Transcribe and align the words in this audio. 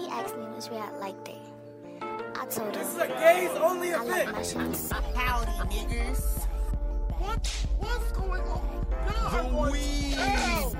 He 0.00 0.08
asked 0.08 0.34
me 0.36 0.44
which 0.44 0.70
way 0.70 0.78
I 0.78 0.90
liked 0.98 1.28
it. 1.28 1.36
I 2.34 2.46
told 2.46 2.74
him. 2.74 2.82
This 2.82 2.94
is 2.94 2.98
a 3.00 3.06
gays 3.08 3.50
only 3.60 3.92
I 3.92 4.02
like 4.02 4.22
event. 4.22 4.36
mushrooms. 4.38 4.90
Howdy, 5.14 5.50
niggas. 5.74 6.46
What? 7.18 7.46
What's 7.78 8.12
going 8.12 8.40
on? 8.40 8.86
God, 8.90 9.34
I'm 9.34 9.44
The 9.44 9.50
going 9.50 9.72
weed. 9.72 10.14
to 10.14 10.20
hell. 10.20 10.72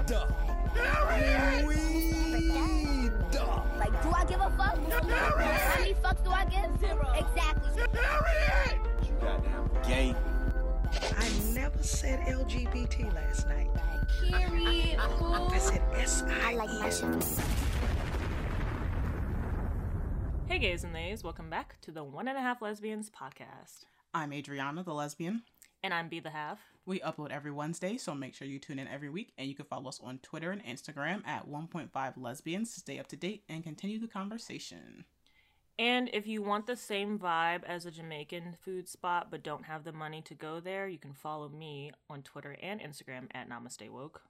Weed. 1.67 3.13
Like, 3.79 4.03
do 4.03 4.11
I 4.11 4.25
give 4.27 4.41
a 4.41 4.51
fuck? 4.57 4.79
How 4.91 5.79
many 5.79 5.95
fucks 5.95 6.25
do 6.25 6.31
I 6.31 6.45
give? 6.47 6.81
Zero. 6.81 7.13
Exactly. 7.15 7.83
Harriet! 8.01 8.81
You 9.03 9.13
goddamn 9.21 9.71
gay. 9.87 10.15
I 11.19 11.29
never 11.53 11.83
said 11.83 12.21
LGBT 12.21 13.15
last 13.15 13.47
night. 13.49 13.69
Period. 14.23 14.99
I 14.99 15.59
said 15.59 15.83
S 15.95 16.23
I 16.27 16.53
I 16.53 16.55
like 16.55 16.71
my 16.71 16.79
mushrooms. 16.87 17.39
Hey, 20.51 20.59
gays 20.59 20.83
and 20.83 20.93
theys, 20.93 21.23
welcome 21.23 21.49
back 21.49 21.77
to 21.83 21.93
the 21.93 22.03
One 22.03 22.27
and 22.27 22.37
a 22.37 22.41
Half 22.41 22.61
Lesbians 22.61 23.09
podcast. 23.09 23.85
I'm 24.13 24.33
Adriana, 24.33 24.83
the 24.83 24.93
lesbian. 24.93 25.43
And 25.85 25.95
I'm 25.95 26.09
Be 26.09 26.19
the 26.19 26.31
Half. 26.31 26.59
We 26.85 26.99
upload 26.99 27.31
every 27.31 27.53
Wednesday, 27.53 27.97
so 27.97 28.17
make 28.17 28.35
sure 28.35 28.49
you 28.49 28.59
tune 28.59 28.81
in 28.81 28.89
every 28.89 29.11
week, 29.11 29.33
and 29.39 29.47
you 29.47 29.55
can 29.55 29.67
follow 29.67 29.89
us 29.89 30.01
on 30.03 30.19
Twitter 30.19 30.51
and 30.51 30.65
Instagram 30.65 31.25
at 31.25 31.49
1.5 31.49 32.15
lesbians 32.17 32.75
to 32.75 32.81
stay 32.81 32.99
up 32.99 33.07
to 33.07 33.17
date 33.17 33.45
and 33.49 33.63
continue 33.63 34.01
the 34.01 34.09
conversation. 34.09 35.05
And 35.79 36.11
if 36.13 36.27
you 36.27 36.43
want 36.43 36.67
the 36.67 36.75
same 36.75 37.17
vibe 37.17 37.63
as 37.63 37.87
a 37.87 37.93
Jamaican 37.93 38.57
food 38.61 38.89
spot 38.89 39.29
but 39.31 39.45
don't 39.45 39.67
have 39.67 39.85
the 39.85 39.93
money 39.93 40.21
to 40.23 40.35
go 40.35 40.59
there, 40.59 40.89
you 40.89 40.99
can 40.99 41.15
follow 41.15 41.49
me 41.49 41.93
on 42.11 42.23
Twitter 42.23 42.57
and 42.61 42.81
Instagram 42.81 43.29
at 43.35 43.49
Namaste 43.49 43.89
Woke. 43.89 44.23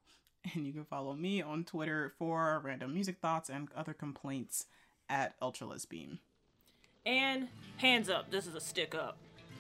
And 0.54 0.66
you 0.66 0.74
can 0.74 0.84
follow 0.84 1.14
me 1.14 1.40
on 1.40 1.64
Twitter 1.64 2.12
for 2.18 2.60
random 2.62 2.92
music 2.92 3.16
thoughts 3.22 3.48
and 3.48 3.68
other 3.74 3.94
complaints 3.94 4.66
at 5.10 5.34
Ultra 5.42 5.66
Lesbian. 5.66 6.18
And 7.04 7.48
hands 7.76 8.08
up, 8.08 8.30
this 8.30 8.46
is 8.46 8.54
a 8.54 8.60
stick 8.60 8.94
up. 8.94 9.18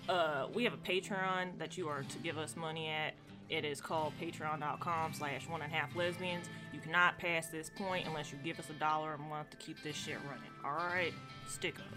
Uh, 0.08 0.46
we 0.54 0.64
have 0.64 0.72
a 0.72 0.78
Patreon 0.78 1.58
that 1.58 1.76
you 1.76 1.88
are 1.88 2.02
to 2.02 2.18
give 2.18 2.38
us 2.38 2.56
money 2.56 2.88
at. 2.88 3.14
It 3.48 3.64
is 3.64 3.80
called 3.80 4.12
patreon.com 4.20 5.12
slash 5.12 5.48
one 5.48 5.60
and 5.60 5.72
a 5.72 5.74
half 5.74 5.94
lesbians. 5.96 6.48
You 6.72 6.80
cannot 6.80 7.18
pass 7.18 7.48
this 7.48 7.70
point 7.76 8.06
unless 8.06 8.30
you 8.30 8.38
give 8.44 8.60
us 8.60 8.70
a 8.70 8.74
dollar 8.74 9.14
a 9.14 9.18
month 9.18 9.50
to 9.50 9.56
keep 9.56 9.82
this 9.82 9.96
shit 9.96 10.18
running. 10.28 10.50
Alright? 10.64 11.12
Stick 11.48 11.80
up. 11.80 11.96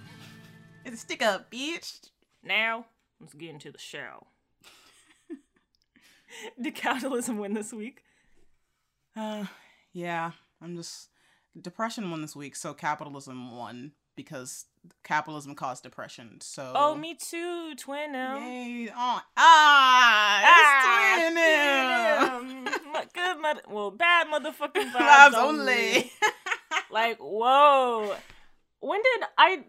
It's 0.83 0.95
a 0.95 0.99
stick 0.99 1.21
up, 1.21 1.51
bitch! 1.51 2.09
Now, 2.43 2.87
let's 3.21 3.33
get 3.35 3.51
into 3.51 3.71
the 3.71 3.77
show. 3.77 4.27
Did 6.61 6.75
capitalism 6.75 7.37
win 7.37 7.53
this 7.53 7.71
week? 7.71 8.03
Uh, 9.15 9.45
yeah, 9.93 10.31
I'm 10.61 10.75
just. 10.75 11.09
Depression 11.59 12.09
won 12.09 12.21
this 12.21 12.35
week, 12.35 12.55
so 12.55 12.73
capitalism 12.73 13.55
won 13.55 13.91
because 14.15 14.65
capitalism 15.03 15.55
caused 15.55 15.83
depression. 15.83 16.39
So. 16.41 16.71
Oh, 16.75 16.95
me 16.95 17.15
too, 17.15 17.75
twin 17.75 18.11
now. 18.11 18.37
Yay! 18.37 18.89
Oh, 18.95 19.21
ah! 19.37 20.41
It's 20.45 21.29
twin. 22.41 22.63
Twin 22.63 23.03
Good 23.13 23.41
mother, 23.41 23.61
well, 23.69 23.91
bad 23.91 24.27
motherfucking 24.27 24.91
vibes, 24.93 25.31
Vibes 25.31 25.33
only. 25.35 25.73
only. 25.73 26.11
like, 26.91 27.17
whoa. 27.19 28.15
When 28.79 29.01
did 29.01 29.27
I, 29.37 29.63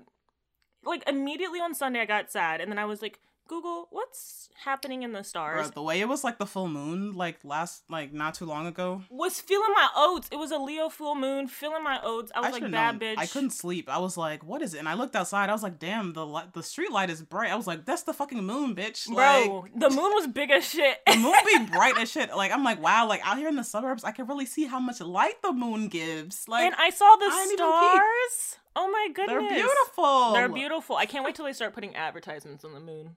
like, 0.84 1.06
immediately 1.08 1.60
on 1.60 1.74
Sunday 1.74 2.00
I 2.00 2.06
got 2.06 2.30
sad, 2.30 2.60
and 2.60 2.70
then 2.70 2.78
I 2.78 2.84
was 2.86 3.02
like, 3.02 3.18
Google, 3.46 3.88
what's 3.90 4.48
happening 4.64 5.02
in 5.02 5.12
the 5.12 5.22
stars? 5.22 5.66
Bro, 5.68 5.70
the 5.74 5.82
way 5.82 6.00
it 6.00 6.08
was 6.08 6.24
like 6.24 6.38
the 6.38 6.46
full 6.46 6.68
moon, 6.68 7.12
like 7.14 7.38
last, 7.44 7.82
like 7.90 8.12
not 8.12 8.34
too 8.34 8.46
long 8.46 8.66
ago. 8.66 9.02
was 9.10 9.40
feeling 9.40 9.72
my 9.74 9.88
oats. 9.94 10.28
It 10.32 10.36
was 10.36 10.50
a 10.50 10.56
Leo 10.56 10.88
full 10.88 11.14
moon, 11.14 11.46
feeling 11.48 11.82
my 11.84 12.00
oats. 12.02 12.32
I 12.34 12.40
was 12.40 12.52
like, 12.52 12.70
bad 12.70 12.98
known. 12.98 13.16
bitch. 13.16 13.18
I 13.18 13.26
couldn't 13.26 13.50
sleep. 13.50 13.88
I 13.90 13.98
was 13.98 14.16
like, 14.16 14.42
"What 14.44 14.62
is 14.62 14.72
it?" 14.74 14.78
And 14.78 14.88
I 14.88 14.94
looked 14.94 15.14
outside. 15.14 15.50
I 15.50 15.52
was 15.52 15.62
like, 15.62 15.78
"Damn, 15.78 16.14
the 16.14 16.24
light, 16.24 16.54
the 16.54 16.62
street 16.62 16.90
light 16.90 17.10
is 17.10 17.20
bright." 17.22 17.50
I 17.52 17.56
was 17.56 17.66
like, 17.66 17.84
"That's 17.84 18.02
the 18.04 18.14
fucking 18.14 18.42
moon, 18.42 18.74
bitch!" 18.74 19.06
Bro, 19.06 19.62
Like, 19.62 19.78
the 19.78 19.90
moon 19.90 20.12
was 20.14 20.26
big 20.26 20.50
as 20.50 20.64
shit. 20.66 20.98
the 21.06 21.16
moon 21.16 21.34
be 21.44 21.66
bright 21.72 21.98
as 21.98 22.10
shit. 22.10 22.34
Like 22.34 22.50
I'm 22.50 22.64
like, 22.64 22.82
wow, 22.82 23.06
like 23.06 23.20
out 23.26 23.36
here 23.36 23.48
in 23.48 23.56
the 23.56 23.64
suburbs, 23.64 24.04
I 24.04 24.12
can 24.12 24.26
really 24.26 24.46
see 24.46 24.64
how 24.64 24.80
much 24.80 25.00
light 25.00 25.42
the 25.42 25.52
moon 25.52 25.88
gives. 25.88 26.48
Like 26.48 26.64
and 26.64 26.74
I 26.78 26.88
saw 26.90 27.16
the 27.16 27.26
I 27.26 27.54
stars. 27.54 28.58
Oh 28.76 28.90
my 28.90 29.08
goodness. 29.12 29.36
they're 29.48 29.56
beautiful. 29.56 30.32
They're 30.32 30.48
beautiful. 30.48 30.96
I 30.96 31.06
can't 31.06 31.24
wait 31.24 31.34
till 31.34 31.44
they 31.44 31.52
start 31.52 31.74
putting 31.74 31.94
advertisements 31.94 32.64
on 32.64 32.74
the 32.74 32.80
moon. 32.80 33.16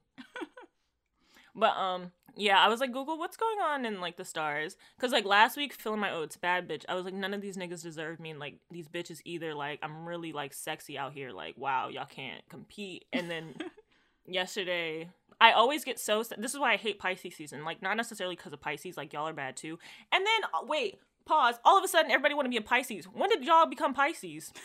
but 1.54 1.76
um 1.76 2.12
yeah, 2.36 2.60
I 2.60 2.68
was 2.68 2.78
like 2.78 2.92
Google 2.92 3.18
what's 3.18 3.36
going 3.36 3.58
on 3.58 3.84
in 3.84 4.00
like 4.00 4.16
the 4.16 4.24
stars 4.24 4.76
cuz 5.00 5.10
like 5.10 5.24
last 5.24 5.56
week 5.56 5.72
filling 5.72 6.00
my 6.00 6.12
oats 6.12 6.36
bad 6.36 6.68
bitch. 6.68 6.84
I 6.88 6.94
was 6.94 7.04
like 7.04 7.14
none 7.14 7.34
of 7.34 7.40
these 7.40 7.56
niggas 7.56 7.82
deserve 7.82 8.20
me 8.20 8.30
and 8.30 8.38
like 8.38 8.58
these 8.70 8.86
bitches 8.88 9.20
either 9.24 9.54
like 9.54 9.80
I'm 9.82 10.06
really 10.06 10.32
like 10.32 10.54
sexy 10.54 10.96
out 10.96 11.12
here 11.12 11.32
like 11.32 11.56
wow, 11.56 11.88
y'all 11.88 12.06
can't 12.06 12.48
compete. 12.48 13.06
And 13.12 13.28
then 13.28 13.54
yesterday 14.26 15.10
I 15.40 15.52
always 15.52 15.84
get 15.84 15.98
so 15.98 16.22
this 16.22 16.52
is 16.54 16.60
why 16.60 16.74
I 16.74 16.76
hate 16.76 17.00
Pisces 17.00 17.34
season. 17.34 17.64
Like 17.64 17.82
not 17.82 17.96
necessarily 17.96 18.36
cuz 18.36 18.52
of 18.52 18.60
Pisces 18.60 18.96
like 18.96 19.12
y'all 19.12 19.26
are 19.26 19.32
bad 19.32 19.56
too. 19.56 19.80
And 20.12 20.24
then 20.24 20.50
uh, 20.54 20.64
wait, 20.64 21.00
pause. 21.24 21.56
All 21.64 21.76
of 21.76 21.82
a 21.82 21.88
sudden 21.88 22.12
everybody 22.12 22.34
want 22.34 22.46
to 22.46 22.50
be 22.50 22.56
a 22.56 22.62
Pisces. 22.62 23.06
When 23.06 23.30
did 23.30 23.44
y'all 23.44 23.66
become 23.66 23.92
Pisces? 23.94 24.52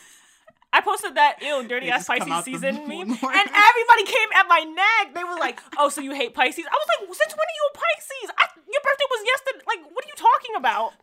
I 0.73 0.81
posted 0.81 1.15
that 1.15 1.37
ew 1.41 1.65
dirty 1.67 1.89
ass 1.91 2.07
Pisces 2.07 2.43
season 2.43 2.75
meme, 2.89 3.11
and 3.11 3.47
everybody 3.53 4.03
came 4.05 4.29
at 4.35 4.47
my 4.49 4.65
neck. 4.65 5.13
They 5.13 5.23
were 5.23 5.37
like, 5.39 5.61
"Oh, 5.77 5.89
so 5.89 6.01
you 6.01 6.11
hate 6.13 6.33
Pisces?" 6.33 6.65
I 6.65 6.73
was 6.73 6.87
like, 6.89 7.07
"Since 7.15 7.33
when 7.33 7.45
are 7.45 7.57
you 7.59 7.69
a 7.69 7.77
Pisces? 7.77 8.31
I, 8.37 8.45
your 8.67 8.81
birthday 8.83 9.05
was 9.09 9.25
yesterday. 9.25 9.63
Like, 9.67 9.95
what 9.95 10.03
are 10.03 10.07
you 10.07 10.15
talking 10.17 10.55
about?" 10.57 10.93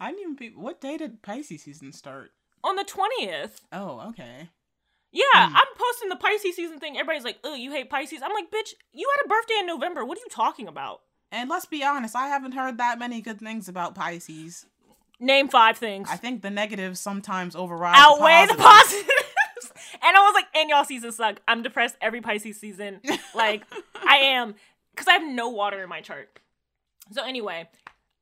I 0.00 0.08
didn't 0.10 0.20
even. 0.22 0.34
Be, 0.36 0.48
what 0.56 0.80
day 0.80 0.96
did 0.96 1.20
Pisces 1.22 1.62
season 1.62 1.92
start? 1.92 2.32
On 2.64 2.76
the 2.76 2.84
twentieth. 2.84 3.60
Oh, 3.72 4.08
okay. 4.08 4.48
Yeah, 5.12 5.24
Hmm. 5.34 5.56
I'm 5.56 5.66
posting 5.76 6.08
the 6.08 6.16
Pisces 6.16 6.56
season 6.56 6.78
thing. 6.78 6.96
Everybody's 6.96 7.24
like, 7.24 7.38
"Oh, 7.44 7.54
you 7.54 7.72
hate 7.72 7.90
Pisces?" 7.90 8.22
I'm 8.24 8.32
like, 8.32 8.50
"Bitch, 8.50 8.72
you 8.92 9.06
had 9.16 9.26
a 9.26 9.28
birthday 9.28 9.58
in 9.60 9.66
November. 9.66 10.04
What 10.04 10.16
are 10.16 10.22
you 10.22 10.28
talking 10.30 10.66
about?" 10.66 11.02
And 11.32 11.48
let's 11.50 11.66
be 11.66 11.84
honest, 11.84 12.16
I 12.16 12.26
haven't 12.28 12.52
heard 12.52 12.78
that 12.78 12.98
many 12.98 13.20
good 13.20 13.38
things 13.38 13.68
about 13.68 13.94
Pisces. 13.94 14.66
Name 15.20 15.48
five 15.48 15.76
things. 15.76 16.08
I 16.10 16.16
think 16.16 16.40
the 16.40 16.50
negatives 16.50 16.98
sometimes 16.98 17.54
override 17.54 17.94
outweigh 17.96 18.46
the 18.48 18.54
positives. 18.54 19.04
positives. 19.04 19.72
and 20.02 20.16
I 20.16 20.20
was 20.20 20.34
like, 20.34 20.46
and 20.54 20.70
y'all 20.70 20.84
season 20.84 21.12
suck. 21.12 21.40
I'm 21.46 21.62
depressed 21.62 21.96
every 22.00 22.20
Pisces 22.20 22.58
season. 22.58 23.00
Like, 23.34 23.62
I 23.94 24.16
am. 24.16 24.54
Because 24.90 25.06
I 25.06 25.12
have 25.12 25.22
no 25.22 25.50
water 25.50 25.82
in 25.82 25.88
my 25.88 26.00
chart. 26.00 26.40
So 27.12 27.22
anyway, 27.22 27.68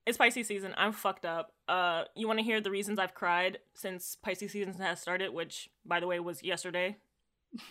it's 0.06 0.19
Pisces 0.19 0.47
season. 0.47 0.75
I'm 0.76 0.92
fucked 0.92 1.25
up. 1.25 1.53
Uh, 1.66 2.04
you 2.14 2.26
want 2.26 2.41
to 2.41 2.44
hear 2.44 2.60
the 2.60 2.70
reasons 2.70 2.98
I've 2.98 3.14
cried 3.14 3.58
since 3.75 4.16
Pisces 4.16 4.53
season 4.53 4.75
has 4.75 5.00
started, 5.00 5.32
which, 5.32 5.70
by 5.87 5.98
the 6.00 6.06
way, 6.06 6.20
was 6.20 6.42
yesterday. 6.42 6.97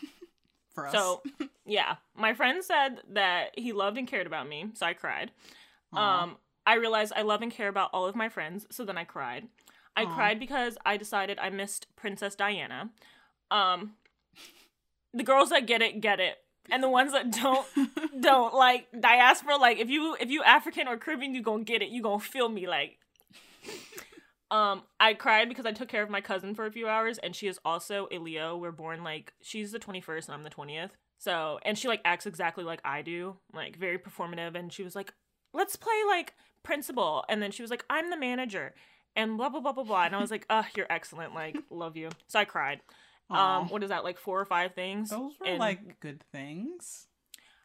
for 0.77 0.87
us. 0.87 0.93
So, 0.93 1.21
yeah, 1.65 1.95
my 2.15 2.33
friend 2.33 2.63
said 2.63 3.01
that 3.13 3.57
he 3.57 3.73
loved 3.73 3.97
and 3.97 4.07
cared 4.07 4.27
about 4.27 4.47
me, 4.47 4.69
so 4.73 4.85
I 4.85 4.93
cried. 4.93 5.31
Aw. 5.93 6.23
Um, 6.23 6.37
I 6.67 6.75
realized 6.75 7.13
I 7.15 7.21
love 7.21 7.41
and 7.41 7.51
care 7.51 7.69
about 7.69 7.89
all 7.93 8.05
of 8.05 8.15
my 8.15 8.27
friends, 8.27 8.67
so 8.69 8.83
then 8.83 8.97
I 8.97 9.05
cried. 9.05 9.47
I 9.95 10.03
Aw. 10.03 10.13
cried 10.13 10.37
because 10.37 10.77
I 10.85 10.97
decided 10.97 11.39
I 11.39 11.49
missed 11.49 11.87
Princess 11.95 12.35
Diana. 12.35 12.89
Um, 13.49 13.93
the 15.13 15.23
girls 15.23 15.49
that 15.49 15.65
get 15.65 15.81
it 15.81 16.01
get 16.01 16.19
it, 16.19 16.35
and 16.69 16.83
the 16.83 16.89
ones 16.89 17.13
that 17.13 17.31
don't 17.31 17.65
don't. 18.21 18.53
Like 18.53 18.87
diaspora, 18.99 19.55
like 19.55 19.79
if 19.79 19.89
you 19.89 20.17
if 20.19 20.29
you 20.29 20.43
African 20.43 20.89
or 20.89 20.97
Caribbean, 20.97 21.33
you 21.33 21.41
gonna 21.41 21.63
get 21.63 21.81
it. 21.81 21.87
You 21.87 22.03
gonna 22.03 22.19
feel 22.19 22.49
me 22.49 22.67
like. 22.67 22.97
Um, 24.51 24.83
I 24.99 25.13
cried 25.13 25.49
because 25.49 25.65
I 25.65 25.71
took 25.71 25.89
care 25.89 26.03
of 26.03 26.09
my 26.09 26.21
cousin 26.21 26.53
for 26.53 26.65
a 26.65 26.71
few 26.71 26.87
hours, 26.87 27.17
and 27.17 27.33
she 27.33 27.47
is 27.47 27.59
also 27.65 28.07
a 28.11 28.17
Leo. 28.17 28.57
We're 28.57 28.71
born 28.71 29.03
like 29.03 29.33
she's 29.41 29.71
the 29.71 29.79
twenty 29.79 30.01
first, 30.01 30.27
and 30.27 30.35
I'm 30.35 30.43
the 30.43 30.49
twentieth. 30.49 30.91
So, 31.17 31.59
and 31.63 31.77
she 31.77 31.87
like 31.87 32.01
acts 32.03 32.25
exactly 32.25 32.65
like 32.65 32.81
I 32.83 33.01
do, 33.01 33.37
like 33.53 33.77
very 33.77 33.97
performative. 33.97 34.55
And 34.55 34.71
she 34.71 34.83
was 34.83 34.95
like, 34.95 35.13
"Let's 35.53 35.77
play 35.77 35.95
like 36.07 36.33
principal," 36.63 37.23
and 37.29 37.41
then 37.41 37.51
she 37.51 37.61
was 37.61 37.71
like, 37.71 37.85
"I'm 37.89 38.09
the 38.09 38.17
manager," 38.17 38.73
and 39.15 39.37
blah 39.37 39.49
blah 39.49 39.59
blah 39.61 39.71
blah 39.73 39.83
blah. 39.83 40.03
And 40.05 40.15
I 40.15 40.19
was 40.21 40.31
like, 40.31 40.45
"Uh, 40.49 40.63
you're 40.75 40.87
excellent. 40.89 41.33
Like, 41.33 41.57
love 41.69 41.97
you." 41.97 42.09
So 42.27 42.39
I 42.39 42.45
cried. 42.45 42.81
Aw. 43.29 43.59
Um, 43.59 43.69
what 43.69 43.83
is 43.83 43.89
that? 43.89 44.03
Like 44.03 44.17
four 44.17 44.39
or 44.39 44.45
five 44.45 44.73
things. 44.73 45.09
those 45.09 45.33
were 45.39 45.47
And- 45.47 45.59
like 45.59 45.99
good 45.99 46.23
things. 46.31 47.07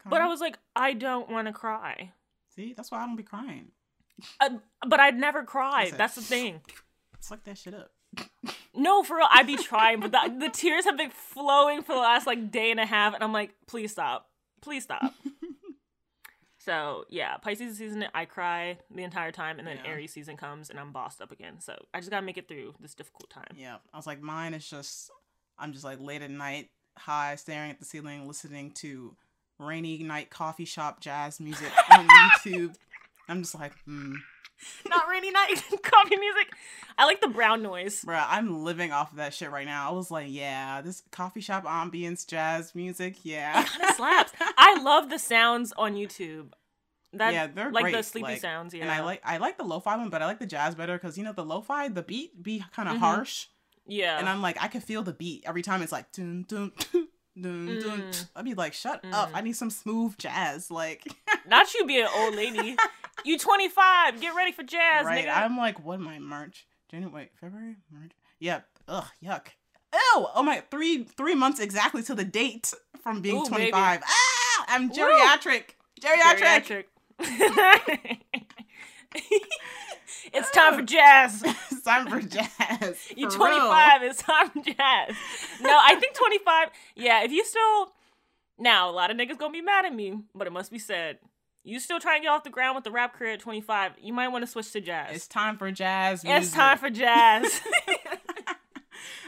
But 0.05 0.21
I 0.21 0.27
was 0.27 0.41
like, 0.41 0.59
I 0.75 0.95
don't 0.95 1.31
want 1.31 1.47
to 1.47 1.53
cry. 1.53 2.11
see, 2.57 2.73
that's 2.73 2.91
why 2.91 2.99
I 3.03 3.07
don't 3.07 3.15
be 3.15 3.23
crying. 3.23 3.69
Uh, 4.41 4.51
but 4.85 4.99
I'd 4.99 5.17
never 5.17 5.45
cry. 5.45 5.85
Listen. 5.85 5.99
That's 5.99 6.15
the 6.17 6.23
thing. 6.23 6.61
Suck 7.21 7.45
that 7.45 7.57
shit 7.59 7.75
up. 7.75 7.93
No, 8.75 9.03
for 9.03 9.19
real, 9.19 9.27
I'd 9.31 9.47
be 9.47 9.57
trying, 9.59 10.01
but 10.01 10.13
the, 10.13 10.35
the 10.41 10.49
tears 10.49 10.87
have 10.87 10.97
been 10.97 11.11
flowing 11.11 11.83
for 11.83 11.93
the 11.93 12.01
last 12.01 12.27
like 12.27 12.51
day 12.51 12.71
and 12.71 12.81
a 12.81 12.87
half, 12.87 13.13
and 13.15 13.23
I'm 13.23 13.33
like, 13.33 13.55
please 13.67 13.93
stop, 13.93 14.31
please 14.63 14.83
stop. 14.85 15.13
So 16.65 17.05
yeah, 17.09 17.37
Pisces 17.39 17.79
season, 17.79 18.05
I 18.15 18.25
cry 18.25 18.79
the 18.95 19.03
entire 19.03 19.33
time, 19.33 19.59
and 19.59 19.67
then 19.67 19.79
Yeah. 19.85 19.91
Aries 19.91 20.13
season 20.13 20.37
comes, 20.37 20.71
and 20.71 20.79
I'm 20.79 20.93
bossed 20.93 21.21
up 21.21 21.31
again. 21.33 21.61
So 21.61 21.77
I 21.93 21.99
just 21.99 22.11
gotta 22.11 22.25
make 22.25 22.39
it 22.39 22.49
through 22.49 22.75
this 22.81 22.95
difficult 22.95 23.31
time. 23.31 23.47
Yeah, 23.57 23.77
I 23.93 23.97
was 23.97 24.07
like, 24.07 24.21
mine 24.21 24.55
is 24.55 24.69
just, 24.69 25.11
I'm 25.59 25.73
just 25.73 25.85
like 25.85 26.01
late 26.01 26.23
at 26.23 26.31
night, 26.31 26.71
high, 26.97 27.37
staring 27.37 27.71
at 27.71 27.79
the 27.79 27.85
ceiling, 27.85 28.27
listening 28.29 28.71
to 28.77 29.17
rainy 29.59 30.03
night 30.03 30.31
coffee 30.31 30.65
shop 30.65 31.01
jazz 31.01 31.41
music 31.41 31.73
on 31.91 32.07
YouTube. 32.47 32.75
I'm 33.29 33.43
just 33.43 33.55
like, 33.55 33.73
hmm, 33.85 34.15
Not 34.89 35.09
rainy 35.09 35.31
night 35.31 35.55
coffee 35.83 36.17
music. 36.17 36.53
I 36.99 37.07
like 37.07 37.21
the 37.21 37.29
brown 37.29 37.63
noise. 37.63 38.03
Bruh, 38.05 38.25
I'm 38.29 38.65
living 38.65 38.93
off 38.93 39.11
of 39.13 39.17
that 39.19 39.33
shit 39.35 39.51
right 39.51 39.67
now. 39.67 39.89
I 39.91 39.93
was 39.93 40.11
like, 40.11 40.27
yeah, 40.29 40.83
this 40.83 41.03
coffee 41.11 41.41
shop 41.41 41.65
ambience, 41.65 42.27
jazz 42.27 42.75
music, 42.75 43.17
yeah. 43.23 43.65
Kind 43.65 43.85
of 43.91 43.97
slaps. 43.97 44.33
I 44.59 44.81
love 44.83 45.09
the 45.09 45.19
sounds 45.19 45.73
on 45.77 45.95
YouTube. 45.95 46.53
That 47.15 47.33
yeah, 47.35 47.47
they're 47.47 47.71
like 47.71 47.85
great. 47.85 47.95
the 47.97 48.03
sleepy 48.03 48.25
like- 48.33 48.41
sounds. 48.41 48.73
Yeah, 48.75 48.83
And 48.83 48.91
I 48.91 49.03
like 49.03 49.21
I 49.25 49.37
like 49.39 49.59
the 49.59 49.65
lo-fi 49.65 49.97
one, 49.97 50.09
but 50.11 50.23
I 50.23 50.27
like 50.27 50.39
the 50.39 50.47
jazz 50.47 50.75
better 50.75 50.95
because 50.97 51.19
you 51.19 51.25
know 51.25 51.33
the 51.33 51.45
lo-fi, 51.45 51.89
the 51.89 52.03
beat 52.03 52.43
be 52.43 52.65
kind 52.75 52.89
of 52.89 52.97
Mhm. 52.97 53.01
harsh, 53.01 53.47
Yeah, 53.87 54.19
and 54.19 54.29
I'm 54.29 54.41
like 54.41 54.57
I 54.63 54.69
can 54.69 54.81
feel 54.81 55.03
the 55.03 55.13
beat 55.13 55.45
every 55.47 55.61
time. 55.63 55.83
It's 55.83 55.93
like 55.93 56.11
dun 56.13 56.45
dun 56.49 56.73
dun 56.93 57.67
dun. 57.67 57.81
dun. 57.81 58.01
Mm. 58.01 58.29
I'd 58.37 58.45
be 58.47 58.55
like, 58.55 58.73
shut 58.75 59.05
up! 59.13 59.31
Mm. 59.31 59.37
I 59.37 59.41
need 59.43 59.57
some 59.57 59.69
smooth 59.71 60.17
jazz, 60.19 60.71
like 60.71 61.07
not 61.47 61.73
you 61.75 61.85
be 61.87 62.01
an 62.01 62.09
old 62.17 62.35
lady. 62.35 62.77
You 63.25 63.39
25. 63.39 64.21
Get 64.21 64.35
ready 64.35 64.53
for 64.53 64.63
jazz, 64.63 65.05
right. 65.05 65.27
nigga. 65.27 65.37
I'm 65.37 65.57
like, 65.57 65.85
what 65.85 65.95
am 65.95 66.09
I? 66.09 66.19
March, 66.19 66.67
January, 66.91 67.13
wait, 67.13 67.31
February, 67.41 67.77
March. 67.91 68.13
Yep. 68.41 68.67
Ugh, 68.89 69.07
yuck. 69.25 69.47
Ew! 69.93 70.27
Oh 70.35 70.43
my, 70.43 70.63
three 70.71 71.05
three 71.05 71.35
months 71.35 71.61
exactly 71.61 72.03
to 72.05 72.15
the 72.15 72.25
date 72.25 72.73
from 73.03 73.21
being 73.21 73.43
Ooh, 73.43 73.47
25. 73.47 74.01
baby. 74.01 74.05
Ah, 74.09 74.65
I'm 74.69 74.89
Woo. 74.89 74.95
geriatric. 74.95 75.75
Geriatric. 76.01 76.85
Geriatric. 77.21 78.19
it's 80.33 80.51
time 80.51 80.75
for 80.75 80.83
jazz. 80.83 81.43
it's 81.45 81.83
time 81.83 82.09
for 82.09 82.21
jazz. 82.21 82.97
You 83.17 83.31
for 83.31 83.37
25. 83.37 84.03
It's 84.03 84.23
time 84.23 84.51
for 84.51 84.63
jazz. 84.63 85.17
No, 85.61 85.79
I 85.83 85.97
think 86.01 86.15
25. 86.15 86.69
Yeah, 86.97 87.23
if 87.25 87.31
you 87.31 87.45
still 87.45 87.93
now 88.59 88.89
a 88.89 88.93
lot 88.93 89.11
of 89.11 89.17
niggas 89.17 89.39
gonna 89.39 89.53
be 89.53 89.61
mad 89.61 89.85
at 89.85 89.95
me, 89.95 90.21
but 90.35 90.47
it 90.47 90.53
must 90.53 90.71
be 90.71 90.79
said. 90.79 91.19
You 91.65 91.79
still 91.79 92.01
trying 92.01 92.21
to 92.21 92.25
get 92.25 92.31
off 92.31 92.43
the 92.43 92.51
ground 92.51 92.75
with 92.75 92.85
the 92.85 92.91
rap 92.91 93.15
career 93.15 93.35
at 93.35 93.41
25, 93.41 93.93
you 94.01 94.13
might 94.13 94.29
want 94.29 94.43
to 94.43 94.51
switch 94.51 94.73
to 94.73 94.81
jazz. 94.81 95.15
It's 95.15 95.29
time 95.29 95.57
for 95.57 95.71
jazz. 95.71 96.23
It's 96.25 96.53
time 96.53 96.79
for 96.79 96.91
jazz. 96.91 97.61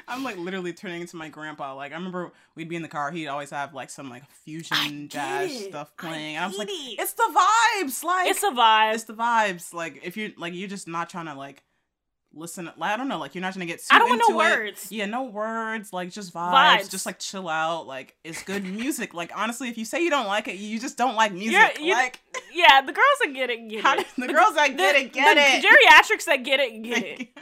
I'm 0.09 0.23
like 0.23 0.37
literally 0.37 0.73
turning 0.73 1.01
into 1.01 1.17
my 1.17 1.29
grandpa. 1.29 1.75
Like 1.75 1.93
I 1.93 1.95
remember 1.95 2.33
we'd 2.55 2.69
be 2.69 2.77
in 2.77 2.83
the 2.83 2.89
car. 2.89 3.11
He'd 3.11 3.29
always 3.29 3.51
have 3.51 3.73
like 3.73 3.89
some 3.91 4.11
like 4.11 4.29
fusion 4.45 5.09
jazz 5.09 5.51
it. 5.51 5.71
stuff 5.71 5.93
I 5.99 6.03
playing, 6.03 6.37
and 6.37 6.45
I 6.45 6.49
was 6.49 6.59
like, 6.59 6.69
it. 6.69 6.73
"It's 6.99 7.15
the 7.15 7.23
vibes!" 7.23 8.05
Like 8.05 8.29
it's 8.29 8.43
a 8.43 8.51
vibe. 8.51 8.95
it's 8.95 9.05
the 9.05 9.15
vibes. 9.15 9.73
Like 9.73 10.01
if 10.05 10.17
you're 10.17 10.31
like 10.37 10.53
you're 10.55 10.69
just 10.69 10.89
not 10.89 11.09
trying 11.09 11.27
to 11.27 11.35
like 11.35 11.63
listen. 12.35 12.71
I 12.81 12.97
don't 12.97 13.09
know. 13.09 13.19
Like 13.19 13.35
you're 13.35 13.43
not 13.43 13.55
gonna 13.55 13.67
get. 13.67 13.81
I 13.91 13.99
don't 13.99 14.09
want 14.11 14.23
no 14.29 14.35
it. 14.41 14.59
words. 14.59 14.93
Yeah, 14.93 15.07
no 15.07 15.25
words. 15.25 15.93
Like 15.93 16.11
just 16.11 16.35
vibes. 16.35 16.53
Vibes. 16.81 16.91
Just 16.91 17.07
like 17.07 17.19
chill 17.19 17.49
out. 17.49 17.87
Like 17.87 18.17
it's 18.25 18.43
good 18.43 18.65
music. 18.65 19.15
Like 19.15 19.31
honestly, 19.35 19.69
if 19.69 19.79
you 19.79 19.85
say 19.85 20.03
you 20.03 20.11
don't 20.11 20.27
like 20.27 20.49
it, 20.49 20.57
you 20.57 20.79
just 20.81 20.97
don't 20.99 21.15
like 21.15 21.33
music. 21.33 21.79
You- 21.81 21.93
like 21.95 22.21
Yeah, 22.53 22.81
the 22.83 22.93
girls 22.93 23.19
that 23.23 23.33
get 23.35 23.51
it, 23.51 23.69
get 23.69 23.83
how 23.83 23.95
it. 23.95 24.07
do- 24.17 24.27
the 24.27 24.33
girls 24.33 24.55
that 24.55 24.77
get 24.77 24.97
it, 24.97 25.13
get 25.13 25.35
the 25.35 25.67
it. 25.69 25.73
geriatrics 25.73 26.25
that 26.27 26.43
get 26.45 26.61
it, 26.61 26.83
get 26.83 27.03
it. 27.05 27.29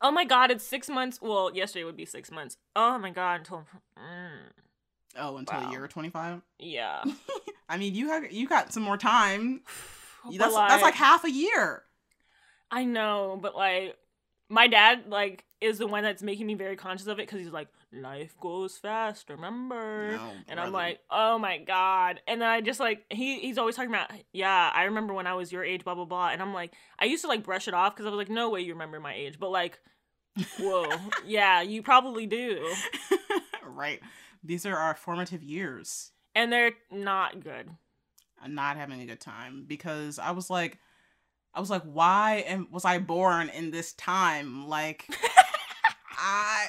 Oh 0.00 0.10
my 0.10 0.24
god, 0.26 0.50
it's 0.50 0.64
six 0.64 0.90
months. 0.90 1.18
Well, 1.22 1.50
yesterday 1.54 1.84
would 1.84 1.96
be 1.96 2.04
six 2.04 2.30
months. 2.30 2.58
Oh 2.76 2.98
my 2.98 3.08
god, 3.08 3.36
until 3.40 3.64
mm, 3.98 4.28
oh, 5.16 5.36
until 5.38 5.60
Wow. 5.60 5.72
you're 5.72 5.88
25. 5.88 6.42
yeah. 6.58 7.02
I 7.70 7.78
mean, 7.78 7.94
you 7.94 8.08
have 8.08 8.30
you 8.30 8.46
got 8.46 8.72
some 8.72 8.82
more 8.82 8.98
time. 8.98 9.62
That's 10.36 10.54
that's 10.54 10.82
like 10.82 10.94
half 10.94 11.24
a 11.24 11.30
year. 11.30 11.82
I 12.74 12.84
know, 12.84 13.38
but 13.40 13.54
like 13.54 13.96
my 14.48 14.66
dad 14.66 15.04
like 15.08 15.44
is 15.60 15.78
the 15.78 15.86
one 15.86 16.02
that's 16.02 16.24
making 16.24 16.46
me 16.46 16.54
very 16.54 16.74
conscious 16.74 17.06
of 17.06 17.20
it 17.20 17.26
because 17.26 17.38
he's 17.38 17.52
like 17.52 17.68
life 17.92 18.34
goes 18.40 18.76
fast, 18.76 19.30
remember? 19.30 20.16
No, 20.16 20.32
and 20.48 20.58
I'm 20.58 20.72
like, 20.72 20.98
oh 21.08 21.38
my 21.38 21.58
god. 21.58 22.20
And 22.26 22.42
then 22.42 22.48
I 22.48 22.60
just 22.60 22.80
like 22.80 23.04
he 23.10 23.38
he's 23.38 23.58
always 23.58 23.76
talking 23.76 23.90
about 23.90 24.10
yeah. 24.32 24.72
I 24.74 24.84
remember 24.84 25.14
when 25.14 25.28
I 25.28 25.34
was 25.34 25.52
your 25.52 25.62
age, 25.62 25.84
blah 25.84 25.94
blah 25.94 26.04
blah. 26.04 26.30
And 26.30 26.42
I'm 26.42 26.52
like, 26.52 26.72
I 26.98 27.04
used 27.04 27.22
to 27.22 27.28
like 27.28 27.44
brush 27.44 27.68
it 27.68 27.74
off 27.74 27.94
because 27.94 28.06
I 28.06 28.10
was 28.10 28.18
like, 28.18 28.28
no 28.28 28.50
way 28.50 28.62
you 28.62 28.72
remember 28.72 28.98
my 28.98 29.14
age. 29.14 29.38
But 29.38 29.50
like, 29.50 29.78
whoa, 30.58 30.90
yeah, 31.24 31.62
you 31.62 31.80
probably 31.80 32.26
do. 32.26 32.74
right. 33.64 34.00
These 34.42 34.66
are 34.66 34.76
our 34.76 34.96
formative 34.96 35.44
years. 35.44 36.10
And 36.34 36.52
they're 36.52 36.72
not 36.90 37.38
good. 37.38 37.70
I'm 38.42 38.56
not 38.56 38.76
having 38.76 39.00
a 39.00 39.06
good 39.06 39.20
time 39.20 39.64
because 39.68 40.18
I 40.18 40.32
was 40.32 40.50
like, 40.50 40.78
I 41.54 41.60
was 41.60 41.70
like, 41.70 41.82
why 41.82 42.44
am 42.46 42.68
was 42.70 42.84
I 42.84 42.98
born 42.98 43.48
in 43.48 43.70
this 43.70 43.92
time? 43.94 44.68
Like, 44.68 45.06
I. 46.18 46.66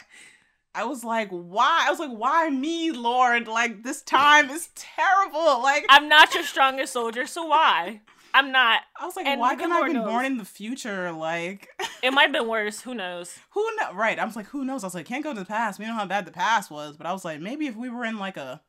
I 0.78 0.84
was 0.84 1.06
like, 1.06 1.30
why? 1.30 1.86
I 1.88 1.90
was 1.90 2.00
like, 2.00 2.12
why 2.12 2.50
me, 2.50 2.92
Lord? 2.92 3.48
Like, 3.48 3.82
this 3.84 4.02
time 4.02 4.50
is 4.50 4.68
terrible. 4.76 5.64
Like, 5.64 5.86
I'm 5.88 6.10
not 6.10 6.34
your 6.36 6.44
strongest 6.44 6.92
soldier, 6.92 7.26
so 7.26 7.46
why? 7.46 8.02
I'm 8.34 8.52
not. 8.52 8.82
I 9.00 9.06
was 9.06 9.16
like, 9.16 9.26
and 9.26 9.40
why 9.40 9.56
couldn't 9.56 9.72
I 9.72 9.76
have 9.78 9.86
been 9.86 9.94
knows. 9.94 10.06
born 10.06 10.26
in 10.26 10.38
the 10.38 10.44
future? 10.44 11.14
Like, 11.14 11.70
It 12.04 12.12
might 12.12 12.24
have 12.24 12.34
been 12.34 12.50
worse. 12.50 12.82
Who 12.82 12.94
knows? 12.94 13.40
who 13.52 13.66
know? 13.78 13.94
Right. 13.94 14.20
I 14.20 14.26
was 14.26 14.36
like, 14.36 14.48
who 14.48 14.66
knows? 14.66 14.84
I 14.84 14.88
was 14.88 14.96
like, 14.96 15.06
can't 15.06 15.24
go 15.24 15.34
to 15.34 15.40
the 15.40 15.46
past. 15.46 15.80
We 15.80 15.86
know 15.86 15.94
how 15.94 16.06
bad 16.06 16.26
the 16.26 16.32
past 16.34 16.70
was. 16.70 16.98
But 16.98 17.08
I 17.08 17.14
was 17.14 17.24
like, 17.24 17.40
maybe 17.40 17.68
if 17.68 17.78
we 17.78 17.88
were 17.88 18.04
in 18.04 18.20
like 18.20 18.36
a, 18.36 18.62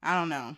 I 0.00 0.14
don't 0.14 0.28
know. 0.28 0.56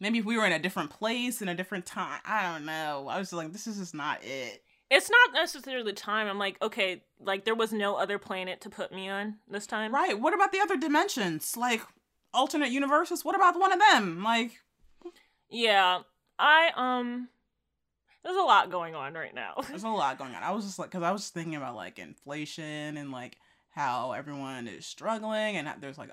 Maybe 0.00 0.18
if 0.18 0.24
we 0.24 0.36
were 0.36 0.44
in 0.44 0.52
a 0.52 0.58
different 0.58 0.90
place 0.90 1.40
in 1.40 1.48
a 1.48 1.54
different 1.54 1.86
time. 1.86 2.20
I 2.24 2.52
don't 2.52 2.66
know. 2.66 3.08
I 3.08 3.18
was 3.18 3.32
like, 3.32 3.52
this 3.52 3.66
is 3.66 3.78
just 3.78 3.94
not 3.94 4.22
it. 4.22 4.62
It's 4.90 5.10
not 5.10 5.32
necessarily 5.32 5.84
the 5.84 5.92
time. 5.92 6.28
I'm 6.28 6.38
like, 6.38 6.60
okay, 6.62 7.02
like 7.18 7.44
there 7.44 7.54
was 7.54 7.72
no 7.72 7.96
other 7.96 8.18
planet 8.18 8.60
to 8.62 8.70
put 8.70 8.92
me 8.92 9.08
on 9.08 9.36
this 9.48 9.66
time. 9.66 9.92
Right. 9.94 10.18
What 10.18 10.34
about 10.34 10.52
the 10.52 10.60
other 10.60 10.76
dimensions? 10.76 11.56
Like 11.56 11.80
alternate 12.32 12.70
universes? 12.70 13.24
What 13.24 13.34
about 13.34 13.58
one 13.58 13.72
of 13.72 13.80
them? 13.80 14.22
Like, 14.22 14.60
Yeah. 15.48 16.00
I 16.38 16.70
um 16.76 17.28
there's 18.22 18.36
a 18.36 18.42
lot 18.42 18.70
going 18.70 18.94
on 18.94 19.14
right 19.14 19.34
now. 19.34 19.54
there's 19.68 19.84
a 19.84 19.88
lot 19.88 20.18
going 20.18 20.34
on. 20.34 20.42
I 20.42 20.50
was 20.50 20.64
just 20.64 20.78
like, 20.78 20.90
because 20.90 21.04
I 21.04 21.12
was 21.12 21.28
thinking 21.30 21.54
about 21.56 21.74
like 21.74 21.98
inflation 21.98 22.96
and 22.96 23.10
like 23.10 23.38
how 23.70 24.12
everyone 24.12 24.68
is 24.68 24.84
struggling 24.86 25.56
and 25.56 25.68
there's 25.80 25.98
like 25.98 26.10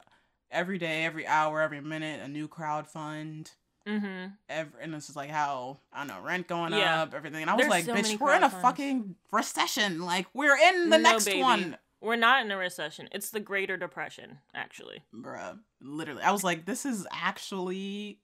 every 0.52 0.78
day, 0.78 1.06
every 1.06 1.28
hour, 1.28 1.62
every 1.62 1.82
minute, 1.82 2.22
a 2.22 2.28
new 2.28 2.48
crowd 2.48 2.88
fund. 2.88 3.52
Mm-hmm. 3.88 4.28
Every, 4.50 4.82
and 4.82 4.96
it's 4.96 5.08
just 5.08 5.16
like 5.16 5.30
how 5.30 5.80
I 5.92 6.00
don't 6.00 6.08
know 6.08 6.22
rent 6.22 6.48
going 6.48 6.74
Yeah. 6.74 7.04
up, 7.04 7.14
everything. 7.14 7.42
And 7.42 7.50
I 7.50 7.54
was 7.56 7.62
There's 7.68 7.70
like, 7.70 7.86
so 7.86 7.94
bitch, 7.96 8.20
we're 8.20 8.36
in 8.36 8.44
a 8.44 8.50
fucking 8.50 9.16
recession. 9.32 10.02
Like 10.02 10.28
we're 10.34 10.58
in 10.58 10.90
the 10.90 10.98
No, 10.98 11.12
next 11.12 11.26
baby. 11.26 11.42
one, 11.42 11.78
We're 12.02 12.16
not 12.18 12.46
in 12.46 12.52
a 12.52 12.58
recession. 12.58 13.08
It's 13.14 13.30
the 13.30 13.40
Greater 13.40 13.78
Depression, 13.78 14.40
actually. 14.54 15.04
bruh. 15.14 15.58
Literally, 15.82 16.22
I 16.22 16.32
was 16.32 16.44
like, 16.44 16.66
this 16.66 16.86
is 16.86 17.08
actually 17.14 18.20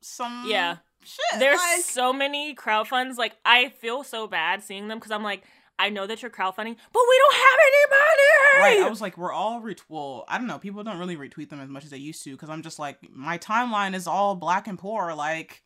some 0.00 0.44
Yeah. 0.46 0.76
shit. 1.04 1.40
There's 1.40 1.58
like, 1.58 1.80
so 1.84 2.12
many 2.12 2.54
crowdfunds. 2.54 3.16
Like 3.16 3.36
I 3.44 3.70
feel 3.70 4.04
so 4.04 4.26
bad 4.26 4.62
seeing 4.62 4.88
them 4.88 4.98
because 4.98 5.10
I'm 5.12 5.22
like, 5.24 5.42
I 5.78 5.90
know 5.90 6.06
that 6.06 6.22
you're 6.22 6.30
crowdfunding, 6.30 6.76
but 6.92 7.02
we 7.08 7.18
don't 7.18 7.34
have 7.34 7.58
any 7.66 7.84
money. 7.90 8.78
Right, 8.80 8.86
I 8.86 8.90
was 8.90 9.00
like, 9.00 9.16
we're 9.16 9.32
all 9.32 9.60
ret. 9.60 9.82
Well, 9.88 10.24
I 10.28 10.38
don't 10.38 10.46
know. 10.46 10.58
People 10.58 10.82
don't 10.82 10.98
really 10.98 11.16
retweet 11.16 11.50
them 11.50 11.60
as 11.60 11.68
much 11.68 11.84
as 11.84 11.90
they 11.90 11.98
used 11.98 12.24
to 12.24 12.32
because 12.32 12.50
I'm 12.50 12.62
just 12.62 12.78
like, 12.78 12.98
my 13.10 13.38
timeline 13.38 13.94
is 13.94 14.06
all 14.06 14.34
black 14.34 14.66
and 14.66 14.78
poor. 14.78 15.14
Like, 15.14 15.62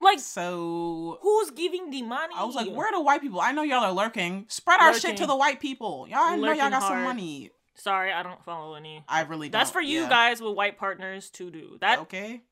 like, 0.00 0.20
so 0.20 1.18
who's 1.22 1.50
giving 1.50 1.90
the 1.90 2.02
money? 2.02 2.34
I 2.36 2.44
was 2.44 2.54
like, 2.54 2.68
where 2.70 2.88
are 2.88 2.92
the 2.92 3.00
white 3.00 3.20
people? 3.20 3.40
I 3.40 3.52
know 3.52 3.62
y'all 3.62 3.84
are 3.84 3.92
lurking. 3.92 4.46
Spread 4.48 4.80
our 4.80 4.94
shit 4.94 5.16
to 5.18 5.26
the 5.26 5.36
white 5.36 5.60
people. 5.60 6.06
Y'all 6.08 6.18
I 6.18 6.36
know 6.36 6.48
y'all 6.48 6.56
Lurking 6.56 6.70
got 6.70 6.82
some 6.82 7.02
money. 7.02 7.50
Sorry, 7.74 8.12
I 8.12 8.22
don't 8.22 8.42
follow 8.44 8.74
any. 8.74 9.02
I 9.08 9.22
really 9.22 9.48
don't. 9.48 9.58
That's 9.58 9.70
for 9.70 9.80
you 9.80 10.02
yeah. 10.02 10.08
guys 10.08 10.40
with 10.40 10.54
white 10.54 10.76
partners 10.76 11.30
to 11.30 11.50
do. 11.50 11.78
That 11.80 12.00
okay, 12.00 12.42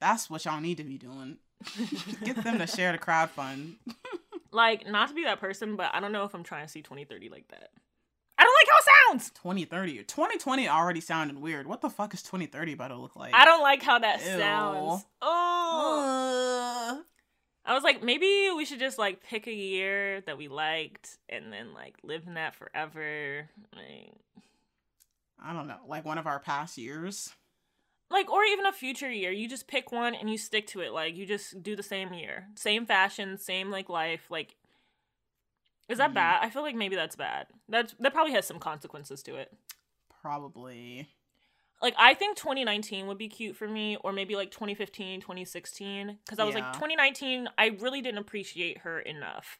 that's 0.00 0.30
what 0.30 0.44
y'all 0.44 0.60
need 0.60 0.78
to 0.78 0.84
be 0.84 0.96
doing. 0.96 1.38
Get 2.24 2.42
them 2.42 2.58
to 2.58 2.66
share 2.66 2.92
the 2.92 2.98
crowd 2.98 3.30
fund. 3.30 3.76
like 4.56 4.88
not 4.88 5.08
to 5.08 5.14
be 5.14 5.22
that 5.24 5.38
person, 5.38 5.76
but 5.76 5.90
I 5.92 6.00
don't 6.00 6.12
know 6.12 6.24
if 6.24 6.34
I'm 6.34 6.42
trying 6.42 6.66
to 6.66 6.72
see 6.72 6.82
2030 6.82 7.28
like 7.28 7.46
that. 7.48 7.70
I 8.38 8.42
don't 8.42 8.54
like 8.54 8.68
how 8.68 8.76
it 8.78 9.20
sounds. 9.20 9.30
2030 9.30 10.04
2020 10.04 10.68
already 10.68 11.00
sounded 11.00 11.38
weird. 11.38 11.66
What 11.66 11.80
the 11.80 11.90
fuck 11.90 12.12
is 12.12 12.22
2030 12.22 12.72
about 12.72 12.88
to 12.88 12.96
look 12.96 13.16
like? 13.16 13.34
I 13.34 13.44
don't 13.44 13.62
like 13.62 13.82
how 13.82 13.98
that 14.00 14.20
Ew. 14.20 14.38
sounds. 14.38 15.06
Oh. 15.22 16.98
Uh, 16.98 17.02
I 17.64 17.74
was 17.74 17.82
like, 17.82 18.02
maybe 18.02 18.50
we 18.56 18.64
should 18.64 18.78
just 18.78 18.98
like 18.98 19.22
pick 19.22 19.46
a 19.46 19.52
year 19.52 20.20
that 20.22 20.38
we 20.38 20.48
liked 20.48 21.18
and 21.28 21.52
then 21.52 21.72
like 21.74 21.94
live 22.02 22.26
in 22.26 22.34
that 22.34 22.54
forever. 22.54 23.48
Like, 23.74 24.12
I 25.42 25.52
don't 25.52 25.66
know. 25.66 25.78
Like 25.86 26.04
one 26.04 26.18
of 26.18 26.26
our 26.26 26.38
past 26.38 26.78
years. 26.78 27.32
Like 28.10 28.30
or 28.30 28.44
even 28.44 28.66
a 28.66 28.72
future 28.72 29.10
year. 29.10 29.30
You 29.30 29.48
just 29.48 29.66
pick 29.68 29.92
one 29.92 30.14
and 30.14 30.30
you 30.30 30.38
stick 30.38 30.66
to 30.68 30.80
it. 30.80 30.92
Like 30.92 31.16
you 31.16 31.26
just 31.26 31.62
do 31.62 31.74
the 31.76 31.82
same 31.82 32.12
year. 32.12 32.48
Same 32.54 32.86
fashion, 32.86 33.38
same 33.38 33.70
like 33.70 33.88
life. 33.88 34.30
Like 34.30 34.56
is 35.88 35.98
that 35.98 36.10
Mhm. 36.10 36.14
bad? 36.14 36.40
I 36.42 36.50
feel 36.50 36.62
like 36.62 36.74
maybe 36.74 36.96
that's 36.96 37.16
bad. 37.16 37.46
That's 37.68 37.94
that 38.00 38.12
probably 38.12 38.32
has 38.32 38.46
some 38.46 38.58
consequences 38.58 39.22
to 39.24 39.36
it. 39.36 39.52
Probably. 40.22 41.08
Like 41.82 41.94
I 41.98 42.14
think 42.14 42.36
2019 42.36 43.06
would 43.06 43.18
be 43.18 43.28
cute 43.28 43.56
for 43.56 43.68
me 43.68 43.96
or 44.02 44.12
maybe 44.12 44.34
like 44.34 44.50
2015, 44.50 45.20
2016 45.20 46.18
cuz 46.26 46.38
I 46.38 46.44
was 46.44 46.54
Yeah. 46.54 46.62
like 46.62 46.72
2019 46.72 47.48
I 47.58 47.66
really 47.68 48.00
didn't 48.02 48.18
appreciate 48.18 48.78
her 48.78 49.00
enough. 49.00 49.58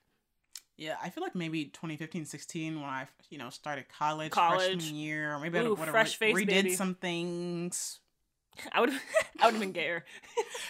Yeah, 0.79 0.97
I 1.03 1.09
feel 1.09 1.23
like 1.23 1.35
maybe 1.35 1.67
2015, 1.67 2.26
16 2.26 2.75
when 2.81 2.85
I, 2.91 3.09
you 3.31 3.38
know, 3.38 3.49
started 3.49 3.88
college, 3.88 4.33
College. 4.33 4.73
freshman 4.73 4.95
year, 4.95 5.33
or 5.35 5.38
maybe 5.38 5.59
I 5.59 5.62
Ooh, 5.62 5.71
would 5.71 5.79
have 5.79 5.88
fresh 5.88 6.17
face, 6.17 6.37
redid 6.37 6.47
baby. 6.47 6.71
some 6.75 6.95
things. 6.97 8.00
I 8.72 8.80
would 8.80 8.90
I 9.40 9.46
would 9.46 9.54
have 9.54 9.60
been 9.60 9.72
gayer. 9.72 10.04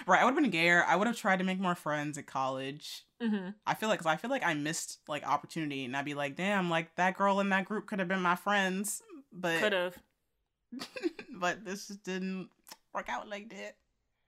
Right, 0.06 0.20
I 0.20 0.24
would 0.24 0.34
have 0.34 0.42
been 0.42 0.50
gayer. 0.50 0.84
I 0.86 0.94
would 0.94 1.06
have 1.06 1.16
tried 1.16 1.38
to 1.38 1.44
make 1.44 1.58
more 1.58 1.74
friends 1.74 2.16
at 2.16 2.26
college. 2.26 3.04
Mm-hmm. 3.20 3.50
I 3.66 3.74
feel 3.74 3.88
like, 3.88 3.98
cause 3.98 4.06
I 4.06 4.16
feel 4.16 4.30
like 4.30 4.44
I 4.44 4.54
missed 4.54 4.98
like 5.08 5.26
opportunity, 5.26 5.84
and 5.84 5.96
I'd 5.96 6.04
be 6.04 6.14
like, 6.14 6.36
damn, 6.36 6.70
like 6.70 6.94
that 6.96 7.16
girl 7.16 7.40
in 7.40 7.48
that 7.48 7.64
group 7.64 7.86
could 7.86 7.98
have 7.98 8.08
been 8.08 8.20
my 8.20 8.36
friends, 8.36 9.02
but 9.32 9.58
Could 9.60 9.72
have. 9.72 9.96
but 11.40 11.64
this 11.64 11.88
just 11.88 12.04
didn't 12.04 12.50
work 12.94 13.08
out 13.08 13.28
like 13.28 13.48
that. 13.50 13.76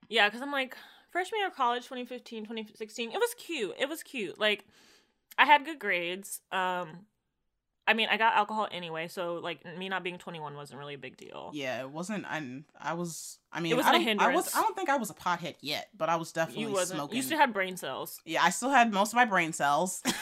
Yeah, 0.09 0.27
because 0.27 0.41
I'm 0.41 0.51
like, 0.51 0.75
freshman 1.11 1.39
year 1.39 1.47
of 1.47 1.55
college, 1.55 1.83
2015, 1.83 2.43
2016, 2.43 3.11
it 3.11 3.17
was 3.17 3.33
cute. 3.35 3.75
It 3.79 3.87
was 3.87 4.03
cute. 4.03 4.39
Like, 4.39 4.65
I 5.37 5.45
had 5.45 5.65
good 5.65 5.79
grades. 5.79 6.41
Um, 6.51 7.05
I 7.89 7.93
mean, 7.93 8.07
I 8.11 8.17
got 8.17 8.35
alcohol 8.35 8.67
anyway, 8.71 9.07
so 9.07 9.39
like 9.43 9.65
me 9.77 9.89
not 9.89 10.03
being 10.03 10.19
21 10.19 10.55
wasn't 10.55 10.77
really 10.79 10.93
a 10.93 10.97
big 10.99 11.17
deal. 11.17 11.49
Yeah, 11.55 11.81
it 11.81 11.89
wasn't. 11.89 12.25
I 12.27 12.61
I 12.79 12.93
was. 12.93 13.39
I 13.51 13.59
mean, 13.61 13.71
It 13.71 13.75
wasn't 13.75 13.95
I 13.95 13.99
a 13.99 14.05
don't- 14.05 14.21
I 14.21 14.27
was. 14.27 14.45
hindrance. 14.45 14.55
I 14.55 14.61
don't 14.61 14.75
think 14.75 14.89
I 14.89 14.97
was 14.97 15.09
a 15.09 15.15
pothead 15.15 15.55
yet, 15.61 15.89
but 15.97 16.07
I 16.07 16.15
was 16.17 16.31
definitely 16.31 16.65
you 16.65 16.71
wasn't. 16.71 16.99
smoking. 16.99 17.17
You 17.17 17.23
still 17.23 17.39
had 17.39 17.51
brain 17.51 17.77
cells. 17.77 18.21
yeah, 18.25 18.43
I 18.43 18.51
still 18.51 18.69
had 18.69 18.93
most 18.93 19.11
of 19.11 19.15
my 19.15 19.25
brain 19.25 19.53
cells. 19.53 20.03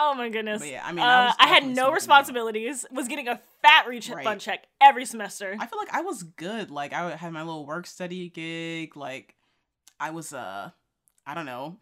Oh 0.00 0.14
my 0.14 0.28
goodness. 0.28 0.60
But 0.60 0.68
yeah, 0.68 0.82
I 0.84 0.92
mean, 0.92 1.00
I 1.04 1.28
uh, 1.28 1.32
I, 1.40 1.48
had 1.48 1.66
no 1.66 1.90
responsibilities. 1.90 2.86
Was 2.92 3.08
getting 3.08 3.26
a 3.26 3.40
fat 3.62 3.88
reach 3.88 4.08
Right. 4.10 4.38
check 4.38 4.64
every 4.80 5.04
semester. 5.04 5.56
I 5.58 5.66
feel 5.66 5.78
like 5.78 5.92
I 5.92 6.02
was 6.02 6.22
good. 6.22 6.70
Like 6.70 6.92
I 6.92 7.16
had 7.16 7.32
my 7.32 7.42
little 7.42 7.66
work 7.66 7.86
study 7.86 8.28
gig. 8.28 8.96
Like 8.96 9.34
I 9.98 10.10
was 10.10 10.32
uh, 10.32 10.70
I 11.26 11.34
don't 11.34 11.46
know, 11.46 11.78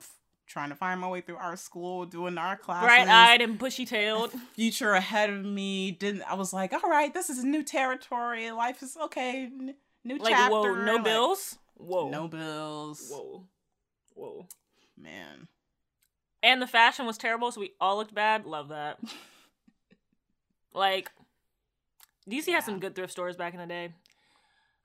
trying 0.46 0.68
to 0.70 0.74
find 0.74 1.00
my 1.00 1.08
way 1.08 1.20
through 1.20 1.36
our 1.36 1.56
school, 1.56 2.06
doing 2.06 2.38
our 2.38 2.56
classes. 2.56 2.86
Bright 2.86 3.08
eyed 3.08 3.40
and 3.40 3.58
bushy 3.58 3.84
tailed. 3.84 4.32
Future 4.54 4.92
ahead 4.92 5.30
of 5.30 5.44
me. 5.44 5.90
Didn't 5.92 6.22
I 6.22 6.34
was 6.34 6.52
like, 6.52 6.72
all 6.72 6.88
right, 6.88 7.12
this 7.12 7.28
is 7.30 7.44
new 7.44 7.62
territory. 7.62 8.50
Life 8.50 8.82
is 8.82 8.96
okay. 8.96 9.50
New 10.04 10.18
Like, 10.18 10.34
chapter. 10.34 10.52
whoa, 10.52 10.84
no 10.84 10.94
like, 10.94 11.04
bills? 11.04 11.58
Whoa. 11.76 12.08
No 12.10 12.28
bills. 12.28 13.08
Whoa. 13.10 13.44
Whoa. 14.14 14.46
Man. 14.96 15.48
And 16.42 16.62
the 16.62 16.66
fashion 16.66 17.06
was 17.06 17.18
terrible, 17.18 17.50
so 17.50 17.60
we 17.60 17.72
all 17.80 17.96
looked 17.96 18.14
bad. 18.14 18.46
Love 18.46 18.68
that. 18.68 18.98
like, 20.72 21.10
DC 22.30 22.46
had 22.46 22.62
some 22.62 22.78
good 22.78 22.94
thrift 22.94 23.12
stores 23.12 23.36
back 23.36 23.52
in 23.52 23.60
the 23.60 23.66
day. 23.66 23.92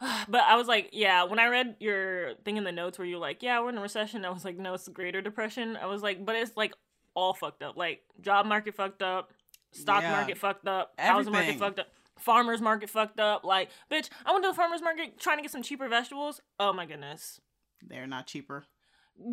But 0.28 0.42
I 0.48 0.56
was 0.56 0.68
like, 0.68 0.90
yeah, 0.94 1.24
when 1.24 1.40
I 1.40 1.48
read 1.48 1.76
your 1.80 2.34
thing 2.44 2.58
in 2.58 2.64
the 2.64 2.72
notes 2.72 2.98
where 2.98 3.08
you're 3.08 3.20
like, 3.20 3.44
yeah, 3.44 3.60
we're 3.62 3.70
in 3.70 3.78
a 3.78 3.82
recession, 3.82 4.26
I 4.26 4.30
was 4.30 4.44
like, 4.46 4.58
no, 4.58 4.74
it's 4.74 4.86
the 4.86 4.92
Greater 4.92 5.22
Depression. 5.22 5.78
I 5.82 5.86
was 5.86 6.02
like, 6.02 6.26
but 6.26 6.36
it's 6.36 6.58
like 6.58 6.74
all 7.14 7.34
fucked 7.34 7.62
up. 7.64 7.78
Like, 7.78 8.02
job 8.20 8.46
market 8.46 8.74
fucked 8.76 9.02
up, 9.02 9.32
stock 9.72 10.02
Yeah. 10.02 10.12
market 10.12 10.38
fucked 10.38 10.68
up, 10.68 10.94
housing 10.98 11.34
market 11.34 11.60
fucked 11.60 11.80
up, 11.80 11.88
farmers 12.18 12.62
market 12.62 12.90
fucked 12.90 13.20
up. 13.20 13.44
Like, 13.44 13.70
bitch, 13.92 14.10
I 14.26 14.32
went 14.32 14.44
to 14.44 14.50
the 14.52 14.56
farmers 14.56 14.82
market 14.82 15.20
trying 15.20 15.38
to 15.38 15.44
get 15.44 15.52
some 15.52 15.62
cheaper 15.64 15.88
vegetables. 15.88 16.42
Oh 16.60 16.74
my 16.74 16.86
goodness. 16.86 17.40
They're 17.88 18.08
not 18.08 18.28
cheaper. 18.28 18.66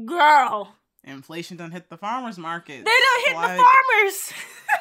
Girl, 0.04 0.75
Inflation 1.04 1.56
done 1.56 1.70
hit 1.70 1.88
the 1.88 1.96
farmers 1.96 2.37
market. 2.38 2.84
they 2.84 2.90
don't 2.90 3.26
hit 3.26 3.34
Like, 3.37 3.56
the 3.56 3.62
farmers. 3.64 4.32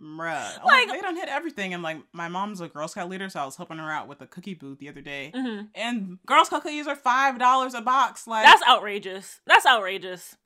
Bruh. 0.00 0.62
Like- 0.64 0.88
Like, 0.88 0.90
they 0.90 1.00
don't 1.00 1.16
hit 1.16 1.28
everything. 1.28 1.72
And 1.74 1.82
like 1.82 1.98
my 2.12 2.28
mom's 2.28 2.60
a 2.60 2.68
Girl 2.68 2.88
Scout 2.88 3.08
leader, 3.08 3.28
so 3.28 3.40
I 3.40 3.44
was 3.44 3.56
helping 3.56 3.78
her 3.78 3.90
out 3.90 4.08
with 4.08 4.20
a 4.20 4.26
cookie 4.26 4.54
booth 4.54 4.78
the 4.78 4.88
other 4.88 5.00
day. 5.00 5.30
Mhm. 5.34 5.68
And 5.74 6.18
Girl 6.26 6.44
Scout 6.44 6.62
cookies 6.62 6.86
are 6.86 6.96
five 6.96 7.38
dollars 7.38 7.74
a 7.74 7.80
box. 7.80 8.26
Like 8.26 8.44
That's 8.44 8.62
outrageous. 8.68 9.40
That's 9.46 9.66
outrageous. 9.66 10.36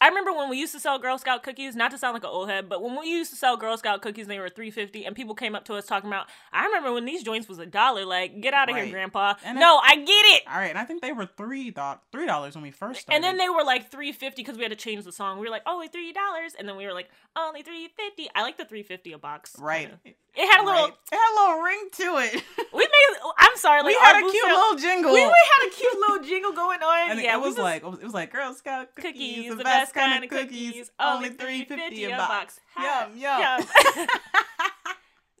I 0.00 0.08
remember 0.08 0.32
when 0.32 0.50
we 0.50 0.58
used 0.58 0.74
to 0.74 0.80
sell 0.80 0.98
Girl 0.98 1.16
Scout 1.16 1.42
cookies, 1.42 1.74
not 1.74 1.90
to 1.90 1.98
sound 1.98 2.12
like 2.14 2.22
an 2.22 2.28
old 2.30 2.50
head, 2.50 2.68
but 2.68 2.82
when 2.82 2.98
we 3.00 3.06
used 3.06 3.30
to 3.30 3.36
sell 3.36 3.56
Girl 3.56 3.76
Scout 3.78 4.02
cookies, 4.02 4.26
they 4.26 4.38
were 4.38 4.50
three 4.50 4.70
fifty, 4.70 5.04
and 5.06 5.16
people 5.16 5.34
came 5.34 5.54
up 5.54 5.64
to 5.66 5.74
us 5.74 5.86
talking 5.86 6.08
about. 6.08 6.26
I 6.52 6.66
remember 6.66 6.92
when 6.92 7.06
these 7.06 7.22
joints 7.22 7.48
was 7.48 7.58
a 7.58 7.64
dollar. 7.66 8.04
Like, 8.04 8.40
get 8.42 8.52
out 8.52 8.68
of 8.68 8.76
here, 8.76 8.86
Grandpa. 8.90 9.34
And 9.44 9.58
no, 9.58 9.80
I 9.82 9.96
get 9.96 10.06
it. 10.08 10.42
all 10.50 10.58
right. 10.58 10.68
And 10.70 10.78
I 10.78 10.84
think 10.84 11.00
they 11.00 11.12
were 11.12 11.26
three 11.26 11.72
three 12.12 12.26
dollars 12.26 12.54
when 12.54 12.62
we 12.62 12.70
first 12.70 13.00
started. 13.02 13.16
And 13.16 13.24
then 13.24 13.38
they 13.38 13.48
were 13.48 13.64
like 13.64 13.90
three 13.90 14.12
fifty 14.12 14.42
because 14.42 14.56
we 14.56 14.62
had 14.64 14.70
to 14.70 14.76
change 14.76 15.04
the 15.04 15.12
song. 15.12 15.38
We 15.38 15.46
were 15.46 15.50
like, 15.50 15.62
oh, 15.64 15.74
only 15.76 15.88
three 15.88 16.12
dollars, 16.12 16.52
and 16.58 16.68
then 16.68 16.76
we 16.76 16.84
were 16.86 16.92
like, 16.92 17.08
only 17.34 17.62
three 17.62 17.88
fifty. 17.88 18.28
I 18.34 18.42
like 18.42 18.58
the 18.58 18.64
three 18.66 18.82
fifty 18.82 19.12
a 19.12 19.18
box. 19.18 19.56
right. 19.58 19.88
kinda. 19.88 20.16
It 20.38 20.50
had 20.52 20.60
a 20.60 20.64
little. 20.64 20.82
Right. 20.88 20.92
It 21.12 21.16
had 21.16 21.32
a 21.32 21.36
little 21.40 21.62
ring 21.62 21.88
to 21.92 22.36
it. 22.36 22.42
We 22.76 22.82
made. 22.82 23.20
I'm 23.38 23.56
sorry. 23.56 23.80
Like 23.82 23.86
we 23.86 23.94
had 23.94 24.16
a 24.16 24.20
cute 24.30 24.44
sale- 24.44 24.54
little 24.54 24.76
jingle. 24.78 25.12
We, 25.14 25.20
we 25.20 25.24
had 25.24 25.66
a 25.66 25.70
cute 25.70 25.94
little 25.98 26.26
jingle 26.26 26.52
going 26.52 26.82
on. 26.82 27.10
and 27.12 27.20
yeah, 27.22 27.36
it 27.36 27.40
we 27.40 27.46
was 27.46 27.54
just- 27.54 27.64
like 27.64 27.82
it 27.82 27.88
was, 27.88 27.98
it 28.00 28.04
was 28.04 28.12
like 28.12 28.30
Girl 28.30 28.52
Scout 28.52 28.94
cookies, 28.94 29.12
cookies, 29.12 29.56
the, 29.56 29.64
best 29.64 29.85
kind 29.92 30.22
of 30.24 30.30
cookies, 30.30 30.90
only 30.98 31.30
three 31.30 31.64
fifty 31.64 32.04
a 32.04 32.10
box. 32.16 32.60
Ha, 32.74 33.08
Yum 33.14 33.18
yum. 33.18 34.06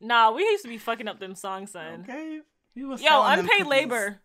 nah, 0.00 0.30
we 0.32 0.42
used 0.42 0.62
to 0.64 0.68
be 0.68 0.78
fucking 0.78 1.08
up 1.08 1.20
them 1.20 1.34
songs, 1.34 1.72
son. 1.72 2.00
okay. 2.08 2.40
We 2.74 2.84
was 2.84 3.00
Yo, 3.02 3.22
unpaid 3.24 3.66
labor. 3.66 4.20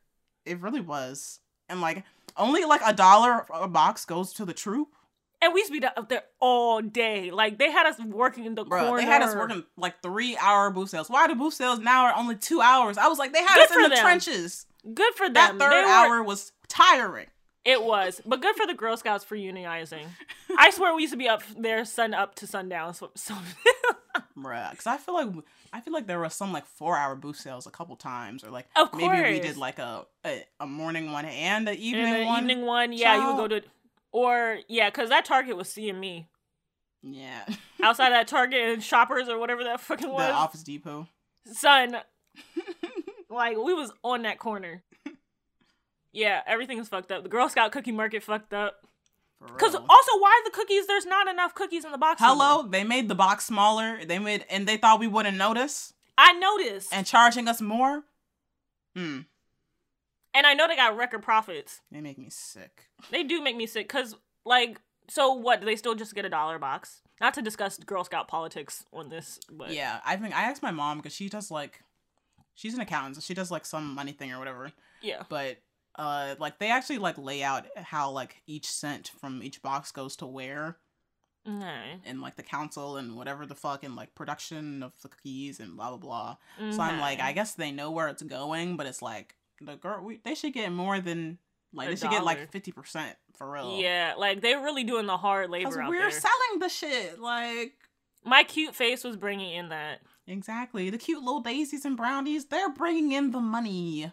It 0.45 0.59
really 0.59 0.81
was, 0.81 1.39
and 1.69 1.81
like 1.81 2.03
only 2.37 2.65
like 2.65 2.81
a 2.85 2.93
dollar 2.93 3.45
a 3.53 3.67
box 3.67 4.05
goes 4.05 4.33
to 4.33 4.45
the 4.45 4.53
troop. 4.53 4.89
And 5.43 5.53
we 5.55 5.61
used 5.61 5.73
to 5.73 5.79
be 5.79 5.83
up 5.85 6.07
there 6.07 6.21
all 6.39 6.81
day. 6.81 7.31
Like 7.31 7.57
they 7.57 7.71
had 7.71 7.87
us 7.87 7.99
working 7.99 8.45
in 8.45 8.53
the 8.55 8.63
Bro, 8.63 8.85
corner. 8.85 9.01
they 9.01 9.07
had 9.07 9.23
us 9.23 9.33
working 9.35 9.63
like 9.75 10.01
three 10.03 10.37
hour 10.37 10.69
booth 10.69 10.89
sales. 10.89 11.09
Why 11.09 11.27
do 11.27 11.33
booth 11.35 11.55
sales 11.55 11.79
now 11.79 12.05
are 12.05 12.15
only 12.15 12.35
two 12.35 12.61
hours? 12.61 12.97
I 12.99 13.07
was 13.07 13.17
like, 13.17 13.33
they 13.33 13.41
had 13.41 13.55
Good 13.55 13.69
us 13.71 13.75
in 13.75 13.81
the 13.83 13.89
them. 13.89 13.97
trenches. 13.99 14.65
Good 14.93 15.13
for 15.15 15.25
them. 15.27 15.33
That 15.33 15.57
third 15.57 15.83
were- 15.85 15.89
hour 15.89 16.23
was 16.23 16.51
tiring. 16.67 17.27
It 17.63 17.83
was, 17.83 18.21
but 18.25 18.41
good 18.41 18.55
for 18.55 18.65
the 18.65 18.73
Girl 18.73 18.97
Scouts 18.97 19.23
for 19.23 19.35
unionizing. 19.37 20.05
I 20.57 20.71
swear 20.71 20.95
we 20.95 21.03
used 21.03 21.13
to 21.13 21.17
be 21.17 21.29
up 21.29 21.43
there 21.57 21.85
sun 21.85 22.13
up 22.13 22.33
to 22.35 22.47
sundown. 22.47 22.93
So, 22.95 23.11
so 23.15 23.35
Bruh, 24.37 24.71
because 24.71 24.87
I 24.87 24.97
feel 24.97 25.13
like 25.13 25.29
I 25.71 25.79
feel 25.81 25.93
like 25.93 26.07
there 26.07 26.19
was 26.19 26.33
some 26.33 26.51
like 26.51 26.65
four 26.65 26.97
hour 26.97 27.15
booth 27.15 27.37
sales 27.37 27.67
a 27.67 27.71
couple 27.71 27.95
times, 27.95 28.43
or 28.43 28.49
like 28.49 28.65
Of 28.75 28.93
maybe 28.95 29.21
we 29.33 29.39
did 29.39 29.57
like 29.57 29.77
a, 29.77 30.05
a 30.25 30.43
a 30.59 30.65
morning 30.65 31.11
one 31.11 31.25
and 31.25 31.67
an 31.69 31.75
in 31.75 31.81
evening 31.81 32.13
the 32.21 32.25
one. 32.25 32.39
evening 32.43 32.65
one, 32.65 32.93
yeah, 32.93 33.15
you 33.21 33.27
would 33.27 33.37
go 33.37 33.47
to, 33.47 33.61
or 34.11 34.57
yeah, 34.67 34.89
because 34.89 35.09
that 35.09 35.25
Target 35.25 35.55
was 35.55 35.69
seeing 35.69 35.99
me 35.99 36.27
Yeah, 37.03 37.45
outside 37.83 38.09
that 38.09 38.27
Target 38.27 38.73
and 38.73 38.83
Shoppers 38.83 39.29
or 39.29 39.37
whatever 39.37 39.63
that 39.65 39.79
fucking 39.81 40.09
was. 40.09 40.17
the. 40.17 40.33
Office 40.33 40.63
Depot. 40.63 41.07
son 41.45 41.97
like 43.29 43.55
we 43.57 43.73
was 43.73 43.91
on 44.03 44.23
that 44.23 44.39
corner 44.39 44.83
yeah 46.13 46.41
everything's 46.47 46.87
fucked 46.89 47.11
up. 47.11 47.23
The 47.23 47.29
girl 47.29 47.49
scout 47.49 47.71
cookie 47.71 47.91
market 47.91 48.23
fucked 48.23 48.53
up. 48.53 48.85
Because 49.45 49.73
also 49.73 50.11
why 50.19 50.39
the 50.45 50.51
cookies? 50.51 50.85
There's 50.85 51.05
not 51.05 51.27
enough 51.27 51.55
cookies 51.55 51.83
in 51.83 51.91
the 51.91 51.97
box 51.97 52.21
Hello, 52.23 52.59
anymore. 52.59 52.71
they 52.71 52.83
made 52.83 53.07
the 53.09 53.15
box 53.15 53.45
smaller. 53.45 54.05
They 54.05 54.19
made 54.19 54.45
and 54.49 54.67
they 54.67 54.77
thought 54.77 54.99
we 54.99 55.07
wouldn't 55.07 55.37
notice? 55.37 55.93
I 56.17 56.33
noticed. 56.33 56.93
And, 56.93 57.07
charging 57.07 57.47
us 57.47 57.59
more. 57.61 58.03
Hmm, 58.95 59.21
And 60.33 60.45
i 60.45 60.53
know 60.53 60.67
they 60.67 60.75
got 60.75 60.95
record 60.95 61.23
profits. 61.23 61.81
They 61.91 62.01
make 62.01 62.17
me 62.19 62.27
sick. 62.29 62.89
they 63.09 63.23
do 63.23 63.41
make 63.41 63.55
me 63.55 63.65
sick 63.65 63.87
because 63.87 64.15
like 64.45 64.79
so 65.09 65.33
what? 65.33 65.59
Do 65.61 65.65
they 65.65 65.75
still 65.75 65.95
just 65.95 66.13
get 66.13 66.23
a 66.25 66.29
dollar 66.29 66.59
box? 66.59 67.01
Not 67.19 67.33
to 67.35 67.41
discuss 67.41 67.77
girl 67.79 68.03
scout 68.03 68.27
politics 68.27 68.85
on 68.93 69.09
this 69.09 69.39
but 69.49 69.71
Yeah, 69.73 69.99
I 70.05 70.17
think 70.17 70.35
I 70.35 70.43
asked 70.43 70.61
my 70.61 70.71
mom 70.71 70.97
because 70.97 71.13
she 71.13 71.29
does 71.29 71.49
like, 71.51 71.81
she's 72.55 72.73
an 72.75 72.81
accountant, 72.81 73.15
so 73.15 73.21
she 73.21 73.33
does 73.33 73.49
like 73.51 73.65
some 73.65 73.93
money 73.95 74.11
thing 74.11 74.31
or 74.31 74.39
whatever. 74.39 74.71
yeah. 75.01 75.23
But 75.29 75.57
uh, 75.95 76.35
like 76.39 76.59
they 76.59 76.71
actually 76.71 76.97
like 76.97 77.17
lay 77.17 77.43
out 77.43 77.65
how 77.75 78.11
like 78.11 78.41
each 78.47 78.65
cent 78.65 79.11
from 79.19 79.43
each 79.43 79.61
box 79.61 79.91
goes 79.91 80.15
to 80.17 80.25
where 80.25 80.77
okay. 81.47 81.99
and 82.05 82.21
like 82.21 82.35
the 82.35 82.43
council 82.43 82.97
and 82.97 83.15
whatever 83.15 83.45
the 83.45 83.55
fuck 83.55 83.83
and 83.83 83.95
like 83.95 84.15
production 84.15 84.83
of 84.83 84.93
the 85.01 85.09
cookies 85.09 85.59
and 85.59 85.75
blah 85.75 85.89
blah 85.89 85.97
blah. 85.97 86.71
So 86.71 86.81
I'm 86.81 86.99
like, 86.99 87.19
I 87.19 87.33
guess 87.33 87.53
they 87.53 87.71
know 87.71 87.91
where 87.91 88.07
it's 88.07 88.23
going, 88.23 88.77
but 88.77 88.87
it's 88.87 89.01
like 89.01 89.35
the 89.59 89.75
girl 89.75 90.03
we, 90.03 90.19
they 90.23 90.35
should 90.35 90.53
get 90.53 90.71
more 90.71 90.99
than 90.99 91.37
like 91.73 91.87
A 91.87 91.91
they 91.91 91.95
should 91.95 92.09
get 92.09 92.23
like 92.23 92.51
fifty 92.51 92.71
percent 92.71 93.15
for 93.35 93.49
real. 93.49 93.79
yeah 93.79 94.13
like 94.17 94.41
they're 94.41 94.61
really 94.61 94.83
doing 94.83 95.05
the 95.05 95.17
hard 95.17 95.49
labor 95.49 95.69
we're 95.87 95.99
there 95.99 96.11
selling 96.11 96.59
the 96.59 96.69
shit 96.69 97.19
like. 97.19 97.73
my 98.25 98.43
cute 98.43 98.75
face 98.75 99.03
was 99.03 99.15
bringing 99.15 99.53
in 99.53 99.69
that 99.69 100.01
Exactly. 100.27 100.89
The 100.89 100.97
cute 100.97 101.23
little 101.23 101.41
daisies 101.41 101.85
and 101.85 101.97
brownies, 101.97 102.45
they're 102.45 102.71
bringing 102.71 103.11
in 103.11 103.31
the 103.31 103.39
money. 103.39 104.11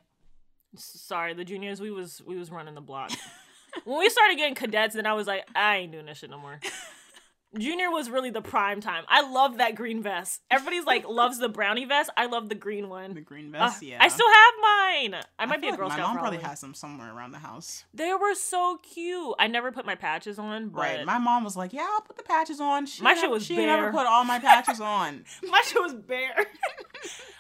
Sorry 0.76 1.34
the 1.34 1.44
juniors 1.44 1.80
we 1.80 1.90
was 1.90 2.20
we 2.26 2.37
was 2.37 2.50
running 2.50 2.75
the 2.75 2.80
block 2.80 3.10
when 3.84 3.98
we 3.98 4.08
started 4.08 4.37
getting 4.37 4.54
cadets 4.54 4.94
then 4.94 5.06
i 5.06 5.12
was 5.12 5.26
like 5.26 5.46
i 5.54 5.76
ain't 5.78 5.92
doing 5.92 6.06
this 6.06 6.18
shit 6.18 6.30
no 6.30 6.38
more 6.38 6.60
junior 7.58 7.90
was 7.90 8.10
really 8.10 8.28
the 8.28 8.42
prime 8.42 8.78
time 8.78 9.04
i 9.08 9.22
love 9.22 9.56
that 9.56 9.75
green 9.75 10.02
vest 10.02 10.42
everybody's 10.50 10.84
like 10.84 11.08
loves 11.08 11.38
the 11.38 11.48
brownie 11.48 11.87
vest 11.87 12.10
i 12.14 12.26
love 12.26 12.50
the 12.50 12.54
green 12.54 12.90
one 12.90 13.14
The 13.14 13.22
green 13.22 13.54
Uh, 13.54 13.60
vest, 13.60 13.82
yeah. 13.82 13.96
i 14.00 14.08
still 14.08 14.26
have 14.28 15.12
mine 15.14 15.22
i 15.38 15.46
might 15.46 15.60
feel 15.62 15.70
be 15.75 15.80
a 15.82 15.84
like 15.87 15.92
Scout. 15.92 15.98
My 15.98 16.04
mom 16.06 16.16
probably. 16.18 16.37
probably 16.38 16.48
has 16.50 16.60
them 16.60 16.75
somewhere 16.75 17.10
around 17.10 17.32
the 17.32 17.38
house. 17.38 17.84
they 17.94 18.12
were 18.12 18.34
so 18.34 18.78
cute 18.82 19.34
i 19.38 19.46
never 19.46 19.72
put 19.72 19.87
my 19.87 19.94
patches 19.94 20.38
on 20.38 20.68
but 20.68 20.78
Right. 20.80 21.06
My 21.06 21.16
mom 21.18 21.42
was 21.42 21.56
like, 21.56 21.72
"Yeah, 21.72 21.87
I'll 21.90 22.02
put 22.02 22.18
the 22.18 22.22
patches 22.22 22.60
on." 22.60 22.84
She 22.84 23.02
My 23.02 23.10
never, 23.10 23.20
shit 23.22 23.30
was 23.30 23.46
she 23.46 23.56
bare. 23.56 23.66
never 23.66 23.90
put 23.92 24.06
all 24.06 24.25
my 24.25 24.38
patches 24.38 24.80
on. 24.80 25.25
my 25.48 25.62
shit 25.64 25.80
was 25.82 25.94
bare 25.94 26.46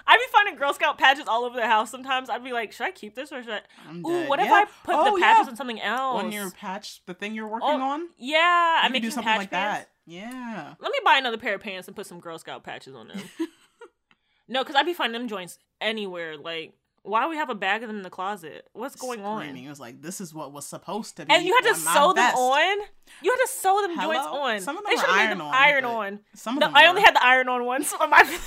i'd 0.08 0.18
be 0.18 0.24
finding 0.32 0.56
girl 0.56 0.74
scout 0.74 0.98
patches 0.98 1.26
all 1.28 1.44
over 1.44 1.54
the 1.56 1.66
house 1.66 1.90
sometimes 1.90 2.28
i'd 2.28 2.42
be 2.42 2.52
like 2.52 2.72
should 2.72 2.86
i 2.86 2.90
keep 2.90 3.14
this 3.14 3.30
or 3.32 3.42
should 3.42 3.52
i 3.52 3.60
I'm 3.88 4.04
Ooh, 4.04 4.10
dead. 4.10 4.28
what 4.28 4.40
if 4.40 4.50
I 4.50 4.64
put 4.84 4.94
Oh, 4.96 5.14
the 5.14 5.20
patches 5.20 5.46
yeah. 5.46 5.50
on 5.50 5.56
something 5.56 5.80
else? 5.80 6.24
on 6.24 6.32
your 6.32 6.50
patch, 6.50 7.00
the 7.06 7.14
thing 7.14 7.34
you're 7.34 7.46
working 7.46 7.68
Oh, 7.70 7.80
on? 7.80 8.08
yeah, 8.18 8.80
I 8.82 8.88
make 8.90 9.02
do 9.02 9.10
something 9.10 9.24
patch 9.28 9.38
like 9.38 9.50
pants. 9.50 9.86
that. 9.86 9.90
Yeah. 10.10 10.74
Let 10.80 10.90
me 10.90 10.98
buy 11.04 11.16
another 11.18 11.36
pair 11.38 11.54
of 11.54 11.60
pants 11.60 11.86
and 11.86 11.94
put 11.96 12.06
some 12.06 12.18
Girl 12.18 12.38
Scout 12.38 12.64
patches 12.64 12.94
on 12.94 13.08
them. 13.08 13.18
no, 14.48 14.62
because 14.62 14.74
I'd 14.76 14.86
be 14.86 14.94
finding 14.94 15.20
them 15.20 15.28
joints 15.28 15.58
anywhere. 15.80 16.36
Like 16.36 16.72
Why 17.02 17.22
do 17.24 17.28
we 17.28 17.36
have 17.36 17.50
a 17.50 17.54
bag 17.54 17.82
of 17.82 17.88
them 17.88 17.98
in 17.98 18.02
the 18.02 18.10
closet? 18.10 18.66
What's 18.72 18.96
going 18.96 19.20
Screaming. 19.20 19.50
on? 19.50 19.56
It 19.56 19.68
was 19.68 19.78
like 19.80 20.00
this 20.02 20.20
is 20.20 20.32
what 20.34 20.52
was 20.52 20.66
supposed 20.66 21.16
to 21.18 21.26
be. 21.26 21.32
And 21.34 21.44
you 21.44 21.54
had 21.60 21.72
to 21.72 21.78
sew 21.78 22.12
them 22.14 22.34
on. 22.34 22.78
You 23.22 23.30
had 23.30 23.36
to 23.44 23.48
sew 23.52 23.82
them 23.82 23.94
joints 24.00 24.26
on. 24.26 24.60
Some 24.60 24.76
of 24.78 24.84
they 24.84 24.90
them 24.94 24.98
should 25.04 25.10
were 25.10 25.16
have 25.18 25.28
made 25.28 25.38
them 25.38 25.42
iron-on, 25.42 25.54
iron 25.54 25.84
on. 25.84 26.20
Some 26.34 26.56
of 26.56 26.60
No, 26.60 26.66
them 26.68 26.76
I 26.76 26.86
only 26.86 27.02
had 27.02 27.14
the 27.14 27.24
iron 27.24 27.48
on 27.48 27.64
ones 27.64 27.92
on 28.00 28.10
my. 28.10 28.38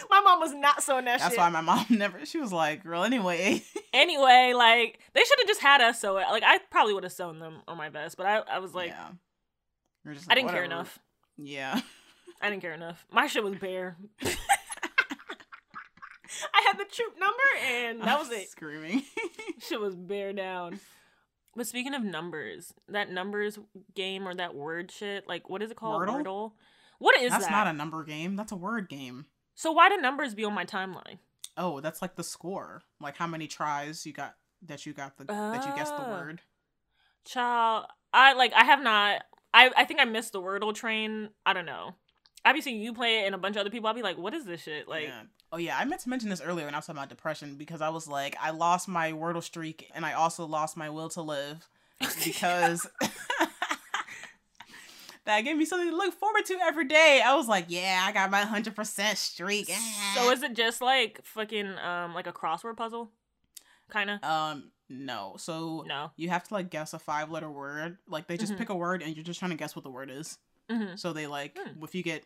my 0.10 0.20
mom 0.20 0.40
was 0.40 0.52
not 0.54 0.82
sewing 0.82 1.04
that 1.06 1.20
That's 1.20 1.32
shit. 1.32 1.38
why 1.38 1.48
my 1.48 1.60
mom 1.60 1.86
never. 1.90 2.24
She 2.24 2.38
was 2.38 2.52
like, 2.52 2.82
"Girl, 2.82 3.04
anyway." 3.04 3.62
Anyway, 3.94 4.54
like 4.56 5.00
they 5.12 5.20
should 5.22 5.38
have 5.40 5.46
just 5.46 5.60
had 5.60 5.82
us 5.82 6.00
sew 6.00 6.16
it. 6.16 6.24
Like 6.30 6.42
I 6.46 6.58
probably 6.70 6.94
would 6.94 7.04
have 7.04 7.12
sewn 7.12 7.38
them 7.40 7.56
on 7.68 7.76
my 7.76 7.90
vest, 7.90 8.16
but 8.16 8.24
I, 8.24 8.38
I 8.38 8.58
was 8.58 8.74
like, 8.74 8.88
yeah. 8.88 9.08
You're 10.02 10.14
just 10.14 10.30
I 10.30 10.34
didn't 10.34 10.48
care 10.48 10.64
enough. 10.64 10.98
Yeah. 11.36 11.78
I 12.40 12.48
didn't 12.48 12.62
care 12.62 12.72
enough. 12.72 13.04
My 13.12 13.26
shit 13.26 13.44
was 13.44 13.54
bare. 13.56 13.98
I 16.54 16.64
had 16.66 16.78
the 16.78 16.86
troop 16.90 17.18
number, 17.18 17.36
and 17.66 18.00
that 18.02 18.18
was 18.18 18.30
it. 18.30 18.48
Screaming. 18.48 19.02
shit 19.58 19.78
was 19.78 19.94
bare 19.94 20.32
down. 20.32 20.80
But 21.54 21.66
speaking 21.66 21.94
of 21.94 22.02
numbers, 22.02 22.72
that 22.88 23.10
numbers 23.10 23.58
game 23.94 24.26
or 24.26 24.34
that 24.34 24.54
word 24.54 24.90
shit, 24.90 25.28
like 25.28 25.50
what 25.50 25.62
is 25.62 25.70
it 25.70 25.76
called? 25.76 26.02
Wordle? 26.02 26.52
What 26.98 27.16
is 27.16 27.30
that? 27.30 27.40
That's 27.40 27.44
that? 27.46 27.66
not 27.66 27.66
a 27.66 27.72
number 27.76 28.02
game. 28.04 28.36
That's 28.36 28.52
a 28.52 28.56
word 28.56 28.88
game. 28.88 29.26
So 29.54 29.72
why 29.72 29.88
do 29.88 29.96
numbers 29.96 30.34
be 30.34 30.44
on 30.44 30.54
my 30.54 30.64
timeline? 30.64 31.18
Oh, 31.56 31.80
that's 31.80 32.00
like 32.02 32.16
the 32.16 32.24
score. 32.24 32.82
Like 33.00 33.16
how 33.16 33.26
many 33.26 33.46
tries 33.46 34.06
you 34.06 34.12
got 34.12 34.36
that 34.66 34.86
you 34.86 34.92
got 34.92 35.16
the 35.18 35.24
that 35.24 35.64
you 35.66 35.72
guessed 35.74 35.96
the 35.96 36.02
Ah. 36.02 36.10
word. 36.10 36.40
Child, 37.24 37.86
I 38.12 38.32
like 38.34 38.52
I 38.54 38.64
have 38.64 38.82
not. 38.82 39.22
I 39.54 39.70
I 39.76 39.84
think 39.84 40.00
I 40.00 40.04
missed 40.04 40.32
the 40.32 40.40
Wordle 40.42 40.74
train. 40.74 41.30
I 41.46 41.52
don't 41.52 41.66
know. 41.66 41.94
I 42.44 42.52
be 42.52 42.60
seeing 42.60 42.80
you 42.80 42.92
play 42.92 43.20
it 43.20 43.26
and 43.26 43.34
a 43.34 43.38
bunch 43.38 43.54
of 43.56 43.60
other 43.60 43.70
people. 43.70 43.86
I'll 43.86 43.94
be 43.94 44.02
like, 44.02 44.18
what 44.18 44.34
is 44.34 44.44
this 44.44 44.62
shit? 44.62 44.88
Like, 44.88 45.04
yeah. 45.04 45.22
Oh 45.52 45.58
yeah, 45.58 45.76
I 45.78 45.84
meant 45.84 46.00
to 46.02 46.08
mention 46.08 46.30
this 46.30 46.40
earlier 46.40 46.64
when 46.64 46.74
I 46.74 46.78
was 46.78 46.86
talking 46.86 46.98
about 46.98 47.10
depression 47.10 47.54
because 47.56 47.80
I 47.82 47.90
was 47.90 48.08
like, 48.08 48.36
I 48.40 48.50
lost 48.50 48.88
my 48.88 49.12
Wordle 49.12 49.42
streak 49.42 49.88
and 49.94 50.04
I 50.06 50.14
also 50.14 50.46
lost 50.46 50.76
my 50.76 50.88
will 50.90 51.10
to 51.10 51.22
live 51.22 51.68
because 52.24 52.86
that 55.24 55.40
gave 55.42 55.56
me 55.56 55.64
something 55.64 55.90
to 55.90 55.96
look 55.96 56.14
forward 56.14 56.44
to 56.46 56.58
every 56.62 56.86
day. 56.86 57.22
I 57.24 57.34
was 57.34 57.48
like, 57.48 57.66
yeah, 57.68 58.04
I 58.06 58.12
got 58.12 58.30
my 58.30 58.42
hundred 58.42 58.74
percent 58.76 59.18
streak. 59.18 59.70
so 60.14 60.30
is 60.30 60.42
it 60.42 60.54
just 60.54 60.80
like 60.80 61.20
fucking 61.24 61.78
um 61.78 62.14
like 62.14 62.26
a 62.26 62.32
crossword 62.32 62.76
puzzle, 62.76 63.10
kind 63.88 64.10
of? 64.10 64.22
Um, 64.24 64.70
no. 64.88 65.36
So 65.38 65.84
No. 65.86 66.10
you 66.16 66.28
have 66.28 66.44
to 66.48 66.54
like 66.54 66.70
guess 66.70 66.92
a 66.92 66.98
five 66.98 67.30
letter 67.30 67.50
word. 67.50 67.98
Like 68.06 68.26
they 68.26 68.36
just 68.36 68.52
Mhm. 68.54 68.58
pick 68.58 68.68
a 68.70 68.74
word 68.74 69.02
and 69.02 69.14
you're 69.16 69.24
just 69.24 69.38
trying 69.38 69.52
to 69.52 69.56
guess 69.56 69.74
what 69.76 69.82
the 69.84 69.90
word 69.90 70.10
is. 70.10 70.38
Mm-hmm. 70.70 70.96
So 70.96 71.12
they 71.12 71.26
like 71.26 71.56
Hmm. 71.58 71.82
if 71.82 71.94
you 71.94 72.02
get 72.02 72.24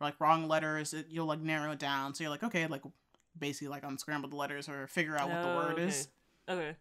like 0.00 0.18
wrong 0.20 0.48
letters, 0.48 0.94
it, 0.94 1.06
you'll 1.10 1.26
like 1.26 1.40
narrow 1.40 1.72
it 1.72 1.78
down. 1.78 2.14
So 2.14 2.24
you're 2.24 2.30
like, 2.30 2.42
okay, 2.44 2.66
like 2.66 2.82
basically 3.38 3.68
like 3.68 3.84
unscramble 3.84 4.30
the 4.30 4.36
letters 4.36 4.68
or 4.68 4.86
figure 4.86 5.16
out 5.16 5.28
what 5.28 5.42
the 5.42 5.48
word 5.48 5.78
is. 5.78 6.08
Oh, 6.48 6.54
Okay. 6.54 6.76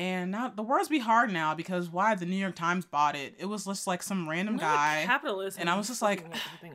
And 0.00 0.30
now 0.30 0.48
the 0.48 0.62
words 0.62 0.88
be 0.88 0.98
hard 0.98 1.30
now 1.30 1.54
because 1.54 1.90
why 1.90 2.14
the 2.14 2.24
New 2.24 2.36
York 2.36 2.54
Times 2.56 2.86
bought 2.86 3.14
it. 3.16 3.34
It 3.38 3.44
was 3.44 3.66
just 3.66 3.86
like 3.86 4.02
some 4.02 4.26
random 4.26 4.54
Look, 4.54 4.62
guy. 4.62 5.02
capitalism. 5.04 5.60
and 5.60 5.68
I 5.68 5.76
was 5.76 5.88
just 5.88 6.00
like, 6.00 6.24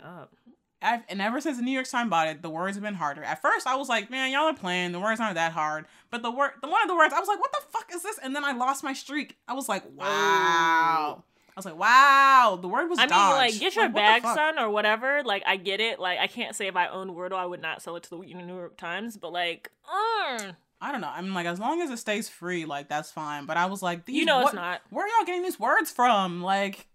up. 0.04 0.32
I've, 0.82 1.02
and 1.10 1.20
ever 1.20 1.42
since 1.42 1.58
the 1.58 1.64
New 1.64 1.72
York 1.72 1.90
Times 1.90 2.12
bought 2.12 2.28
it, 2.28 2.44
the 2.44 2.50
words 2.52 2.76
have 2.76 2.84
been 2.84 2.94
harder. 2.94 3.24
At 3.24 3.42
first, 3.42 3.66
I 3.66 3.76
was 3.78 3.90
like, 3.90 4.12
"Man, 4.12 4.32
y'all 4.32 4.44
are 4.44 4.54
playing. 4.54 4.92
The 4.92 5.00
words 5.00 5.20
aren't 5.20 5.34
that 5.36 5.54
hard." 5.54 5.86
But 6.12 6.22
the 6.22 6.30
word, 6.30 6.52
the 6.62 6.68
one 6.68 6.84
of 6.84 6.88
the 6.88 6.96
words, 6.96 7.12
I 7.16 7.20
was 7.20 7.28
like, 7.28 7.40
"What 7.40 7.52
the 7.54 7.64
fuck 7.72 7.90
is 7.96 8.04
this?" 8.04 8.20
And 8.22 8.36
then 8.36 8.46
I 8.46 8.52
lost 8.52 8.84
my 8.84 8.94
streak. 8.94 9.36
I 9.48 9.54
was 9.54 9.68
like, 9.68 9.84
"Wow!" 9.96 11.24
I 11.24 11.54
was 11.56 11.66
like, 11.66 11.78
"Wow!" 11.80 12.60
The 12.62 12.68
word 12.68 12.88
was. 12.90 13.00
I 13.00 13.08
mean, 13.08 13.10
like, 13.10 13.58
get 13.60 13.76
your 13.76 13.86
Like, 13.86 13.96
bag, 13.96 14.22
son, 14.24 14.60
or 14.60 14.70
whatever. 14.70 15.24
Like, 15.24 15.42
I 15.48 15.58
get 15.58 15.80
it. 15.80 15.98
Like, 16.00 16.20
I 16.20 16.28
can't 16.28 16.56
say 16.56 16.68
if 16.68 16.76
I 16.76 16.88
owned 16.88 17.12
Wordle, 17.12 17.34
I 17.38 17.46
would 17.48 17.62
not 17.62 17.82
sell 17.82 17.96
it 17.96 18.04
to 18.04 18.10
the 18.12 18.18
New 18.18 18.56
York 18.56 18.78
Times. 18.78 19.18
But 19.18 19.32
like, 19.34 19.72
mm, 19.92 20.56
I 20.82 20.92
don't 20.92 21.02
know. 21.02 21.12
I'm 21.14 21.34
like, 21.34 21.46
as 21.48 21.60
long 21.60 21.82
as 21.82 21.90
it 21.90 21.98
stays 21.98 22.30
free, 22.30 22.66
like 22.66 22.90
that's 22.90 23.12
fine. 23.12 23.46
But 23.46 23.58
I 23.58 23.66
was 23.66 23.82
like, 23.82 24.04
you 24.08 24.26
know, 24.26 24.38
what, 24.40 24.48
it's 24.48 24.56
not. 24.56 24.82
Where 24.90 25.06
are 25.06 25.08
y'all 25.08 25.26
getting 25.26 25.44
these 25.44 25.60
words 25.60 25.92
from? 25.92 26.42
Like, 26.42 26.88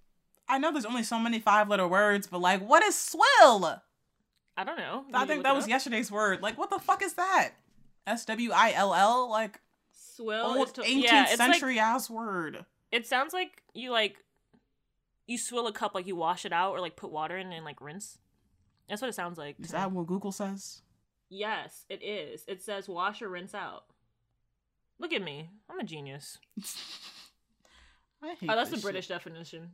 I 0.49 0.59
know 0.59 0.71
there's 0.73 0.85
only 0.85 1.03
so 1.03 1.19
many 1.19 1.39
five 1.39 1.69
letter 1.69 1.89
words, 1.89 2.27
but 2.27 2.41
like, 2.41 2.61
what 2.67 2.83
is 2.83 2.95
swill? 2.95 3.81
I 4.57 4.65
don't 4.65 4.77
know. 4.77 5.05
I 5.15 5.25
think 5.25 5.45
that 5.45 5.55
was 5.55 5.65
up. 5.65 5.71
yesterday's 5.71 6.11
word. 6.11 6.43
Like, 6.43 6.59
what 6.59 6.71
the 6.71 6.79
fuck 6.79 7.03
is 7.03 7.15
that? 7.15 7.53
S 8.07 8.25
W 8.27 8.51
I 8.53 8.73
L 8.73 8.95
L? 8.95 9.31
Like, 9.31 9.61
Swill. 9.93 10.45
old 10.59 10.75
to- 10.75 10.83
18th 10.83 11.03
yeah, 11.03 11.23
it's 11.31 11.39
like 11.39 11.53
century 11.53 11.79
ass 11.79 12.11
word. 12.11 12.65
it 12.93 13.07
sounds 13.07 13.33
like 13.33 13.63
you 13.73 13.91
like 13.91 14.17
you 15.27 15.39
swill 15.39 15.67
a 15.67 15.73
cup, 15.73 15.95
like 15.95 16.07
you 16.07 16.17
wash 16.17 16.45
it 16.45 16.53
out, 16.53 16.73
or 16.73 16.81
like 16.81 16.97
put 16.97 17.11
water 17.11 17.39
in 17.39 17.53
and 17.53 17.65
like 17.65 17.81
rinse. 17.81 18.19
That's 18.89 19.01
what 19.01 19.09
it 19.09 19.15
sounds 19.15 19.39
like. 19.39 19.57
Is 19.61 19.71
that 19.71 19.93
what 19.93 20.07
Google 20.07 20.33
says? 20.33 20.83
Yes, 21.31 21.87
it 21.89 22.03
is. 22.03 22.45
It 22.49 22.61
says 22.63 22.89
wash 22.89 23.23
or 23.23 23.29
rinse 23.29 23.55
out. 23.55 23.85
Look 24.99 25.13
at 25.13 25.23
me. 25.23 25.49
I'm 25.71 25.79
a 25.79 25.85
genius. 25.85 26.39
I 28.23 28.35
hate 28.39 28.51
Oh, 28.51 28.57
that's 28.57 28.71
the 28.71 28.77
British 28.79 29.07
shit. 29.07 29.17
definition. 29.17 29.71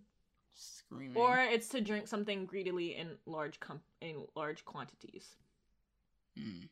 Screaming. 0.54 1.16
Or 1.16 1.38
it's 1.38 1.68
to 1.70 1.80
drink 1.80 2.06
something 2.06 2.46
greedily 2.46 2.94
in 2.94 3.16
large 3.26 3.58
com- 3.58 3.80
in 4.00 4.24
large 4.36 4.64
quantities. 4.64 5.26
Hmm. 6.38 6.66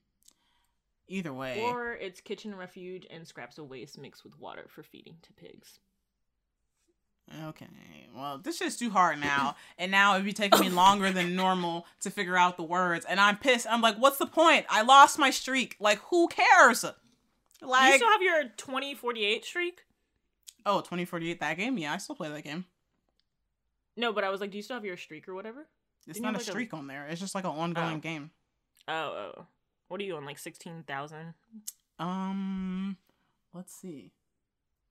Either 1.08 1.32
way. 1.32 1.60
Or 1.62 1.94
it's 1.94 2.20
kitchen 2.20 2.54
refuge 2.54 3.06
and 3.10 3.26
scraps 3.26 3.58
of 3.58 3.68
waste 3.68 3.98
mixed 3.98 4.22
with 4.24 4.38
water 4.38 4.66
for 4.68 4.82
feeding 4.82 5.16
to 5.22 5.32
pigs. 5.32 5.80
Okay. 7.48 7.66
Well, 8.14 8.38
this 8.38 8.58
shit's 8.58 8.76
too 8.76 8.90
hard 8.90 9.18
now. 9.18 9.56
and 9.78 9.90
now 9.90 10.14
it'd 10.14 10.24
be 10.24 10.32
taking 10.32 10.60
me 10.60 10.68
longer 10.68 11.10
than 11.10 11.34
normal 11.34 11.86
to 12.02 12.10
figure 12.10 12.36
out 12.36 12.56
the 12.56 12.62
words. 12.62 13.04
And 13.08 13.18
I'm 13.18 13.36
pissed. 13.38 13.66
I'm 13.68 13.80
like, 13.80 13.96
what's 13.96 14.18
the 14.18 14.26
point? 14.26 14.66
I 14.68 14.82
lost 14.82 15.18
my 15.18 15.30
streak. 15.30 15.76
Like, 15.80 15.98
who 16.10 16.28
cares? 16.28 16.84
Like 17.62 17.92
You 17.92 17.96
still 17.96 18.10
have 18.10 18.22
your 18.22 18.44
2048 18.56 19.44
streak? 19.44 19.80
oh, 20.66 20.78
2048, 20.80 21.40
that 21.40 21.56
game? 21.58 21.76
Yeah, 21.78 21.92
I 21.92 21.96
still 21.98 22.14
play 22.14 22.28
that 22.30 22.42
game. 22.44 22.64
No, 23.96 24.12
but 24.12 24.24
I 24.24 24.30
was 24.30 24.40
like, 24.40 24.50
do 24.50 24.56
you 24.56 24.62
still 24.62 24.76
have 24.76 24.84
your 24.84 24.96
streak 24.96 25.28
or 25.28 25.34
whatever? 25.34 25.66
It's 26.06 26.18
Didn't 26.18 26.22
not 26.24 26.34
a 26.34 26.38
like, 26.38 26.46
a- 26.46 26.50
streak 26.50 26.74
on 26.74 26.86
there. 26.86 27.06
It's 27.08 27.20
just 27.20 27.34
like 27.34 27.44
an 27.44 27.50
ongoing 27.50 27.96
Oh. 27.96 28.00
game. 28.00 28.30
Oh, 28.88 29.32
oh. 29.38 29.46
What 29.88 30.00
are 30.00 30.04
you 30.04 30.16
on? 30.16 30.24
Like 30.24 30.38
16,000? 30.38 31.34
Um, 31.98 32.96
let's 33.52 33.74
see. 33.74 34.12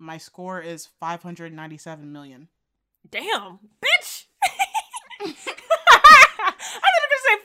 My 0.04 0.18
score 0.18 0.60
is 0.60 0.86
597 1.00 2.12
million. 2.12 2.50
Damn, 3.10 3.60
bitch! 3.82 4.26
I 5.22 5.28
thought 5.28 6.94
you 6.94 7.00
were 7.00 7.10
gonna 7.10 7.24
say 7.24 7.38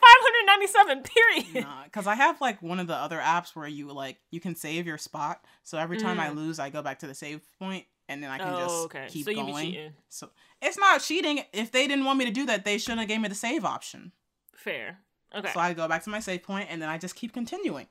597, 0.66 1.02
period. 1.04 1.64
Nah, 1.64 1.84
because 1.84 2.08
I 2.08 2.16
have 2.16 2.40
like 2.40 2.60
one 2.60 2.80
of 2.80 2.88
the 2.88 2.96
other 2.96 3.18
apps 3.18 3.54
where 3.54 3.68
you 3.68 3.92
like 3.92 4.16
you 4.32 4.40
can 4.40 4.56
save 4.56 4.86
your 4.88 4.98
spot. 4.98 5.44
So 5.62 5.78
every 5.78 5.98
time 5.98 6.18
I 6.18 6.30
Mm. 6.30 6.34
lose, 6.36 6.58
I 6.58 6.70
go 6.70 6.82
back 6.82 6.98
to 7.00 7.06
the 7.06 7.14
save 7.14 7.42
point, 7.60 7.86
and 8.08 8.20
then 8.22 8.30
I 8.30 8.38
can 8.38 8.54
oh, 8.54 8.58
just 8.58 8.84
okay. 8.86 9.06
keep 9.08 9.26
so 9.26 9.34
going. 9.34 9.66
cheating. 9.66 9.92
So 10.08 10.30
it's 10.60 10.78
not 10.78 11.00
cheating. 11.00 11.44
If 11.52 11.70
they 11.70 11.86
didn't 11.86 12.06
want 12.06 12.18
me 12.18 12.24
to 12.24 12.32
do 12.32 12.46
that, 12.46 12.64
they 12.64 12.78
shouldn't 12.78 12.98
have 13.00 13.08
gave 13.08 13.20
me 13.20 13.28
the 13.28 13.36
save 13.36 13.64
option. 13.64 14.10
Fair. 14.56 14.98
Okay. 15.32 15.52
So 15.52 15.60
I 15.60 15.74
go 15.74 15.86
back 15.86 16.02
to 16.04 16.10
my 16.10 16.18
save 16.18 16.42
point, 16.42 16.68
and 16.70 16.82
then 16.82 16.88
I 16.88 16.98
just 16.98 17.14
keep 17.14 17.32
continuing. 17.32 17.86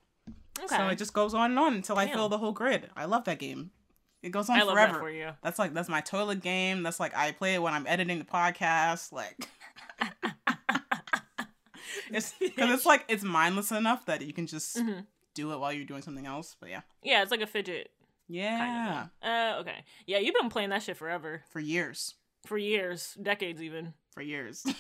okay. 0.60 0.76
So 0.76 0.88
it 0.90 0.98
just 0.98 1.14
goes 1.14 1.34
on 1.34 1.52
and 1.52 1.60
on 1.60 1.74
until 1.76 1.98
I 1.98 2.08
fill 2.08 2.28
the 2.28 2.38
whole 2.38 2.52
grid. 2.52 2.90
I 2.98 3.06
love 3.06 3.24
that 3.26 3.40
game. 3.40 3.72
It 4.24 4.30
goes 4.32 4.50
on 4.50 4.60
forever. 4.60 4.94
that 4.94 5.00
for 5.00 5.10
you. 5.12 5.30
That's 5.44 5.60
like 5.60 5.74
that's 5.74 5.90
my 5.90 6.02
toilet 6.02 6.42
game. 6.42 6.84
That's 6.84 7.00
like 7.00 7.16
I 7.16 7.32
play 7.32 7.54
it 7.56 7.62
when 7.62 7.74
I'm 7.74 7.86
editing 7.88 8.20
the 8.20 8.26
podcast. 8.26 9.12
Like 9.12 9.48
it's 12.12 12.34
because 12.40 12.72
it's 12.72 12.86
like 12.86 13.06
it's 13.08 13.24
mindless 13.24 13.72
enough 13.72 14.06
that 14.06 14.22
you 14.22 14.34
can 14.34 14.48
just 14.48 14.78
Mhm. 14.78 15.06
do 15.34 15.52
it 15.54 15.60
while 15.60 15.72
you're 15.72 15.86
doing 15.86 16.02
something 16.02 16.26
else. 16.26 16.56
But 16.60 16.70
yeah, 16.70 16.82
Yeah, 17.04 17.22
it's 17.22 17.32
like 17.32 17.42
a 17.42 17.48
fidget. 17.48 17.92
yeah, 18.28 18.58
Kind 18.58 19.10
of. 19.24 19.30
Uh, 19.30 19.60
okay. 19.62 19.84
Yeah, 20.06 20.18
you've 20.20 20.36
been 20.36 20.50
playing 20.50 20.70
that 20.70 20.84
shit 20.84 20.98
forever. 20.98 21.44
for 21.50 21.60
years, 21.60 22.16
For 22.46 22.58
years. 22.58 23.14
Decades, 23.22 23.62
even. 23.62 23.94
for 24.14 24.22
years. 24.22 24.66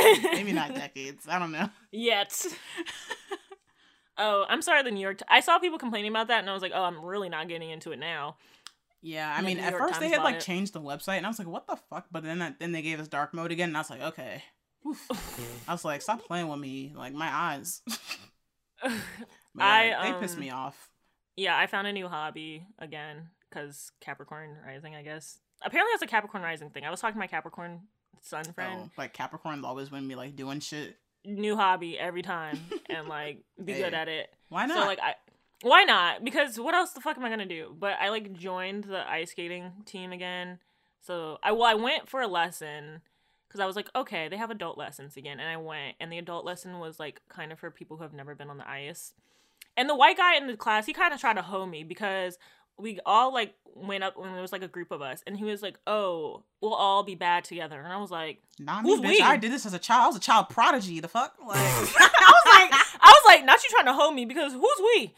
Maybe 0.22 0.52
not 0.52 0.74
decades. 0.74 1.28
I 1.28 1.38
don't 1.38 1.52
know. 1.52 1.68
Yet. 1.92 2.46
oh, 4.16 4.46
I'm 4.48 4.62
sorry, 4.62 4.82
the 4.82 4.90
New 4.90 5.00
York. 5.00 5.18
T- 5.18 5.24
I 5.28 5.40
saw 5.40 5.58
people 5.58 5.78
complaining 5.78 6.10
about 6.10 6.28
that, 6.28 6.40
and 6.40 6.48
I 6.48 6.54
was 6.54 6.62
like, 6.62 6.72
oh, 6.74 6.82
I'm 6.84 7.04
really 7.04 7.28
not 7.28 7.48
getting 7.48 7.68
into 7.70 7.92
it 7.92 7.98
now. 7.98 8.36
Yeah, 9.02 9.34
I 9.34 9.40
mean, 9.40 9.58
at 9.58 9.72
York 9.72 9.88
first 9.88 10.00
they 10.00 10.10
had 10.10 10.22
like 10.22 10.36
it. 10.36 10.40
changed 10.42 10.74
the 10.74 10.80
website, 10.80 11.16
and 11.16 11.26
I 11.26 11.30
was 11.30 11.38
like, 11.38 11.48
what 11.48 11.66
the 11.66 11.76
fuck? 11.76 12.06
But 12.10 12.22
then 12.22 12.40
that, 12.40 12.58
then 12.60 12.72
they 12.72 12.82
gave 12.82 13.00
us 13.00 13.08
dark 13.08 13.32
mode 13.32 13.50
again, 13.50 13.70
and 13.70 13.76
I 13.76 13.80
was 13.80 13.90
like, 13.90 14.02
okay. 14.02 14.44
Oof. 14.86 15.08
I 15.68 15.72
was 15.72 15.84
like, 15.84 16.02
stop 16.02 16.24
playing 16.26 16.48
with 16.48 16.58
me, 16.58 16.92
like 16.94 17.14
my 17.14 17.28
eyes. 17.28 17.82
Yeah, 19.58 19.98
I, 20.00 20.12
they 20.12 20.20
pissed 20.20 20.36
um, 20.36 20.40
me 20.40 20.50
off. 20.50 20.88
yeah, 21.36 21.58
I 21.58 21.66
found 21.66 21.88
a 21.88 21.92
new 21.92 22.06
hobby 22.06 22.66
again 22.78 23.30
because 23.48 23.90
Capricorn 24.00 24.56
Rising, 24.64 24.94
I 24.94 25.02
guess. 25.02 25.40
Apparently, 25.62 25.90
that's 25.92 26.04
a 26.04 26.06
Capricorn 26.06 26.42
Rising 26.42 26.70
thing. 26.70 26.84
I 26.84 26.90
was 26.90 27.00
talking 27.00 27.14
to 27.14 27.18
my 27.18 27.26
Capricorn 27.26 27.80
sun 28.22 28.44
friend. 28.44 28.82
Oh, 28.84 28.90
like 28.96 29.12
Capricorn's 29.12 29.64
always 29.64 29.90
when 29.90 30.06
me 30.06 30.14
like 30.14 30.36
doing 30.36 30.60
shit. 30.60 30.96
New 31.24 31.56
hobby 31.56 31.98
every 31.98 32.22
time, 32.22 32.60
and 32.88 33.08
like 33.08 33.42
be 33.62 33.74
good 33.74 33.92
at 33.92 34.08
it. 34.08 34.30
Why 34.48 34.66
not? 34.66 34.78
So 34.78 34.86
like 34.86 35.00
I 35.02 35.14
why 35.62 35.84
not? 35.84 36.24
Because 36.24 36.58
what 36.58 36.74
else 36.74 36.92
the 36.92 37.00
fuck 37.00 37.16
am 37.16 37.24
I 37.24 37.30
gonna 37.30 37.46
do? 37.46 37.74
But 37.78 37.94
I 38.00 38.08
like 38.10 38.32
joined 38.32 38.84
the 38.84 39.08
ice 39.08 39.32
skating 39.32 39.72
team 39.84 40.12
again. 40.12 40.58
So 41.00 41.38
I 41.42 41.52
well 41.52 41.64
I 41.64 41.74
went 41.74 42.08
for 42.08 42.20
a 42.20 42.28
lesson 42.28 43.02
because 43.46 43.60
I 43.60 43.66
was 43.66 43.76
like, 43.76 43.90
okay, 43.94 44.28
they 44.28 44.36
have 44.36 44.50
adult 44.50 44.78
lessons 44.78 45.16
again, 45.16 45.40
and 45.40 45.48
I 45.48 45.56
went, 45.56 45.96
and 45.98 46.12
the 46.12 46.18
adult 46.18 46.44
lesson 46.44 46.78
was 46.78 47.00
like 47.00 47.20
kind 47.28 47.50
of 47.50 47.58
for 47.58 47.70
people 47.70 47.96
who 47.96 48.04
have 48.04 48.12
never 48.12 48.34
been 48.34 48.48
on 48.48 48.58
the 48.58 48.68
ice. 48.68 49.12
And 49.76 49.88
the 49.88 49.96
white 49.96 50.16
guy 50.16 50.36
in 50.36 50.46
the 50.46 50.56
class, 50.56 50.86
he 50.86 50.92
kind 50.92 51.12
of 51.12 51.20
tried 51.20 51.34
to 51.34 51.42
hoe 51.42 51.66
me 51.66 51.84
because 51.84 52.38
we 52.80 53.00
all 53.06 53.32
like 53.32 53.54
went 53.74 54.04
up 54.04 54.16
when 54.16 54.32
there 54.32 54.42
was 54.42 54.52
like 54.52 54.62
a 54.62 54.68
group 54.68 54.90
of 54.90 55.00
us, 55.02 55.22
and 55.26 55.36
he 55.36 55.44
was 55.44 55.62
like, 55.62 55.78
"Oh, 55.86 56.44
we'll 56.60 56.74
all 56.74 57.02
be 57.02 57.14
bad 57.14 57.44
together," 57.44 57.80
and 57.80 57.92
I 57.92 57.98
was 57.98 58.10
like, 58.10 58.42
Not 58.58 58.84
me, 58.84 58.96
bitch. 58.98 59.08
we? 59.08 59.20
I 59.20 59.36
did 59.36 59.52
this 59.52 59.66
as 59.66 59.74
a 59.74 59.78
child. 59.78 60.02
I 60.04 60.06
was 60.08 60.16
a 60.16 60.20
child 60.20 60.48
prodigy. 60.48 61.00
The 61.00 61.08
fuck? 61.08 61.34
Like, 61.46 61.56
I 61.58 61.80
was 61.82 61.92
like, 62.46 62.72
I 63.00 63.08
was 63.08 63.22
like, 63.26 63.44
not 63.44 63.62
you 63.62 63.70
trying 63.70 63.86
to 63.86 63.92
hoe 63.92 64.10
me 64.10 64.24
because 64.24 64.52
who's 64.52 64.80
we? 64.94 65.14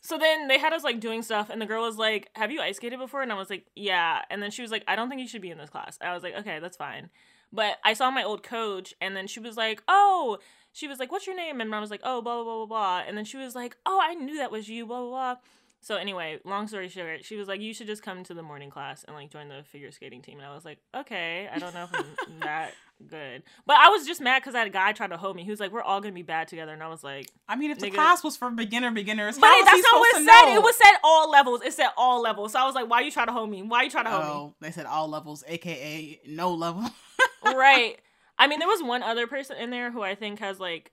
So 0.00 0.18
then 0.18 0.48
they 0.48 0.58
had 0.58 0.72
us 0.72 0.82
like 0.82 1.00
doing 1.00 1.22
stuff, 1.22 1.48
and 1.50 1.60
the 1.62 1.66
girl 1.66 1.82
was 1.82 1.96
like, 1.96 2.28
"Have 2.34 2.50
you 2.50 2.60
ice 2.60 2.76
skated 2.76 2.98
before?" 2.98 3.22
And 3.22 3.30
I 3.32 3.36
was 3.36 3.48
like, 3.50 3.66
"Yeah." 3.76 4.22
And 4.30 4.42
then 4.42 4.50
she 4.50 4.62
was 4.62 4.70
like, 4.70 4.84
"I 4.88 4.96
don't 4.96 5.08
think 5.08 5.20
you 5.20 5.28
should 5.28 5.42
be 5.42 5.50
in 5.50 5.58
this 5.58 5.70
class." 5.70 5.98
I 6.00 6.12
was 6.14 6.22
like, 6.22 6.34
"Okay, 6.38 6.58
that's 6.58 6.76
fine." 6.76 7.08
But 7.52 7.76
I 7.84 7.92
saw 7.92 8.10
my 8.10 8.24
old 8.24 8.42
coach, 8.42 8.94
and 9.00 9.16
then 9.16 9.26
she 9.26 9.40
was 9.40 9.56
like, 9.56 9.82
"Oh." 9.88 10.38
She 10.74 10.88
was 10.88 10.98
like, 10.98 11.12
"What's 11.12 11.26
your 11.26 11.36
name?" 11.36 11.60
And 11.60 11.74
I 11.74 11.80
was 11.80 11.90
like, 11.90 12.00
"Oh, 12.02 12.22
blah 12.22 12.36
blah 12.36 12.44
blah 12.44 12.56
blah 12.56 12.66
blah." 12.66 13.02
And 13.06 13.16
then 13.16 13.24
she 13.24 13.36
was 13.36 13.54
like, 13.54 13.76
"Oh, 13.86 14.00
I 14.02 14.14
knew 14.14 14.38
that 14.38 14.50
was 14.50 14.68
you." 14.68 14.86
Blah 14.86 15.00
blah 15.00 15.08
blah. 15.08 15.36
So 15.84 15.96
anyway, 15.96 16.38
long 16.44 16.68
story 16.68 16.88
short, 16.88 17.24
she 17.24 17.34
was 17.34 17.48
like, 17.48 17.60
"You 17.60 17.74
should 17.74 17.88
just 17.88 18.04
come 18.04 18.22
to 18.24 18.34
the 18.34 18.42
morning 18.42 18.70
class 18.70 19.02
and 19.02 19.16
like 19.16 19.30
join 19.30 19.48
the 19.48 19.64
figure 19.64 19.90
skating 19.90 20.22
team." 20.22 20.38
And 20.38 20.46
I 20.46 20.54
was 20.54 20.64
like, 20.64 20.78
"Okay, 20.94 21.48
I 21.52 21.58
don't 21.58 21.74
know 21.74 21.82
if 21.82 21.90
I'm 21.92 22.06
that 22.40 22.72
good," 23.04 23.42
but 23.66 23.76
I 23.76 23.88
was 23.88 24.06
just 24.06 24.20
mad 24.20 24.42
because 24.42 24.52
that 24.52 24.72
guy 24.72 24.92
tried 24.92 25.08
to 25.10 25.16
hold 25.16 25.34
me. 25.34 25.42
He 25.42 25.50
was 25.50 25.58
like, 25.58 25.72
"We're 25.72 25.82
all 25.82 26.00
gonna 26.00 26.14
be 26.14 26.22
bad 26.22 26.46
together," 26.46 26.72
and 26.72 26.84
I 26.84 26.88
was 26.88 27.02
like, 27.02 27.26
I 27.48 27.56
mean, 27.56 27.72
if 27.72 27.80
the 27.80 27.88
Nigga. 27.90 27.94
class 27.94 28.22
was 28.22 28.36
for 28.36 28.48
beginner 28.50 28.92
beginners, 28.92 29.36
"But 29.40 29.48
was 29.48 29.64
that's 29.64 29.82
not 29.82 29.98
what 29.98 30.08
it 30.16 30.24
said. 30.24 30.44
know? 30.46 30.54
It 30.54 30.62
was 30.62 30.76
said 30.76 30.92
all 31.02 31.28
levels. 31.28 31.62
It 31.62 31.72
said 31.72 31.88
all 31.96 32.22
levels." 32.22 32.52
So 32.52 32.60
I 32.60 32.64
was 32.64 32.76
like, 32.76 32.88
"Why 32.88 33.00
you 33.00 33.10
try 33.10 33.26
to 33.26 33.32
hold 33.32 33.50
me? 33.50 33.64
Why 33.64 33.82
you 33.82 33.90
try 33.90 34.04
to 34.04 34.10
hold 34.10 34.24
me? 34.24 34.30
Oh, 34.30 34.54
they 34.60 34.70
said 34.70 34.86
all 34.86 35.08
levels, 35.08 35.42
aka 35.48 36.20
no 36.28 36.54
level. 36.54 36.88
right. 37.44 37.98
I 38.38 38.46
mean, 38.46 38.60
there 38.60 38.68
was 38.68 38.84
one 38.84 39.02
other 39.02 39.26
person 39.26 39.56
in 39.56 39.70
there 39.70 39.90
who 39.90 40.00
I 40.00 40.14
think 40.14 40.38
has 40.38 40.60
like, 40.60 40.92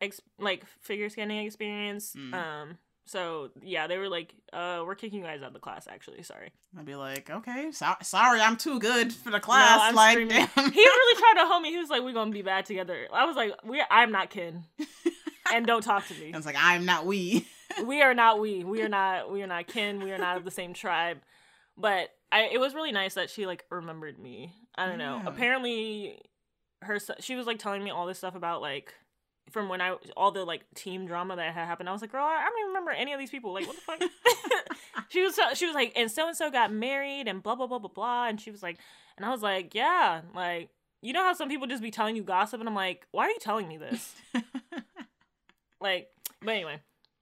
ex- 0.00 0.22
like 0.38 0.64
figure 0.80 1.10
skating 1.10 1.44
experience. 1.44 2.14
Mm. 2.16 2.32
Um. 2.32 2.78
So 3.10 3.50
yeah, 3.60 3.88
they 3.88 3.98
were 3.98 4.08
like, 4.08 4.32
"Uh, 4.52 4.84
we're 4.86 4.94
kicking 4.94 5.18
you 5.18 5.24
guys 5.24 5.42
out 5.42 5.48
of 5.48 5.52
the 5.52 5.58
class." 5.58 5.88
Actually, 5.90 6.22
sorry. 6.22 6.52
I'd 6.78 6.86
be 6.86 6.94
like, 6.94 7.28
okay, 7.28 7.72
so- 7.72 7.96
sorry, 8.02 8.40
I'm 8.40 8.56
too 8.56 8.78
good 8.78 9.12
for 9.12 9.32
the 9.32 9.40
class. 9.40 9.80
I'm 9.82 9.96
like, 9.96 10.12
screaming. 10.12 10.48
damn. 10.54 10.72
he 10.72 10.80
really 10.80 11.20
tried 11.20 11.42
to 11.42 11.48
hold 11.48 11.60
me. 11.60 11.72
He 11.72 11.78
was 11.78 11.90
like, 11.90 12.02
"We're 12.02 12.12
gonna 12.12 12.30
be 12.30 12.42
bad 12.42 12.66
together." 12.66 13.08
I 13.12 13.24
was 13.24 13.34
like, 13.34 13.52
"We, 13.64 13.82
I'm 13.90 14.12
not 14.12 14.30
kin, 14.30 14.62
and 15.52 15.66
don't 15.66 15.82
talk 15.82 16.06
to 16.06 16.14
me. 16.14 16.32
I 16.32 16.36
was 16.36 16.46
like, 16.46 16.54
I'm 16.56 16.84
not 16.84 17.04
we. 17.04 17.46
We 17.84 18.02
are 18.02 18.14
not 18.14 18.40
we. 18.40 18.64
We 18.64 18.82
are 18.82 18.88
not. 18.88 19.32
We 19.32 19.42
are 19.42 19.46
not 19.46 19.66
kin. 19.66 20.02
We 20.02 20.12
are 20.12 20.18
not 20.18 20.36
of 20.36 20.44
the 20.44 20.50
same 20.52 20.72
tribe." 20.72 21.18
But 21.76 22.10
I, 22.30 22.50
it 22.52 22.60
was 22.60 22.74
really 22.74 22.92
nice 22.92 23.14
that 23.14 23.28
she 23.28 23.44
like 23.46 23.64
remembered 23.70 24.18
me. 24.18 24.52
I 24.76 24.86
don't 24.86 24.98
know. 24.98 25.20
Yeah. 25.22 25.28
Apparently, 25.28 26.20
her 26.82 26.98
she 27.18 27.34
was 27.34 27.46
like 27.46 27.58
telling 27.58 27.82
me 27.82 27.90
all 27.90 28.06
this 28.06 28.18
stuff 28.18 28.34
about 28.36 28.60
like 28.60 28.94
from 29.50 29.68
when 29.68 29.80
I 29.80 29.96
all 30.16 30.30
the 30.30 30.44
like 30.44 30.64
team 30.74 31.06
drama 31.06 31.36
that 31.36 31.52
had 31.54 31.66
happened. 31.66 31.88
I 31.88 31.92
was 31.92 32.00
like, 32.00 32.12
"Girl, 32.12 32.24
I 32.24 32.44
don't 32.44 32.58
even 32.58 32.68
remember 32.68 32.90
any 32.90 33.12
of 33.12 33.18
these 33.18 33.30
people. 33.30 33.52
Like, 33.52 33.66
what 33.66 33.76
the 33.76 33.82
fuck?" 33.82 34.00
she 35.08 35.22
was 35.22 35.38
she 35.54 35.66
was 35.66 35.74
like, 35.74 35.92
"And 35.96 36.10
so 36.10 36.28
and 36.28 36.36
so 36.36 36.50
got 36.50 36.72
married 36.72 37.28
and 37.28 37.42
blah 37.42 37.54
blah 37.54 37.66
blah 37.66 37.78
blah 37.78 37.90
blah." 37.90 38.28
And 38.28 38.40
she 38.40 38.50
was 38.50 38.62
like, 38.62 38.78
and 39.16 39.26
I 39.26 39.30
was 39.30 39.42
like, 39.42 39.74
"Yeah, 39.74 40.22
like." 40.34 40.70
You 41.02 41.14
know 41.14 41.24
how 41.24 41.32
some 41.32 41.48
people 41.48 41.66
just 41.66 41.82
be 41.82 41.90
telling 41.90 42.14
you 42.14 42.22
gossip, 42.22 42.60
and 42.60 42.68
I'm 42.68 42.74
like, 42.74 43.06
why 43.10 43.24
are 43.24 43.30
you 43.30 43.38
telling 43.40 43.66
me 43.66 43.78
this? 43.78 44.14
like, 45.80 46.08
but 46.42 46.50
anyway, 46.50 46.78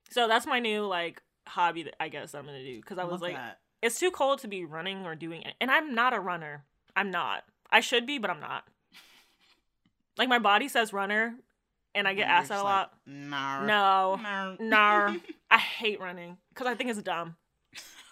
so 0.09 0.27
that's 0.27 0.45
my 0.45 0.59
new 0.59 0.85
like 0.85 1.21
hobby 1.47 1.83
that 1.83 1.95
I 1.97 2.09
guess 2.09 2.35
I'm 2.35 2.45
gonna 2.45 2.61
do 2.61 2.75
because 2.75 2.97
I 2.97 3.05
was 3.05 3.13
Love 3.13 3.21
like, 3.21 3.35
that. 3.35 3.59
it's 3.81 3.97
too 3.97 4.11
cold 4.11 4.39
to 4.39 4.49
be 4.49 4.65
running 4.65 5.05
or 5.05 5.15
doing 5.15 5.43
it, 5.43 5.53
and 5.61 5.71
I'm 5.71 5.95
not 5.95 6.13
a 6.13 6.19
runner. 6.19 6.65
I'm 6.93 7.09
not. 7.09 7.45
I 7.71 7.79
should 7.79 8.05
be, 8.05 8.17
but 8.17 8.29
I'm 8.29 8.41
not. 8.41 8.65
Like 10.17 10.27
my 10.27 10.39
body 10.39 10.67
says 10.67 10.91
runner, 10.91 11.35
and 11.99 12.07
I 12.07 12.13
get 12.13 12.27
You're 12.27 12.35
asked 12.35 12.49
that 12.49 12.61
a 12.61 12.63
like, 12.63 12.73
lot. 12.73 12.93
Nah. 13.05 13.65
No, 13.65 14.15
Nah. 14.15 14.55
Nah. 14.59 15.15
I 15.51 15.57
hate 15.57 15.99
running 15.99 16.37
because 16.49 16.67
I 16.67 16.75
think 16.75 16.89
it's 16.89 17.01
dumb. 17.01 17.35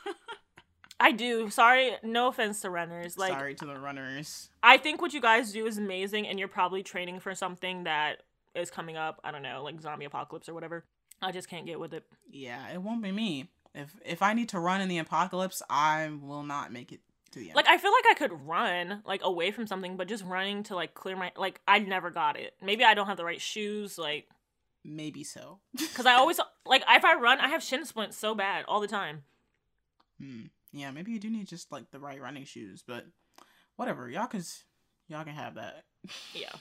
I 0.99 1.11
do. 1.11 1.49
Sorry, 1.49 1.91
no 2.03 2.27
offense 2.27 2.61
to 2.61 2.69
runners. 2.69 3.17
Like 3.17 3.33
Sorry 3.33 3.55
to 3.55 3.65
the 3.65 3.79
runners. 3.79 4.49
I 4.63 4.77
think 4.77 5.01
what 5.01 5.13
you 5.13 5.21
guys 5.21 5.51
do 5.53 5.65
is 5.67 5.77
amazing, 5.77 6.27
and 6.27 6.39
you're 6.39 6.47
probably 6.47 6.83
training 6.83 7.19
for 7.19 7.35
something 7.35 7.83
that 7.83 8.23
is 8.55 8.71
coming 8.71 8.97
up. 8.97 9.19
I 9.23 9.31
don't 9.31 9.43
know, 9.43 9.63
like 9.63 9.79
zombie 9.81 10.05
apocalypse 10.05 10.49
or 10.49 10.53
whatever. 10.53 10.85
I 11.21 11.31
just 11.31 11.47
can't 11.49 11.65
get 11.65 11.79
with 11.79 11.93
it. 11.93 12.03
Yeah, 12.29 12.67
it 12.73 12.81
won't 12.81 13.03
be 13.03 13.11
me. 13.11 13.49
If 13.75 13.95
if 14.03 14.21
I 14.21 14.33
need 14.33 14.49
to 14.49 14.59
run 14.59 14.81
in 14.81 14.89
the 14.89 14.97
apocalypse, 14.97 15.61
I 15.69 16.09
will 16.19 16.43
not 16.43 16.71
make 16.73 16.91
it 16.91 17.01
the 17.31 17.47
end. 17.47 17.55
Like 17.55 17.67
I 17.67 17.77
feel 17.77 17.91
like 17.91 18.05
I 18.09 18.13
could 18.13 18.47
run 18.47 19.01
like 19.05 19.21
away 19.23 19.51
from 19.51 19.67
something, 19.67 19.97
but 19.97 20.07
just 20.07 20.23
running 20.23 20.63
to 20.63 20.75
like 20.75 20.93
clear 20.93 21.15
my 21.15 21.31
like 21.35 21.61
I 21.67 21.79
never 21.79 22.09
got 22.09 22.39
it. 22.39 22.53
Maybe 22.61 22.83
I 22.83 22.93
don't 22.93 23.07
have 23.07 23.17
the 23.17 23.25
right 23.25 23.41
shoes, 23.41 23.97
like 23.97 24.27
maybe 24.83 25.23
so. 25.23 25.59
because 25.77 26.05
I 26.05 26.13
always 26.13 26.39
like 26.65 26.83
if 26.89 27.05
I 27.05 27.15
run, 27.15 27.39
I 27.39 27.49
have 27.49 27.63
shin 27.63 27.85
splints 27.85 28.17
so 28.17 28.35
bad 28.35 28.65
all 28.67 28.79
the 28.79 28.87
time. 28.87 29.23
Hmm. 30.19 30.45
Yeah, 30.71 30.91
maybe 30.91 31.11
you 31.11 31.19
do 31.19 31.29
need 31.29 31.47
just 31.47 31.71
like 31.71 31.91
the 31.91 31.99
right 31.99 32.21
running 32.21 32.45
shoes, 32.45 32.83
but 32.85 33.05
whatever. 33.75 34.09
Y'all 34.09 34.27
can 34.27 34.43
y'all 35.07 35.23
can 35.23 35.35
have 35.35 35.55
that. 35.55 35.83
Yeah. 36.33 36.53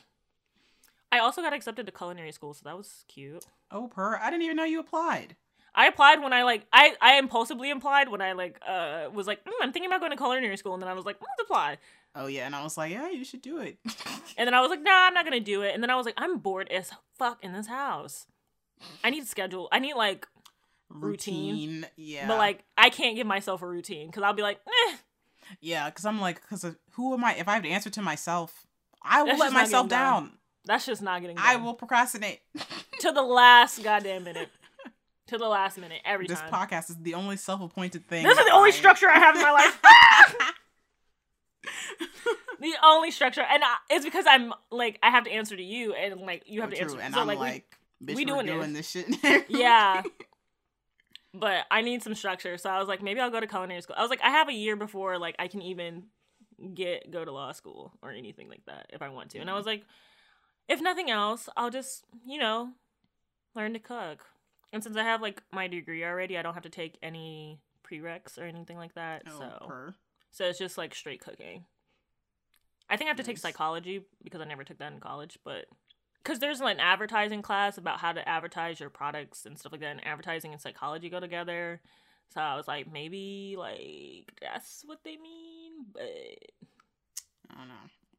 I 1.13 1.21
also 1.21 1.41
got 1.41 1.53
accepted 1.53 1.87
to 1.87 1.93
culinary 1.93 2.33
school, 2.33 2.53
so 2.53 2.63
that 2.65 2.77
was 2.77 3.05
cute. 3.07 3.47
Oh, 3.71 3.87
per. 3.87 4.17
I 4.17 4.29
didn't 4.29 4.43
even 4.43 4.57
know 4.57 4.65
you 4.65 4.81
applied. 4.81 5.37
I 5.77 5.87
applied 5.87 6.23
when 6.23 6.33
I 6.33 6.43
like 6.43 6.67
I 6.73 6.95
I 7.01 7.19
impulsively 7.19 7.71
applied 7.71 8.09
when 8.09 8.23
I 8.23 8.33
like 8.33 8.59
uh 8.67 9.09
was 9.13 9.27
like 9.27 9.45
mm, 9.45 9.53
I'm 9.61 9.73
thinking 9.73 9.91
about 9.91 10.01
going 10.01 10.11
to 10.11 10.17
culinary 10.17 10.57
school, 10.57 10.73
and 10.73 10.83
then 10.83 10.89
I 10.89 10.95
was 10.95 11.05
like 11.05 11.17
let's 11.21 11.43
apply, 11.43 11.77
Oh 12.15 12.27
yeah, 12.27 12.47
and 12.47 12.57
I 12.57 12.63
was 12.65 12.79
like, 12.79 12.93
yeah, 12.93 13.11
you 13.11 13.25
should 13.25 13.43
do 13.43 13.59
it. 13.59 13.77
and 14.39 14.47
then 14.47 14.55
I 14.55 14.61
was 14.63 14.71
like 14.71 14.83
nah 14.83 15.07
I'm 15.07 15.15
not 15.15 15.25
gonna 15.25 15.39
do 15.39 15.63
it, 15.63 15.75
and 15.75 15.83
then 15.83 15.91
I 15.91 15.97
was 15.97 16.07
like 16.07 16.15
I'm 16.17 16.39
bored 16.39 16.69
as 16.71 16.91
fuck 17.19 17.45
in 17.45 17.53
this 17.53 17.67
house. 17.67 18.27
I 19.05 19.11
need 19.11 19.27
schedule. 19.27 19.69
I 19.73 19.79
need 19.79 19.95
like, 19.95 20.27
Routine. 20.89 21.87
Yeah. 21.97 22.27
but 22.27 22.39
like 22.39 22.65
I 22.77 22.91
can't 22.91 23.17
give 23.17 23.27
myself 23.27 23.63
a 23.63 23.67
routine 23.67 24.07
because 24.07 24.23
I'll 24.23 24.33
be 24.33 24.43
like 24.43 24.61
eh. 24.67 24.97
yeah, 25.61 25.91
because 25.91 26.07
I'm 26.07 26.21
like, 26.21 26.41
because 26.41 26.65
who 26.93 27.13
am 27.13 27.25
I? 27.25 27.35
If 27.35 27.49
I 27.49 27.55
have 27.55 27.63
to 27.63 27.69
answer 27.69 27.91
to 27.91 28.03
myself, 28.03 28.67
I 29.03 29.23
will 29.23 29.29
That's 29.29 29.41
let 29.41 29.53
myself 29.53 29.89
done. 29.89 29.99
down. 29.99 30.33
That's 30.65 30.87
just 30.87 31.03
not 31.03 31.21
getting. 31.21 31.37
Done. 31.37 31.45
I 31.47 31.57
will 31.57 31.75
procrastinate. 31.75 32.41
to 33.01 33.13
the 33.13 33.23
last 33.23 33.83
goddamn 33.83 34.25
minute. 34.25 34.49
To 35.27 35.39
the 35.39 35.49
last 35.49 35.79
minute 35.79 36.01
every 36.05 36.27
this 36.27 36.41
time. 36.41 36.51
podcast 36.51 36.91
is 36.91 36.97
the 36.97 37.15
only 37.15 37.37
self-appointed 37.37 38.07
thing. 38.09 38.25
this 38.25 38.39
is 38.39 38.45
the 38.45 38.53
only 38.53 38.69
I- 38.69 38.73
structure 38.73 39.09
I 39.09 39.19
have 39.19 39.37
in 39.37 39.43
my 39.43 39.51
life. 39.51 39.81
the 42.61 42.75
only 42.85 43.11
structure, 43.11 43.43
and 43.43 43.63
I, 43.65 43.77
it's 43.91 44.05
because 44.05 44.25
I'm 44.29 44.53
like 44.71 44.99
I 45.03 45.11
have 45.11 45.25
to 45.25 45.31
answer 45.31 45.57
to 45.57 45.63
you, 45.63 45.95
and 45.95 46.21
like 46.21 46.45
you 46.47 46.61
have 46.61 46.71
Oh, 46.71 46.75
to 46.75 46.77
true, 46.77 46.85
answer. 46.93 47.01
and 47.01 47.15
so, 47.15 47.21
I'm 47.21 47.27
like, 47.27 47.39
like, 47.39 47.79
we- 48.01 48.15
we 48.15 48.25
doing 48.25 48.47
doing, 48.47 48.73
this. 48.73 48.93
this 48.93 49.21
shit. 49.21 49.47
yeah. 49.49 50.03
But 51.39 51.67
I 51.71 51.83
need 51.83 52.03
some 52.03 52.15
structure, 52.15 52.57
so 52.57 52.71
I 52.71 52.79
was 52.79 52.89
like, 52.89 53.03
maybe 53.03 53.21
I'll 53.21 53.31
go 53.31 53.41
to 53.41 53.47
culinary 53.47 53.83
school. 53.83 53.95
I 53.99 54.01
was 54.01 54.09
like, 54.09 54.23
I 54.23 54.31
have 54.31 54.49
a 54.49 54.55
year 54.55 54.75
before 54.75 55.19
like 55.19 55.37
I 55.39 55.49
can 55.49 55.61
even 55.61 56.05
get 56.73 57.11
go 57.11 57.27
to 57.27 57.31
law 57.31 57.53
school 57.53 57.93
or 58.01 58.11
anything 58.11 58.49
like 58.49 58.65
that 58.65 58.87
if 58.89 59.03
I 59.03 59.11
want 59.11 59.33
to. 59.33 59.39
And 59.39 59.51
I 59.51 59.53
mm-hmm. 59.53 59.59
was 59.59 59.67
like, 59.67 59.85
if 60.67 60.81
nothing 60.81 61.11
else, 61.11 61.51
I'll 61.55 61.69
just 61.69 62.05
you 62.27 62.39
know 62.39 62.71
learn 63.55 63.75
to 63.75 63.79
cook. 63.79 64.25
And 64.73 64.83
since 64.83 64.97
I 64.97 65.03
have 65.05 65.23
like 65.23 65.43
my 65.53 65.69
degree 65.69 66.05
already, 66.05 66.37
I 66.37 66.43
don't 66.43 66.55
have 66.55 66.63
to 66.65 66.69
take 66.71 66.99
any 67.03 67.61
prereqs 67.89 68.39
or 68.39 68.43
anything 68.45 68.77
like 68.77 68.95
that. 68.95 69.23
Oh, 69.29 69.39
so 69.39 69.67
per. 69.67 69.95
so 70.31 70.45
it's 70.45 70.59
just 70.59 70.77
like 70.77 70.95
straight 70.95 71.21
cooking. 71.21 71.65
I 72.89 72.97
think 72.97 73.07
I 73.09 73.11
have 73.11 73.17
to 73.17 73.23
take 73.23 73.39
psychology 73.39 74.03
because 74.23 74.41
I 74.41 74.45
never 74.45 74.65
took 74.65 74.79
that 74.79 74.93
in 74.93 75.01
college, 75.01 75.39
but 75.45 75.67
because 76.23 76.39
there's 76.41 76.61
like 76.61 76.75
an 76.75 76.81
advertising 76.81 77.43
class 77.43 77.79
about 77.79 78.01
how 78.01 78.13
to 78.13 78.29
advertise 78.29 78.79
your 78.81 78.91
products 78.91 79.47
and 79.47 79.59
stuff 79.59 79.73
like 79.73 79.81
that, 79.81 79.93
and 79.93 80.07
advertising 80.07 80.53
and 80.53 80.61
psychology 80.61 81.09
go 81.09 81.21
together. 81.21 81.81
So 82.35 82.41
I 82.41 82.57
was 82.57 82.67
like, 82.69 82.91
maybe 82.93 83.55
like 83.57 84.33
that's 84.41 84.83
what 84.85 84.99
they 85.05 85.17
mean, 85.17 85.87
but 85.93 86.03
I 87.51 87.59
don't 87.59 87.69
know. 87.69 87.75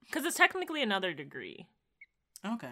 because 0.05 0.25
it's 0.25 0.37
technically 0.37 0.81
another 0.81 1.13
degree. 1.13 1.67
Okay. 2.45 2.71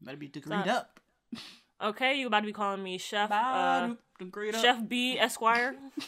Better 0.00 0.16
be 0.16 0.28
degreed 0.28 0.64
So- 0.64 0.70
up. 0.70 1.00
Okay, 1.80 2.18
you 2.18 2.26
about 2.26 2.40
to 2.40 2.46
be 2.46 2.52
calling 2.52 2.82
me 2.82 2.98
chef, 2.98 3.30
uh, 3.30 3.94
Bye, 4.18 4.50
chef 4.60 4.88
B 4.88 5.16
Esquire, 5.18 5.76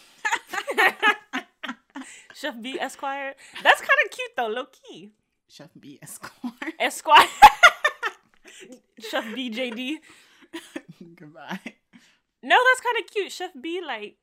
chef 2.35 2.61
B 2.61 2.77
Esquire. 2.81 3.35
That's 3.63 3.81
kind 3.81 3.99
of 4.05 4.11
cute 4.11 4.31
though, 4.37 4.49
low 4.49 4.67
key. 4.67 5.13
Chef 5.49 5.71
B 5.79 5.99
Esquire. 6.03 6.73
Esquire. 6.79 7.27
Chef 9.01 9.25
BJD. 9.25 9.97
Goodbye. 11.17 11.61
No, 12.43 12.57
that's 12.69 12.81
kind 12.81 12.97
of 13.01 13.11
cute. 13.11 13.33
Chef 13.33 13.51
B, 13.61 13.81
like, 13.85 14.17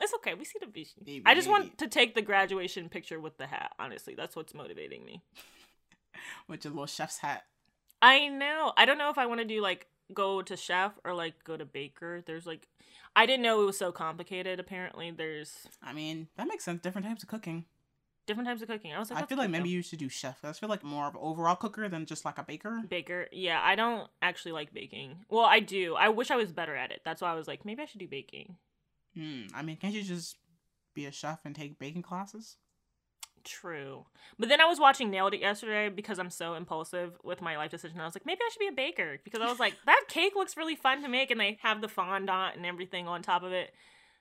it's 0.00 0.12
okay. 0.14 0.34
We 0.34 0.44
see 0.44 0.58
the 0.60 0.66
vision. 0.66 1.02
Maybe, 1.06 1.22
I 1.24 1.34
just 1.34 1.48
maybe. 1.48 1.60
want 1.60 1.78
to 1.78 1.88
take 1.88 2.14
the 2.14 2.22
graduation 2.22 2.88
picture 2.88 3.20
with 3.20 3.38
the 3.38 3.46
hat. 3.46 3.72
Honestly, 3.78 4.14
that's 4.14 4.34
what's 4.34 4.54
motivating 4.54 5.04
me. 5.04 5.22
With 6.48 6.64
your 6.64 6.72
little 6.72 6.86
chef's 6.86 7.18
hat. 7.18 7.44
I 8.00 8.28
know. 8.28 8.72
I 8.76 8.84
don't 8.84 8.98
know 8.98 9.10
if 9.10 9.18
I 9.18 9.26
want 9.26 9.40
to 9.40 9.46
do 9.46 9.60
like 9.60 9.88
go 10.12 10.42
to 10.42 10.56
chef 10.56 10.92
or 11.04 11.14
like 11.14 11.42
go 11.44 11.56
to 11.56 11.64
baker. 11.64 12.22
There's 12.26 12.46
like, 12.46 12.68
I 13.16 13.26
didn't 13.26 13.42
know 13.42 13.62
it 13.62 13.66
was 13.66 13.78
so 13.78 13.92
complicated. 13.92 14.60
Apparently, 14.60 15.10
there's 15.10 15.66
I 15.82 15.92
mean, 15.92 16.28
that 16.36 16.48
makes 16.48 16.64
sense. 16.64 16.82
Different 16.82 17.06
types 17.06 17.22
of 17.22 17.28
cooking. 17.28 17.64
different 18.26 18.48
types 18.48 18.62
of 18.62 18.68
cooking. 18.68 18.92
I 18.92 18.98
was 18.98 19.10
like, 19.10 19.22
I 19.22 19.26
feel 19.26 19.38
like 19.38 19.50
maybe 19.50 19.68
you 19.68 19.82
should 19.82 19.98
do 19.98 20.08
chef. 20.08 20.44
I 20.44 20.52
feel 20.52 20.68
like 20.68 20.82
more 20.82 21.06
of 21.06 21.14
an 21.14 21.20
overall 21.22 21.56
cooker 21.56 21.88
than 21.88 22.06
just 22.06 22.24
like 22.24 22.38
a 22.38 22.42
baker. 22.42 22.82
baker. 22.88 23.28
Yeah, 23.32 23.60
I 23.62 23.74
don't 23.74 24.08
actually 24.22 24.52
like 24.52 24.72
baking. 24.72 25.24
Well, 25.28 25.44
I 25.44 25.60
do. 25.60 25.94
I 25.94 26.08
wish 26.08 26.30
I 26.30 26.36
was 26.36 26.52
better 26.52 26.74
at 26.74 26.90
it. 26.90 27.02
That's 27.04 27.22
why 27.22 27.30
I 27.30 27.34
was 27.34 27.46
like, 27.46 27.64
maybe 27.64 27.82
I 27.82 27.86
should 27.86 28.00
do 28.00 28.08
baking. 28.08 28.56
Hmm. 29.14 29.42
I 29.54 29.62
mean, 29.62 29.76
can't 29.76 29.94
you 29.94 30.02
just 30.02 30.36
be 30.94 31.06
a 31.06 31.12
chef 31.12 31.40
and 31.44 31.54
take 31.54 31.78
baking 31.78 32.02
classes? 32.02 32.56
True. 33.44 34.06
But 34.38 34.48
then 34.48 34.60
I 34.60 34.64
was 34.64 34.80
watching 34.80 35.10
Nailed 35.10 35.34
It 35.34 35.40
yesterday 35.40 35.88
because 35.90 36.18
I'm 36.18 36.30
so 36.30 36.54
impulsive 36.54 37.12
with 37.22 37.42
my 37.42 37.56
life 37.56 37.70
decision. 37.70 38.00
I 38.00 38.04
was 38.06 38.14
like, 38.14 38.26
maybe 38.26 38.40
I 38.44 38.50
should 38.50 38.58
be 38.60 38.68
a 38.68 38.72
baker 38.72 39.18
because 39.22 39.40
I 39.42 39.48
was 39.48 39.60
like, 39.60 39.74
that 39.86 40.04
cake 40.08 40.32
looks 40.34 40.56
really 40.56 40.76
fun 40.76 41.02
to 41.02 41.08
make 41.08 41.30
and 41.30 41.38
they 41.38 41.58
have 41.62 41.80
the 41.80 41.88
fondant 41.88 42.56
and 42.56 42.64
everything 42.66 43.06
on 43.06 43.22
top 43.22 43.42
of 43.42 43.52
it. 43.52 43.72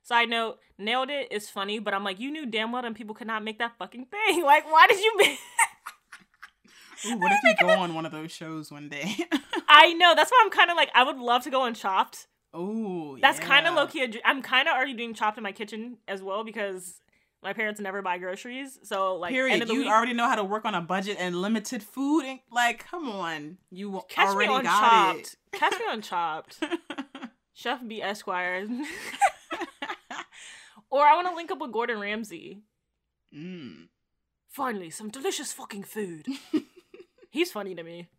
Side 0.04 0.30
note, 0.30 0.60
Nailed 0.78 1.10
It 1.10 1.32
is 1.32 1.50
funny, 1.50 1.80
but 1.80 1.94
I'm 1.94 2.04
like, 2.04 2.20
you 2.20 2.30
knew 2.32 2.46
damn 2.46 2.72
well 2.74 2.82
them 2.82 2.94
people 2.94 3.16
could 3.16 3.28
not 3.28 3.44
make 3.44 3.60
that 3.60 3.78
fucking 3.78 4.06
thing. 4.08 4.44
Like, 4.46 4.70
why 4.70 4.88
did 4.88 5.00
you 5.00 5.14
make 5.18 5.40
Ooh, 7.06 7.18
what 7.18 7.32
if 7.44 7.44
you 7.44 7.56
go 7.68 7.70
on 7.70 7.94
one 7.96 8.06
of 8.06 8.12
those 8.12 8.32
shows 8.32 8.72
one 8.72 8.90
day? 8.90 9.16
I 9.70 9.94
know. 9.94 10.14
That's 10.16 10.30
why 10.32 10.42
I'm 10.44 10.52
kind 10.52 10.70
of 10.70 10.76
like, 10.78 10.90
I 10.94 11.04
would 11.04 11.18
love 11.18 11.44
to 11.44 11.50
go 11.50 11.62
on 11.62 11.74
Chopped. 11.74 12.28
oh, 12.54 13.18
That's 13.22 13.40
kind 13.40 13.66
of 13.68 13.76
low 13.76 13.88
key. 13.88 14.20
I'm 14.26 14.42
kind 14.42 14.68
of 14.68 14.76
already 14.76 14.94
doing 14.94 15.14
Chopped 15.14 15.38
in 15.38 15.44
my 15.44 15.54
kitchen 15.54 15.98
as 16.08 16.22
well 16.22 16.44
because 16.44 17.00
my 17.44 17.54
parents 17.54 17.80
never 17.80 18.02
buy 18.02 18.18
groceries. 18.18 18.80
So, 18.84 19.16
like, 19.16 19.32
Period. 19.32 19.68
You 19.70 19.80
week, 19.80 19.88
already 19.88 20.14
know 20.14 20.28
how 20.28 20.36
to 20.36 20.44
work 20.44 20.66
on 20.66 20.76
a 20.76 20.82
budget 20.82 21.18
and 21.20 21.42
limited 21.42 21.84
food. 21.84 22.26
And, 22.26 22.40
like, 22.52 22.86
come 22.90 23.10
on, 23.10 23.58
you 23.72 24.02
catch 24.10 24.30
already 24.30 24.50
me 24.50 24.56
on 24.56 24.64
got 24.64 25.16
Chopped. 25.16 25.36
Catch 25.52 25.74
me 25.80 25.86
on 25.90 26.02
Chopped. 26.02 26.58
it. 26.62 26.80
Chef 27.54 27.80
B 27.88 28.02
Esquire. 28.02 28.68
or 30.90 31.06
I 31.06 31.16
want 31.16 31.28
to 31.28 31.36
link 31.36 31.52
up 31.52 31.60
with 31.60 31.72
Gordon 31.72 32.00
Ramsay. 32.00 32.62
mm, 33.36 33.88
Finally, 34.50 34.90
some 34.92 35.10
delicious 35.10 35.52
fucking 35.54 35.84
food. 35.84 36.28
He's 37.30 37.52
funny 37.52 37.74
to 37.76 37.84
me. 37.84 38.10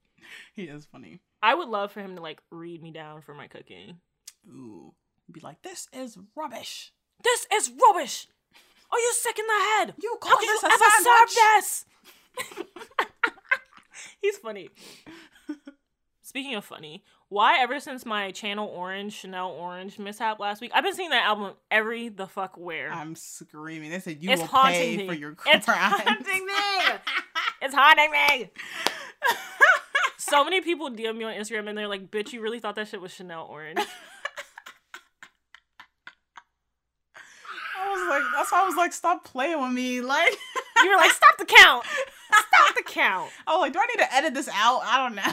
he 0.54 0.64
is 0.64 0.86
funny. 0.86 1.20
I 1.42 1.54
would 1.54 1.68
love 1.68 1.92
for 1.92 2.00
him 2.00 2.16
to 2.16 2.22
like 2.22 2.40
read 2.50 2.82
me 2.82 2.90
down 2.90 3.22
for 3.22 3.34
my 3.34 3.46
cooking. 3.46 3.98
Ooh, 4.48 4.94
be 5.30 5.40
like, 5.40 5.62
this 5.62 5.88
is 5.92 6.18
rubbish. 6.34 6.92
This 7.22 7.46
is 7.52 7.70
rubbish. 7.80 8.26
Are 8.94 8.98
you 9.00 9.12
sick 9.14 9.36
in 9.40 9.46
the 9.46 9.52
head? 9.52 9.94
You 10.00 10.16
How 10.22 10.36
could 10.36 10.46
you 10.46 10.58
ever 10.64 10.76
sandwich? 10.76 11.30
serve 11.32 11.34
this? 11.56 11.84
He's 14.22 14.36
funny. 14.38 14.70
Speaking 16.22 16.54
of 16.54 16.64
funny, 16.64 17.02
why 17.28 17.58
ever 17.60 17.80
since 17.80 18.06
my 18.06 18.30
Channel 18.30 18.68
Orange, 18.68 19.12
Chanel 19.12 19.50
Orange 19.50 19.98
mishap 19.98 20.38
last 20.38 20.60
week, 20.60 20.70
I've 20.72 20.84
been 20.84 20.94
seeing 20.94 21.10
that 21.10 21.24
album 21.24 21.54
every 21.72 22.08
the 22.08 22.28
fuck 22.28 22.56
where. 22.56 22.88
I'm 22.92 23.16
screaming. 23.16 23.90
They 23.90 23.98
said 23.98 24.22
you 24.22 24.30
it's 24.30 24.40
will 24.42 24.48
pay 24.48 24.96
me. 24.96 25.08
for 25.08 25.14
your 25.14 25.34
it's 25.46 25.66
haunting 25.66 26.46
me. 26.46 26.52
it's 27.62 27.74
haunting 27.74 28.12
me. 28.12 28.50
so 30.18 30.44
many 30.44 30.60
people 30.60 30.88
DM 30.88 31.16
me 31.16 31.24
on 31.24 31.34
Instagram 31.34 31.68
and 31.68 31.76
they're 31.76 31.88
like, 31.88 32.12
"Bitch, 32.12 32.32
you 32.32 32.40
really 32.40 32.60
thought 32.60 32.76
that 32.76 32.86
shit 32.86 33.00
was 33.00 33.12
Chanel 33.12 33.48
Orange?" 33.50 33.80
I 37.76 37.90
was 38.04 38.22
like, 38.22 38.32
that's 38.36 38.52
why 38.52 38.62
I 38.62 38.66
was 38.66 38.76
like, 38.76 38.92
stop 38.92 39.24
playing 39.24 39.60
with 39.60 39.72
me. 39.72 40.00
Like, 40.00 40.36
You 40.84 40.90
were 40.90 40.96
like, 40.96 41.12
"Stop 41.12 41.38
the 41.38 41.46
count. 41.46 41.84
Stop 42.30 42.74
the 42.76 42.82
count." 42.82 43.30
Was 43.46 43.60
like, 43.60 43.72
do 43.72 43.78
I 43.78 43.86
need 43.86 44.02
to 44.04 44.14
edit 44.14 44.34
this 44.34 44.48
out? 44.52 44.82
I 44.84 44.98
don't 44.98 45.14
know. 45.14 45.22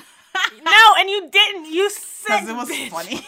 No, 0.64 0.72
and 0.98 1.10
you 1.10 1.30
didn't. 1.30 1.66
You 1.66 1.90
sick. 1.90 2.28
Because 2.28 2.48
it 2.50 2.56
was 2.56 2.70
bitch. 2.70 2.90
funny. 2.90 3.10
Because 3.16 3.26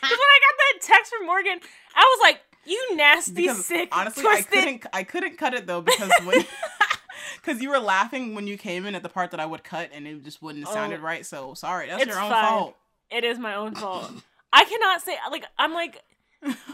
when 0.00 0.10
I 0.10 0.40
got 0.40 0.56
that 0.58 0.78
text 0.80 1.12
from 1.14 1.26
Morgan, 1.26 1.60
I 1.94 2.00
was 2.00 2.20
like, 2.22 2.40
"You 2.64 2.96
nasty, 2.96 3.42
because 3.42 3.66
sick, 3.66 3.90
honestly, 3.92 4.22
twisted." 4.22 4.56
I 4.58 4.62
couldn't, 4.62 4.86
I 4.94 5.02
couldn't 5.04 5.36
cut 5.36 5.52
it 5.52 5.66
though 5.66 5.82
because 5.82 6.10
when, 6.24 6.44
because 7.36 7.60
you 7.60 7.68
were 7.68 7.78
laughing 7.78 8.34
when 8.34 8.46
you 8.46 8.56
came 8.56 8.86
in 8.86 8.94
at 8.94 9.02
the 9.02 9.10
part 9.10 9.32
that 9.32 9.38
I 9.40 9.44
would 9.44 9.62
cut 9.64 9.90
and 9.92 10.06
it 10.06 10.24
just 10.24 10.40
wouldn't 10.40 10.64
have 10.64 10.72
oh. 10.72 10.74
sounded 10.74 11.00
Oh. 11.00 11.04
right. 11.04 11.26
So 11.26 11.52
sorry, 11.52 11.88
that's 11.88 12.06
your 12.06 12.18
own 12.18 12.30
fine. 12.30 12.48
fault. 12.48 12.76
It 13.10 13.24
is 13.24 13.38
my 13.38 13.54
own 13.54 13.74
fault. 13.74 14.10
I 14.52 14.64
cannot 14.64 15.02
say 15.02 15.16
like 15.30 15.44
I'm 15.58 15.74
like 15.74 16.02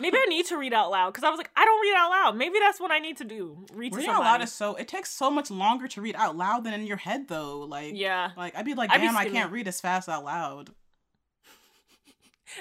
maybe 0.00 0.16
I 0.16 0.26
need 0.28 0.46
to 0.46 0.56
read 0.56 0.72
out 0.72 0.90
loud 0.90 1.12
because 1.12 1.24
I 1.24 1.30
was 1.30 1.38
like 1.38 1.50
I 1.56 1.64
don't 1.64 1.80
read 1.80 1.94
out 1.96 2.10
loud. 2.10 2.36
Maybe 2.36 2.58
that's 2.58 2.80
what 2.80 2.90
I 2.90 2.98
need 2.98 3.16
to 3.18 3.24
do. 3.24 3.66
Read 3.74 3.92
to 3.92 3.98
Reading 3.98 4.14
out 4.14 4.22
loud 4.22 4.42
is 4.42 4.52
so. 4.52 4.74
It 4.76 4.88
takes 4.88 5.10
so 5.10 5.30
much 5.30 5.50
longer 5.50 5.88
to 5.88 6.00
read 6.00 6.16
out 6.16 6.36
loud 6.36 6.64
than 6.64 6.74
in 6.74 6.86
your 6.86 6.96
head 6.96 7.28
though. 7.28 7.60
Like, 7.60 7.92
yeah, 7.94 8.30
like 8.36 8.56
I'd 8.56 8.64
be 8.64 8.74
like, 8.74 8.90
I'd 8.90 9.00
be 9.00 9.06
damn, 9.06 9.16
I 9.16 9.28
can't 9.28 9.52
read 9.52 9.68
as 9.68 9.80
fast 9.80 10.08
out 10.08 10.24
loud. 10.24 10.70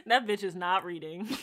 that 0.06 0.28
bitch 0.28 0.44
is 0.44 0.56
not 0.56 0.84
reading. 0.84 1.28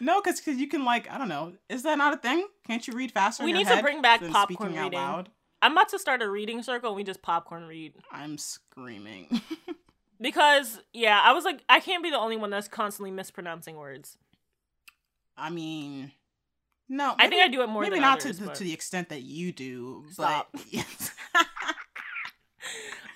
no, 0.00 0.20
because 0.20 0.40
because 0.40 0.58
you 0.58 0.68
can 0.68 0.84
like 0.84 1.10
I 1.10 1.18
don't 1.18 1.28
know. 1.28 1.54
Is 1.68 1.82
that 1.82 1.98
not 1.98 2.14
a 2.14 2.16
thing? 2.16 2.46
Can't 2.66 2.86
you 2.86 2.94
read 2.94 3.12
faster? 3.12 3.42
in 3.42 3.46
We 3.46 3.52
need 3.52 3.68
to 3.68 3.82
bring 3.82 4.02
back 4.02 4.26
popcorn 4.28 4.74
reading. 4.74 4.92
loud? 4.92 5.30
I'm 5.60 5.72
about 5.72 5.90
to 5.90 5.98
start 5.98 6.22
a 6.22 6.28
reading 6.28 6.62
circle 6.62 6.90
and 6.90 6.96
we 6.96 7.04
just 7.04 7.22
popcorn 7.22 7.68
read. 7.68 7.94
I'm 8.10 8.36
screaming. 8.36 9.40
Because 10.22 10.80
yeah, 10.92 11.20
I 11.22 11.32
was 11.32 11.44
like, 11.44 11.62
I 11.68 11.80
can't 11.80 12.02
be 12.02 12.10
the 12.10 12.18
only 12.18 12.36
one 12.36 12.50
that's 12.50 12.68
constantly 12.68 13.10
mispronouncing 13.10 13.76
words. 13.76 14.16
I 15.36 15.50
mean, 15.50 16.12
no. 16.88 17.14
I 17.18 17.28
think 17.28 17.42
I 17.42 17.48
do 17.48 17.62
it 17.62 17.68
more 17.68 17.82
maybe 17.82 17.96
than 17.96 18.02
not 18.02 18.20
others, 18.20 18.38
to, 18.38 18.44
but- 18.44 18.54
to 18.54 18.64
the 18.64 18.72
extent 18.72 19.08
that 19.08 19.22
you 19.22 19.52
do, 19.52 20.04
Stop. 20.10 20.48
but. 20.52 20.62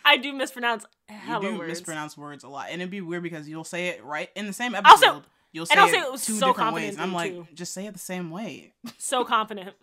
I 0.05 0.17
do 0.19 0.33
mispronounce 0.33 0.85
you 1.11 1.41
do 1.41 1.59
words. 1.59 1.69
mispronounce 1.69 2.17
words 2.17 2.45
a 2.45 2.49
lot, 2.49 2.69
and 2.71 2.81
it'd 2.81 2.91
be 2.91 3.01
weird 3.01 3.23
because 3.25 3.49
you'll 3.49 3.65
say 3.65 3.89
it 3.89 4.05
right 4.05 4.31
in 4.37 4.47
the 4.47 4.53
same 4.53 4.75
episode. 4.75 5.01
say- 5.01 5.29
you'll 5.53 5.67
say 5.67 5.73
and 5.73 5.81
I'll 5.81 5.89
it 5.89 5.93
say 5.93 6.01
it 6.01 6.13
was 6.13 6.25
two 6.27 6.35
so 6.35 6.49
different 6.49 6.75
ways, 6.75 6.95
and 6.95 7.03
I'm 7.03 7.13
like, 7.13 7.33
too. 7.33 7.47
just 7.55 7.73
say 7.73 7.87
it 7.87 7.93
the 7.93 7.99
same 7.99 8.31
way. 8.31 8.73
so 8.99 9.25
confident. 9.37 9.75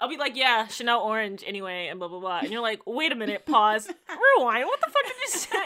I'll 0.00 0.08
be 0.10 0.16
like, 0.18 0.36
yeah, 0.36 0.66
Chanel 0.66 1.00
Orange 1.00 1.42
anyway, 1.46 1.86
and 1.88 1.98
blah 1.98 2.08
blah 2.08 2.20
blah. 2.20 2.38
And 2.40 2.50
you're 2.50 2.60
like, 2.60 2.80
wait 2.86 3.12
a 3.12 3.14
minute, 3.14 3.46
pause, 3.46 3.88
rewind. 3.88 4.66
What 4.66 4.80
the 4.80 4.86
fuck 4.90 5.02
did 5.04 5.14
you 5.24 5.38
say? 5.38 5.58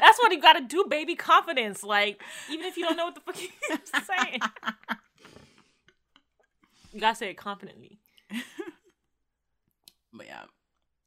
That's 0.00 0.18
what 0.18 0.32
you 0.32 0.40
gotta 0.40 0.62
do, 0.62 0.86
baby. 0.88 1.14
Confidence. 1.14 1.82
Like, 1.84 2.22
even 2.50 2.64
if 2.66 2.76
you 2.76 2.84
don't 2.84 2.96
know 2.96 3.04
what 3.06 3.14
the 3.14 3.20
fuck 3.20 3.40
you're 3.40 3.78
saying, 4.16 4.40
you 6.92 7.00
gotta 7.00 7.16
say 7.16 7.30
it 7.30 7.34
confidently. 7.36 7.98
But 10.16 10.26
yeah, 10.26 10.42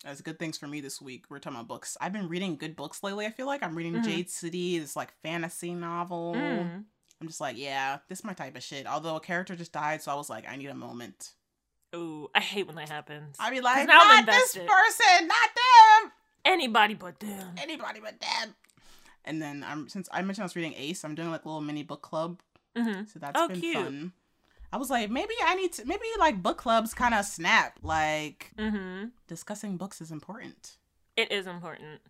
that's 0.03 0.19
good 0.19 0.37
things 0.37 0.57
for 0.57 0.67
me 0.67 0.81
this 0.81 1.01
week. 1.01 1.27
We're 1.29 1.39
talking 1.39 1.55
about 1.57 1.69
books. 1.69 1.95
I've 2.01 2.11
been 2.11 2.27
reading 2.27 2.57
good 2.57 2.75
books 2.75 3.01
lately. 3.03 3.25
I 3.25 3.31
feel 3.31 3.45
like 3.47 3.63
I'm 3.63 3.73
reading 3.73 3.93
Mhm. 3.93 4.03
Jade 4.03 4.29
City, 4.29 4.79
this 4.79 4.97
like 4.97 5.13
fantasy 5.23 5.73
novel. 5.73 6.33
Mm. 6.35 6.83
I'm 7.21 7.27
just 7.27 7.39
like, 7.39 7.57
yeah, 7.57 7.99
this 8.09 8.19
is 8.19 8.25
my 8.25 8.33
type 8.33 8.57
of 8.57 8.63
shit. 8.63 8.85
Although 8.85 9.15
a 9.15 9.21
character 9.21 9.55
just 9.55 9.71
died, 9.71 10.01
so 10.03 10.11
I 10.11 10.15
was 10.15 10.29
like, 10.29 10.45
I 10.47 10.57
need 10.57 10.67
a 10.67 10.75
moment. 10.75 11.31
Ooh, 11.95 12.29
I 12.35 12.41
hate 12.41 12.67
when 12.67 12.75
that 12.75 12.89
happens. 12.89 13.37
I'd 13.39 13.51
be 13.51 13.61
like, 13.61 13.87
now 13.87 13.97
not 13.99 14.25
this 14.25 14.53
person, 14.53 15.27
not 15.27 15.49
them, 15.55 16.11
Anybody 16.45 16.93
but 16.93 17.19
them. 17.19 17.55
anybody 17.61 17.99
but 17.99 18.19
them. 18.19 18.55
And 19.25 19.41
then 19.41 19.63
I'm 19.67 19.89
since 19.89 20.07
I 20.11 20.21
mentioned 20.21 20.43
I 20.43 20.45
was 20.45 20.55
reading 20.55 20.73
Ace, 20.77 21.03
I'm 21.03 21.15
doing 21.15 21.31
like 21.31 21.45
a 21.45 21.47
little 21.47 21.61
mini 21.61 21.83
book 21.83 22.01
club, 22.01 22.39
hmm 22.75 23.03
so 23.11 23.19
that's 23.19 23.39
Oh, 23.39 23.47
been 23.47 23.61
cute. 23.61 23.75
fun. 23.75 24.13
I 24.71 24.77
was 24.77 24.89
like, 24.89 25.09
maybe 25.09 25.33
I 25.45 25.55
need 25.55 25.71
to, 25.73 25.85
maybe 25.85 26.03
like 26.19 26.43
book 26.43 26.57
clubs 26.57 26.93
kind 26.93 27.13
of 27.13 27.25
snap. 27.25 27.79
Like 27.81 28.51
hmm 28.57 29.05
discussing 29.27 29.77
books 29.77 30.01
is 30.01 30.11
important. 30.11 30.77
It 31.15 31.31
is 31.31 31.47
important. 31.47 32.01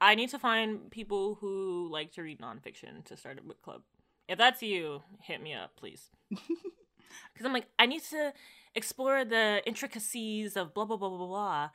I 0.00 0.14
need 0.14 0.30
to 0.30 0.38
find 0.38 0.90
people 0.90 1.36
who 1.36 1.88
like 1.90 2.12
to 2.12 2.22
read 2.22 2.40
nonfiction 2.40 3.04
to 3.06 3.16
start 3.16 3.38
a 3.38 3.42
book 3.42 3.60
club. 3.62 3.82
If 4.28 4.38
that's 4.38 4.62
you, 4.62 5.02
hit 5.20 5.42
me 5.42 5.52
up, 5.54 5.74
please. 5.76 6.10
Because 7.32 7.46
I'm 7.46 7.52
like, 7.52 7.66
I 7.78 7.86
need 7.86 8.02
to 8.10 8.32
explore 8.74 9.24
the 9.24 9.62
intricacies 9.66 10.56
of 10.56 10.74
blah 10.74 10.84
blah 10.84 10.96
blah 10.96 11.08
blah 11.08 11.26
blah, 11.26 11.70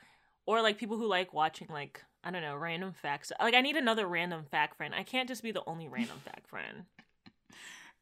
or 0.46 0.62
like 0.62 0.78
people 0.78 0.98
who 0.98 1.08
like 1.08 1.34
watching 1.34 1.68
like 1.70 2.04
I 2.24 2.32
don't 2.32 2.42
know 2.42 2.56
random 2.56 2.94
facts. 2.94 3.32
Like 3.40 3.54
I 3.54 3.62
need 3.62 3.76
another 3.76 4.08
random 4.08 4.46
fact 4.50 4.78
friend. 4.78 4.94
I 4.94 5.04
can't 5.04 5.28
just 5.28 5.44
be 5.44 5.52
the 5.52 5.64
only 5.68 5.88
random 5.88 6.18
fact 6.24 6.48
friend. 6.50 6.86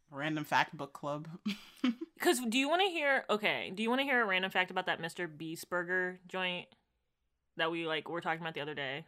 Random 0.10 0.44
fact 0.44 0.76
book 0.76 0.94
club. 0.94 1.28
Because 2.18 2.40
do 2.40 2.58
you 2.58 2.68
want 2.68 2.82
to 2.82 2.88
hear? 2.88 3.26
Okay, 3.30 3.72
do 3.74 3.84
you 3.84 3.90
want 3.90 4.02
to 4.02 4.06
hear 4.06 4.22
a 4.22 4.26
random 4.26 4.50
fact 4.50 4.72
about 4.72 4.88
that 4.88 5.00
Mr. 5.00 5.30
Beast 5.30 5.70
burger 5.70 6.20
joint 6.28 6.68
that 7.58 7.70
we 7.70 7.86
like 7.86 8.10
were 8.10 8.22
talking 8.22 8.42
about 8.42 8.56
the 8.56 8.62
other 8.62 8.74
day? 8.74 9.06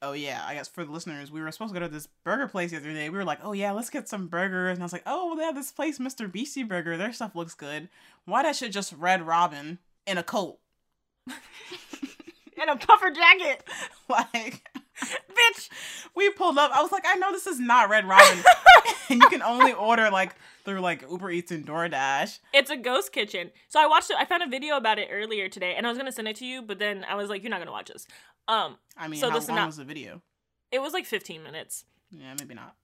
Oh 0.00 0.12
yeah, 0.12 0.44
I 0.46 0.54
guess 0.54 0.68
for 0.68 0.84
the 0.84 0.92
listeners, 0.92 1.32
we 1.32 1.40
were 1.40 1.50
supposed 1.50 1.74
to 1.74 1.80
go 1.80 1.86
to 1.86 1.92
this 1.92 2.08
burger 2.24 2.46
place 2.46 2.70
the 2.70 2.76
other 2.76 2.92
day. 2.92 3.10
We 3.10 3.18
were 3.18 3.24
like, 3.24 3.40
oh 3.42 3.52
yeah, 3.52 3.72
let's 3.72 3.90
get 3.90 4.08
some 4.08 4.28
burgers, 4.28 4.76
and 4.76 4.82
I 4.82 4.84
was 4.84 4.92
like, 4.92 5.02
oh 5.06 5.36
they 5.36 5.42
have 5.44 5.56
this 5.56 5.72
place, 5.72 5.98
Mr. 5.98 6.30
Beastie 6.30 6.62
Burger. 6.62 6.96
Their 6.96 7.12
stuff 7.12 7.34
looks 7.34 7.54
good. 7.54 7.88
Why 8.24 8.42
that 8.44 8.56
shit 8.56 8.72
just 8.72 8.92
Red 8.92 9.26
Robin 9.26 9.78
in 10.06 10.18
a 10.18 10.22
coat? 10.22 10.58
And 12.60 12.70
a 12.70 12.76
puffer 12.76 13.10
jacket, 13.10 13.62
like 14.08 14.68
bitch. 15.02 15.68
we 16.14 16.30
pulled 16.30 16.58
up. 16.58 16.70
I 16.74 16.82
was 16.82 16.92
like, 16.92 17.04
I 17.06 17.14
know 17.16 17.32
this 17.32 17.46
is 17.46 17.58
not 17.60 17.88
Red 17.88 18.06
Robin, 18.06 18.38
and 19.10 19.20
you 19.22 19.28
can 19.28 19.42
only 19.42 19.72
order 19.72 20.10
like 20.10 20.34
through 20.64 20.80
like 20.80 21.04
Uber 21.10 21.30
Eats 21.30 21.50
and 21.50 21.66
DoorDash. 21.66 22.38
It's 22.52 22.70
a 22.70 22.76
ghost 22.76 23.12
kitchen. 23.12 23.50
So 23.68 23.80
I 23.80 23.86
watched 23.86 24.10
it. 24.10 24.16
I 24.18 24.24
found 24.24 24.42
a 24.42 24.48
video 24.48 24.76
about 24.76 24.98
it 24.98 25.08
earlier 25.10 25.48
today, 25.48 25.74
and 25.76 25.86
I 25.86 25.90
was 25.90 25.98
gonna 25.98 26.12
send 26.12 26.28
it 26.28 26.36
to 26.36 26.46
you, 26.46 26.62
but 26.62 26.78
then 26.78 27.04
I 27.08 27.14
was 27.14 27.28
like, 27.30 27.42
"You're 27.42 27.50
not 27.50 27.60
gonna 27.60 27.72
watch 27.72 27.88
this." 27.88 28.06
Um, 28.48 28.76
I 28.96 29.08
mean, 29.08 29.20
So 29.20 29.30
how 29.30 29.38
the 29.38 29.52
long 29.52 29.66
was 29.66 29.76
the 29.76 29.84
video? 29.84 30.22
it 30.70 30.80
was 30.80 30.92
like 30.92 31.06
15 31.06 31.42
minutes. 31.42 31.84
Yeah, 32.10 32.34
maybe 32.38 32.54
not. 32.54 32.74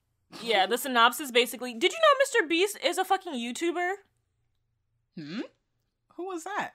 Yeah, 0.41 0.65
the 0.65 0.77
synopsis 0.77 1.31
basically. 1.31 1.73
Did 1.73 1.91
you 1.91 1.99
know 1.99 2.41
Mr. 2.45 2.49
Beast 2.49 2.77
is 2.83 2.97
a 2.97 3.05
fucking 3.05 3.33
YouTuber? 3.33 3.93
Hmm? 5.17 5.41
Who 6.15 6.25
was 6.27 6.43
that? 6.43 6.71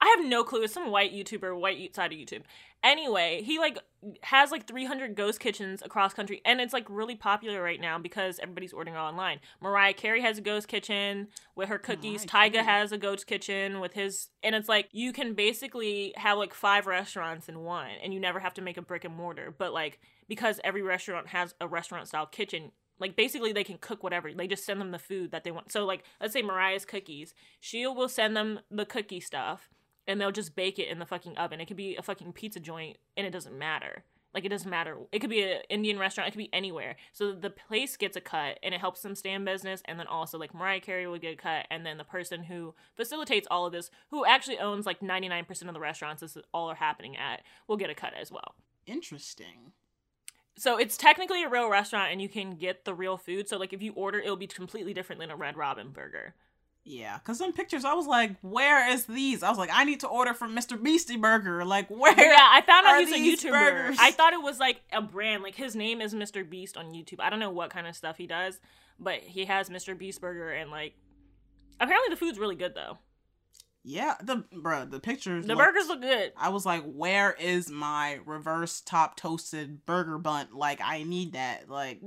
I 0.00 0.14
have 0.16 0.26
no 0.26 0.44
clue. 0.44 0.62
It's 0.62 0.72
some 0.72 0.90
white 0.90 1.12
YouTuber, 1.12 1.58
white 1.58 1.94
side 1.94 2.12
of 2.12 2.18
YouTube. 2.18 2.42
Anyway, 2.82 3.42
he 3.42 3.58
like 3.58 3.78
has 4.22 4.50
like 4.50 4.66
300 4.66 5.14
ghost 5.14 5.38
kitchens 5.38 5.82
across 5.82 6.14
country, 6.14 6.40
and 6.44 6.60
it's 6.60 6.72
like 6.72 6.86
really 6.88 7.14
popular 7.14 7.62
right 7.62 7.80
now 7.80 7.98
because 7.98 8.38
everybody's 8.38 8.72
ordering 8.72 8.96
online. 8.96 9.38
Mariah 9.60 9.92
Carey 9.92 10.22
has 10.22 10.38
a 10.38 10.40
ghost 10.40 10.66
kitchen 10.68 11.28
with 11.54 11.68
her 11.68 11.78
cookies. 11.78 12.24
Tyga 12.24 12.64
has 12.64 12.90
a 12.92 12.98
ghost 12.98 13.26
kitchen 13.26 13.80
with 13.80 13.92
his, 13.92 14.28
and 14.42 14.54
it's 14.54 14.68
like 14.68 14.88
you 14.92 15.12
can 15.12 15.34
basically 15.34 16.14
have 16.16 16.38
like 16.38 16.54
five 16.54 16.86
restaurants 16.86 17.48
in 17.48 17.60
one, 17.60 17.90
and 18.02 18.14
you 18.14 18.20
never 18.20 18.40
have 18.40 18.54
to 18.54 18.62
make 18.62 18.78
a 18.78 18.82
brick 18.82 19.04
and 19.04 19.14
mortar. 19.14 19.54
But 19.56 19.74
like 19.74 20.00
because 20.26 20.58
every 20.64 20.82
restaurant 20.82 21.28
has 21.28 21.54
a 21.60 21.68
restaurant 21.68 22.08
style 22.08 22.24
kitchen, 22.24 22.72
like 22.98 23.14
basically 23.14 23.52
they 23.52 23.64
can 23.64 23.76
cook 23.76 24.02
whatever. 24.02 24.32
They 24.32 24.46
just 24.46 24.64
send 24.64 24.80
them 24.80 24.90
the 24.90 24.98
food 24.98 25.32
that 25.32 25.44
they 25.44 25.50
want. 25.50 25.70
So 25.70 25.84
like 25.84 26.04
let's 26.18 26.32
say 26.32 26.40
Mariah's 26.40 26.86
cookies, 26.86 27.34
she 27.60 27.86
will 27.86 28.08
send 28.08 28.34
them 28.34 28.60
the 28.70 28.86
cookie 28.86 29.20
stuff 29.20 29.68
and 30.06 30.20
they'll 30.20 30.32
just 30.32 30.56
bake 30.56 30.78
it 30.78 30.88
in 30.88 30.98
the 30.98 31.06
fucking 31.06 31.36
oven. 31.36 31.60
It 31.60 31.66
could 31.66 31.76
be 31.76 31.96
a 31.96 32.02
fucking 32.02 32.32
pizza 32.32 32.60
joint 32.60 32.98
and 33.16 33.26
it 33.26 33.30
doesn't 33.30 33.56
matter. 33.56 34.04
Like 34.32 34.44
it 34.44 34.50
doesn't 34.50 34.70
matter. 34.70 34.96
It 35.10 35.18
could 35.18 35.30
be 35.30 35.42
an 35.42 35.60
Indian 35.68 35.98
restaurant, 35.98 36.28
it 36.28 36.32
could 36.32 36.38
be 36.38 36.52
anywhere. 36.52 36.96
So 37.12 37.32
the 37.32 37.50
place 37.50 37.96
gets 37.96 38.16
a 38.16 38.20
cut 38.20 38.58
and 38.62 38.72
it 38.74 38.80
helps 38.80 39.02
them 39.02 39.14
stay 39.14 39.32
in 39.32 39.44
business 39.44 39.82
and 39.86 39.98
then 39.98 40.06
also 40.06 40.38
like 40.38 40.54
Mariah 40.54 40.80
Carey 40.80 41.06
will 41.06 41.18
get 41.18 41.34
a 41.34 41.36
cut 41.36 41.66
and 41.70 41.84
then 41.84 41.98
the 41.98 42.04
person 42.04 42.44
who 42.44 42.74
facilitates 42.96 43.48
all 43.50 43.66
of 43.66 43.72
this, 43.72 43.90
who 44.10 44.24
actually 44.24 44.58
owns 44.58 44.86
like 44.86 45.00
99% 45.00 45.68
of 45.68 45.74
the 45.74 45.80
restaurants 45.80 46.20
this 46.20 46.36
is 46.36 46.44
all 46.54 46.70
are 46.70 46.76
happening 46.76 47.16
at, 47.16 47.42
will 47.66 47.76
get 47.76 47.90
a 47.90 47.94
cut 47.94 48.14
as 48.14 48.30
well. 48.30 48.54
Interesting. 48.86 49.72
So 50.56 50.76
it's 50.76 50.96
technically 50.96 51.42
a 51.42 51.48
real 51.48 51.68
restaurant 51.68 52.12
and 52.12 52.22
you 52.22 52.28
can 52.28 52.52
get 52.52 52.84
the 52.84 52.94
real 52.94 53.16
food. 53.16 53.48
So 53.48 53.56
like 53.56 53.72
if 53.72 53.82
you 53.82 53.92
order 53.94 54.20
it'll 54.20 54.36
be 54.36 54.46
completely 54.46 54.94
different 54.94 55.20
than 55.20 55.30
a 55.30 55.36
Red 55.36 55.56
Robin 55.56 55.90
burger. 55.90 56.34
Yeah, 56.84 57.18
because 57.18 57.40
in 57.40 57.52
pictures, 57.52 57.84
I 57.84 57.92
was 57.94 58.06
like, 58.06 58.36
where 58.40 58.88
is 58.90 59.04
these? 59.04 59.42
I 59.42 59.50
was 59.50 59.58
like, 59.58 59.70
I 59.72 59.84
need 59.84 60.00
to 60.00 60.08
order 60.08 60.32
from 60.32 60.56
Mr. 60.56 60.82
Beastie 60.82 61.18
Burger. 61.18 61.64
Like, 61.64 61.88
where? 61.90 62.18
Yeah, 62.18 62.38
I 62.50 62.62
found 62.62 62.86
out 62.86 63.00
he's 63.00 63.12
a 63.12 63.46
YouTuber. 63.46 63.52
burgers? 63.52 63.96
I 64.00 64.10
thought 64.12 64.32
it 64.32 64.42
was 64.42 64.58
like 64.58 64.80
a 64.92 65.02
brand. 65.02 65.42
Like 65.42 65.54
his 65.54 65.76
name 65.76 66.00
is 66.00 66.14
Mr. 66.14 66.48
Beast 66.48 66.76
on 66.76 66.86
YouTube. 66.86 67.20
I 67.20 67.28
don't 67.30 67.38
know 67.38 67.50
what 67.50 67.70
kind 67.70 67.86
of 67.86 67.94
stuff 67.94 68.16
he 68.16 68.26
does, 68.26 68.60
but 68.98 69.20
he 69.20 69.44
has 69.44 69.68
Mr. 69.68 69.96
Beast 69.96 70.20
Burger 70.20 70.50
and 70.50 70.70
like 70.70 70.94
apparently 71.78 72.08
the 72.10 72.16
food's 72.16 72.38
really 72.38 72.56
good 72.56 72.74
though. 72.74 72.98
Yeah, 73.82 74.14
the 74.22 74.44
bruh, 74.54 74.90
the 74.90 75.00
pictures. 75.00 75.46
The 75.46 75.54
looked- 75.54 75.66
burgers 75.68 75.88
look 75.88 76.02
good. 76.02 76.32
I 76.36 76.48
was 76.50 76.66
like, 76.66 76.82
where 76.84 77.32
is 77.32 77.70
my 77.70 78.18
reverse 78.26 78.80
top 78.82 79.16
toasted 79.16 79.86
burger 79.86 80.18
bun? 80.18 80.48
Like, 80.52 80.80
I 80.82 81.02
need 81.02 81.32
that. 81.32 81.68
Like, 81.70 82.02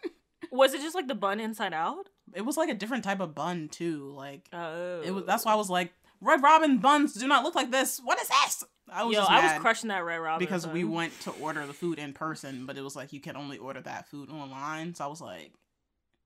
Was 0.52 0.74
it 0.74 0.80
just 0.80 0.94
like 0.94 1.08
the 1.08 1.14
bun 1.16 1.40
inside 1.40 1.72
out? 1.74 2.08
It 2.34 2.42
was 2.42 2.56
like 2.56 2.68
a 2.68 2.74
different 2.74 3.04
type 3.04 3.20
of 3.20 3.34
bun 3.34 3.68
too. 3.68 4.12
Like, 4.16 4.48
Oh. 4.52 5.02
it 5.02 5.10
was. 5.10 5.24
That's 5.24 5.44
why 5.44 5.52
I 5.52 5.54
oh. 5.54 5.58
was 5.58 5.70
like, 5.70 5.92
Red 6.20 6.42
Robin 6.42 6.78
buns 6.78 7.14
do 7.14 7.26
not 7.26 7.44
look 7.44 7.54
like 7.54 7.70
this. 7.70 8.00
What 8.02 8.20
is 8.20 8.28
this? 8.28 8.64
I 8.90 9.04
was 9.04 9.14
Yo, 9.14 9.20
just 9.20 9.30
I 9.30 9.52
was 9.52 9.60
crushing 9.60 9.88
that 9.88 10.04
Red 10.04 10.16
Robin 10.16 10.44
because 10.44 10.66
we 10.66 10.82
went 10.84 11.18
to 11.20 11.30
order 11.32 11.66
the 11.66 11.72
food 11.72 11.98
in 11.98 12.12
person, 12.12 12.66
but 12.66 12.76
it 12.76 12.82
was 12.82 12.96
like 12.96 13.12
you 13.12 13.20
can 13.20 13.36
only 13.36 13.58
order 13.58 13.80
that 13.82 14.08
food 14.08 14.30
online. 14.30 14.94
So 14.94 15.04
I 15.04 15.08
was 15.08 15.20
like, 15.20 15.52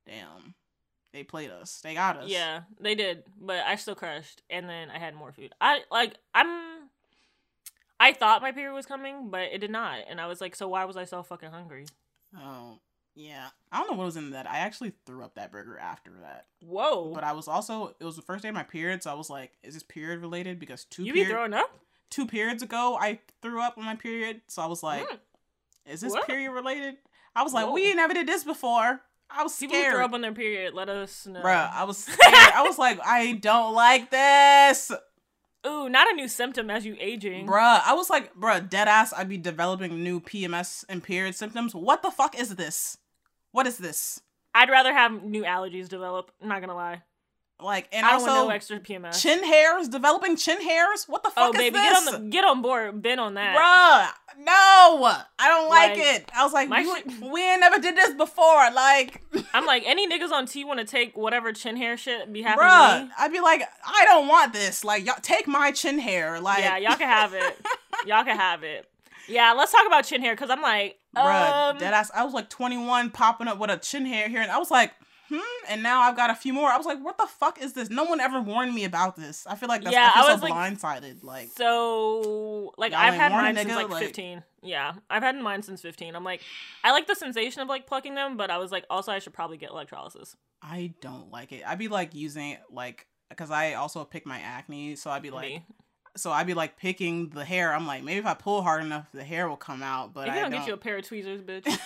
damn, 0.07 0.55
they 1.13 1.25
played 1.25 1.51
us. 1.51 1.81
They 1.83 1.95
got 1.95 2.19
us. 2.19 2.29
Yeah, 2.29 2.61
they 2.81 2.95
did, 2.95 3.25
but 3.41 3.65
I 3.67 3.77
still 3.77 3.95
crushed, 3.95 4.43
and 4.49 4.69
then 4.69 4.91
I 4.91 4.99
had 4.99 5.15
more 5.15 5.33
food. 5.33 5.53
I 5.61 5.81
like 5.91 6.15
I'm. 6.35 6.49
I 8.01 8.13
thought 8.13 8.43
my 8.43 8.53
period 8.53 8.75
was 8.75 8.87
coming, 8.87 9.29
but 9.31 9.53
it 9.53 9.59
did 9.59 9.71
not, 9.71 10.01
and 10.09 10.21
I 10.21 10.27
was 10.27 10.41
like, 10.41 10.57
so 10.57 10.69
why 10.69 10.85
was 10.85 10.97
I 10.97 11.05
so 11.05 11.23
fucking 11.23 11.51
hungry? 11.51 11.87
Oh, 12.37 12.79
yeah. 13.15 13.49
I 13.71 13.79
don't 13.79 13.91
know 13.91 13.97
what 13.97 14.05
was 14.07 14.17
in 14.17 14.31
that. 14.31 14.49
I 14.51 14.59
actually 14.59 14.93
threw 15.07 15.23
up 15.25 15.35
that 15.35 15.53
burger 15.53 15.79
after 15.79 16.11
that. 16.23 16.47
Whoa, 16.61 17.13
But 17.15 17.25
I 17.25 17.33
was 17.33 17.49
also 17.49 17.95
it 18.01 18.05
was 18.05 18.17
the 18.17 18.23
first 18.23 18.43
day 18.43 18.49
of 18.49 18.55
my 18.55 18.63
period, 18.63 19.03
so 19.03 19.11
I 19.11 19.15
was 19.15 19.29
like, 19.31 19.53
is 19.63 19.75
this 19.75 19.83
period 19.83 20.21
related? 20.21 20.59
Because 20.59 20.85
two 20.85 21.05
you 21.05 21.13
be 21.13 21.21
period, 21.21 21.35
throwing 21.35 21.55
up? 21.55 21.71
two 22.11 22.27
periods 22.27 22.63
ago 22.63 22.97
I 23.01 23.21
threw 23.41 23.61
up 23.63 23.79
on 23.79 23.85
my 23.85 23.97
period, 23.97 24.43
so 24.49 24.63
I 24.63 24.67
was 24.67 24.83
like, 24.83 25.09
Mm. 25.09 25.19
is 25.87 26.01
this 26.01 26.13
What? 26.13 26.27
period 26.27 26.51
related? 26.53 26.97
I 27.35 27.43
was 27.43 27.53
like, 27.55 27.67
Whoa. 27.67 27.73
we 27.73 27.95
never 27.95 28.13
did 28.15 28.27
this 28.27 28.45
before. 28.45 29.01
I 29.35 29.43
was 29.43 29.57
People 29.57 29.77
who 29.77 29.91
throw 29.91 30.05
up 30.05 30.13
on 30.13 30.21
their 30.21 30.33
period, 30.35 30.75
let 30.75 30.91
us 30.91 31.27
know. 31.27 31.41
Bruh, 31.41 31.73
I 31.73 31.85
was 31.85 31.97
scared. 32.05 32.19
I 32.55 32.63
was 32.67 32.79
like, 32.79 33.01
I 33.03 33.33
don't 33.33 33.73
like 33.75 34.11
this. 34.11 34.93
Ooh, 35.67 35.89
not 35.89 36.11
a 36.11 36.15
new 36.15 36.29
symptom 36.29 36.69
as 36.71 36.85
you 36.85 36.97
aging. 37.01 37.47
Bruh, 37.47 37.81
I 37.87 37.95
was 37.95 38.11
like, 38.11 38.35
bruh, 38.35 38.69
dead 38.69 38.89
ass, 38.89 39.13
I'd 39.17 39.29
be 39.31 39.39
developing 39.39 40.03
new 40.03 40.21
PMS 40.21 40.85
and 40.89 41.03
period 41.03 41.35
symptoms. 41.35 41.75
What 41.75 42.03
the 42.03 42.11
fuck 42.11 42.39
is 42.39 42.57
this? 42.57 42.99
What 43.53 43.67
is 43.67 43.79
this? 43.79 44.21
I'd 44.55 44.71
rather 44.71 44.93
have 44.93 45.23
new 45.23 45.45
allergies 45.45 45.89
develop. 45.89 46.31
I'm 46.43 46.49
not 46.49 46.61
gonna 46.61 46.75
lie. 46.75 47.03
Like, 47.63 47.89
and 47.93 48.05
I 48.05 48.13
don't 48.13 48.21
also 48.21 48.35
want 48.35 48.49
no 48.49 48.55
extra 48.55 48.81
PMS. 48.81 49.23
chin 49.23 49.45
hairs, 49.45 49.89
developing 49.89 50.37
chin 50.37 50.61
hairs. 50.61 51.05
What 51.07 51.23
the 51.23 51.29
oh, 51.29 51.33
fuck 51.33 51.49
oh, 51.49 51.53
is 51.53 51.59
baby, 51.59 51.77
this? 51.77 52.05
get 52.05 52.15
on 52.15 52.23
the 52.25 52.29
get 52.31 52.45
on 52.45 52.63
board. 52.63 53.03
Been 53.03 53.19
on 53.19 53.35
that. 53.35 53.57
Bruh, 53.57 54.43
no, 54.45 54.53
I 55.39 55.49
don't 55.49 55.69
like, 55.69 55.91
Like, 55.91 55.99
it. 55.99 56.31
I 56.35 56.45
was 56.45 56.53
like, 56.53 56.69
my 56.69 56.83
we, 57.21 57.43
ain't 57.43 57.61
never 57.61 57.79
did 57.79 57.97
this 57.97 58.15
before. 58.15 58.71
Like, 58.73 59.23
I'm 59.55 59.65
like, 59.65 59.85
any 59.87 60.09
niggas 60.09 60.33
on 60.33 60.47
T 60.47 60.65
want 60.65 60.81
to 60.81 60.87
take 60.87 61.17
whatever 61.17 61.53
chin 61.53 61.77
hair 61.77 61.97
shit 61.97 62.33
be 62.33 62.43
happening 62.43 62.69
bruh? 62.69 63.11
I'd 63.19 63.33
be 63.33 63.41
like, 63.41 63.63
I 63.87 64.05
don't 64.07 64.27
want 64.27 64.53
this. 64.53 64.85
Like, 64.85 65.07
y'all 65.07 65.15
take 65.23 65.47
my 65.47 65.71
chin 65.71 65.99
hair. 65.99 66.41
Like, 66.41 66.61
yeah, 66.61 66.79
y'all 66.79 66.97
can 66.97 67.09
have 67.09 67.35
it. 67.35 67.61
y'all 68.07 68.25
can 68.25 68.37
have 68.37 68.65
it. 68.65 68.89
Yeah, 69.29 69.53
let's 69.53 69.71
talk 69.71 69.87
about 69.87 70.05
chin 70.05 70.21
hair 70.21 70.35
because 70.35 70.51
I'm 70.51 70.63
like, 70.63 70.99
bruh, 71.17 71.71
um, 71.73 71.79
dead 71.79 71.95
ass. 71.95 72.11
I 72.15 72.25
was 72.25 72.33
like 72.35 72.49
21, 72.49 73.11
popping 73.11 73.49
up 73.49 73.59
with 73.59 73.71
a 73.71 73.77
chin 73.77 74.07
hair 74.07 74.29
here, 74.29 74.41
and 74.41 74.51
I 74.51 74.59
was 74.59 74.71
like, 74.71 74.93
hmm. 75.29 75.39
And 75.69 75.83
now 75.83 76.03
I've 76.03 76.17
got 76.17 76.31
a 76.31 76.35
few 76.35 76.53
more. 76.53 76.69
I 76.69 76.77
was 76.77 76.85
like, 76.87 77.03
what 77.03 77.17
the 77.17 77.27
fuck 77.27 77.61
is 77.63 77.73
this? 77.73 77.89
No 77.89 78.05
one 78.05 78.21
ever 78.21 78.41
warned 78.41 78.75
me 78.75 78.85
about 78.85 79.17
this. 79.17 79.47
I 79.47 79.55
feel 79.55 79.69
like 79.69 79.83
that's 79.83 79.95
Yeah, 79.95 80.11
I 80.15 80.21
feel 80.21 80.29
I 80.29 80.33
was 80.33 80.41
so 80.41 80.47
like- 80.49 80.79
blindsided. 80.79 81.25
Like, 81.25 81.49
So, 81.57 82.73
like, 82.77 82.93
I've 82.93 83.15
had 83.15 83.33
mine 83.33 83.57
since 83.57 83.75
like 83.75 83.89
like- 83.89 84.05
15. 84.05 84.43
Yeah, 84.63 84.93
I've 85.11 85.23
had 85.23 85.37
mine 85.37 85.63
since 85.63 85.81
15. 85.83 86.15
I'm 86.15 86.25
like, 86.25 86.41
I 86.85 86.93
like 86.93 87.07
the 87.07 87.15
sensation 87.17 87.63
of 87.63 87.69
like 87.69 87.87
plucking 87.87 88.15
them, 88.15 88.37
but 88.37 88.51
I 88.51 88.59
was 88.59 88.71
like, 88.71 88.85
also, 88.91 89.11
I 89.11 89.19
should 89.19 89.33
probably 89.33 89.57
get 89.57 89.71
electrolysis. 89.71 90.37
I 90.63 90.95
don't 91.01 91.31
like 91.33 91.51
it. 91.53 91.63
I'd 91.67 91.79
be 91.79 91.89
like 91.89 92.15
using 92.15 92.51
it 92.51 92.61
like 92.71 93.07
because 93.29 93.51
I 93.51 93.73
also 93.75 94.05
pick 94.05 94.27
my 94.27 94.39
acne, 94.39 94.95
so 94.97 95.11
I'd 95.11 95.23
be 95.23 95.31
like, 95.31 95.49
Me. 95.49 95.67
So 96.17 96.31
I'd 96.31 96.47
be 96.47 96.55
like 96.55 96.77
picking 96.77 97.31
the 97.31 97.45
hair. 97.45 97.73
I'm 97.73 97.87
like, 97.87 98.03
maybe 98.03 98.19
if 98.19 98.27
I 98.27 98.35
pull 98.35 98.63
hard 98.63 98.85
enough, 98.85 99.07
the 99.13 99.25
hair 99.25 99.49
will 99.49 99.57
come 99.57 99.83
out. 99.83 100.13
But 100.13 100.29
if 100.29 100.35
I 100.35 100.41
don't, 100.41 100.51
don't. 100.51 100.61
get 100.61 100.69
you 100.69 100.75
a 100.75 100.79
pair 100.79 100.99
of 100.99 101.07
tweezers, 101.07 101.41
bitch, 101.43 101.65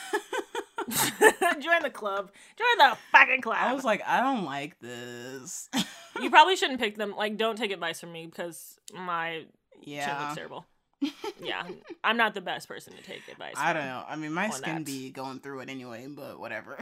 join 1.60 1.82
the 1.82 1.90
club. 1.90 2.30
Join 2.56 2.90
the 2.90 2.96
fucking 3.12 3.40
club. 3.40 3.58
I 3.58 3.72
was 3.72 3.84
like, 3.84 4.02
I 4.06 4.20
don't 4.20 4.44
like 4.44 4.78
this. 4.80 5.68
you 6.20 6.30
probably 6.30 6.56
shouldn't 6.56 6.80
pick 6.80 6.96
them. 6.96 7.14
Like, 7.16 7.36
don't 7.36 7.56
take 7.56 7.70
advice 7.70 8.00
from 8.00 8.12
me 8.12 8.26
because 8.26 8.78
my 8.94 9.44
yeah, 9.82 10.22
looks 10.22 10.36
terrible. 10.36 10.66
yeah, 11.42 11.66
I'm 12.02 12.16
not 12.16 12.34
the 12.34 12.40
best 12.40 12.68
person 12.68 12.94
to 12.94 13.02
take 13.02 13.22
advice. 13.30 13.54
I 13.56 13.72
don't 13.72 13.84
know. 13.84 14.04
I 14.08 14.16
mean, 14.16 14.32
my 14.32 14.48
skin 14.48 14.76
that. 14.76 14.86
be 14.86 15.10
going 15.10 15.40
through 15.40 15.60
it 15.60 15.68
anyway, 15.68 16.06
but 16.08 16.40
whatever. 16.40 16.78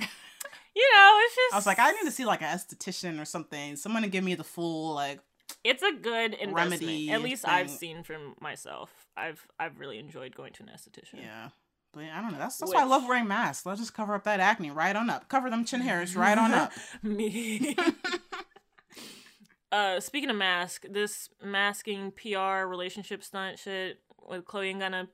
You 0.76 0.83
know, 0.96 1.20
it's 1.22 1.35
just. 1.37 1.54
I 1.54 1.57
was 1.57 1.66
like, 1.66 1.78
I 1.78 1.92
need 1.92 2.04
to 2.04 2.11
see 2.11 2.24
like 2.24 2.42
an 2.42 2.48
esthetician 2.48 3.20
or 3.20 3.24
something. 3.24 3.76
Someone 3.76 4.02
to 4.02 4.09
give 4.09 4.24
me 4.24 4.35
the 4.35 4.44
full 4.44 4.94
like. 4.94 5.20
It's 5.62 5.83
a 5.83 5.92
good 5.92 6.35
investment. 6.35 6.54
remedy 6.83 7.11
At 7.11 7.22
least 7.22 7.46
I've 7.48 7.70
seen 7.70 8.02
from 8.02 8.35
myself. 8.40 8.90
I've 9.16 9.46
I've 9.59 9.78
really 9.78 9.98
enjoyed 9.98 10.35
going 10.35 10.52
to 10.54 10.62
an 10.62 10.70
esthetician. 10.74 11.20
Yeah. 11.22 11.48
But 11.92 12.04
I 12.04 12.20
don't 12.20 12.33
know. 12.33 12.38
That's 12.38 12.59
that's 12.59 12.72
why 12.74 12.80
I 12.83 12.85
love 12.85 13.07
wearing 13.07 13.28
masks. 13.28 13.64
Let's 13.64 13.80
just 13.80 13.94
cover 13.94 14.14
up 14.14 14.24
that 14.24 14.40
acne 14.40 14.70
right 14.70 14.94
on 14.96 15.09
up. 15.09 15.28
Cover 15.28 15.48
them 15.50 15.64
chin 15.64 15.80
hairs 15.80 16.16
right 16.16 16.37
on 16.37 16.52
up. 16.52 16.72
Me. 17.02 17.76
uh, 19.72 20.00
speaking 20.00 20.30
of 20.30 20.37
mask, 20.37 20.85
this 20.90 21.28
masking 21.42 22.12
PR 22.12 22.66
relationship 22.66 23.22
stunt 23.22 23.59
shit 23.59 24.00
with 24.26 24.44
Chloe 24.44 24.70
and 24.70 24.80
Gunna, 24.80 25.09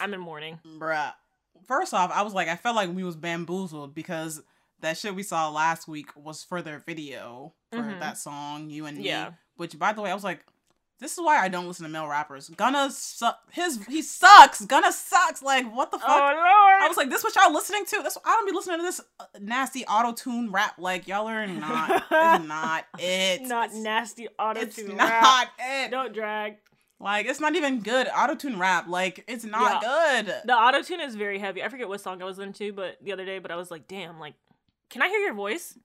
I'm 0.00 0.14
in 0.14 0.20
mourning. 0.20 0.60
Bruh. 0.78 1.12
First 1.66 1.94
off, 1.94 2.10
I 2.12 2.22
was 2.22 2.34
like, 2.34 2.48
I 2.48 2.56
felt 2.56 2.76
like 2.76 2.94
we 2.94 3.02
was 3.02 3.16
bamboozled 3.16 3.94
because 3.94 4.42
that 4.80 4.98
shit 4.98 5.14
we 5.14 5.22
saw 5.22 5.48
last 5.50 5.88
week 5.88 6.10
was 6.16 6.44
for 6.44 6.60
their 6.60 6.78
video 6.80 7.54
for 7.72 7.78
Mhm. 7.78 8.00
that 8.00 8.18
song, 8.18 8.68
You 8.68 8.84
and 8.86 8.98
Me. 8.98 9.04
Yeah. 9.04 9.32
Which, 9.56 9.78
by 9.78 9.92
the 9.92 10.02
way, 10.02 10.10
I 10.10 10.14
was 10.14 10.24
like, 10.24 10.44
this 10.98 11.12
is 11.12 11.18
why 11.18 11.38
I 11.38 11.48
don't 11.48 11.66
listen 11.66 11.84
to 11.84 11.90
male 11.90 12.08
rappers. 12.08 12.48
Gunna 12.48 12.90
suck. 12.90 13.38
His 13.52 13.84
he 13.86 14.00
sucks. 14.00 14.64
Gunna 14.64 14.92
sucks. 14.92 15.42
Like 15.42 15.70
what 15.74 15.90
the 15.90 15.98
fuck? 15.98 16.08
Oh 16.08 16.34
lord! 16.34 16.82
I 16.82 16.86
was 16.88 16.96
like, 16.96 17.10
this 17.10 17.22
what 17.22 17.34
y'all 17.36 17.52
listening 17.52 17.84
to? 17.86 18.02
This 18.02 18.16
I 18.24 18.30
don't 18.30 18.46
be 18.46 18.52
listening 18.52 18.78
to 18.78 18.82
this 18.82 19.00
uh, 19.20 19.24
nasty 19.38 19.84
auto 19.84 20.12
tune 20.12 20.50
rap. 20.50 20.76
Like 20.78 21.06
y'all 21.06 21.26
are 21.28 21.46
not. 21.46 22.04
it's 22.10 22.44
not 22.48 22.84
it. 22.98 23.42
not 23.42 23.74
nasty 23.74 24.28
auto 24.38 24.60
It's 24.60 24.76
tune 24.76 24.96
not 24.96 25.48
it. 25.58 25.90
Don't 25.90 26.14
drag. 26.14 26.56
Like 26.98 27.26
it's 27.26 27.40
not 27.40 27.54
even 27.56 27.80
good 27.80 28.08
auto 28.16 28.34
tune 28.34 28.58
rap. 28.58 28.88
Like 28.88 29.22
it's 29.28 29.44
not 29.44 29.82
good. 29.82 30.34
The 30.46 30.54
auto 30.54 30.82
tune 30.82 31.00
is 31.00 31.14
very 31.14 31.38
heavy. 31.38 31.62
I 31.62 31.68
forget 31.68 31.88
what 31.88 32.00
song 32.00 32.22
I 32.22 32.24
was 32.24 32.38
into, 32.38 32.72
but 32.72 32.96
the 33.02 33.12
other 33.12 33.26
day, 33.26 33.38
but 33.38 33.50
I 33.50 33.56
was 33.56 33.70
like, 33.70 33.86
damn, 33.86 34.18
like, 34.18 34.32
can 34.88 35.02
I 35.02 35.08
hear 35.08 35.20
your 35.20 35.34
voice? 35.34 35.76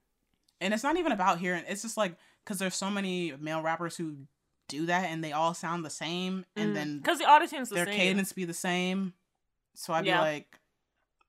and 0.62 0.72
it's 0.72 0.84
not 0.84 0.96
even 0.96 1.12
about 1.12 1.38
hearing 1.38 1.64
it's 1.68 1.82
just 1.82 1.96
like 1.96 2.14
because 2.44 2.58
there's 2.58 2.74
so 2.74 2.90
many 2.90 3.32
male 3.38 3.62
rappers 3.62 3.96
who 3.96 4.16
do 4.68 4.86
that 4.86 5.04
and 5.10 5.22
they 5.22 5.32
all 5.32 5.52
sound 5.54 5.84
the 5.84 5.90
same 5.90 6.44
and 6.56 6.74
then 6.74 6.98
because 6.98 7.18
the 7.18 7.24
Mm. 7.24 7.68
the 7.68 7.74
their 7.74 7.86
cadence 7.86 8.32
be 8.32 8.44
the 8.44 8.54
same 8.54 9.12
so 9.74 9.92
i'd 9.92 10.06
Yeah. 10.06 10.16
be 10.16 10.20
like 10.20 10.60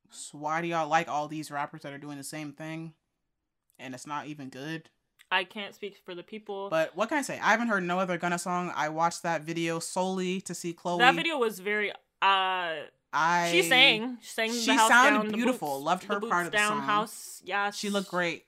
so 0.09 0.37
why 0.37 0.61
do 0.61 0.67
y'all 0.67 0.87
like 0.87 1.07
all 1.09 1.27
these 1.27 1.51
rappers 1.51 1.81
that 1.81 1.91
are 1.91 1.97
doing 1.97 2.17
the 2.17 2.23
same 2.23 2.53
thing 2.53 2.93
and 3.79 3.93
it's 3.93 4.07
not 4.07 4.27
even 4.27 4.49
good 4.49 4.89
I 5.31 5.45
can't 5.45 5.73
speak 5.73 5.97
for 6.05 6.13
the 6.13 6.21
people. 6.21 6.69
But 6.69 6.95
what 6.95 7.09
can 7.09 7.17
I 7.17 7.23
say? 7.23 7.39
I 7.39 7.49
haven't 7.49 7.67
heard 7.69 7.81
no 7.83 7.97
other 7.97 8.19
Gunna 8.19 8.37
song. 8.37 8.71
I 8.75 8.89
watched 8.89 9.23
that 9.23 9.41
video 9.41 9.79
solely 9.79 10.41
to 10.41 10.53
see 10.53 10.73
Chloe. 10.73 10.99
that 10.99 11.15
video 11.15 11.39
was 11.39 11.57
very. 11.59 11.91
uh 11.91 11.95
I 13.11 13.49
She 13.51 13.63
sang. 13.63 14.19
She 14.21 14.27
sang. 14.29 14.51
She 14.53 14.65
the 14.67 14.75
house 14.75 14.89
sounded 14.89 15.23
down, 15.23 15.31
beautiful. 15.31 15.81
Loved 15.81 16.03
her 16.03 16.19
part 16.19 16.45
of 16.45 16.51
the 16.51 16.57
down 16.59 16.73
song. 16.77 16.81
house. 16.83 17.41
Yeah, 17.43 17.71
She 17.71 17.89
looked 17.89 18.09
great. 18.11 18.45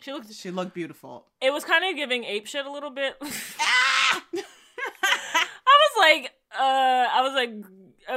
She 0.00 0.12
looked. 0.12 0.32
She 0.32 0.50
looked 0.50 0.74
beautiful. 0.74 1.26
It 1.40 1.52
was 1.52 1.64
kind 1.64 1.84
of 1.84 1.96
giving 1.96 2.24
ape 2.24 2.46
shit 2.46 2.64
a 2.66 2.70
little 2.70 2.90
bit. 2.90 3.16
Ah! 3.60 4.22
I 4.32 5.44
was 5.66 5.94
like, 5.98 6.32
uh, 6.58 7.06
I 7.12 7.20
was 7.22 7.34
like, 7.34 7.50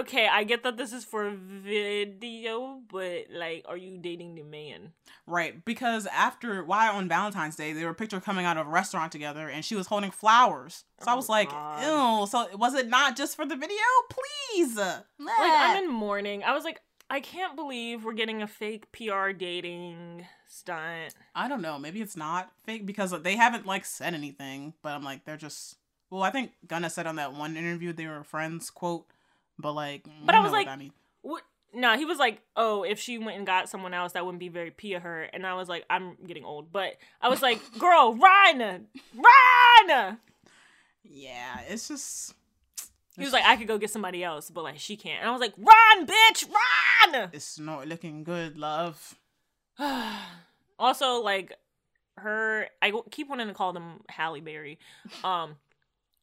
okay, 0.01 0.27
I 0.27 0.43
get 0.43 0.63
that 0.63 0.77
this 0.77 0.93
is 0.93 1.03
for 1.03 1.31
video, 1.35 2.79
but 2.91 3.25
like, 3.33 3.65
are 3.67 3.75
you 3.77 3.97
dating 3.97 4.35
the 4.35 4.43
man? 4.43 4.91
right, 5.27 5.63
because 5.65 6.07
after 6.07 6.63
why 6.63 6.89
on 6.89 7.07
Valentine's 7.07 7.55
Day 7.55 7.73
they 7.73 7.83
were 7.85 7.91
a 7.91 7.95
picture 7.95 8.19
coming 8.19 8.45
out 8.45 8.57
of 8.57 8.67
a 8.67 8.69
restaurant 8.69 9.11
together 9.11 9.47
and 9.49 9.63
she 9.63 9.75
was 9.75 9.87
holding 9.87 10.11
flowers. 10.11 10.83
So 11.01 11.09
I 11.09 11.13
Oh, 11.13 11.15
was 11.17 11.29
like, 11.29 11.49
God. 11.49 12.21
ew. 12.21 12.27
So 12.27 12.47
was 12.57 12.73
it 12.73 12.87
not 12.89 13.15
just 13.17 13.35
for 13.35 13.45
the 13.45 13.55
video? 13.55 13.77
Please. 14.09 14.75
Like, 14.77 14.99
I'm 15.19 15.83
in 15.83 15.91
mourning. 15.91 16.43
I 16.43 16.53
was 16.53 16.63
like, 16.63 16.81
I 17.11 17.19
can't 17.19 17.57
believe 17.57 18.05
we're 18.05 18.13
getting 18.13 18.41
a 18.41 18.47
fake 18.47 18.89
PR 18.93 19.31
dating 19.37 20.25
stunt. 20.47 21.13
I 21.35 21.49
don't 21.49 21.61
know. 21.61 21.77
Maybe 21.77 22.01
it's 22.01 22.15
not 22.15 22.49
fake 22.63 22.85
because 22.85 23.11
they 23.21 23.35
haven't 23.35 23.65
like 23.65 23.83
said 23.83 24.13
anything. 24.13 24.73
But 24.81 24.93
I'm 24.93 25.03
like, 25.03 25.25
they're 25.25 25.35
just. 25.35 25.75
Well, 26.09 26.23
I 26.23 26.29
think 26.29 26.51
Gunna 26.65 26.89
said 26.89 27.07
on 27.07 27.17
that 27.17 27.33
one 27.33 27.57
interview 27.57 27.91
they 27.91 28.07
were 28.07 28.23
friends. 28.23 28.69
Quote. 28.69 29.05
But 29.59 29.73
like, 29.73 30.05
But 30.25 30.35
I 30.35 30.39
was 30.39 30.53
like- 30.53 30.69
I 30.69 30.77
mean. 30.77 30.93
What? 31.21 31.43
No, 31.73 31.97
he 31.97 32.03
was 32.05 32.17
like, 32.17 32.41
"Oh, 32.57 32.83
if 32.83 32.99
she 32.99 33.17
went 33.17 33.37
and 33.37 33.45
got 33.45 33.69
someone 33.69 33.93
else, 33.93 34.11
that 34.13 34.25
wouldn't 34.25 34.39
be 34.41 34.49
very 34.49 34.71
Pia 34.71 34.99
her." 34.99 35.23
And 35.23 35.45
I 35.45 35.53
was 35.53 35.69
like, 35.69 35.85
"I'm 35.89 36.17
getting 36.27 36.43
old," 36.43 36.71
but 36.73 36.97
I 37.21 37.29
was 37.29 37.41
like, 37.41 37.61
"Girl, 37.79 38.13
run, 38.15 38.87
run!" 39.15 40.17
Yeah, 41.03 41.59
it's 41.67 41.87
just. 41.87 42.33
He 43.17 43.23
was 43.23 43.33
like, 43.33 43.43
"I 43.45 43.55
could 43.57 43.67
go 43.67 43.77
get 43.77 43.89
somebody 43.89 44.23
else, 44.23 44.49
but 44.49 44.63
like 44.63 44.79
she 44.79 44.95
can't." 44.95 45.19
And 45.19 45.29
I 45.29 45.31
was 45.31 45.41
like, 45.41 45.53
"Run, 45.57 46.07
bitch, 46.07 46.45
run!" 46.49 47.29
It's 47.33 47.59
not 47.59 47.87
looking 47.87 48.23
good, 48.23 48.57
love. 48.57 49.15
also, 50.79 51.21
like 51.21 51.53
her, 52.17 52.67
I 52.81 52.91
keep 53.09 53.29
wanting 53.29 53.47
to 53.47 53.53
call 53.53 53.73
them 53.73 54.01
Halle 54.09 54.39
Berry, 54.41 54.79
um, 55.23 55.55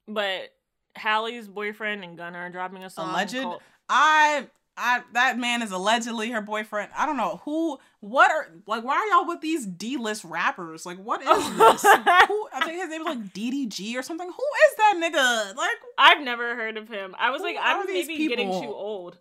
but 0.07 0.55
Halle's 0.95 1.49
boyfriend 1.49 2.05
and 2.05 2.17
Gunna 2.17 2.39
are 2.39 2.51
dropping 2.51 2.85
a 2.85 2.91
song. 2.91 3.11
Alleged. 3.11 3.43
called- 3.43 3.63
I. 3.89 4.47
I, 4.79 5.03
that 5.13 5.39
man 5.39 5.63
is 5.63 5.73
allegedly 5.73 6.31
her 6.31 6.41
boyfriend. 6.41 6.91
I 6.97 7.05
don't 7.05 7.17
know 7.17 7.41
who, 7.45 7.79
what 8.01 8.31
are 8.31 8.49
like. 8.67 8.85
Why 8.85 8.95
are 8.95 9.07
y'all 9.07 9.27
with 9.27 9.41
these 9.41 9.67
D-list 9.67 10.25
rappers? 10.25 10.87
Like, 10.87 10.99
what 10.99 11.21
is 11.21 11.29
this? 11.29 11.83
who, 11.83 12.49
I 12.55 12.63
think 12.65 12.81
his 12.81 12.89
name 12.89 13.03
is 13.03 13.07
like 13.07 13.33
DDG 13.33 13.97
or 13.97 14.03
something. 14.03 14.29
Who 14.29 14.33
is 14.33 14.77
that 14.77 14.95
nigga? 14.97 15.57
Like, 15.57 15.77
I've 15.99 16.23
never 16.23 16.55
heard 16.55 16.77
of 16.77 16.89
him. 16.89 17.15
I 17.19 17.31
was 17.31 17.43
like, 17.43 17.57
I'm 17.61 17.87
maybe 17.87 18.29
getting 18.29 18.51
too 18.51 18.69
old. 18.69 19.19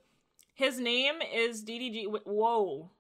His 0.54 0.80
name 0.80 1.16
is 1.34 1.64
DDG. 1.64 2.06
Whoa. 2.26 2.92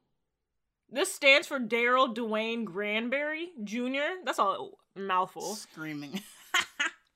This 0.90 1.14
stands 1.14 1.48
for 1.48 1.60
Daryl 1.60 2.16
Dwayne 2.16 2.64
Granberry 2.64 3.50
Jr. 3.64 4.24
That's 4.24 4.40
all 4.40 4.78
mouthful. 4.96 5.56
screaming. 5.56 6.22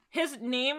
His 0.10 0.40
name. 0.42 0.78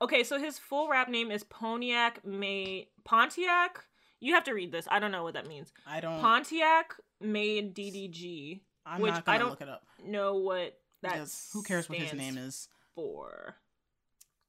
Okay, 0.00 0.22
so 0.22 0.38
his 0.38 0.58
full 0.58 0.88
rap 0.88 1.08
name 1.08 1.30
is 1.30 1.42
Pontiac 1.42 2.24
May 2.24 2.88
Pontiac. 3.04 3.84
You 4.20 4.34
have 4.34 4.44
to 4.44 4.52
read 4.52 4.72
this. 4.72 4.86
I 4.90 4.98
don't 4.98 5.12
know 5.12 5.22
what 5.22 5.34
that 5.34 5.46
means. 5.46 5.72
I 5.86 6.00
don't. 6.00 6.20
Pontiac 6.20 6.94
made 7.20 7.74
DDG. 7.74 8.60
I'm 8.86 9.00
which 9.00 9.12
not 9.12 9.22
I 9.26 9.32
gonna 9.32 9.38
don't- 9.40 9.50
look 9.50 9.60
it 9.60 9.68
up. 9.68 9.82
Know 10.04 10.36
what 10.36 10.78
that? 11.02 11.12
Because 11.12 11.48
who 11.52 11.62
cares 11.62 11.88
what 11.88 11.98
his 11.98 12.12
name 12.12 12.38
is? 12.38 12.68
for? 12.94 13.56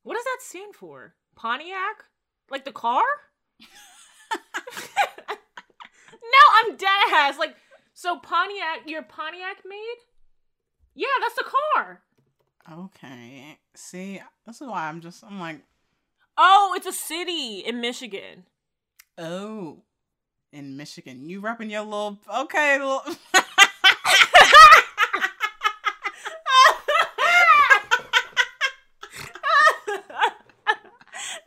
What 0.03 0.15
does 0.15 0.23
that 0.23 0.37
stand 0.41 0.75
for? 0.75 1.13
Pontiac? 1.35 2.03
Like 2.49 2.65
the 2.65 2.71
car? 2.71 3.03
no, 4.31 4.37
I'm 6.63 6.75
dead 6.75 6.87
ass. 7.13 7.37
Like, 7.37 7.55
so 7.93 8.17
Pontiac, 8.17 8.89
your 8.89 9.03
Pontiac 9.03 9.57
made? 9.67 9.97
Yeah, 10.95 11.07
that's 11.21 11.35
the 11.35 11.45
car. 11.75 12.01
Okay. 12.71 13.57
See, 13.75 14.21
this 14.45 14.61
is 14.61 14.67
why 14.67 14.87
I'm 14.87 15.01
just. 15.01 15.23
I'm 15.23 15.39
like, 15.39 15.61
Oh, 16.37 16.73
it's 16.75 16.87
a 16.87 16.93
city 16.93 17.59
in 17.59 17.81
Michigan. 17.81 18.45
Oh, 19.19 19.83
in 20.51 20.77
Michigan, 20.77 21.29
you 21.29 21.41
repping 21.41 21.69
your 21.69 21.81
little. 21.83 22.17
Okay, 22.41 22.79
little. 22.79 23.03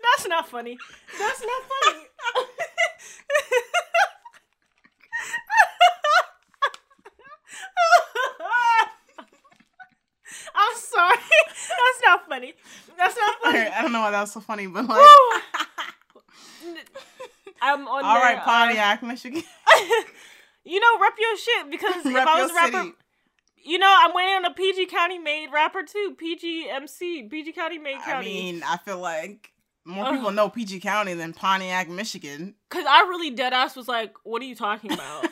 That's 0.02 0.28
not 0.28 0.48
funny. 0.48 0.78
That's 1.18 1.40
not 1.40 1.62
funny. 1.68 2.06
I'm 10.54 10.76
sorry. 10.76 11.16
That's 11.68 12.00
not 12.04 12.28
funny. 12.28 12.54
That's 12.96 13.16
not 13.16 13.36
funny. 13.42 13.58
I 13.60 13.82
don't 13.82 13.92
know 13.92 14.00
why 14.00 14.10
that 14.10 14.20
was 14.20 14.32
so 14.32 14.40
funny, 14.40 14.66
but 14.66 14.86
like. 14.86 15.00
I'm 17.62 17.86
on 17.86 18.04
All 18.04 18.14
their, 18.14 18.22
right, 18.22 18.38
uh, 18.38 18.44
Pontiac, 18.44 19.02
Michigan. 19.02 19.42
you 20.64 20.80
know, 20.80 20.98
rep 21.00 21.14
your 21.18 21.36
shit 21.38 21.70
because 21.70 21.94
if 22.06 22.14
I 22.14 22.42
was 22.42 22.50
a 22.50 22.54
rapper, 22.54 22.78
city. 22.78 22.92
you 23.64 23.78
know, 23.78 23.94
I'm 23.96 24.12
waiting 24.14 24.34
on 24.34 24.44
a 24.44 24.52
PG 24.52 24.86
County 24.86 25.18
made 25.18 25.48
rapper 25.52 25.84
too. 25.84 26.16
PGMC, 26.20 27.30
PG 27.30 27.52
County 27.52 27.78
made 27.78 28.00
county. 28.00 28.10
I 28.12 28.20
mean, 28.20 28.62
I 28.66 28.76
feel 28.78 28.98
like 28.98 29.52
more 29.84 30.10
people 30.10 30.32
know 30.32 30.48
PG 30.48 30.80
County 30.80 31.14
than 31.14 31.32
Pontiac, 31.32 31.88
Michigan. 31.88 32.56
Cause 32.68 32.84
I 32.88 33.02
really 33.02 33.30
dead 33.30 33.52
ass 33.52 33.76
was 33.76 33.88
like, 33.88 34.14
what 34.24 34.42
are 34.42 34.46
you 34.46 34.56
talking 34.56 34.92
about? 34.92 35.28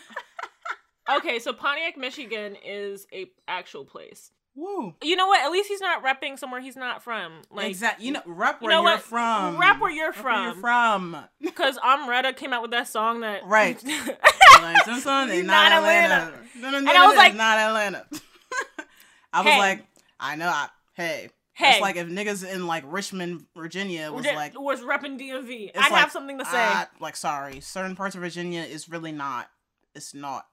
okay, 1.17 1.41
so 1.41 1.53
Pontiac, 1.53 1.97
Michigan 1.97 2.57
is 2.65 3.07
a 3.13 3.27
actual 3.49 3.85
place. 3.85 4.31
Woo. 4.57 4.95
You 5.03 5.17
know 5.17 5.27
what? 5.29 5.45
At 5.45 5.51
least 5.53 5.69
he's 5.69 5.81
not 5.81 6.03
repping 6.05 6.39
somewhere 6.39 6.61
he's 6.61 6.77
not 6.77 7.03
from. 7.03 7.43
Like 7.51 7.69
exactly. 7.71 8.07
You 8.07 8.13
know, 8.13 8.23
rep 8.27 8.61
you 8.61 8.67
where 8.67 8.75
know 8.77 8.83
you 8.83 8.89
are 8.89 8.95
what? 8.95 9.03
from. 9.03 9.59
Rep 9.59 9.81
where 9.81 9.91
you're 9.91 10.11
Rep 10.13 10.25
where 10.25 10.43
you're 10.45 10.55
from. 10.55 11.13
from. 11.13 11.25
Because 11.41 11.79
Omeretta 11.79 12.37
came 12.37 12.53
out 12.53 12.63
with 12.63 12.71
that 12.73 12.89
song 12.89 13.21
that 13.21 13.43
Right. 13.47 13.83
Like, 14.63 14.85
Simpson 14.85 15.31
is 15.31 15.47
Not 15.47 15.71
not 15.71 15.73
Atlanta. 15.73 16.35
Atlanta. 16.57 16.77
And 16.79 16.89
I 16.91 17.07
was 17.07 17.17
like- 17.17 17.35
not 17.35 17.59
Atlanta. 17.59 18.07
I 19.33 19.41
was 19.43 19.53
Hey. 19.53 19.59
like, 19.59 19.85
I 20.19 20.37
know. 20.37 20.49
I, 20.49 20.69
hey, 20.95 21.31
Hey. 21.55 21.73
it's 21.73 21.81
like 21.81 21.97
if 21.97 22.09
niggas 22.09 22.47
in 22.47 22.67
like 22.67 22.85
Richmond, 22.87 23.47
Virginia 23.57 24.11
was 24.13 24.25
like, 24.27 24.59
was 24.59 24.81
repping 24.81 25.19
DMV. 25.21 25.71
I'd 25.75 25.91
like, 25.91 25.93
have 25.93 26.11
something 26.11 26.39
to 26.39 26.45
say. 26.45 26.85
like, 27.01 27.17
sorry, 27.17 27.61
certain 27.61 27.95
parts 27.97 28.15
of 28.17 28.21
Virginia 28.23 28.63
is 28.63 28.89
really 28.89 29.13
not. 29.13 29.49
It's 29.95 30.13
not. 30.15 30.47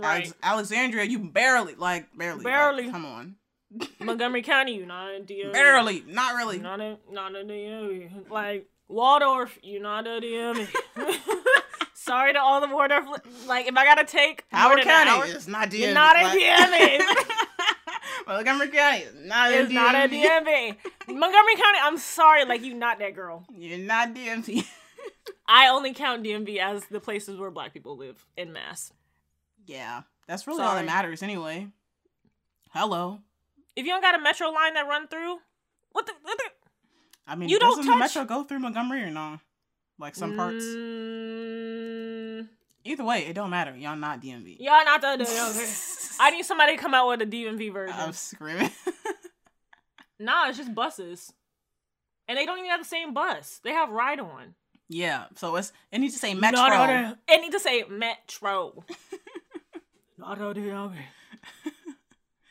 Right. 0.00 0.22
Alex- 0.24 0.34
Alexandria, 0.42 1.04
you 1.04 1.18
barely, 1.18 1.74
like, 1.74 2.06
barely, 2.16 2.44
like, 2.44 2.44
Barely. 2.44 2.90
come 2.90 3.04
on, 3.04 3.36
Montgomery 4.00 4.42
County, 4.42 4.74
you 4.76 4.86
not 4.86 5.14
in 5.14 5.24
DMV. 5.24 5.52
barely, 5.52 6.02
not 6.06 6.34
really. 6.36 6.58
Not 6.58 6.80
a 6.80 6.98
not 7.10 7.34
a 7.34 7.44
DMV. 7.44 8.30
Like 8.30 8.68
Waldorf, 8.88 9.58
you're 9.62 9.82
not 9.82 10.06
a 10.06 10.20
DMV. 10.20 10.66
Sorry 11.94 12.32
to 12.32 12.40
all 12.40 12.60
the 12.62 12.68
Waldorf. 12.68 13.04
Like 13.46 13.66
if 13.66 13.76
I 13.76 13.84
gotta 13.84 14.04
take 14.04 14.44
more 14.52 14.60
Howard 14.60 14.80
County 14.82 15.10
hour, 15.10 15.24
is 15.26 15.46
not 15.46 15.68
DMV. 15.70 15.78
you're 15.80 15.94
not 15.94 16.16
a 16.16 16.22
like- 16.22 16.38
DMV. 16.40 17.04
Montgomery 18.26 18.68
County 18.68 18.98
is 19.00 19.14
not 19.26 19.50
a 19.52 19.58
It's 19.62 19.72
not 19.72 19.94
a 19.94 19.98
DMV. 20.08 20.76
Montgomery 21.08 21.56
County, 21.56 21.78
I'm 21.82 21.98
sorry, 21.98 22.44
like 22.44 22.62
you 22.62 22.74
not 22.74 22.98
that 23.00 23.14
girl. 23.14 23.44
You're 23.54 23.78
not 23.78 24.14
DMV. 24.14 24.66
I 25.46 25.68
only 25.68 25.94
count 25.94 26.24
DMV 26.24 26.58
as 26.58 26.84
the 26.86 27.00
places 27.00 27.38
where 27.38 27.50
black 27.50 27.72
people 27.72 27.96
live 27.96 28.24
in 28.36 28.52
mass. 28.52 28.92
Yeah, 29.68 30.02
that's 30.26 30.46
really 30.46 30.62
all 30.62 30.74
that 30.74 30.84
matters 30.84 31.22
anyway. 31.22 31.68
Hello. 32.70 33.20
If 33.76 33.86
you 33.86 33.92
don't 33.92 34.00
got 34.02 34.14
a 34.18 34.20
metro 34.22 34.48
line 34.50 34.74
that 34.74 34.86
run 34.88 35.06
through, 35.08 35.38
what 35.92 36.06
the, 36.06 36.12
what 36.22 36.36
the 36.38 36.44
I 37.26 37.34
mean, 37.36 37.48
You 37.48 37.58
don't 37.58 37.76
doesn't 37.76 37.90
the 37.90 37.96
metro 37.96 38.24
go 38.24 38.42
through 38.42 38.58
Montgomery 38.60 39.02
or 39.02 39.10
no? 39.10 39.38
Like 39.98 40.14
some 40.16 40.34
parts. 40.36 40.64
Mm, 40.64 42.48
Either 42.84 43.04
way, 43.04 43.26
it 43.26 43.34
don't 43.34 43.50
matter. 43.50 43.76
Y'all 43.76 43.96
not 43.96 44.20
DMV. 44.22 44.58
y'all 44.60 44.84
not 44.84 45.00
the 45.00 45.24
DMV. 45.24 46.16
I 46.20 46.30
need 46.30 46.44
somebody 46.44 46.76
to 46.76 46.82
come 46.82 46.94
out 46.94 47.08
with 47.08 47.22
a 47.22 47.26
DMV 47.26 47.72
version. 47.72 47.94
I'm 47.98 48.12
screaming. 48.12 48.70
Nah, 50.20 50.48
it's 50.48 50.58
just 50.58 50.74
buses. 50.74 51.32
And 52.26 52.36
they 52.36 52.44
don't 52.44 52.58
even 52.58 52.70
have 52.70 52.80
the 52.80 52.86
same 52.88 53.14
bus. 53.14 53.60
They 53.62 53.70
have 53.70 53.88
ride 53.90 54.18
on. 54.18 54.56
yeah, 54.88 55.26
so 55.36 55.54
it's 55.54 55.72
it 55.92 56.00
needs 56.00 56.14
to 56.14 56.18
say 56.18 56.34
metro. 56.34 56.58
No, 56.60 56.68
no, 56.68 56.86
no. 56.86 57.14
It 57.28 57.40
need 57.40 57.52
to 57.52 57.60
say 57.60 57.84
metro. 57.88 58.84
Not 60.28 60.40
a 60.56 60.60
DMV. 60.60 60.94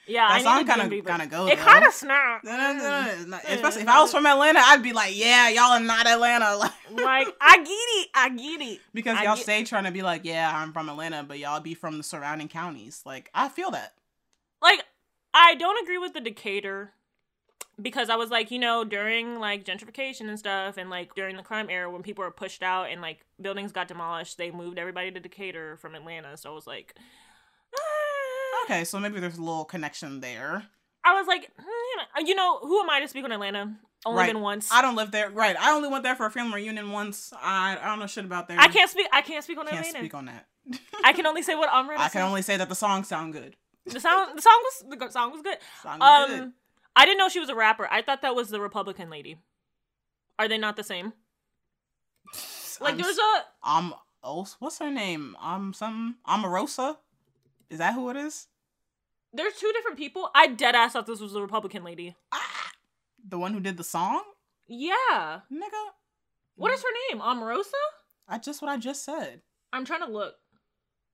Yeah, 0.09 0.29
That 0.29 0.35
I 0.39 0.41
song 0.43 0.65
kinda- 0.65 0.85
DMV 0.85 1.01
version. 1.03 1.19
kinda 1.19 1.25
goes, 1.27 1.51
It 1.51 1.59
kind 1.59 1.85
of 1.85 1.93
snapped. 1.93 2.45
No, 2.45 2.55
no, 2.55 2.73
no, 2.73 3.25
no, 3.25 3.37
Especially 3.45 3.81
if 3.81 3.89
I 3.89 4.01
was 4.01 4.09
from 4.09 4.25
Atlanta, 4.25 4.59
I'd 4.63 4.81
be 4.81 4.93
like, 4.93 5.13
yeah, 5.17 5.49
y'all 5.49 5.73
are 5.73 5.79
not 5.81 6.07
Atlanta. 6.07 6.71
Like, 6.91 7.27
I 7.41 7.57
get 7.57 7.67
it, 7.69 8.09
I 8.15 8.29
get 8.29 8.61
it. 8.61 8.79
because 8.93 9.17
I 9.17 9.23
y'all 9.23 9.35
stay 9.35 9.65
trying 9.65 9.83
to 9.83 9.91
be 9.91 10.01
like, 10.03 10.21
yeah, 10.23 10.49
I'm 10.55 10.71
from 10.71 10.87
Atlanta, 10.87 11.23
but 11.27 11.37
y'all 11.39 11.59
be 11.59 11.73
from 11.73 11.97
the 11.97 12.03
surrounding 12.03 12.47
counties. 12.47 13.01
Like, 13.05 13.29
I 13.33 13.49
feel 13.49 13.69
that. 13.71 13.93
Like 14.61 14.85
I 15.33 15.55
don't 15.55 15.77
agree 15.83 15.97
with 15.97 16.13
the 16.13 16.21
Decatur 16.21 16.93
because 17.81 18.09
I 18.09 18.15
was 18.15 18.29
like, 18.31 18.49
you 18.49 18.57
know, 18.59 18.85
during 18.85 19.39
like 19.41 19.65
gentrification 19.65 20.29
and 20.29 20.39
stuff, 20.39 20.77
and 20.77 20.89
like 20.89 21.13
during 21.15 21.35
the 21.35 21.43
crime 21.43 21.69
era 21.69 21.91
when 21.91 22.01
people 22.01 22.23
were 22.23 22.31
pushed 22.31 22.63
out 22.63 22.85
and 22.89 23.01
like 23.01 23.19
buildings 23.41 23.73
got 23.73 23.89
demolished, 23.89 24.37
they 24.37 24.49
moved 24.51 24.79
everybody 24.79 25.11
to 25.11 25.19
Decatur 25.19 25.75
from 25.75 25.93
Atlanta. 25.95 26.37
So 26.37 26.49
I 26.51 26.53
was 26.55 26.65
like. 26.65 26.95
Okay, 28.65 28.83
so 28.83 28.99
maybe 28.99 29.19
there's 29.19 29.37
a 29.37 29.41
little 29.41 29.65
connection 29.65 30.19
there. 30.19 30.63
I 31.05 31.13
was 31.13 31.25
like, 31.27 31.49
hmm, 31.57 32.25
you 32.27 32.35
know, 32.35 32.59
who 32.59 32.81
am 32.81 32.89
I 32.89 32.99
to 32.99 33.07
speak 33.07 33.23
on 33.23 33.31
Atlanta? 33.31 33.75
Only 34.05 34.19
Right. 34.19 34.33
been 34.33 34.41
once. 34.41 34.69
I 34.71 34.81
don't 34.81 34.95
live 34.95 35.11
there. 35.11 35.29
Right. 35.29 35.55
I 35.57 35.71
only 35.71 35.87
went 35.89 36.03
there 36.03 36.15
for 36.15 36.25
a 36.25 36.31
family 36.31 36.61
reunion 36.63 36.91
once. 36.91 37.31
I, 37.41 37.77
I 37.81 37.85
don't 37.87 37.99
know 37.99 38.07
shit 38.07 38.25
about 38.25 38.47
there. 38.47 38.59
I 38.59 38.67
can't 38.67 38.89
speak. 38.89 39.07
I 39.13 39.21
can't 39.21 39.43
speak 39.43 39.57
on 39.57 39.65
Can't 39.67 39.79
Atlanta. 39.79 39.99
speak 39.99 40.13
on 40.13 40.25
that. 40.25 40.45
I 41.03 41.13
can 41.13 41.25
only 41.25 41.41
say 41.41 41.55
what 41.55 41.69
I'm. 41.71 41.89
I 41.91 42.09
can 42.09 42.21
only 42.23 42.41
say 42.41 42.57
that 42.57 42.67
the 42.69 42.75
songs 42.75 43.07
sound 43.07 43.33
good. 43.33 43.55
the 43.85 43.99
sound. 44.01 44.37
The 44.37 44.41
song 44.41 44.59
was 44.63 44.83
the 44.99 45.09
song 45.09 45.31
was 45.31 45.41
good. 45.41 45.57
Song 45.81 46.01
Um, 46.01 46.27
good. 46.27 46.51
I 46.95 47.05
didn't 47.05 47.19
know 47.19 47.29
she 47.29 47.39
was 47.39 47.49
a 47.49 47.55
rapper. 47.55 47.87
I 47.89 48.01
thought 48.01 48.21
that 48.23 48.35
was 48.35 48.49
the 48.49 48.59
Republican 48.59 49.09
lady. 49.09 49.37
Are 50.37 50.47
they 50.49 50.57
not 50.57 50.75
the 50.75 50.83
same? 50.83 51.13
Like 52.81 52.93
I'm 52.93 53.01
there's 53.01 53.17
a 53.17 53.69
um 53.69 53.93
oh 54.23 54.45
what's 54.59 54.79
her 54.79 54.91
name? 54.91 55.35
Um 55.39 55.73
something 55.73 56.15
Omarosa? 56.27 56.97
Is 57.69 57.79
that 57.79 57.93
who 57.93 58.09
it 58.09 58.17
is? 58.17 58.47
there's 59.33 59.53
two 59.53 59.71
different 59.73 59.97
people. 59.97 60.29
I 60.33 60.47
dead 60.47 60.73
ass 60.75 60.93
thought 60.93 61.05
this 61.05 61.19
was 61.19 61.33
the 61.33 61.41
Republican 61.41 61.83
lady. 61.83 62.15
Ah, 62.31 62.71
the 63.27 63.37
one 63.37 63.53
who 63.53 63.59
did 63.59 63.77
the 63.77 63.83
song? 63.83 64.23
Yeah. 64.67 65.41
Nigga. 65.51 65.91
What 66.55 66.73
is 66.73 66.81
her 66.81 66.89
name? 67.13 67.21
Omarosa? 67.21 67.73
I 68.27 68.39
just 68.39 68.61
what 68.61 68.71
I 68.71 68.77
just 68.77 69.05
said. 69.05 69.41
I'm 69.71 69.85
trying 69.85 70.01
to 70.01 70.11
look. 70.11 70.35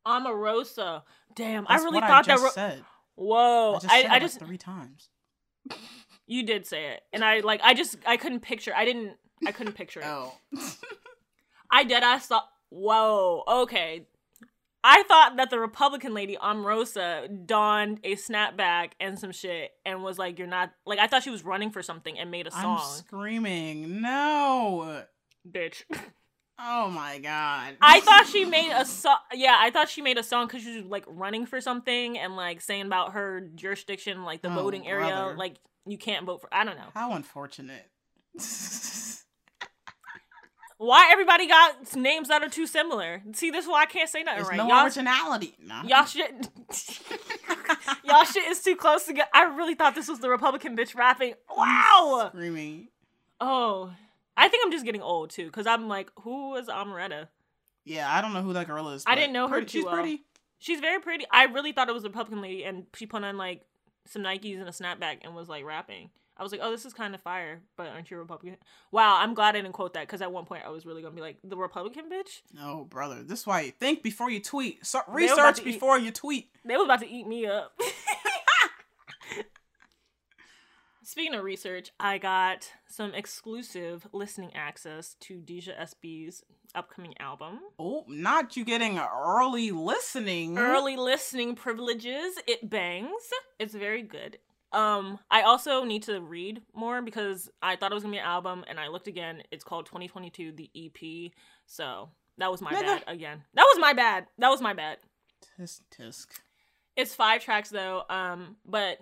Omarosa. 0.08 1.04
Damn, 1.36 1.66
That's 1.68 1.82
I 1.82 1.86
really 1.86 1.99
thought 1.99 2.30
I 2.30 2.36
that. 2.36 2.41
Ro- 2.41 2.49
said. 2.49 2.84
Whoa, 3.16 3.72
I 3.72 3.80
just 3.80 3.93
I, 3.93 4.01
said 4.01 4.12
I 4.12 4.18
it 4.18 4.20
just 4.22 4.39
three 4.39 4.58
times. 4.58 5.10
you 6.28 6.43
did 6.43 6.66
say 6.66 6.91
it, 6.91 7.01
and 7.12 7.24
I 7.24 7.41
like 7.41 7.62
I 7.64 7.74
just 7.74 7.97
I 8.08 8.18
couldn't 8.18 8.39
picture. 8.39 8.74
I 8.76 8.86
didn't. 8.86 9.18
I 9.45 9.51
couldn't 9.51 9.74
picture 9.74 9.99
it. 9.99 10.06
Oh. 10.08 10.34
I 11.72 11.84
dead 11.84 12.04
ass 12.04 12.28
thought. 12.28 12.47
Whoa. 12.70 13.43
Okay. 13.47 14.08
I 14.84 15.04
thought 15.04 15.38
that 15.38 15.50
the 15.50 15.60
Republican 15.60 16.14
lady 16.14 16.36
Omarosa 16.36 17.46
donned 17.46 18.00
a 18.04 18.16
snapback 18.16 18.92
and 19.00 19.18
some 19.18 19.32
shit 19.32 19.72
and 19.86 20.04
was 20.04 20.18
like, 20.20 20.38
"You're 20.38 20.48
not 20.48 20.72
like." 20.86 21.00
I 21.00 21.08
thought 21.08 21.24
she 21.24 21.30
was 21.30 21.44
running 21.46 21.72
for 21.72 21.82
something 21.82 22.18
and 22.20 22.30
made 22.32 22.48
a 22.48 22.54
I'm 22.56 22.78
song, 22.78 22.82
screaming. 22.98 24.02
No. 24.02 25.04
bitch. 25.50 25.84
Oh 26.60 26.90
my 26.90 27.18
god. 27.20 27.78
I 27.82 28.00
thought 28.02 28.28
she 28.28 28.46
made 28.46 28.72
a 28.72 28.86
song. 28.86 29.18
Yeah, 29.34 29.56
I 29.60 29.72
thought 29.72 29.90
she 29.90 30.02
made 30.02 30.18
a 30.18 30.24
song 30.24 30.48
because 30.48 30.62
she 30.64 30.78
was 30.78 30.86
like 30.86 31.04
running 31.08 31.46
for 31.46 31.60
something 31.62 32.18
and 32.18 32.36
like 32.36 32.62
saying 32.62 32.86
about 32.86 33.14
her 33.14 33.42
jurisdiction, 33.56 34.24
like 34.24 34.42
the 34.44 34.52
Oh, 34.52 34.56
voting 34.56 34.88
area, 34.88 35.08
brother. 35.10 35.36
like 35.38 35.56
you 35.88 35.98
can't 35.98 36.26
vote 36.26 36.42
for. 36.42 36.50
I 36.54 36.64
don't 36.64 36.78
know 36.78 36.90
How 36.94 37.14
unfortunate. 37.14 37.90
why 40.78 41.09
everybody 41.11 41.47
got 41.47 41.95
names 41.95 42.28
that 42.30 42.43
are 42.43 42.49
too 42.49 42.67
similar. 42.67 43.21
See, 43.34 43.51
this 43.51 43.65
is 43.65 43.69
why 43.71 43.84
I 43.84 43.86
can't 43.86 44.09
say 44.09 44.24
nothing 44.24 44.39
There's 44.43 44.49
right. 44.49 44.57
no 44.57 44.67
y'all, 44.67 44.86
originality. 44.86 45.55
Nah. 45.63 45.84
y'all 45.84 46.05
shit, 46.05 46.32
y'all 48.03 48.24
shit 48.26 48.45
is 48.49 48.61
too 48.61 48.76
close 48.76 49.05
together. 49.05 49.30
I 49.34 49.43
really 49.43 49.76
thought 49.76 49.95
this 49.95 50.07
was 50.07 50.19
the 50.19 50.30
Republican 50.30 50.76
bitch 50.76 50.95
rapping. 50.95 51.34
Wow. 51.55 52.30
Screaming. 52.34 52.88
Oh, 53.39 53.91
I 54.36 54.47
think 54.47 54.63
I'm 54.65 54.71
just 54.71 54.86
getting 54.86 55.01
old 55.01 55.30
too 55.30 55.45
because 55.45 55.67
I'm 55.67 55.88
like, 55.88 56.09
who 56.21 56.55
is 56.55 56.67
Omeretta? 56.67 57.28
Yeah, 57.86 58.11
I 58.11 58.21
don't 58.21 58.34
know 58.34 58.41
who 58.41 58.53
that 58.53 58.67
girl 58.67 58.89
is. 58.89 59.03
I 59.05 59.15
didn't 59.15 59.34
know 59.34 59.47
her 59.47 59.55
pretty- 59.57 59.65
too 59.67 59.78
She's 59.80 59.86
well. 59.86 59.93
pretty. 59.95 60.24
She's 60.59 60.80
very 60.80 60.99
pretty. 61.01 61.26
I 61.30 61.45
really 61.45 61.74
thought 61.74 61.89
it 61.89 61.93
was 61.93 62.05
a 62.05 62.07
Republican 62.07 62.41
lady, 62.41 62.63
and 62.63 62.86
she 62.95 63.05
put 63.05 63.24
on 63.24 63.38
like 63.38 63.63
some 64.07 64.21
Nikes 64.24 64.57
and 64.59 64.67
a 64.67 64.71
snapback 64.71 65.17
and 65.24 65.36
was 65.36 65.49
like 65.49 65.65
rapping. 65.65 66.09
I 66.36 66.42
was 66.44 66.52
like, 66.52 66.62
oh, 66.64 66.72
this 66.72 66.84
is 66.86 66.94
kind 66.94 67.14
of 67.14 67.22
fire, 67.22 67.62
but 67.78 67.88
aren't 67.88 68.10
you 68.10 68.18
a 68.18 68.20
Republican? 68.22 68.58
Wow, 68.92 69.18
I'm 69.20 69.34
glad 69.36 69.56
I 69.56 69.62
didn't 69.62 69.74
quote 69.74 69.94
that 69.94 70.08
because 70.08 70.22
at 70.22 70.32
one 70.32 70.46
point 70.46 70.64
I 70.66 70.70
was 70.70 70.86
really 70.86 71.02
gonna 71.04 71.14
be 71.16 71.22
like, 71.22 71.38
the 71.44 71.56
Republican 71.58 72.06
bitch. 72.12 72.42
No, 72.54 72.86
brother. 72.90 73.22
This 73.24 73.42
is 73.42 73.48
why 73.48 73.62
you 73.62 73.72
think 73.72 74.02
before 74.02 74.32
you 74.32 74.40
tweet. 74.40 74.84
So, 74.86 75.02
They 75.08 75.12
were 75.28 75.34
about 75.34 75.38
research 75.38 75.56
to 75.58 75.62
eat- 75.70 75.74
before 75.74 76.00
you 76.00 76.12
tweet. 76.12 76.50
They 76.66 76.76
was 76.76 76.86
about 76.86 77.02
to 77.02 77.08
eat 77.10 77.28
me 77.28 77.46
up. 77.46 77.80
Speaking 81.06 81.36
of 81.36 81.44
research, 81.44 81.92
I 82.00 82.18
got 82.18 82.72
some 82.88 83.14
exclusive 83.14 84.08
listening 84.14 84.54
access 84.56 85.16
to 85.20 85.42
Deja 85.42 85.74
SB's 85.74 86.44
upcoming 86.74 87.14
album. 87.20 87.60
Oh, 87.78 88.06
not 88.08 88.56
you 88.56 88.64
getting 88.66 88.98
early 88.98 89.70
listening. 89.70 90.58
early 90.58 90.96
listening 90.96 91.56
privileges. 91.56 92.40
It 92.48 92.70
bangs. 92.70 93.12
It's 93.60 93.76
very 93.76 94.02
good. 94.02 94.40
Um, 94.74 95.19
I 95.30 95.43
also 95.43 95.84
need 95.84 96.03
to 96.03 96.19
read 96.19 96.61
more 96.74 97.01
because 97.01 97.49
I 97.61 97.76
thought 97.76 97.91
it 97.91 97.95
was 97.95 98.03
gonna 98.03 98.13
be 98.13 98.19
an 98.19 98.26
album, 98.26 98.65
and 98.67 98.80
I 98.80 98.88
looked 98.88 99.07
again. 99.07 99.43
It's 99.51 99.63
called 99.63 99.86
2022, 99.86 100.51
the 100.51 100.69
EP. 100.76 101.32
So 101.65 102.09
that 102.38 102.51
was 102.51 102.61
my 102.61 102.71
bad 102.71 103.03
again. 103.07 103.43
That 103.53 103.63
was 103.63 103.80
my 103.80 103.93
bad. 103.93 104.28
That 104.39 104.49
was 104.49 104.61
my 104.61 104.74
bad. 104.74 104.97
Tisk 105.59 105.82
tisk. 105.91 106.28
It's 106.95 107.15
five 107.15 107.43
tracks 107.43 107.69
though. 107.69 108.03
Um, 108.09 108.57
but 108.65 108.99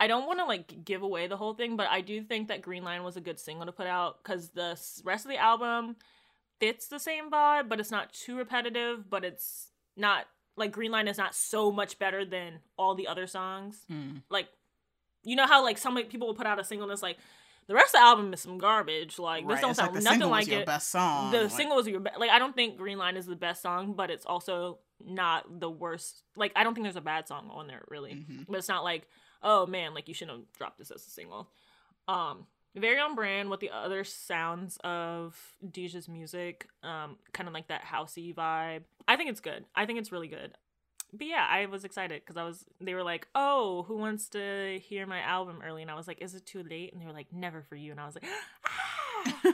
I 0.00 0.06
don't 0.06 0.26
want 0.26 0.40
to 0.40 0.46
like 0.46 0.84
give 0.84 1.02
away 1.02 1.26
the 1.26 1.36
whole 1.36 1.54
thing, 1.54 1.76
but 1.76 1.88
I 1.88 2.00
do 2.00 2.22
think 2.22 2.48
that 2.48 2.62
Green 2.62 2.84
Line 2.84 3.04
was 3.04 3.16
a 3.16 3.20
good 3.20 3.38
single 3.38 3.66
to 3.66 3.72
put 3.72 3.86
out 3.86 4.22
because 4.22 4.48
the 4.50 4.78
rest 5.04 5.24
of 5.24 5.30
the 5.30 5.36
album 5.36 5.96
fits 6.58 6.88
the 6.88 6.98
same 6.98 7.30
vibe, 7.30 7.68
but 7.68 7.80
it's 7.80 7.90
not 7.90 8.12
too 8.12 8.36
repetitive. 8.36 9.08
But 9.08 9.24
it's 9.24 9.68
not 9.96 10.26
like 10.56 10.72
Green 10.72 10.90
Line 10.90 11.08
is 11.08 11.18
not 11.18 11.34
so 11.34 11.70
much 11.70 11.98
better 11.98 12.24
than 12.24 12.60
all 12.76 12.94
the 12.94 13.06
other 13.06 13.26
songs. 13.26 13.84
Mm. 13.90 14.22
Like, 14.30 14.48
you 15.24 15.36
know 15.36 15.46
how 15.46 15.62
like 15.62 15.78
some 15.78 15.96
people 16.04 16.26
will 16.28 16.34
put 16.34 16.46
out 16.46 16.58
a 16.58 16.64
single 16.64 16.86
and 16.88 16.92
it's 16.92 17.02
like 17.02 17.18
the 17.68 17.74
rest 17.74 17.94
of 17.94 18.00
the 18.00 18.04
album 18.04 18.32
is 18.34 18.40
some 18.40 18.58
garbage. 18.58 19.18
Like 19.18 19.44
this 19.46 19.54
Right, 19.54 19.60
don't 19.60 19.70
it's 19.70 19.78
sound 19.78 19.92
like 19.94 20.00
the 20.00 20.04
nothing 20.04 20.20
single 20.20 20.30
like 20.30 20.48
it. 20.48 20.66
best 20.66 20.90
song. 20.90 21.30
The 21.30 21.42
Like, 21.42 21.50
single 21.52 21.76
was 21.76 21.86
your 21.86 22.00
best. 22.00 22.18
Like 22.18 22.30
I 22.30 22.38
don't 22.40 22.54
think 22.56 22.76
Green 22.76 22.98
Line 22.98 23.16
is 23.16 23.26
the 23.26 23.36
best 23.36 23.62
song, 23.62 23.94
but 23.94 24.10
it's 24.10 24.26
also 24.26 24.78
not 25.04 25.60
the 25.60 25.70
worst. 25.70 26.22
Like 26.36 26.52
I 26.56 26.64
don't 26.64 26.74
think 26.74 26.84
there's 26.84 26.96
a 26.96 27.00
bad 27.00 27.28
song 27.28 27.50
on 27.52 27.66
there 27.68 27.84
really, 27.88 28.12
Mhm. 28.28 28.46
but 28.48 28.56
it's 28.58 28.68
not 28.68 28.82
like 28.84 29.08
oh 29.44 29.66
man, 29.66 29.94
like 29.94 30.08
you 30.08 30.14
shouldn't 30.14 30.38
have 30.38 30.52
dropped 30.58 30.78
this 30.78 30.90
as 30.90 31.06
a 31.06 31.10
single. 31.10 31.48
Um, 32.08 32.46
very 32.74 32.98
on 32.98 33.14
brand 33.14 33.50
with 33.50 33.60
the 33.60 33.70
other 33.70 34.02
sounds 34.04 34.78
of 34.82 35.36
Deja's 35.68 36.08
music. 36.08 36.68
Um, 36.82 37.16
kind 37.32 37.48
of 37.48 37.52
like 37.54 37.68
that 37.68 37.82
housey 37.84 38.34
vibe. 38.34 38.82
I 39.06 39.16
think 39.16 39.30
it's 39.30 39.40
good. 39.40 39.64
I 39.76 39.84
think 39.86 39.98
it's 39.98 40.10
really 40.10 40.28
good. 40.28 40.56
But 41.12 41.26
yeah, 41.26 41.46
I 41.48 41.66
was 41.66 41.84
excited 41.84 42.22
because 42.22 42.36
I 42.36 42.44
was. 42.44 42.64
They 42.80 42.94
were 42.94 43.02
like, 43.02 43.28
"Oh, 43.34 43.82
who 43.82 43.96
wants 43.98 44.28
to 44.30 44.78
hear 44.82 45.06
my 45.06 45.20
album 45.20 45.60
early?" 45.64 45.82
And 45.82 45.90
I 45.90 45.94
was 45.94 46.08
like, 46.08 46.22
"Is 46.22 46.34
it 46.34 46.46
too 46.46 46.62
late?" 46.62 46.92
And 46.92 47.02
they 47.02 47.06
were 47.06 47.12
like, 47.12 47.32
"Never 47.32 47.62
for 47.62 47.76
you." 47.76 47.90
And 47.90 48.00
I 48.00 48.06
was 48.06 48.14
like, 48.14 48.24
"Ah." 48.66 49.42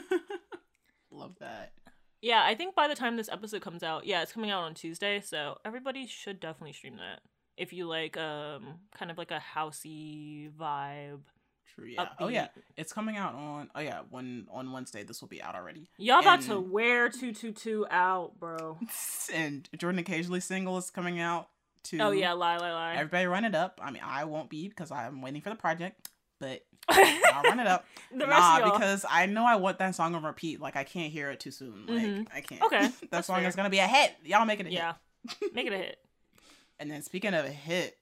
Love 1.11 1.35
that. 1.39 1.73
Yeah, 2.21 2.43
I 2.43 2.55
think 2.55 2.75
by 2.75 2.87
the 2.87 2.95
time 2.95 3.15
this 3.15 3.29
episode 3.29 3.61
comes 3.61 3.83
out, 3.83 4.05
yeah, 4.05 4.21
it's 4.21 4.31
coming 4.33 4.51
out 4.51 4.63
on 4.63 4.73
Tuesday, 4.73 5.21
so 5.21 5.57
everybody 5.63 6.05
should 6.05 6.39
definitely 6.39 6.73
stream 6.73 6.97
that. 6.97 7.21
If 7.57 7.73
you 7.73 7.87
like 7.87 8.15
um 8.17 8.79
kind 8.95 9.11
of 9.11 9.17
like 9.17 9.31
a 9.31 9.41
housey 9.55 10.51
vibe. 10.51 11.21
True. 11.79 11.87
Yeah. 11.89 12.07
Oh 12.19 12.27
yeah. 12.27 12.47
It's 12.77 12.93
coming 12.93 13.17
out 13.17 13.35
on. 13.35 13.69
Oh 13.75 13.79
yeah. 13.79 14.01
When 14.09 14.47
on 14.51 14.71
Wednesday, 14.71 15.03
this 15.03 15.21
will 15.21 15.27
be 15.27 15.41
out 15.41 15.55
already. 15.55 15.89
Y'all 15.97 16.19
about 16.19 16.41
to 16.41 16.59
wear 16.59 17.09
222 17.09 17.87
out, 17.89 18.39
bro. 18.39 18.77
and 19.33 19.67
Jordan 19.77 19.99
occasionally 19.99 20.39
single 20.39 20.77
is 20.77 20.89
coming 20.89 21.19
out 21.19 21.49
too. 21.83 21.99
Oh 21.99 22.11
yeah, 22.11 22.33
lie 22.33 22.57
lie 22.57 22.71
lie. 22.71 22.95
Everybody 22.95 23.25
run 23.25 23.45
it 23.45 23.55
up. 23.55 23.79
I 23.81 23.91
mean, 23.91 24.03
I 24.05 24.25
won't 24.25 24.49
be 24.49 24.67
because 24.67 24.91
I'm 24.91 25.21
waiting 25.21 25.41
for 25.41 25.49
the 25.49 25.55
project, 25.55 26.09
but 26.39 26.65
I'll 26.89 27.43
run 27.43 27.59
it 27.59 27.67
up. 27.67 27.85
the 28.11 28.27
rest 28.27 28.39
nah, 28.39 28.57
of 28.59 28.73
because 28.73 29.05
I 29.09 29.25
know 29.25 29.45
I 29.45 29.55
want 29.55 29.79
that 29.79 29.95
song 29.95 30.15
on 30.15 30.23
repeat. 30.23 30.59
Like 30.59 30.75
I 30.75 30.83
can't 30.83 31.11
hear 31.11 31.29
it 31.31 31.39
too 31.39 31.51
soon. 31.51 31.85
Like 31.87 32.03
Mhm. 32.03 32.27
I 32.33 32.41
can't. 32.41 32.61
Okay, 32.63 32.87
that 32.87 33.11
that's 33.11 33.27
song 33.27 33.39
fair. 33.39 33.47
is 33.47 33.55
gonna 33.55 33.69
be 33.69 33.79
a 33.79 33.87
hit. 33.87 34.15
Y'all 34.23 34.45
make 34.45 34.59
it 34.59 34.67
a 34.67 34.71
yeah. 34.71 34.93
hit. 35.39 35.53
Make 35.53 35.67
it 35.67 35.73
a 35.73 35.77
hit. 35.77 35.99
And 36.79 36.89
then 36.89 37.01
speaking 37.01 37.33
of 37.33 37.45
a 37.45 37.49
hit, 37.49 37.97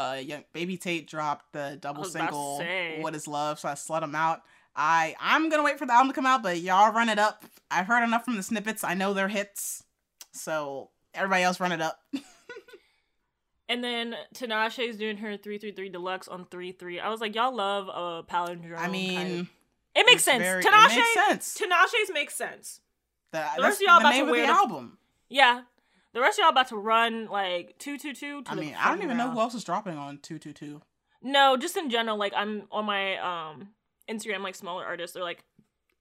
uh, 0.00 0.14
young 0.14 0.44
Baby 0.52 0.76
Tate 0.76 1.06
dropped 1.06 1.52
the 1.52 1.76
double 1.80 2.04
to 2.04 2.10
single 2.10 2.64
"What 3.00 3.14
Is 3.14 3.28
Love," 3.28 3.58
so 3.58 3.68
I 3.68 3.72
slut 3.72 4.02
him 4.02 4.14
out. 4.14 4.42
I 4.74 5.14
I'm 5.20 5.48
gonna 5.50 5.62
wait 5.62 5.78
for 5.78 5.86
the 5.86 5.92
album 5.92 6.08
to 6.08 6.14
come 6.14 6.26
out, 6.26 6.42
but 6.42 6.60
y'all 6.60 6.92
run 6.92 7.08
it 7.08 7.18
up. 7.18 7.44
I've 7.70 7.86
heard 7.86 8.04
enough 8.04 8.24
from 8.24 8.36
the 8.36 8.42
snippets. 8.42 8.82
I 8.84 8.94
know 8.94 9.12
they're 9.14 9.28
hits, 9.28 9.82
so 10.32 10.90
everybody 11.14 11.42
else 11.42 11.60
run 11.60 11.72
it 11.72 11.80
up. 11.82 12.00
And 13.68 13.84
then 13.84 14.16
Tinashe's 14.34 14.96
doing 14.96 15.18
her 15.18 15.36
333 15.36 15.90
deluxe 15.90 16.26
on 16.26 16.44
3-3. 16.46 17.00
I 17.00 17.08
was 17.08 17.20
like, 17.20 17.36
y'all 17.36 17.54
love 17.54 17.86
a 17.86 18.24
palindrome. 18.28 18.76
I 18.78 18.88
mean, 18.88 19.48
it 19.94 20.06
makes 20.06 20.24
sense. 20.24 20.42
very- 20.42 20.60
Tinashe, 20.64 20.96
makes 20.96 21.14
sense. 21.14 21.56
Tinashe's 21.60 22.10
makes 22.12 22.34
sense. 22.34 22.80
The, 23.30 23.38
the 23.38 23.44
that's 23.44 23.62
rest 23.62 23.80
of 23.80 23.86
y'all 23.86 23.94
the 24.00 24.00
about 24.00 24.10
to 24.10 24.16
name 24.16 24.24
of 24.26 24.30
wear 24.32 24.46
the- 24.46 24.52
album. 24.52 24.98
Yeah. 25.28 25.60
The 26.12 26.20
rest 26.20 26.38
of 26.38 26.42
y'all 26.42 26.50
about 26.50 26.68
to 26.68 26.76
run 26.76 27.26
like 27.26 27.78
222 27.78 28.42
to 28.42 28.50
I 28.50 28.54
mean, 28.56 28.74
I 28.78 28.88
don't 28.88 29.02
even 29.02 29.16
know 29.16 29.30
who 29.30 29.38
else 29.40 29.54
is 29.54 29.62
dropping 29.64 29.96
on 29.96 30.18
two 30.18 30.38
two 30.38 30.52
two. 30.52 30.82
No, 31.22 31.56
just 31.56 31.76
in 31.76 31.88
general, 31.90 32.16
like 32.16 32.32
I'm 32.34 32.64
on 32.72 32.84
my 32.86 33.16
um 33.18 33.68
Instagram, 34.10 34.40
like 34.42 34.54
smaller 34.56 34.84
artists, 34.84 35.14
they're 35.14 35.22
like, 35.22 35.44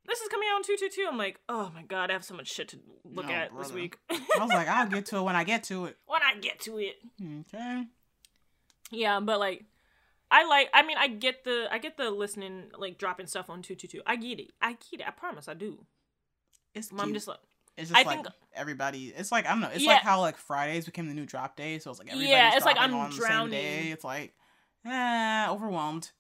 "This 0.07 0.19
is 0.21 0.29
coming 0.29 0.47
out 0.51 0.55
on 0.55 0.63
two 0.63 0.77
two 0.79 0.89
two. 0.89 1.05
I'm 1.07 1.17
like, 1.17 1.39
"Oh 1.47 1.71
my 1.75 1.83
god, 1.83 2.09
I 2.09 2.13
have 2.13 2.23
so 2.23 2.33
much 2.33 2.47
shit 2.51 2.69
to 2.69 2.79
look 3.03 3.27
No, 3.27 3.33
at 3.33 3.55
this 3.57 3.71
week." 3.71 3.97
I 4.09 4.17
was 4.39 4.49
like, 4.49 4.67
I'll 4.67 4.87
get 4.87 5.05
to 5.07 5.17
it 5.17 5.21
when 5.21 5.35
I 5.35 5.43
get 5.43 5.63
to 5.65 5.85
it. 5.85 5.97
when 6.07 6.21
I 6.23 6.39
get 6.39 6.59
to 6.61 6.79
it, 6.79 6.95
Okay. 7.41 7.83
yeah. 8.91 9.19
But 9.19 9.39
like, 9.39 9.65
I 10.31 10.45
like. 10.47 10.69
I 10.73 10.81
mean, 10.83 10.97
I 10.97 11.07
get 11.09 11.43
the. 11.43 11.67
I 11.69 11.77
get 11.77 11.97
the 11.97 12.09
listening, 12.09 12.71
like 12.77 12.97
dropping 12.97 13.27
stuff 13.27 13.49
on 13.49 13.61
two 13.61 13.75
two 13.75 13.87
two. 13.87 14.01
I 14.07 14.15
get 14.15 14.39
it. 14.39 14.53
I 14.61 14.71
get 14.89 15.01
it. 15.01 15.07
I 15.07 15.11
promise, 15.11 15.47
I 15.47 15.53
do. 15.53 15.85
It's 16.73 16.91
I'm 16.91 16.97
cute. 16.99 17.13
just 17.13 17.27
like. 17.27 17.37
It's 17.79 17.89
just 17.89 17.99
I 17.99 18.03
like 18.03 18.23
think- 18.23 18.35
everybody. 18.53 19.07
It's 19.15 19.31
like 19.31 19.45
I 19.45 19.49
don't 19.49 19.61
know. 19.61 19.69
It's 19.69 19.83
Yeah. 19.83 19.93
like 19.93 20.01
how 20.01 20.21
like 20.21 20.37
Fridays 20.37 20.85
became 20.85 21.07
the 21.07 21.13
new 21.13 21.25
drop 21.25 21.55
day. 21.55 21.79
So 21.79 21.89
it's 21.89 21.99
like 21.99 22.09
everybody's 22.09 22.29
Yeah, 22.31 22.55
it's 22.55 22.65
like 22.65 22.77
I'm 22.79 22.93
on 22.93 23.09
the 23.09 23.15
same 23.15 23.25
drowning. 23.25 23.51
day. 23.51 23.91
It's 23.91 24.03
like, 24.03 24.33
eh, 24.85 25.47
overwhelmed. 25.49 26.11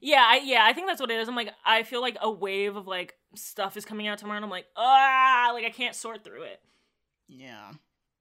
Yeah, 0.00 0.24
I 0.26 0.36
yeah, 0.44 0.64
I 0.64 0.72
think 0.72 0.86
that's 0.86 1.00
what 1.00 1.10
it 1.10 1.18
is. 1.20 1.28
I'm 1.28 1.34
like, 1.36 1.52
I 1.64 1.82
feel 1.82 2.00
like 2.00 2.16
a 2.20 2.30
wave 2.30 2.76
of 2.76 2.86
like 2.86 3.14
stuff 3.34 3.76
is 3.76 3.84
coming 3.84 4.06
out 4.06 4.18
tomorrow, 4.18 4.36
and 4.36 4.44
I'm 4.44 4.50
like, 4.50 4.66
ah, 4.76 5.50
like 5.52 5.64
I 5.64 5.70
can't 5.70 5.94
sort 5.94 6.22
through 6.24 6.42
it. 6.42 6.60
Yeah, 7.28 7.72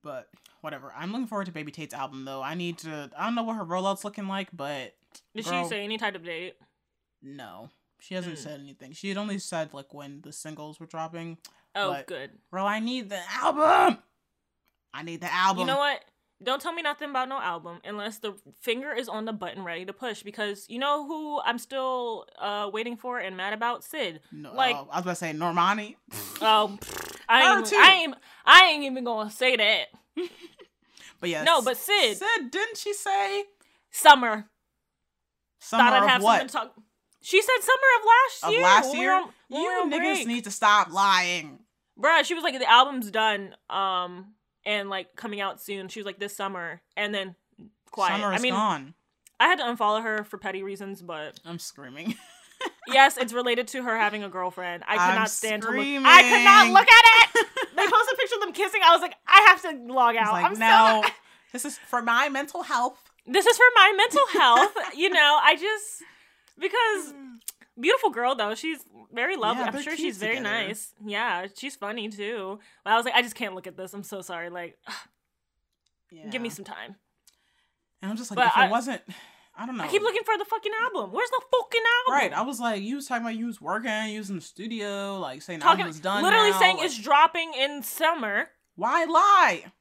but 0.04 0.28
whatever. 0.62 0.92
I'm 0.96 1.12
looking 1.12 1.28
forward 1.28 1.46
to 1.46 1.52
Baby 1.52 1.72
Tate's 1.72 1.94
album 1.94 2.26
though. 2.26 2.42
I 2.42 2.56
need 2.56 2.80
to. 2.80 3.10
I 3.18 3.26
don't 3.26 3.36
know 3.36 3.44
what 3.44 3.56
her 3.58 3.64
rollout's 3.66 4.04
looking 4.04 4.28
like, 4.28 4.50
but 4.54 4.96
Did 5.36 5.46
Girl. 5.46 5.64
she 5.64 5.70
say 5.70 5.84
any 5.84 5.98
type 5.98 6.16
of 6.16 6.24
date? 6.26 6.56
no, 7.22 7.70
she 8.00 8.14
hasn't 8.16 8.36
Mm. 8.36 8.44
said 8.44 8.60
anything. 8.60 8.94
She 8.94 9.10
had 9.10 9.18
only 9.18 9.40
said 9.40 9.74
like 9.74 9.94
when 9.94 10.22
the 10.22 10.32
singles 10.32 10.80
were 10.80 10.86
dropping. 10.86 11.38
Oh, 11.76 11.92
But- 11.94 12.08
good. 12.08 12.32
Bro, 12.52 12.66
I 12.66 12.80
need 12.80 13.10
the 13.10 13.22
album. 13.32 13.98
I 14.94 15.04
need 15.04 15.22
the 15.22 15.32
album. 15.34 15.62
You 15.62 15.66
know 15.68 15.78
what? 15.78 16.04
Don't 16.44 16.62
tell 16.62 16.72
me 16.74 16.84
nothing 16.84 17.10
about 17.10 17.30
no 17.30 17.40
album 17.42 17.82
unless 17.84 18.20
the 18.20 18.36
finger 18.62 18.94
is 18.94 19.10
on 19.10 19.26
the 19.26 19.34
button 19.34 19.64
ready 19.64 19.86
to 19.86 19.94
push. 19.94 20.22
Because 20.22 20.66
you 20.70 20.78
know 20.78 21.06
who 21.08 21.40
I'm 21.42 21.58
still 21.58 22.28
uh 22.38 22.70
waiting 22.72 22.96
for 22.98 23.20
and 23.20 23.36
mad 23.36 23.54
about? 23.54 23.84
Syd. 23.84 24.22
No, 24.32 24.54
like- 24.54 24.76
uh, 24.76 24.80
I 24.92 24.98
was 24.98 25.02
about 25.02 25.04
to 25.12 25.16
say 25.16 25.34
Normani. 25.34 25.96
Oh, 26.42 26.78
I 27.28 27.58
ain't, 27.58 27.66
too. 27.66 27.76
I 27.76 27.92
ain't, 27.94 28.16
I 28.46 28.66
ain't 28.70 28.84
even 28.84 29.04
gonna 29.04 29.32
say 29.32 29.56
that. 29.56 29.88
But 31.20 31.30
yeah, 31.30 31.44
No, 31.44 31.64
but 31.64 31.78
Syd. 31.78 32.16
Syd, 32.18 32.52
didn't 32.52 32.78
she 32.78 32.94
say 32.94 33.46
Summer. 33.90 34.48
summer 35.60 35.84
Thought 35.90 36.04
I'd 36.04 36.10
have 36.10 36.22
what? 36.24 36.38
something 36.38 36.48
to 36.48 36.54
talk. 36.54 36.84
She 37.22 37.42
said 37.42 37.56
summer 37.62 37.78
of 38.00 38.06
last 38.06 38.44
Of 38.44 38.52
year. 38.54 38.62
last 38.62 38.96
year? 38.96 39.10
were 39.12 39.22
on- 39.22 39.34
we 39.50 39.58
you 39.60 39.84
niggas 39.88 40.14
break. 40.16 40.28
need 40.28 40.44
to 40.46 40.52
stop 40.52 40.92
lying. 40.92 41.60
Bruh, 42.00 42.24
she 42.24 42.34
was 42.36 42.44
like, 42.44 42.58
the 42.60 42.70
album's 42.70 43.10
done, 43.10 43.56
um, 43.70 44.34
and 44.66 44.90
like 44.90 45.16
coming 45.16 45.42
out 45.42 45.60
soon. 45.62 45.88
She 45.88 46.00
was 46.00 46.06
like, 46.06 46.20
this 46.20 46.36
summer, 46.36 46.82
and 46.96 47.14
then 47.14 47.36
quiet. 47.92 48.12
Summer 48.20 48.34
is 48.34 48.40
I 48.40 48.44
mean, 48.44 48.54
gone. 48.54 48.94
I 49.40 49.48
had 49.48 49.58
to 49.60 49.64
unfollow 49.66 50.04
her 50.04 50.24
for 50.24 50.38
petty 50.38 50.64
reasons, 50.64 51.02
but 51.02 51.40
I'm 51.46 51.60
screaming. 51.60 52.16
yes, 52.88 53.18
it's 53.18 53.34
related 53.34 53.68
to 53.70 53.84
her 53.84 53.98
having 53.98 54.24
a 54.24 54.30
girlfriend. 54.30 54.84
I 54.88 54.94
could 54.98 55.02
I'm 55.02 55.16
not 55.16 55.30
stand 55.30 55.62
to 55.64 55.70
look. 55.70 55.78
I 56.06 56.22
could 56.24 56.44
not 56.44 56.68
look 56.72 56.88
at 56.88 57.30
it. 57.36 57.48
they 57.76 57.84
posted 57.88 58.14
a 58.14 58.18
picture 58.18 58.36
of 58.36 58.42
them 58.42 58.54
kissing. 58.54 58.82
I 58.86 58.92
was 58.94 59.02
like, 59.02 59.16
I 59.28 59.46
have 59.48 59.62
to 59.64 59.94
log 59.94 60.16
out. 60.16 60.34
like, 60.34 60.46
I'm 60.46 60.56
so 60.56 60.60
no, 60.60 60.68
not- 61.02 61.12
this 61.54 61.66
is 61.66 61.78
for 61.78 62.02
my 62.02 62.30
mental 62.30 62.64
health. 62.64 63.00
this 63.26 63.46
is 63.46 63.58
for 63.58 63.66
my 63.76 63.94
mental 63.96 64.28
health. 64.40 64.72
you 64.96 65.10
know, 65.10 65.40
I 65.42 65.56
just 65.56 66.04
because 66.60 67.14
mm. 67.14 67.36
beautiful 67.80 68.10
girl 68.10 68.36
though. 68.36 68.56
She's 68.56 68.80
very 69.12 69.36
lovely. 69.36 69.64
Yeah, 69.64 69.72
I'm 69.74 69.82
sure 69.82 69.96
she's 69.96 70.18
very 70.18 70.38
together. 70.38 70.68
nice. 70.68 70.94
Yeah, 71.06 71.48
she's 71.56 71.76
funny 71.76 72.10
too. 72.10 72.60
But 72.84 72.94
I 72.94 72.96
was 72.96 73.06
like, 73.06 73.16
I 73.16 73.22
just 73.22 73.36
can't 73.36 73.56
look 73.56 73.68
at 73.68 73.78
this. 73.78 73.94
I'm 73.94 74.04
so 74.04 74.22
sorry. 74.22 74.50
Like, 74.50 74.78
give 76.32 76.42
me 76.42 76.50
some 76.50 76.66
time. 76.66 76.96
And 78.02 78.12
I'm 78.12 78.18
just 78.18 78.32
like, 78.32 78.36
But 78.36 78.48
if 78.48 78.58
I- 78.58 78.68
it 78.68 78.72
wasn't, 78.72 79.02
I 79.58 79.66
don't 79.66 79.78
know. 79.78 79.86
I 79.86 79.88
keep 79.88 80.04
looking 80.04 80.24
for 80.24 80.38
the 80.38 80.46
fucking 80.46 80.72
album. 80.84 81.12
Where's 81.12 81.30
the 81.32 81.42
fucking 81.52 81.82
album? 81.82 82.14
Right, 82.14 82.34
I 82.34 82.44
was 82.44 82.60
like, 82.60 82.84
you 82.84 82.96
was 82.96 83.08
talking 83.08 83.24
about 83.24 83.36
you 83.36 83.48
was 83.48 83.60
working, 83.60 84.10
you 84.10 84.20
was 84.20 84.30
in 84.30 84.36
the 84.36 84.42
studio, 84.42 85.20
like 85.20 85.42
saying 85.42 85.62
Talking, 85.62 85.82
album 85.82 85.88
was 85.88 86.00
done. 86.00 86.24
literally 86.24 86.52
now, 86.52 86.60
saying 86.60 86.78
like, 86.78 86.86
it's 86.86 86.98
dropping 86.98 87.54
in 87.54 87.82
summer 87.82 88.50
why 88.76 89.06
lie? 89.06 89.72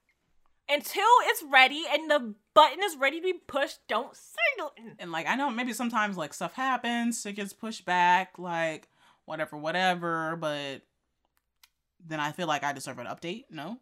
until 0.68 1.04
it's 1.24 1.44
ready 1.50 1.84
and 1.92 2.10
the 2.10 2.34
button 2.56 2.82
is 2.82 2.96
ready 2.96 3.20
to 3.20 3.22
be 3.22 3.34
pushed. 3.34 3.78
Don't 3.86 4.16
say 4.16 4.42
nothing. 4.58 4.96
And 4.98 5.12
like, 5.12 5.28
I 5.28 5.36
know 5.36 5.50
maybe 5.50 5.72
sometimes 5.72 6.16
like 6.16 6.34
stuff 6.34 6.54
happens, 6.54 7.24
it 7.24 7.34
gets 7.34 7.52
pushed 7.52 7.84
back, 7.84 8.38
like 8.38 8.88
whatever, 9.26 9.56
whatever. 9.56 10.34
But 10.36 10.82
then 12.04 12.18
I 12.18 12.32
feel 12.32 12.48
like 12.48 12.64
I 12.64 12.72
deserve 12.72 12.98
an 12.98 13.06
update. 13.06 13.44
No, 13.50 13.78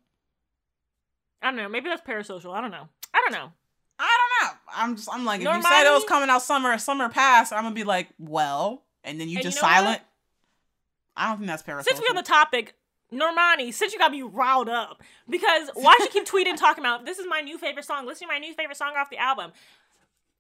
I 1.41 1.47
don't 1.47 1.57
know. 1.57 1.69
Maybe 1.69 1.89
that's 1.89 2.03
parasocial. 2.07 2.55
I 2.55 2.61
don't 2.61 2.71
know. 2.73 2.89
I 3.15 3.23
don't 3.27 3.33
know. 3.33 3.53
I 3.97 4.19
don't 4.19 4.49
know. 4.49 4.59
I'm 4.75 4.97
just, 4.97 5.09
I'm 5.11 5.25
like, 5.25 5.41
if 5.41 5.47
you 5.47 5.63
said 5.63 5.87
it 5.89 5.93
was 5.95 6.05
coming 6.05 6.29
out 6.29 6.43
summer, 6.43 6.77
summer 6.79 7.09
past, 7.09 7.53
I'm 7.53 7.63
gonna 7.63 7.75
be 7.75 7.85
like, 7.85 8.09
well, 8.19 8.83
and 9.05 9.21
then 9.21 9.29
you 9.29 9.37
And 9.37 9.45
just 9.45 9.57
you 9.57 9.63
know 9.63 9.69
what? 9.69 9.75
silent. 9.75 10.03
I 11.17 11.29
don't 11.29 11.37
think 11.39 11.47
that's 11.47 11.63
parasocial. 11.63 11.85
Since 11.85 12.01
we're 12.01 12.11
on 12.11 12.17
the 12.17 12.23
topic, 12.23 12.75
Normani, 13.15 13.73
since 13.73 13.93
you 13.93 13.99
got 13.99 14.13
me 14.13 14.23
riled 14.23 14.69
up, 14.69 15.03
because 15.29 15.71
why 15.75 15.97
she 16.03 16.09
keep 16.09 16.27
tweeting 16.27 16.57
talking 16.57 16.83
about 16.83 17.07
this 17.07 17.19
is 17.19 17.27
my 17.29 17.41
new 17.41 17.59
favorite 17.59 17.85
song, 17.85 18.07
listen 18.07 18.27
to 18.27 18.33
my 18.33 18.39
new 18.39 18.55
favorite 18.55 18.77
song 18.77 18.95
off 18.97 19.11
the 19.11 19.19
album. 19.19 19.53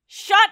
Shut 0.06 0.50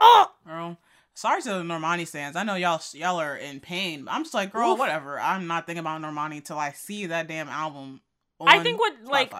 up! 0.00 0.36
girl. 0.46 0.78
Sorry 1.16 1.40
to 1.42 1.48
the 1.48 1.62
Normani 1.62 2.06
stands. 2.06 2.36
I 2.36 2.42
know 2.42 2.56
y'all 2.56 2.80
y'all 2.92 3.20
are 3.20 3.36
in 3.36 3.60
pain. 3.60 4.06
I'm 4.10 4.24
just 4.24 4.34
like, 4.34 4.52
girl, 4.52 4.72
Oof. 4.72 4.78
whatever. 4.78 5.20
I'm 5.20 5.46
not 5.46 5.66
thinking 5.66 5.80
about 5.80 6.00
Normani 6.00 6.44
till 6.44 6.58
I 6.58 6.72
see 6.72 7.06
that 7.06 7.28
damn 7.28 7.48
album. 7.48 8.00
I 8.40 8.58
think 8.60 8.80
what 8.80 8.94
like 9.04 9.32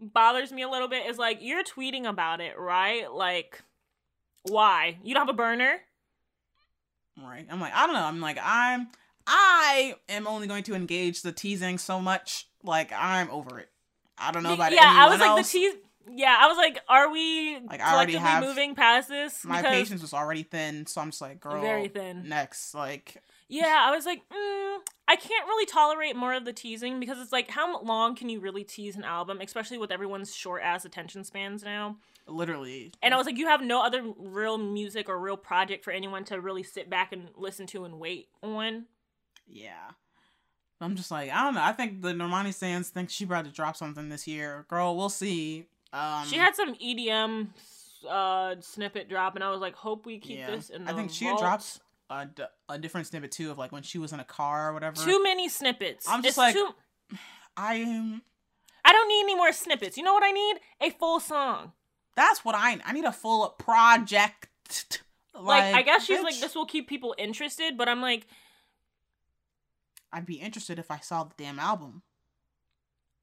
bothers 0.00 0.50
me 0.50 0.62
a 0.62 0.68
little 0.68 0.88
bit 0.88 1.06
is 1.06 1.18
like 1.18 1.38
you're 1.42 1.62
tweeting 1.62 2.06
about 2.06 2.40
it, 2.40 2.58
right? 2.58 3.12
Like, 3.12 3.62
why? 4.44 4.98
You 5.02 5.14
don't 5.14 5.26
have 5.26 5.34
a 5.34 5.36
burner? 5.36 5.80
right. 7.22 7.46
I'm 7.50 7.60
like, 7.60 7.74
I 7.74 7.86
don't 7.86 7.94
know. 7.94 8.04
I'm 8.04 8.20
like, 8.20 8.38
I'm 8.42 8.88
I 9.32 9.94
am 10.08 10.26
only 10.26 10.46
going 10.48 10.64
to 10.64 10.74
engage 10.74 11.22
the 11.22 11.30
teasing 11.32 11.78
so 11.78 12.00
much. 12.00 12.48
Like, 12.64 12.92
I'm 12.92 13.30
over 13.30 13.58
it. 13.60 13.68
I 14.18 14.32
don't 14.32 14.42
know 14.42 14.54
about 14.54 14.72
yeah, 14.72 14.80
I 14.84 15.08
was 15.08 15.20
like 15.20 15.28
else. 15.30 15.52
the 15.52 15.58
tease. 15.58 15.74
Yeah, 16.12 16.36
I 16.38 16.48
was 16.48 16.56
like, 16.56 16.80
are 16.88 17.10
we 17.12 17.58
Like, 17.60 17.80
I 17.80 17.94
already 17.94 18.14
have- 18.16 18.42
moving 18.42 18.74
past 18.74 19.08
this? 19.08 19.44
My 19.44 19.58
Because- 19.62 19.76
patience 19.76 20.02
was 20.02 20.12
already 20.12 20.42
thin, 20.42 20.86
so 20.86 21.00
I'm 21.00 21.10
just 21.10 21.20
like, 21.20 21.38
girl, 21.40 21.60
Very 21.62 21.86
thin. 21.88 22.28
Next, 22.28 22.74
like, 22.74 23.22
Yeah, 23.48 23.76
I 23.86 23.94
was 23.94 24.06
like, 24.06 24.22
mm, 24.28 24.78
I 25.06 25.16
can't 25.16 25.46
really 25.46 25.66
tolerate 25.66 26.16
more 26.16 26.34
of 26.34 26.44
the 26.44 26.52
teasing 26.52 26.98
because 27.00 27.18
it's 27.18 27.32
like, 27.32 27.50
how 27.50 27.80
long 27.82 28.16
can 28.16 28.28
you 28.28 28.40
really 28.40 28.64
tease 28.64 28.96
an 28.96 29.04
album, 29.04 29.40
especially 29.40 29.78
with 29.78 29.92
everyone's 29.92 30.34
short 30.34 30.62
ass 30.62 30.84
attention 30.84 31.22
spans 31.24 31.62
now? 31.62 31.96
literally. 32.26 32.92
And 33.02 33.12
I 33.12 33.16
was 33.16 33.26
like, 33.26 33.36
you 33.38 33.48
have 33.48 33.60
no 33.60 33.82
other 33.82 34.02
real 34.16 34.56
music 34.56 35.08
or 35.08 35.18
real 35.18 35.36
project 35.36 35.82
for 35.82 35.90
anyone 35.90 36.22
to 36.26 36.40
really 36.40 36.62
sit 36.62 36.88
back 36.88 37.12
and 37.12 37.28
listen 37.36 37.66
to 37.68 37.84
and 37.84 37.98
wait 37.98 38.28
on. 38.42 38.86
Yeah. 39.52 39.90
I'm 40.80 40.96
just 40.96 41.10
like, 41.10 41.30
I 41.30 41.42
don't 41.42 41.54
know. 41.54 41.62
I 41.62 41.72
think 41.72 42.00
the 42.00 42.12
Normani 42.12 42.54
fans 42.54 42.88
think 42.88 43.10
she 43.10 43.24
about 43.24 43.44
to 43.44 43.50
drop 43.50 43.76
something 43.76 44.08
this 44.08 44.26
year. 44.26 44.64
Girl, 44.68 44.96
we'll 44.96 45.10
see. 45.10 45.66
Um, 45.92 46.26
she 46.26 46.36
had 46.36 46.54
some 46.56 46.74
EDM 46.74 47.48
uh 48.08 48.54
snippet 48.60 49.08
drop, 49.10 49.34
and 49.34 49.44
I 49.44 49.50
was 49.50 49.60
like, 49.60 49.74
hope 49.74 50.06
we 50.06 50.18
keep 50.18 50.38
yeah. 50.38 50.50
this 50.52 50.70
in 50.70 50.84
the 50.86 50.92
I 50.92 50.94
think 50.94 51.10
she 51.10 51.26
vault. 51.26 51.40
dropped 51.40 51.80
a, 52.08 52.24
d- 52.26 52.44
a 52.70 52.78
different 52.78 53.06
snippet 53.08 53.30
too 53.30 53.50
of 53.50 53.58
like 53.58 53.72
when 53.72 53.82
she 53.82 53.98
was 53.98 54.12
in 54.14 54.20
a 54.20 54.24
car 54.24 54.70
or 54.70 54.72
whatever. 54.72 54.96
too 54.96 55.22
many 55.22 55.48
snippets. 55.50 56.08
I'm 56.08 56.22
just 56.22 56.30
It's 56.30 56.38
like- 56.38 56.54
too- 56.54 56.74
I 57.56 57.74
am. 57.74 58.22
I 58.84 58.92
don't 58.92 59.08
need 59.08 59.20
any 59.24 59.34
more 59.34 59.52
snippets. 59.52 59.98
You 59.98 60.02
know 60.04 60.14
what 60.14 60.24
I 60.24 60.30
need? 60.30 60.56
A 60.80 60.90
full 60.90 61.20
song. 61.20 61.72
That's 62.16 62.42
what 62.44 62.54
I. 62.54 62.78
I 62.86 62.92
need 62.92 63.04
a 63.04 63.12
full 63.12 63.50
project. 63.58 64.48
Like, 65.34 65.74
I 65.74 65.82
guess 65.82 66.04
she's 66.04 66.22
like, 66.22 66.38
this 66.40 66.54
will 66.54 66.66
keep 66.66 66.88
people 66.88 67.14
interested, 67.18 67.76
but 67.76 67.88
I'm 67.88 68.00
like, 68.00 68.26
I'd 70.12 70.26
be 70.26 70.34
interested 70.36 70.78
if 70.78 70.90
I 70.90 70.98
saw 70.98 71.24
the 71.24 71.34
damn 71.36 71.58
album. 71.58 72.02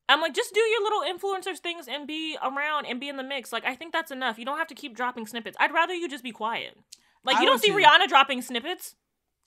I'm 0.09 0.21
like, 0.21 0.33
just 0.33 0.53
do 0.53 0.59
your 0.61 0.83
little 0.83 1.01
influencers 1.01 1.57
things 1.59 1.87
and 1.87 2.07
be 2.07 2.37
around 2.41 2.85
and 2.85 2.99
be 2.99 3.09
in 3.09 3.17
the 3.17 3.23
mix. 3.23 3.51
Like, 3.51 3.65
I 3.65 3.75
think 3.75 3.91
that's 3.91 4.09
enough. 4.11 4.39
You 4.39 4.45
don't 4.45 4.57
have 4.57 4.67
to 4.67 4.75
keep 4.75 4.95
dropping 4.95 5.27
snippets. 5.27 5.57
I'd 5.59 5.73
rather 5.73 5.93
you 5.93 6.07
just 6.07 6.23
be 6.23 6.31
quiet. 6.31 6.77
Like, 7.25 7.37
I 7.37 7.41
you 7.41 7.45
don't 7.47 7.59
see 7.59 7.71
too. 7.71 7.77
Rihanna 7.77 8.07
dropping 8.07 8.41
snippets. 8.41 8.95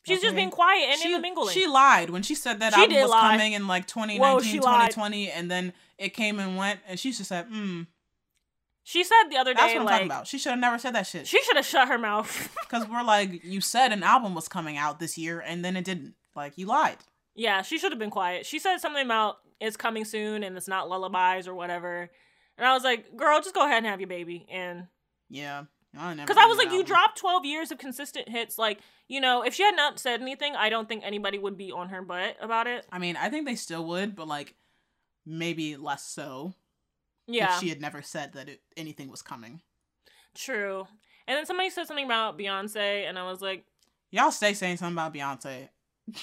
She's 0.07 0.23
just 0.23 0.35
being 0.35 0.51
quiet 0.51 0.89
and 0.91 0.99
she, 0.99 1.09
in 1.09 1.13
the 1.13 1.19
mingling. 1.21 1.53
She 1.53 1.67
lied 1.67 2.09
when 2.11 2.23
she 2.23 2.35
said 2.35 2.61
that 2.61 2.73
She 2.75 2.81
album 2.81 3.01
was 3.03 3.11
lie. 3.11 3.33
coming 3.33 3.53
in 3.53 3.67
like 3.67 3.87
2019, 3.87 4.21
Whoa, 4.21 4.41
she 4.41 4.59
lied. 4.59 4.91
2020, 4.91 5.31
and 5.31 5.51
then 5.51 5.73
it 5.99 6.11
came 6.11 6.39
and 6.39 6.57
went, 6.57 6.81
and 6.89 6.99
she 6.99 7.13
just 7.13 7.29
said, 7.29 7.47
"Hmm." 7.51 7.83
She 8.83 9.05
said 9.05 9.25
the 9.31 9.37
other 9.37 9.53
day. 9.53 9.61
That's 9.61 9.75
what 9.75 9.81
I'm 9.81 9.87
like, 9.87 9.95
talking 9.97 10.07
about. 10.07 10.27
She 10.27 10.39
should 10.39 10.51
have 10.51 10.59
never 10.59 10.79
said 10.79 10.95
that 10.95 11.07
shit. 11.07 11.27
she 11.27 11.43
should 11.43 11.57
have 11.57 11.67
shut 11.67 11.89
her 11.89 11.99
mouth. 11.99 12.49
Because 12.71 12.89
we're 12.89 13.03
like, 13.03 13.45
you 13.45 13.61
said 13.61 13.93
an 13.93 14.03
album 14.03 14.35
was 14.35 14.49
coming 14.49 14.77
out 14.79 15.01
this 15.01 15.19
year, 15.19 15.41
and 15.41 15.63
then 15.65 15.77
it 15.77 15.85
didn't. 15.85 16.15
Like, 16.35 16.57
you 16.57 16.67
lied. 16.67 16.97
Yeah, 17.35 17.63
she 17.63 17.79
should 17.79 17.93
have 17.93 17.99
been 17.99 18.11
quiet. 18.11 18.47
She 18.47 18.59
said 18.59 18.79
something 18.79 19.05
about 19.05 19.39
it's 19.61 19.77
coming 19.77 20.05
soon 20.05 20.43
and 20.43 20.57
it's 20.57 20.69
not 20.69 20.89
lullabies 20.89 21.47
or 21.47 21.55
whatever. 21.55 22.11
And 22.59 22.67
I 22.67 22.73
was 22.75 22.85
like, 22.85 23.17
girl, 23.17 23.41
just 23.41 23.55
go 23.55 23.65
ahead 23.65 23.79
and 23.79 23.87
have 23.87 24.01
your 24.01 24.09
baby. 24.09 24.47
And 24.51 24.87
Yeah. 25.29 25.65
I 25.99 26.15
because 26.15 26.37
I 26.37 26.43
did 26.43 26.49
was 26.49 26.59
like, 26.59 26.69
you 26.69 26.81
album. 26.81 26.87
dropped 26.87 27.19
12 27.19 27.45
years 27.45 27.73
of 27.73 27.79
consistent 27.79 28.29
hits. 28.29 28.59
Like, 28.59 28.79
you 29.09 29.21
know, 29.21 29.43
if 29.43 29.55
she 29.55 29.65
had 29.65 29.75
not 29.75 29.99
said 29.99 30.21
anything, 30.21 30.55
I 30.55 30.69
don't 30.69 30.89
think 30.89 31.03
anybody 31.05 31.37
would 31.39 31.57
be 31.59 31.73
on 31.73 31.89
her 31.89 32.01
butt 32.03 32.37
about 32.41 32.67
it. 32.69 32.87
I 32.93 32.99
mean, 32.99 33.17
I 33.17 33.29
think 33.29 33.45
they 33.47 33.57
still 33.57 33.85
would, 33.87 34.15
but 34.15 34.29
like, 34.29 34.55
maybe 35.27 35.77
less 35.77 36.05
so. 36.05 36.55
Yeah. 37.27 37.55
If 37.55 37.61
she 37.61 37.69
had 37.71 37.81
never 37.81 38.03
said 38.03 38.35
that 38.35 38.49
it, 38.49 38.61
anything 38.77 39.11
was 39.11 39.21
coming. 39.23 39.63
True. 40.35 40.87
And 41.27 41.37
then 41.37 41.47
somebody 41.47 41.71
said 41.71 41.87
something 41.87 42.05
about 42.07 42.39
Beyonce, 42.39 43.09
and 43.09 43.19
I 43.19 43.25
was 43.31 43.41
like, 43.41 43.65
Y'all 44.13 44.33
stay 44.33 44.55
saying 44.55 44.77
something 44.77 44.95
about 44.97 45.15
Beyonce. 45.15 45.69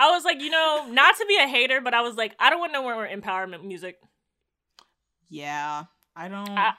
I 0.00 0.10
was 0.10 0.24
like, 0.24 0.40
you 0.40 0.50
know, 0.50 0.86
not 0.90 1.16
to 1.16 1.26
be 1.26 1.36
a 1.36 1.46
hater, 1.46 1.80
but 1.80 1.94
I 1.94 2.00
was 2.02 2.16
like, 2.16 2.34
I 2.38 2.50
don't 2.50 2.60
want 2.60 2.72
no 2.72 2.82
more 2.82 3.06
empowerment 3.06 3.64
music. 3.64 3.96
Yeah. 5.28 5.84
I 6.16 6.28
don't. 6.28 6.48
I- 6.50 6.74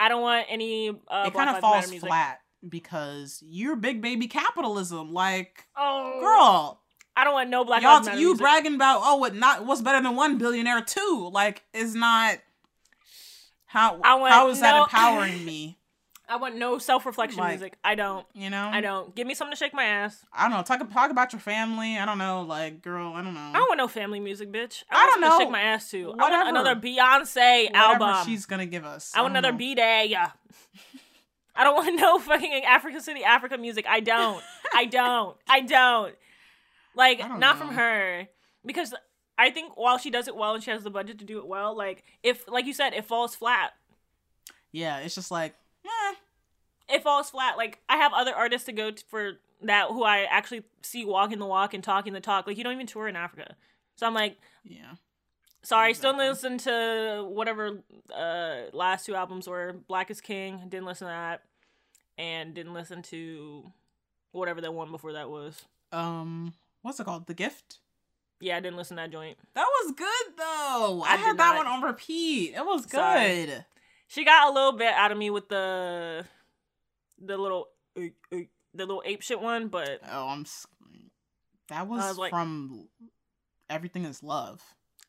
I 0.00 0.08
don't 0.08 0.22
want 0.22 0.46
any. 0.48 0.90
Uh, 0.90 1.24
it 1.26 1.34
kind 1.34 1.50
of 1.50 1.58
falls 1.58 1.92
flat 1.94 2.38
because 2.66 3.42
you're 3.44 3.74
big 3.74 4.00
baby 4.00 4.28
capitalism. 4.28 5.12
Like, 5.12 5.64
Oh, 5.76 6.18
girl, 6.20 6.80
I 7.16 7.24
don't 7.24 7.32
want 7.34 7.50
no 7.50 7.64
Black 7.64 7.82
y'all, 7.82 8.04
you 8.16 8.28
music. 8.28 8.38
bragging 8.38 8.74
about 8.76 9.00
oh, 9.02 9.16
what 9.16 9.34
not? 9.34 9.66
What's 9.66 9.80
better 9.80 10.00
than 10.00 10.14
one 10.14 10.38
billionaire? 10.38 10.82
Two, 10.82 11.28
like, 11.32 11.64
is 11.74 11.96
not 11.96 12.38
how 13.66 14.00
I 14.04 14.14
want 14.14 14.32
how 14.32 14.48
is 14.50 14.60
that 14.60 14.76
empowering 14.76 15.44
me? 15.44 15.77
I 16.28 16.36
want 16.36 16.56
no 16.56 16.78
self 16.78 17.06
reflection 17.06 17.38
Like- 17.40 17.52
music. 17.58 17.76
I 17.82 17.94
don't. 17.94 18.26
You 18.34 18.50
know, 18.50 18.68
I 18.72 18.80
don't. 18.80 19.14
Give 19.14 19.26
me 19.26 19.34
something 19.34 19.52
to 19.52 19.56
shake 19.56 19.72
my 19.72 19.84
ass. 19.84 20.24
I 20.32 20.42
don't 20.48 20.50
know. 20.56 20.62
Talk 20.62 20.90
talk 20.92 21.10
about 21.10 21.32
your 21.32 21.40
family. 21.40 21.98
I 21.98 22.04
don't 22.04 22.18
know. 22.18 22.42
Like, 22.42 22.82
girl, 22.82 23.14
I 23.14 23.22
don't 23.22 23.34
know. 23.34 23.40
I 23.40 23.54
don't 23.54 23.68
want 23.68 23.78
no 23.78 23.88
family 23.88 24.20
music, 24.20 24.52
bitch. 24.52 24.84
I 24.90 25.06
want 25.06 25.10
don't 25.12 25.20
know. 25.22 25.38
shake 25.38 25.50
my 25.50 25.60
ass 25.62 25.90
to. 25.90 26.14
I 26.18 26.30
want 26.30 26.48
another 26.48 26.74
Beyonce 26.76 27.70
Whatever 27.72 28.04
album. 28.04 28.26
she's 28.26 28.44
gonna 28.46 28.66
give 28.66 28.84
us. 28.84 29.12
I 29.14 29.22
want 29.22 29.36
another. 29.36 29.56
B'Day. 29.56 30.08
Yeah. 30.10 30.30
I 31.56 31.64
don't 31.64 31.74
want 31.74 31.94
no 32.00 32.18
fucking 32.18 32.64
African 32.64 33.00
City 33.00 33.24
Africa 33.24 33.56
music. 33.58 33.86
I 33.88 34.00
don't. 34.00 34.42
I 34.74 34.84
don't. 34.90 35.36
I 35.48 35.60
don't. 35.62 36.14
Like 36.94 37.20
I 37.22 37.28
don't 37.28 37.40
not 37.40 37.58
from 37.58 37.68
her 37.74 38.28
because 38.66 38.92
I 39.38 39.50
think 39.50 39.76
while 39.76 39.98
she 39.98 40.10
does 40.10 40.28
it 40.28 40.36
well 40.36 40.54
and 40.54 40.62
she 40.62 40.70
has 40.72 40.82
the 40.82 40.90
budget 40.90 41.18
to 41.20 41.24
do 41.24 41.38
it 41.38 41.46
well, 41.46 41.76
like 41.76 42.04
if 42.22 42.46
like 42.48 42.66
you 42.66 42.72
said, 42.74 42.92
it 42.92 43.04
falls 43.04 43.34
flat. 43.34 43.72
Yeah, 44.72 44.98
it's 44.98 45.14
just 45.14 45.30
like, 45.30 45.54
eh, 45.84 46.14
It 46.94 47.02
falls 47.02 47.30
flat. 47.30 47.56
Like 47.56 47.78
I 47.88 47.96
have 47.96 48.12
other 48.14 48.34
artists 48.34 48.66
to 48.66 48.72
go 48.72 48.90
to 48.90 49.04
for 49.08 49.32
that 49.62 49.88
who 49.88 50.04
I 50.04 50.20
actually 50.30 50.62
see 50.82 51.04
walking 51.04 51.38
the 51.38 51.46
walk 51.46 51.74
and 51.74 51.82
talking 51.82 52.12
the 52.12 52.20
talk. 52.20 52.46
Like 52.46 52.56
you 52.56 52.64
don't 52.64 52.74
even 52.74 52.86
tour 52.86 53.08
in 53.08 53.16
Africa, 53.16 53.54
so 53.96 54.06
I'm 54.06 54.14
like, 54.14 54.38
yeah. 54.64 54.94
Sorry, 55.62 55.92
still 55.92 56.10
Exactly. 56.12 56.28
listen 56.28 56.58
to 56.58 57.26
whatever 57.28 57.78
uh 58.14 58.56
last 58.72 59.06
two 59.06 59.14
albums 59.14 59.48
were. 59.48 59.74
Black 59.88 60.10
is 60.10 60.20
King, 60.20 60.60
didn't 60.68 60.86
listen 60.86 61.06
to 61.08 61.12
that. 61.12 61.42
And 62.16 62.52
didn't 62.54 62.74
listen 62.74 63.02
to 63.02 63.70
whatever 64.32 64.60
that 64.60 64.72
one 64.74 64.90
before 64.90 65.12
that 65.12 65.30
was. 65.30 65.62
Um, 65.92 66.52
what's 66.82 66.98
it 66.98 67.04
called? 67.04 67.26
The 67.26 67.34
Gift. 67.34 67.78
Yeah, 68.40 68.56
I 68.56 68.60
didn't 68.60 68.76
listen 68.76 68.96
to 68.96 69.02
that 69.02 69.10
joint. 69.12 69.36
That 69.54 69.66
was 69.84 69.92
good 69.96 70.36
though. 70.36 71.02
I, 71.06 71.12
I 71.14 71.16
had 71.16 71.38
that 71.38 71.56
one 71.56 71.66
on 71.66 71.82
repeat. 71.82 72.54
It 72.54 72.64
was 72.64 72.88
Sorry. 72.90 73.48
She 74.08 74.24
got 74.24 74.50
a 74.50 74.52
little 74.52 74.72
bit 74.72 74.92
out 74.92 75.12
of 75.12 75.18
me 75.18 75.30
with 75.30 75.48
the 75.48 76.24
the 77.24 77.36
little 77.36 77.68
uh, 77.96 78.02
uh, 78.32 78.36
the 78.74 78.86
little 78.86 79.02
ape 79.04 79.22
shit 79.22 79.40
one, 79.40 79.68
but 79.68 80.00
Oh, 80.10 80.28
I'm. 80.28 80.44
That 81.68 81.86
was, 81.86 82.00
was 82.02 82.18
like- 82.18 82.30
from 82.30 82.88
Everything 83.68 84.04
Is 84.04 84.22
Love. 84.22 84.62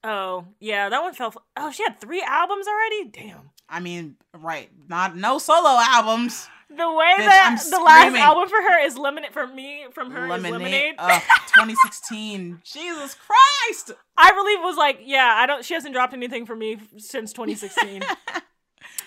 oh 0.03 0.45
yeah, 0.59 0.89
that 0.89 1.01
one 1.01 1.13
fell. 1.13 1.33
Oh, 1.55 1.71
she 1.71 1.83
had 1.83 1.99
three 2.01 2.21
albums 2.21 2.67
already. 2.67 3.05
Damn. 3.09 3.51
I 3.69 3.79
mean, 3.79 4.15
right? 4.33 4.69
Not 4.87 5.15
no 5.15 5.37
solo 5.37 5.77
albums. 5.79 6.47
The 6.69 6.91
way 6.93 7.13
Bitch, 7.17 7.25
that 7.25 7.57
I'm 7.63 7.71
the 7.71 7.83
last 7.83 8.15
album 8.15 8.47
for 8.47 8.61
her 8.61 8.79
is 8.85 8.95
Lemonade 8.97 9.31
for 9.33 9.47
me 9.47 9.85
from 9.91 10.11
her 10.11 10.25
is 10.25 10.29
Lemonade. 10.29 10.51
Lemonade. 10.53 10.95
Ugh, 10.99 11.21
2016. 11.47 12.61
Jesus 12.63 13.15
Christ. 13.15 13.91
I 14.17 14.31
believe 14.33 14.59
was 14.61 14.77
like, 14.77 14.99
yeah, 15.03 15.33
I 15.35 15.45
don't. 15.47 15.63
She 15.65 15.73
hasn't 15.73 15.93
dropped 15.95 16.13
anything 16.13 16.45
for 16.45 16.55
me 16.55 16.77
since 16.97 17.31
2016. 17.33 18.03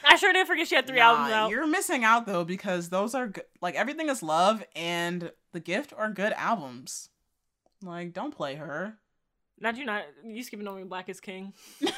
I 0.04 0.16
sure 0.16 0.32
did 0.32 0.46
forget 0.46 0.68
she 0.68 0.74
had 0.74 0.86
three 0.86 0.98
Nah, 0.98 1.10
albums 1.10 1.32
out. 1.32 1.50
You're 1.50 1.66
missing 1.66 2.04
out 2.04 2.26
though 2.26 2.44
because 2.44 2.88
those 2.88 3.14
are 3.14 3.28
good. 3.28 3.44
Like 3.60 3.74
Everything 3.74 4.08
Is 4.08 4.22
Love 4.22 4.64
and 4.74 5.32
The 5.52 5.60
Gift 5.60 5.92
are 5.96 6.10
good 6.10 6.32
albums. 6.34 7.08
Like, 7.82 8.12
don't 8.12 8.34
play 8.34 8.56
her. 8.56 8.98
Not 9.60 9.76
you, 9.76 9.84
not 9.84 10.04
you 10.24 10.42
skipping 10.42 10.66
over 10.66 10.84
Black 10.84 11.08
is 11.08 11.20
King. 11.20 11.52
I 11.82 11.92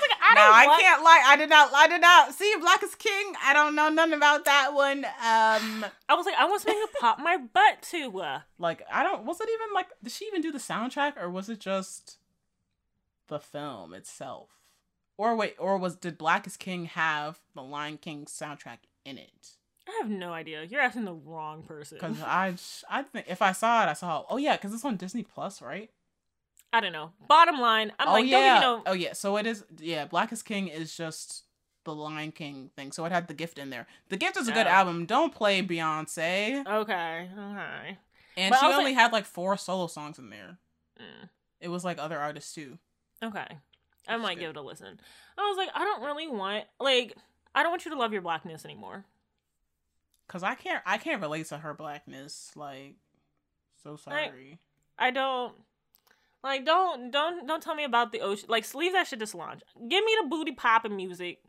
was 0.00 0.08
like, 0.08 0.18
I 0.22 0.34
no, 0.34 0.40
don't. 0.40 0.50
No, 0.50 0.74
I 0.74 0.80
can't 0.80 1.04
lie. 1.04 1.22
I 1.26 1.36
did 1.36 1.48
not. 1.48 1.72
I 1.74 1.88
did 1.88 2.00
not 2.00 2.34
see 2.34 2.54
Black 2.60 2.82
is 2.82 2.94
King. 2.94 3.34
I 3.44 3.52
don't 3.52 3.74
know 3.74 3.88
nothing 3.88 4.14
about 4.14 4.44
that 4.46 4.74
one. 4.74 5.04
Um, 5.04 5.84
I 6.08 6.14
was 6.14 6.26
like, 6.26 6.34
I 6.36 6.46
want 6.46 6.62
something 6.62 6.82
to 6.92 6.98
pop 7.00 7.18
my 7.20 7.36
butt 7.36 7.82
to. 7.90 8.20
Uh, 8.20 8.40
like 8.58 8.82
I 8.90 9.02
don't. 9.02 9.24
Was 9.24 9.40
it 9.40 9.48
even 9.52 9.74
like? 9.74 9.86
Did 10.02 10.12
she 10.12 10.24
even 10.26 10.40
do 10.40 10.50
the 10.50 10.58
soundtrack, 10.58 11.16
or 11.20 11.30
was 11.30 11.48
it 11.48 11.60
just 11.60 12.18
the 13.28 13.38
film 13.38 13.94
itself? 13.94 14.48
Or 15.16 15.36
wait, 15.36 15.54
or 15.58 15.78
was 15.78 15.96
did 15.96 16.18
Black 16.18 16.46
is 16.46 16.56
King 16.56 16.86
have 16.86 17.38
the 17.54 17.62
Lion 17.62 17.98
King 17.98 18.24
soundtrack 18.26 18.78
in 19.04 19.16
it? 19.18 19.50
I 19.88 19.98
have 20.00 20.10
no 20.10 20.32
idea. 20.32 20.64
You're 20.64 20.80
asking 20.80 21.04
the 21.04 21.12
wrong 21.14 21.62
person. 21.62 21.98
Because 22.00 22.20
I, 22.26 22.54
I 22.90 23.02
think 23.02 23.26
if 23.28 23.40
I 23.42 23.52
saw 23.52 23.84
it, 23.84 23.88
I 23.88 23.92
saw. 23.92 24.24
Oh 24.28 24.38
yeah, 24.38 24.56
because 24.56 24.72
it's 24.74 24.84
on 24.84 24.96
Disney 24.96 25.22
Plus, 25.22 25.60
right? 25.62 25.90
I 26.72 26.80
don't 26.80 26.92
know. 26.92 27.12
Bottom 27.28 27.60
line, 27.60 27.92
I'm 28.00 28.08
oh 28.08 28.12
like, 28.12 28.26
yeah. 28.26 28.38
don't 28.38 28.54
you 28.54 28.60
know? 28.60 28.82
Oh 28.86 28.92
yeah. 28.94 29.12
So 29.12 29.36
it 29.36 29.46
is. 29.46 29.64
Yeah, 29.78 30.06
Black 30.06 30.32
is 30.32 30.42
King 30.42 30.66
is 30.68 30.96
just 30.96 31.44
the 31.84 31.94
Lion 31.94 32.32
King 32.32 32.70
thing. 32.74 32.90
So 32.90 33.04
it 33.04 33.12
had 33.12 33.28
the 33.28 33.34
gift 33.34 33.58
in 33.58 33.70
there. 33.70 33.86
The 34.08 34.16
gift 34.16 34.36
is 34.38 34.48
a 34.48 34.52
good 34.52 34.66
Oh. 34.66 34.70
album. 34.70 35.06
Don't 35.06 35.32
play 35.34 35.62
Beyonce. 35.62 36.66
Okay, 36.66 37.28
okay. 37.38 37.98
And 38.36 38.50
But 38.50 38.58
she 38.60 38.66
only 38.66 38.86
like- 38.86 38.94
had 38.94 39.12
like 39.12 39.26
four 39.26 39.56
solo 39.56 39.86
songs 39.86 40.18
in 40.18 40.30
there. 40.30 40.56
Mm, 40.98 41.28
It 41.60 41.68
was 41.68 41.84
like 41.84 41.98
other 41.98 42.18
artists 42.18 42.52
too. 42.54 42.78
okay, 43.22 43.46
I 44.06 44.16
might 44.16 44.38
give 44.38 44.50
it 44.50 44.56
a 44.56 44.62
listen. 44.62 45.00
I 45.38 45.42
was 45.42 45.56
like, 45.56 45.70
I 45.74 45.84
don't 45.84 46.02
really 46.02 46.28
want 46.28 46.64
like, 46.78 47.16
I 47.54 47.62
don't 47.62 47.72
want 47.72 47.84
you 47.84 47.90
to 47.92 47.98
love 47.98 48.12
your 48.12 48.22
blackness 48.22 48.64
anymore. 48.64 49.04
Cause 50.26 50.42
I 50.42 50.54
can't. 50.54 50.82
I 50.86 50.96
can't 50.98 51.20
relate 51.20 51.46
to 51.48 51.58
her 51.58 51.74
blackness. 51.74 52.50
Like, 52.56 52.94
so 53.82 53.96
sorry. 53.96 54.58
I 54.98 55.10
don't 55.10 55.54
like 56.42 56.64
don't 56.64 57.10
don't 57.10 57.46
don't 57.46 57.62
tell 57.62 57.74
me 57.74 57.84
about 57.84 58.12
the 58.12 58.20
ocean. 58.20 58.46
Like 58.48 58.72
leave 58.74 58.92
that 58.92 59.06
shit 59.06 59.20
to 59.20 59.26
Solange. 59.26 59.62
Give 59.76 60.04
me 60.04 60.16
the 60.22 60.28
booty 60.28 60.52
popping 60.52 60.96
music. 60.96 61.40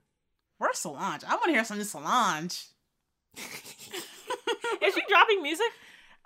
Where's 0.58 0.80
Solange? 0.80 1.24
I 1.26 1.36
want 1.36 1.46
to 1.46 1.52
hear 1.52 1.66
some 1.66 1.84
Solange. 1.84 2.68
Is 3.38 4.94
she 4.94 5.02
dropping 5.10 5.42
music? 5.42 5.68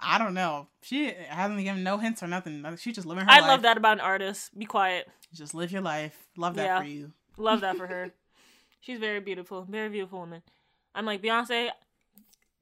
I 0.02 0.18
don't 0.18 0.34
know. 0.34 0.68
She 0.82 1.12
hasn't 1.12 1.62
given 1.64 1.84
no 1.84 1.98
hints 1.98 2.24
or 2.24 2.28
nothing. 2.28 2.66
She 2.78 2.92
just 2.92 3.08
living 3.08 3.26
her 3.26 3.32
I 3.32 3.40
life. 3.40 3.48
love 3.50 3.62
that 3.64 3.78
about 3.78 3.94
an 3.94 4.00
artist. 4.02 4.58
Be 4.58 4.66
quiet. 4.66 5.08
Just 5.34 5.54
live 5.54 5.72
your 5.72 5.82
life. 5.82 6.28
Love 6.38 6.56
that 6.56 6.64
Yeah. 6.66 6.80
for 6.82 6.88
you. 6.88 7.12
Love 7.38 7.62
that 7.62 7.78
for 7.78 7.88
her. 7.88 8.12
She's 8.82 9.00
very 9.00 9.20
beautiful. 9.20 9.66
Very 9.70 9.90
beautiful 9.90 10.20
woman. 10.20 10.42
I'm 10.96 11.06
like 11.06 11.22
Beyonce. 11.22 11.70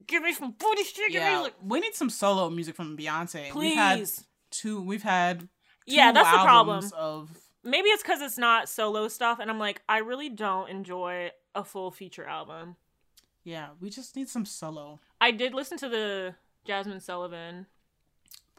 Give 0.07 0.23
me 0.23 0.33
some 0.33 0.51
booty 0.51 0.83
shaking 0.83 1.15
Yeah, 1.15 1.35
music, 1.37 1.53
we 1.63 1.79
need 1.79 1.93
some 1.95 2.09
solo 2.09 2.49
music 2.49 2.75
from 2.75 2.95
Beyonce. 2.97 3.49
please. 3.51 3.69
We've 3.69 3.75
had 3.77 4.07
two. 4.51 4.81
We've 4.81 5.03
had 5.03 5.39
two 5.41 5.47
yeah, 5.87 6.11
that's 6.11 6.31
the 6.31 6.43
problem. 6.43 6.89
Of 6.95 7.29
Maybe 7.63 7.89
it's 7.89 8.03
because 8.03 8.21
it's 8.21 8.37
not 8.37 8.69
solo 8.69 9.09
stuff, 9.09 9.39
and 9.39 9.49
I'm 9.51 9.59
like, 9.59 9.81
I 9.89 9.97
really 9.99 10.29
don't 10.29 10.69
enjoy 10.69 11.31
a 11.55 11.63
full 11.63 11.91
feature 11.91 12.23
album. 12.25 12.77
yeah, 13.43 13.69
we 13.81 13.89
just 13.89 14.15
need 14.15 14.29
some 14.29 14.45
solo 14.45 14.99
I 15.19 15.31
did 15.31 15.53
listen 15.53 15.77
to 15.79 15.89
the 15.89 16.35
Jazmine 16.67 17.01
Sullivan. 17.01 17.65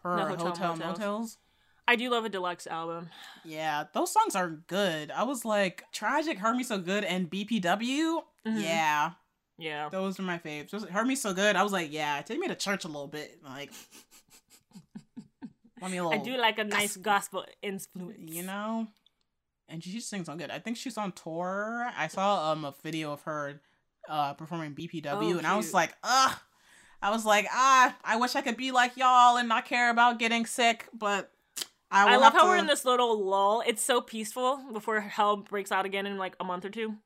per 0.03 0.17
No, 0.17 0.27
hotel, 0.27 0.47
Hotel 0.49 0.77
Motels. 0.77 0.99
motels. 0.99 1.39
I 1.87 1.97
do 1.97 2.11
love 2.11 2.25
a 2.25 2.29
deluxe 2.29 2.67
album. 2.67 3.09
Yeah, 3.45 3.85
those 3.95 4.13
songs 4.13 4.37
are 4.37 4.49
good. 4.51 5.11
I 5.11 5.23
was 5.25 5.45
like, 5.45 5.85
Tragic, 5.93 6.39
Hurt 6.39 6.57
Me 6.57 6.63
So 6.63 6.79
Good, 6.79 7.05
and 7.05 7.31
BPW. 7.31 8.23
Mhm. 8.47 8.63
Yeah, 8.63 9.13
Yeah. 9.57 9.89
those 9.89 10.19
are 10.21 10.23
my 10.23 10.39
faves. 10.39 10.71
Just 10.71 10.87
Hurt 10.89 11.07
Me 11.07 11.15
So 11.17 11.33
Good. 11.33 11.57
I 11.57 11.63
was 11.63 11.73
like, 11.73 11.91
yeah, 11.93 12.21
take 12.23 12.39
me 12.39 12.49
to 12.49 12.55
church 12.55 12.85
a 12.85 12.89
little 12.89 13.09
bit. 13.09 13.43
Like, 13.43 13.73
let 15.81 15.91
me 15.91 15.99
a 15.99 16.09
I 16.09 16.19
do 16.19 16.37
like 16.37 16.59
a 16.59 16.65
nice 16.65 16.97
gospel 16.97 17.45
influence. 17.63 18.19
you 18.35 18.43
know. 18.43 18.87
And 19.69 19.85
she 19.85 20.01
sings 20.01 20.29
on 20.29 20.39
good. 20.39 20.51
I 20.51 20.59
think 20.61 20.77
she's 20.77 20.97
on 20.97 21.13
tour. 21.13 21.91
I 21.97 22.09
saw 22.09 22.53
um 22.53 22.65
a 22.65 22.75
video 22.83 23.13
of 23.13 23.23
her 23.23 23.61
uh 24.09 24.35
performing 24.35 24.75
BPW, 24.75 25.35
Oh, 25.35 25.39
and 25.39 25.47
I 25.47 25.57
was 25.57 25.75
like, 25.75 25.95
ugh. 26.03 26.39
I 27.01 27.11
was 27.11 27.25
like, 27.25 27.47
ah, 27.53 27.97
I 28.05 28.17
wish 28.17 28.35
I 28.35 28.41
could 28.41 28.57
be 28.57 28.73
like 28.73 28.97
y'all 28.97 29.37
and 29.37 29.49
not 29.49 29.65
care 29.67 29.91
about 29.91 30.19
getting 30.19 30.47
sick, 30.47 30.87
but 30.93 31.31
I, 31.91 32.15
I 32.15 32.17
love 32.17 32.33
how 32.33 32.47
we're 32.47 32.57
in 32.57 32.67
this 32.67 32.85
little 32.85 33.23
lull. 33.25 33.63
It's 33.67 33.83
so 33.83 34.01
peaceful 34.01 34.61
before 34.73 35.01
hell 35.01 35.37
breaks 35.37 35.73
out 35.73 35.87
again 35.87 36.07
in 36.07 36.19
like 36.19 36.35
a 36.41 36.45
month 36.45 36.65
or 36.65 36.71
two. 36.71 36.97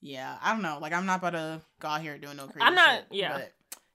Yeah, 0.00 0.36
I 0.42 0.52
don't 0.52 0.62
know. 0.62 0.78
Like, 0.80 0.92
I'm 0.92 1.06
not 1.06 1.20
about 1.20 1.30
to 1.30 1.60
go 1.80 1.88
out 1.88 2.02
here 2.02 2.18
doing 2.18 2.36
no 2.36 2.46
crazy 2.46 2.60
I'm 2.60 2.74
not- 2.74 2.96
shit, 2.96 3.06
yeah. 3.12 3.32
But 3.38 3.52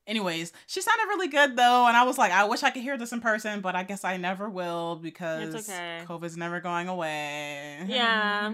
anyways, 0.07 0.53
she 0.65 0.81
sounded 0.81 1.03
really 1.07 1.27
good 1.27 1.55
though, 1.55 1.85
and 1.85 1.95
I 1.95 2.03
was 2.03 2.17
like, 2.17 2.31
I 2.31 2.45
wish 2.45 2.63
I 2.63 2.69
could 2.71 2.81
hear 2.81 2.97
this 2.97 3.11
in 3.11 3.21
person, 3.21 3.61
but 3.61 3.75
I 3.75 3.83
guess 3.83 4.03
I 4.03 4.17
never 4.17 4.49
will 4.49 4.95
because 4.95 5.69
okay. 5.69 6.01
COVID's 6.07 6.37
never 6.37 6.59
going 6.61 6.87
away. 6.87 7.85
Yeah. 7.87 8.53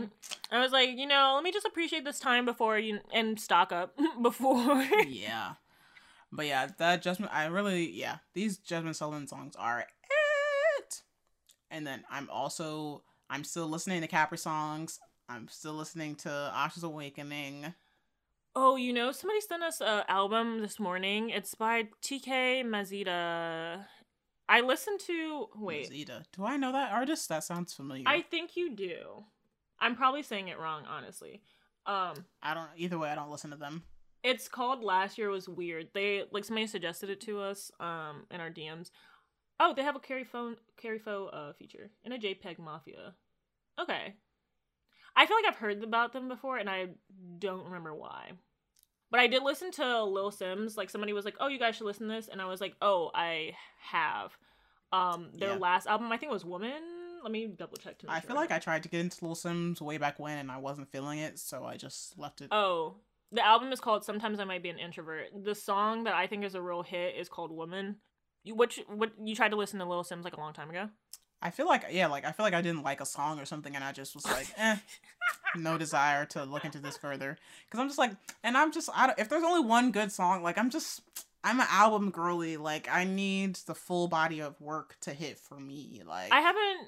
I 0.52 0.60
was 0.60 0.72
like, 0.72 0.90
you 0.98 1.08
know, 1.08 1.34
let 1.36 1.44
me 1.44 1.52
just 1.52 1.66
appreciate 1.66 2.04
this 2.04 2.20
time 2.20 2.44
before 2.46 2.78
you 2.78 3.00
and 3.14 3.40
stock 3.40 3.72
up 3.72 3.96
before. 4.22 4.84
yeah. 5.08 5.54
But 6.36 6.48
yeah, 6.48 6.68
that 6.80 7.04
Jazmine, 7.04 7.32
I 7.32 7.46
really, 7.46 7.92
yeah, 7.92 8.18
these 8.34 8.58
Jazmine 8.58 8.96
Sullivan 8.96 9.28
songs 9.28 9.56
are 9.56 9.82
it. 9.82 11.02
And 11.70 11.86
then 11.86 12.04
I'm 12.10 12.28
also, 12.32 13.04
I'm 13.30 13.44
still 13.44 13.68
listening 13.68 14.02
to 14.02 14.08
Capri 14.08 14.38
songs. 14.40 15.00
I'm 15.30 15.48
still 15.48 15.74
listening 15.74 16.16
to 16.18 16.52
Asha's 16.56 16.84
Awakening. 16.84 17.74
oh, 18.56 18.76
you 18.76 18.94
know, 18.94 19.12
somebody 19.12 19.42
sent 19.42 19.64
us 19.64 19.80
a 19.80 20.06
album 20.10 20.62
this 20.62 20.80
morning. 20.80 21.30
It's 21.30 21.54
by 21.56 21.88
TK 22.02 22.64
Mazida. 22.66 23.86
I 24.50 24.62
listened 24.62 25.00
to 25.08 25.48
wait. 25.56 25.88
Zeta. 25.88 26.24
Do 26.36 26.46
I 26.46 26.58
know 26.58 26.72
that 26.72 26.92
artist? 26.92 27.30
That 27.30 27.44
sounds 27.44 27.74
familiar. 27.74 28.04
I 28.08 28.22
think 28.22 28.56
you 28.56 28.76
do. 28.76 29.24
I'm 29.80 29.96
probably 29.96 30.24
saying 30.24 30.48
it 30.48 30.60
wrong, 30.60 30.84
honestly. 30.88 31.42
Um, 31.86 32.26
I 32.42 32.54
don't. 32.54 32.70
Either 32.78 32.98
way, 32.98 33.10
I 33.10 33.16
don't 33.16 33.32
listen 33.32 33.52
to 33.52 33.56
them. 33.58 33.84
It's 34.24 34.48
called 34.48 34.84
Last 34.84 35.18
Year 35.18 35.30
Was 35.30 35.50
Weird. 35.50 35.90
They 35.94 36.24
like 36.32 36.46
somebody 36.46 36.68
suggested 36.68 37.10
it 37.10 37.22
to 37.22 37.40
us 37.42 37.72
um 37.80 38.26
in 38.32 38.40
our 38.40 38.50
DMs. 38.50 38.90
Oh, 39.60 39.74
they 39.74 39.84
have 39.84 39.96
a 39.96 40.00
Carrie 40.00 40.24
phone 40.24 40.56
Kari 40.78 41.00
Faux 41.00 41.34
uh 41.34 41.54
feature 41.54 41.90
in 42.04 42.12
a 42.14 42.18
JPEG 42.18 42.58
Mafia. 42.60 43.14
Okay. 43.80 44.16
I 45.16 45.26
feel 45.26 45.38
like 45.38 45.46
I've 45.48 45.58
heard 45.60 45.84
about 45.84 46.14
them 46.14 46.28
before 46.28 46.58
and 46.58 46.70
I 46.70 46.88
don't 47.40 47.66
remember 47.66 47.94
why. 47.94 48.32
But 49.12 49.20
I 49.20 49.28
did 49.28 49.44
listen 49.44 49.70
to 49.74 50.04
Lil 50.06 50.32
Simz. 50.32 50.76
Like 50.76 50.90
somebody 50.90 51.14
was 51.14 51.24
like, 51.26 51.36
"Oh, 51.40 51.48
you 51.48 51.60
guys 51.60 51.76
should 51.76 51.86
listen 51.86 52.08
to 52.08 52.14
this," 52.16 52.30
and 52.30 52.42
I 52.42 52.46
was 52.46 52.60
like, 52.62 52.76
"Oh, 52.82 53.12
I 53.14 53.52
have." 53.92 54.36
Um, 54.92 55.30
their 55.34 55.50
Yeah. 55.50 55.56
last 55.58 55.86
album, 55.86 56.12
I 56.12 56.18
think, 56.18 56.32
was 56.32 56.44
"Woman." 56.44 56.82
Let 57.22 57.32
me 57.32 57.46
double 57.48 57.78
check 57.78 58.00
to 58.00 58.08
make 58.08 58.16
I 58.16 58.20
sure. 58.22 58.30
feel 58.30 58.36
like 58.36 58.52
I 58.52 58.58
tried 58.58 58.82
to 58.84 58.90
get 58.90 59.02
into 59.02 59.18
Little 59.24 59.36
Simz 59.36 59.80
way 59.82 59.98
back 60.00 60.18
when, 60.18 60.40
and 60.40 60.52
I 60.52 60.58
wasn't 60.58 60.92
feeling 60.92 61.20
it, 61.20 61.38
so 61.38 61.64
I 61.64 61.78
just 61.78 62.18
left 62.18 62.42
it. 62.42 62.48
Oh, 62.52 62.96
the 63.34 63.46
album 63.46 63.72
is 63.72 63.80
called 63.80 64.06
"Sometimes 64.06 64.40
I 64.40 64.46
Might 64.46 64.64
Be 64.64 64.70
an 64.70 64.80
Introvert." 64.80 65.44
The 65.44 65.56
song 65.56 66.06
that 66.06 66.14
I 66.14 66.28
think 66.28 66.46
is 66.46 66.56
a 66.56 66.62
real 66.62 66.84
hit 66.84 67.16
is 67.18 67.28
called 67.28 67.52
"Woman." 67.52 67.98
You 68.44 68.56
which 68.56 68.80
what 68.88 69.12
you 69.22 69.36
tried 69.36 69.50
to 69.50 69.56
listen 69.56 69.80
to 69.80 69.86
Lil 69.86 70.04
Simz 70.04 70.24
like 70.24 70.38
a 70.38 70.40
long 70.40 70.54
time 70.54 70.70
ago? 70.70 70.90
I 71.42 71.50
feel 71.50 71.68
like 71.68 71.86
yeah, 71.92 72.08
like 72.08 72.26
I 72.26 72.32
feel 72.32 72.46
like 72.46 72.54
I 72.54 72.62
didn't 72.62 72.84
like 72.84 73.02
a 73.02 73.06
song 73.06 73.40
or 73.40 73.46
something, 73.46 73.76
and 73.76 73.84
I 73.84 73.92
just 73.92 74.16
was 74.16 74.26
like, 74.26 74.48
eh, 74.58 74.78
no 75.58 75.78
desire 75.78 76.26
to 76.28 76.46
look 76.46 76.64
into 76.64 76.80
this 76.80 76.98
further. 76.98 77.38
Because 77.66 77.80
I'm 77.82 77.88
just 77.88 78.00
like, 78.00 78.12
and 78.44 78.58
I'm 78.58 78.72
just, 78.72 78.90
I 78.96 79.08
don't, 79.08 79.20
if 79.20 79.30
there's 79.30 79.44
only 79.44 79.68
one 79.68 79.92
good 79.92 80.12
song, 80.12 80.42
like 80.42 80.58
I'm 80.58 80.70
just, 80.70 81.02
I'm 81.44 81.60
an 81.60 81.68
album 81.70 82.12
girly. 82.12 82.56
Like 82.56 82.88
I 82.90 83.04
need 83.04 83.56
the 83.68 83.76
full 83.76 84.08
body 84.08 84.42
of 84.42 84.60
work 84.62 84.96
to 85.02 85.14
hit 85.14 85.38
for 85.38 85.60
me. 85.60 86.02
Like 86.08 86.32
I 86.32 86.40
haven't. 86.40 86.88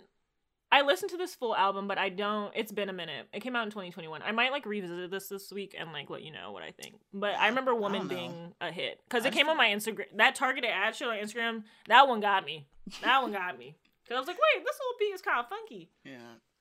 I 0.76 0.82
listened 0.82 1.12
to 1.12 1.18
this 1.18 1.34
full 1.34 1.56
album, 1.56 1.88
but 1.88 1.98
I 1.98 2.10
don't. 2.10 2.52
It's 2.54 2.74
been 2.74 2.90
a 2.90 2.94
minute. 2.94 3.28
It 3.32 3.40
came 3.40 3.56
out 3.56 3.64
in 3.64 3.70
2021. 3.70 4.22
I 4.22 4.34
might 4.34 4.52
like 4.52 4.66
revisit 4.66 5.10
this 5.10 5.30
this 5.30 5.50
week 5.50 5.74
and 5.80 5.94
like 5.94 6.10
let 6.10 6.22
you 6.22 6.34
know 6.34 6.52
what 6.52 6.64
I 6.64 6.72
think. 6.72 6.96
But 7.14 7.36
I 7.36 7.48
remember 7.48 7.74
"Woman" 7.74 8.02
don't 8.02 8.10
being 8.10 8.54
a 8.60 8.74
hit 8.74 9.00
because 9.08 9.24
it 9.24 9.32
came 9.32 9.48
on 9.48 9.56
my 9.56 9.68
Instagram. 9.70 10.08
That 10.18 10.36
targeted 10.36 10.70
ad 10.70 10.94
shit 10.94 11.08
on 11.08 11.16
Instagram. 11.16 11.64
That 11.88 12.10
one 12.10 12.20
got 12.20 12.44
me. 12.44 12.68
That 13.02 13.22
one 13.22 13.32
got 13.32 13.58
me. 13.58 13.78
Because 14.04 14.18
I 14.18 14.20
was 14.20 14.28
like, 14.28 14.36
wait, 14.38 14.66
this 14.66 14.76
little 14.78 14.98
beat 15.00 15.16
is 15.16 15.22
kind 15.22 15.40
of 15.40 15.48
funky. 15.48 15.90
Yeah. 16.04 16.18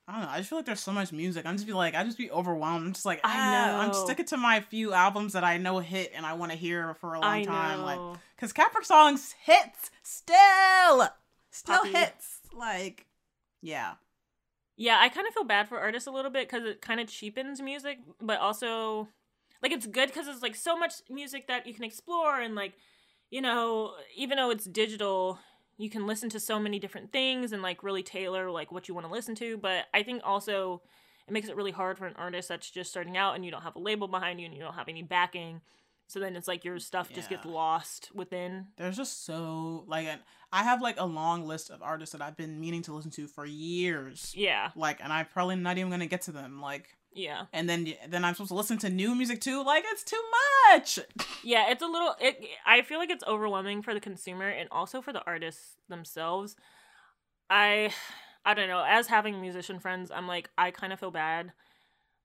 I 0.07 0.13
don't 0.13 0.21
know. 0.21 0.29
I 0.29 0.37
just 0.37 0.49
feel 0.49 0.59
like 0.59 0.65
there's 0.65 0.79
so 0.79 0.93
much 0.93 1.11
music. 1.11 1.45
I'm 1.45 1.55
just 1.55 1.67
be 1.67 1.73
like, 1.73 1.93
I 1.93 2.03
just 2.05 2.17
be 2.17 2.31
overwhelmed. 2.31 2.85
I'm 2.87 2.93
just 2.93 3.05
like, 3.05 3.19
I 3.23 3.31
ah, 3.33 3.79
I'm 3.81 3.87
know. 3.89 4.05
sticking 4.05 4.25
to 4.27 4.37
my 4.37 4.61
few 4.61 4.93
albums 4.93 5.33
that 5.33 5.43
I 5.43 5.57
know 5.57 5.79
hit 5.79 6.13
and 6.15 6.25
I 6.25 6.33
want 6.33 6.53
to 6.53 6.57
hear 6.57 6.93
for 6.95 7.15
a 7.15 7.19
long 7.19 7.29
I 7.29 7.43
time. 7.43 7.81
Like, 7.81 8.17
cause 8.37 8.53
Capric 8.53 8.85
songs 8.85 9.35
hits 9.43 9.91
still, 10.03 11.09
still 11.51 11.83
hits. 11.83 12.39
Like, 12.53 13.07
yeah, 13.61 13.95
Yeah, 14.77 14.97
I 14.99 15.09
kind 15.09 15.27
of 15.27 15.33
feel 15.33 15.45
bad 15.45 15.69
for 15.69 15.79
artists 15.79 16.07
a 16.07 16.11
little 16.11 16.31
bit 16.31 16.49
because 16.49 16.65
it 16.67 16.81
kind 16.81 16.99
of 16.99 17.07
cheapens 17.07 17.61
music, 17.61 17.99
but 18.21 18.39
also, 18.39 19.07
like, 19.61 19.71
it's 19.71 19.87
good 19.87 20.07
because 20.09 20.27
it's 20.27 20.41
like 20.41 20.55
so 20.55 20.77
much 20.77 20.95
music 21.09 21.47
that 21.47 21.65
you 21.65 21.73
can 21.73 21.85
explore 21.85 22.39
and 22.39 22.55
like, 22.55 22.73
you 23.31 23.41
know, 23.41 23.93
even 24.15 24.37
though 24.37 24.49
it's 24.49 24.65
digital, 24.65 25.39
you 25.77 25.89
can 25.89 26.05
listen 26.05 26.29
to 26.29 26.39
so 26.39 26.59
many 26.59 26.77
different 26.79 27.11
things 27.13 27.53
and 27.53 27.61
like 27.61 27.83
really 27.83 28.03
tailor 28.03 28.51
like 28.51 28.71
what 28.71 28.87
you 28.87 28.93
want 28.93 29.07
to 29.07 29.11
listen 29.13 29.35
to. 29.35 29.57
But 29.57 29.85
I 29.93 30.03
think 30.03 30.21
also 30.25 30.81
it 31.27 31.33
makes 31.33 31.47
it 31.47 31.55
really 31.55 31.71
hard 31.71 31.97
for 31.97 32.05
an 32.05 32.15
artist 32.17 32.49
that's 32.49 32.69
just 32.69 32.89
starting 32.91 33.17
out 33.17 33.35
and 33.35 33.43
you 33.45 33.51
don't 33.51 33.63
have 33.63 33.75
a 33.75 33.79
label 33.79 34.07
behind 34.07 34.39
you 34.39 34.45
and 34.45 34.53
you 34.55 34.61
don't 34.61 34.75
have 34.75 34.89
any 34.89 35.03
backing. 35.03 35.61
So 36.07 36.19
then 36.19 36.35
it's 36.35 36.47
like 36.47 36.63
your 36.63 36.77
stuff 36.79 37.11
just 37.11 37.29
gets 37.29 37.45
lost 37.45 38.11
within. 38.13 38.67
there's 38.77 38.95
just 38.95 39.25
so 39.25 39.85
like, 39.87 40.07
I 40.51 40.63
have 40.63 40.81
like 40.81 40.99
a 40.99 41.05
long 41.05 41.47
list 41.47 41.71
of 41.71 41.81
artists 41.81 42.13
that 42.13 42.21
I've 42.21 42.37
been 42.37 42.59
meaning 42.59 42.83
to 42.83 42.93
listen 42.93 43.11
to 43.11 43.27
for 43.27 43.45
years. 43.45 44.33
Yeah, 44.35 44.69
Like, 44.75 44.99
and 45.03 45.11
I'm 45.11 45.25
probably 45.25 45.55
not 45.55 45.77
even 45.77 45.89
gonna 45.89 46.05
get 46.05 46.21
to 46.23 46.31
them. 46.31 46.61
Like, 46.61 46.95
yeah. 47.11 47.45
and 47.53 47.67
then 47.67 47.93
then 48.07 48.23
I'm 48.23 48.35
supposed 48.35 48.49
to 48.49 48.55
listen 48.55 48.77
to 48.79 48.89
new 48.89 49.15
music 49.15 49.41
too. 49.41 49.63
Like, 49.63 49.83
it's 49.87 50.03
too 50.03 50.21
much. 50.71 50.99
Yeah, 51.43 51.69
it's 51.69 51.83
a 51.83 51.87
little. 51.87 52.15
It. 52.19 52.39
I 52.65 52.81
feel 52.81 52.97
like 52.97 53.11
it's 53.11 53.23
overwhelming 53.27 53.83
for 53.83 53.93
the 53.93 53.99
consumer 53.99 54.49
and 54.49 54.67
also 54.71 54.99
for 54.99 55.13
the 55.13 55.23
artists 55.27 55.75
themselves. 55.89 56.55
I, 57.51 57.91
I 58.43 58.55
don't 58.55 58.67
know. 58.67 58.83
As 58.83 59.05
having 59.05 59.39
musician 59.39 59.79
friends, 59.79 60.09
I'm 60.09 60.27
like 60.27 60.49
I 60.57 60.71
kind 60.71 60.91
of 60.91 60.99
feel 60.99 61.11
bad, 61.11 61.51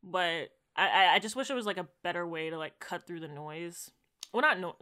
but 0.03 0.49
I, 0.77 1.14
I, 1.14 1.18
just 1.18 1.37
wish 1.37 1.49
there 1.49 1.57
was 1.57 1.66
like 1.66 1.77
a 1.79 1.89
better 2.03 2.27
way 2.27 2.51
to 2.51 2.57
like 2.59 2.79
cut 2.81 3.07
through 3.07 3.21
the 3.21 3.29
noise. 3.29 3.91
Well, 4.33 4.43
not 4.43 4.61
no, 4.61 4.77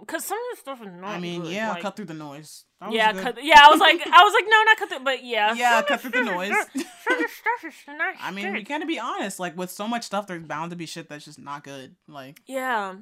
because 0.00 0.24
some 0.24 0.38
of 0.38 0.44
the 0.52 0.60
stuff 0.60 0.80
is 0.80 0.92
not. 0.94 1.10
I 1.10 1.18
mean, 1.18 1.42
good, 1.42 1.52
yeah, 1.52 1.70
like- 1.70 1.82
cut 1.82 1.96
through 1.96 2.04
the 2.06 2.14
noise. 2.14 2.64
That 2.80 2.86
was 2.90 2.96
Yeah, 2.96 3.12
good. 3.12 3.22
cut, 3.22 3.44
yeah. 3.44 3.60
I 3.66 3.70
was 3.70 3.80
like, 3.80 4.00
I 4.06 4.22
was 4.22 4.32
like, 4.32 4.44
no, 4.48 4.62
not 4.62 4.76
cut 4.76 4.88
through, 4.88 5.04
but 5.04 5.24
yeah, 5.24 5.54
Yeah, 5.54 5.82
cut 5.82 6.00
through 6.00 6.10
the 6.12 6.22
noise. 6.22 6.50
Some 6.74 7.14
of 7.14 7.18
the 7.18 7.28
stuff 7.28 7.64
is 7.66 7.74
not. 7.88 8.14
I 8.20 8.30
mean, 8.30 8.52
we 8.52 8.62
gotta 8.62 8.86
be 8.86 9.00
honest. 9.00 9.40
Like 9.40 9.56
with 9.56 9.70
so 9.70 9.88
much 9.88 10.04
stuff, 10.04 10.26
there's 10.28 10.44
bound 10.44 10.70
to 10.70 10.76
be 10.76 10.86
shit 10.86 11.08
that's 11.08 11.24
just 11.24 11.38
not 11.40 11.64
good. 11.64 11.96
Like, 12.06 12.40
Yeah. 12.46 12.94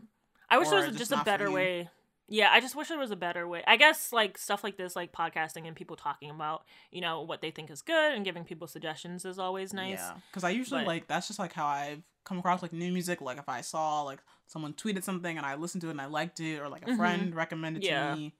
I 0.48 0.58
wish 0.58 0.68
there 0.68 0.78
was 0.78 0.86
just 0.88 0.98
just 0.98 1.12
a 1.12 1.22
better 1.24 1.50
way. 1.50 1.88
Yeah, 2.32 2.48
I 2.52 2.60
just 2.60 2.76
wish 2.76 2.88
there 2.88 2.98
was 2.98 3.10
a 3.10 3.16
better 3.16 3.46
way. 3.48 3.62
I 3.66 3.76
guess 3.76 4.12
like 4.12 4.38
stuff 4.38 4.62
like 4.64 4.76
this, 4.76 4.94
like 4.96 5.12
podcasting 5.12 5.66
and 5.66 5.74
people 5.76 5.96
talking 5.96 6.30
about, 6.30 6.62
you 6.92 7.00
know, 7.00 7.22
what 7.22 7.40
they 7.42 7.50
think 7.50 7.70
is 7.70 7.82
good 7.82 8.14
and 8.14 8.24
giving 8.24 8.44
people 8.44 8.66
suggestions 8.68 9.24
is 9.24 9.38
always 9.38 9.74
nice. 9.74 9.98
yeah, 9.98 10.14
because 10.30 10.44
I 10.44 10.50
usually 10.50 10.80
But- 10.82 10.86
like 10.86 11.06
that's 11.08 11.26
just 11.26 11.38
like 11.40 11.52
how 11.52 11.66
I've 11.66 12.02
come 12.24 12.38
across 12.38 12.62
like 12.62 12.72
new 12.72 12.92
music. 12.92 13.20
Like 13.20 13.38
if 13.38 13.48
I 13.48 13.60
saw 13.60 14.02
like 14.02 14.20
someone 14.46 14.72
tweeted 14.74 15.02
something 15.04 15.36
and 15.36 15.46
I 15.46 15.54
listened 15.54 15.80
to 15.82 15.88
it 15.88 15.92
and 15.92 16.00
I 16.00 16.06
liked 16.06 16.40
it, 16.40 16.58
or 16.60 16.68
like 16.68 16.82
a 16.82 16.90
Mhm. 16.90 16.96
friend 16.96 17.34
recommended 17.34 17.84
Yeah. 17.84 18.10
to 18.10 18.16
me. 18.16 18.34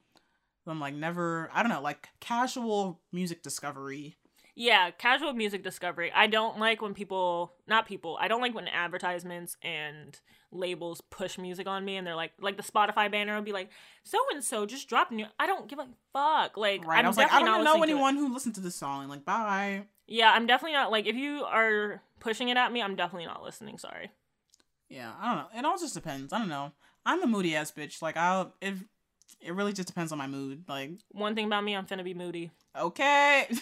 So 0.65 0.71
I'm 0.71 0.81
like 0.81 0.95
never. 0.95 1.51
I 1.53 1.63
don't 1.63 1.71
know, 1.71 1.81
like 1.81 2.09
casual 2.21 3.01
music 3.13 3.43
discovery. 3.43 4.17
Yeah, 4.57 4.91
casual 4.91 5.33
music 5.33 5.63
discovery. 5.63 6.13
I 6.13 6.27
don't 6.27 6.59
like 6.59 6.83
when 6.83 6.93
people, 6.93 7.55
not 7.67 7.87
people, 7.87 8.19
I 8.21 8.29
don't 8.29 8.43
like 8.43 8.55
when 8.55 8.69
advertisements 8.69 9.57
and 9.63 10.19
labels 10.53 11.01
push 11.01 11.39
music 11.39 11.67
on 11.67 11.85
me 11.85 11.97
and 11.97 12.07
they're 12.07 12.17
like, 12.17 12.33
like 12.41 12.57
the 12.59 12.63
Spotify 12.63 13.11
banner 13.11 13.35
will 13.37 13.43
be 13.43 13.53
like, 13.53 13.71
so 14.03 14.19
and 14.33 14.45
so 14.45 14.67
just 14.67 14.87
dropped 14.89 15.13
new. 15.13 15.25
I 15.39 15.47
don't 15.47 15.67
give 15.69 15.79
a 15.79 15.89
fuck. 16.13 16.59
Like, 16.59 16.85
Right? 16.85 16.99
I'm 16.99 17.07
I 17.07 17.09
was 17.09 17.17
like, 17.17 17.33
I 17.33 17.39
don't 17.43 17.65
know 17.65 17.73
listening 17.75 17.83
to 17.83 17.89
it. 17.89 17.93
anyone 17.93 18.17
who 18.17 18.35
listened 18.35 18.57
to 18.57 18.61
this 18.61 18.75
song. 18.75 19.09
Like, 19.09 19.25
bye. 19.25 19.87
Yeah, 20.07 20.33
I'm 20.33 20.47
definitely 20.47 20.73
not 20.75 20.91
like 20.91 21.07
if 21.07 21.15
you 21.17 21.45
are 21.45 22.03
pushing 22.21 22.49
it 22.49 22.57
at 22.57 22.73
me, 22.73 22.83
I'm 22.83 22.97
definitely 22.97 23.27
not 23.27 23.43
listening. 23.43 23.79
Sorry. 23.79 24.11
Yeah, 24.89 25.13
I 25.21 25.35
don't 25.35 25.37
know. 25.55 25.59
It 25.59 25.65
all 25.65 25.79
just 25.79 25.95
depends. 25.95 26.33
I 26.33 26.39
don't 26.39 26.49
know. 26.49 26.73
I'm 27.07 27.23
a 27.23 27.27
moody 27.27 27.57
ass 27.57 27.71
bitch. 27.73 28.03
Like 28.03 28.17
I'll 28.17 28.55
if 28.61 28.83
it 29.41 29.55
really 29.55 29.73
just 29.73 29.89
depends 29.89 30.13
on 30.13 30.19
my 30.19 30.27
mood. 30.27 30.65
Like 30.69 30.93
One 31.13 31.35
thing 31.35 31.47
about 31.47 31.65
me, 31.65 31.75
I'm 31.77 31.87
finna 31.87 32.05
be 32.05 32.15
moody. 32.15 32.51
okay. 32.77 33.47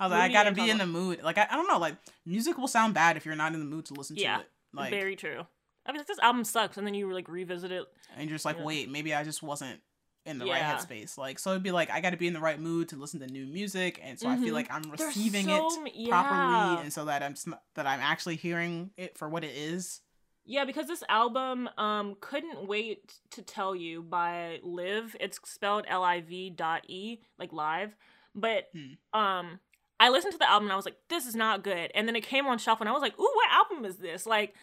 I 0.00 0.04
was 0.06 0.12
like, 0.12 0.30
I 0.30 0.32
gotta 0.32 0.52
be 0.52 0.70
in 0.70 0.78
the 0.78 0.86
mood. 0.86 1.22
Like 1.22 1.38
I, 1.38 1.46
I 1.50 1.56
don't 1.56 1.66
know. 1.68 1.78
Like 1.78 1.96
music 2.24 2.56
will 2.56 2.68
sound 2.68 2.94
bad 2.94 3.16
if 3.16 3.26
you're 3.26 3.34
not 3.34 3.52
in 3.52 3.58
the 3.58 3.66
mood 3.66 3.86
to 3.86 3.94
listen 3.94 4.16
Yeah, 4.16 4.36
to 4.36 4.40
it. 4.42 4.48
Like 4.72 4.90
Very 4.90 5.16
true. 5.16 5.44
I 5.84 5.92
mean, 5.92 6.02
this 6.06 6.18
album 6.20 6.44
sucks, 6.44 6.76
and 6.76 6.86
then 6.86 6.94
you 6.94 7.12
like 7.12 7.28
revisit 7.28 7.72
it. 7.72 7.84
and 8.16 8.28
you're 8.28 8.36
just 8.36 8.44
like, 8.44 8.62
wait, 8.62 8.90
maybe 8.90 9.14
I 9.14 9.24
just 9.24 9.42
wasn't 9.42 9.80
in 10.28 10.38
the 10.38 10.46
Yeah. 10.46 10.52
right 10.72 10.78
headspace. 10.78 11.18
Like 11.18 11.38
so 11.38 11.50
it'd 11.50 11.62
be 11.62 11.72
like 11.72 11.90
I 11.90 12.00
gotta 12.00 12.16
be 12.16 12.26
in 12.26 12.34
the 12.34 12.40
right 12.40 12.60
mood 12.60 12.88
to 12.90 12.96
listen 12.96 13.20
to 13.20 13.26
new 13.26 13.46
music, 13.46 13.98
and 14.02 14.18
so 14.18 14.28
I 14.28 14.36
Mhm. 14.36 14.44
feel 14.44 14.54
like 14.54 14.70
I'm 14.70 14.90
receiving 14.90 15.46
so 15.46 15.66
it 15.66 15.72
m- 15.78 16.08
properly, 16.10 16.74
yeah. 16.74 16.80
and 16.80 16.92
so 16.92 17.06
that 17.06 17.22
I'm 17.22 17.34
that 17.74 17.86
I'm 17.86 18.00
actually 18.00 18.36
hearing 18.36 18.90
it 18.96 19.16
for 19.18 19.28
what 19.28 19.42
it 19.44 19.54
is. 19.56 20.00
Yeah, 20.44 20.64
because 20.64 20.86
this 20.86 21.02
album, 21.10 21.68
um, 21.76 22.16
couldn't 22.20 22.66
wait 22.66 23.14
to 23.32 23.42
tell 23.42 23.74
you 23.74 24.02
by 24.02 24.60
Liv.e. 24.62 25.16
It's 25.20 25.38
spelled 25.44 25.84
L 25.88 26.02
I 26.02 26.20
V 26.22 26.48
dot 26.50 26.84
E, 26.88 27.18
like 27.38 27.52
live. 27.52 27.94
But 28.34 28.70
Hmm. 28.72 29.18
um, 29.18 29.60
I 30.00 30.08
listened 30.10 30.32
to 30.32 30.38
the 30.38 30.48
album 30.48 30.66
and 30.66 30.72
I 30.72 30.76
was 30.76 30.84
like, 30.86 30.96
this 31.08 31.26
is 31.26 31.34
not 31.34 31.62
good. 31.64 31.90
And 31.94 32.06
then 32.08 32.16
it 32.16 32.22
came 32.22 32.46
on 32.46 32.56
shelf 32.58 32.80
and 32.80 32.88
I 32.88 32.92
was 32.92 33.02
like, 33.02 33.18
ooh, 33.18 33.30
what 33.34 33.50
album 33.50 33.84
is 33.84 33.96
this? 33.96 34.24
Like. 34.26 34.54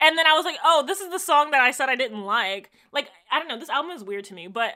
And 0.00 0.18
then 0.18 0.26
I 0.26 0.34
was 0.34 0.44
like, 0.44 0.58
oh, 0.64 0.84
this 0.86 1.00
is 1.00 1.10
the 1.10 1.18
song 1.18 1.50
that 1.50 1.60
I 1.60 1.70
said 1.70 1.88
I 1.88 1.96
didn't 1.96 2.24
like. 2.24 2.70
Like, 2.92 3.10
I 3.30 3.38
don't 3.38 3.48
know, 3.48 3.58
this 3.58 3.68
album 3.68 3.92
is 3.92 4.04
weird 4.04 4.24
to 4.26 4.34
me, 4.34 4.46
but 4.46 4.74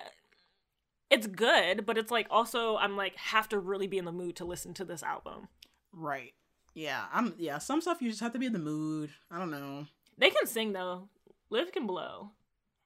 it's 1.10 1.26
good, 1.26 1.84
but 1.84 1.98
it's 1.98 2.10
like 2.10 2.26
also 2.30 2.76
I'm 2.76 2.96
like 2.96 3.16
have 3.16 3.48
to 3.50 3.58
really 3.58 3.86
be 3.86 3.98
in 3.98 4.04
the 4.04 4.12
mood 4.12 4.36
to 4.36 4.44
listen 4.44 4.74
to 4.74 4.84
this 4.84 5.02
album. 5.02 5.48
Right. 5.92 6.34
Yeah. 6.74 7.04
I'm. 7.12 7.34
Yeah. 7.36 7.58
Some 7.58 7.80
stuff 7.80 8.00
you 8.00 8.10
just 8.10 8.20
have 8.20 8.32
to 8.32 8.38
be 8.38 8.46
in 8.46 8.52
the 8.52 8.58
mood. 8.58 9.10
I 9.30 9.38
don't 9.38 9.50
know. 9.50 9.86
They 10.16 10.30
can 10.30 10.46
sing 10.46 10.72
though. 10.72 11.08
Liv 11.50 11.72
can 11.72 11.86
blow. 11.86 12.30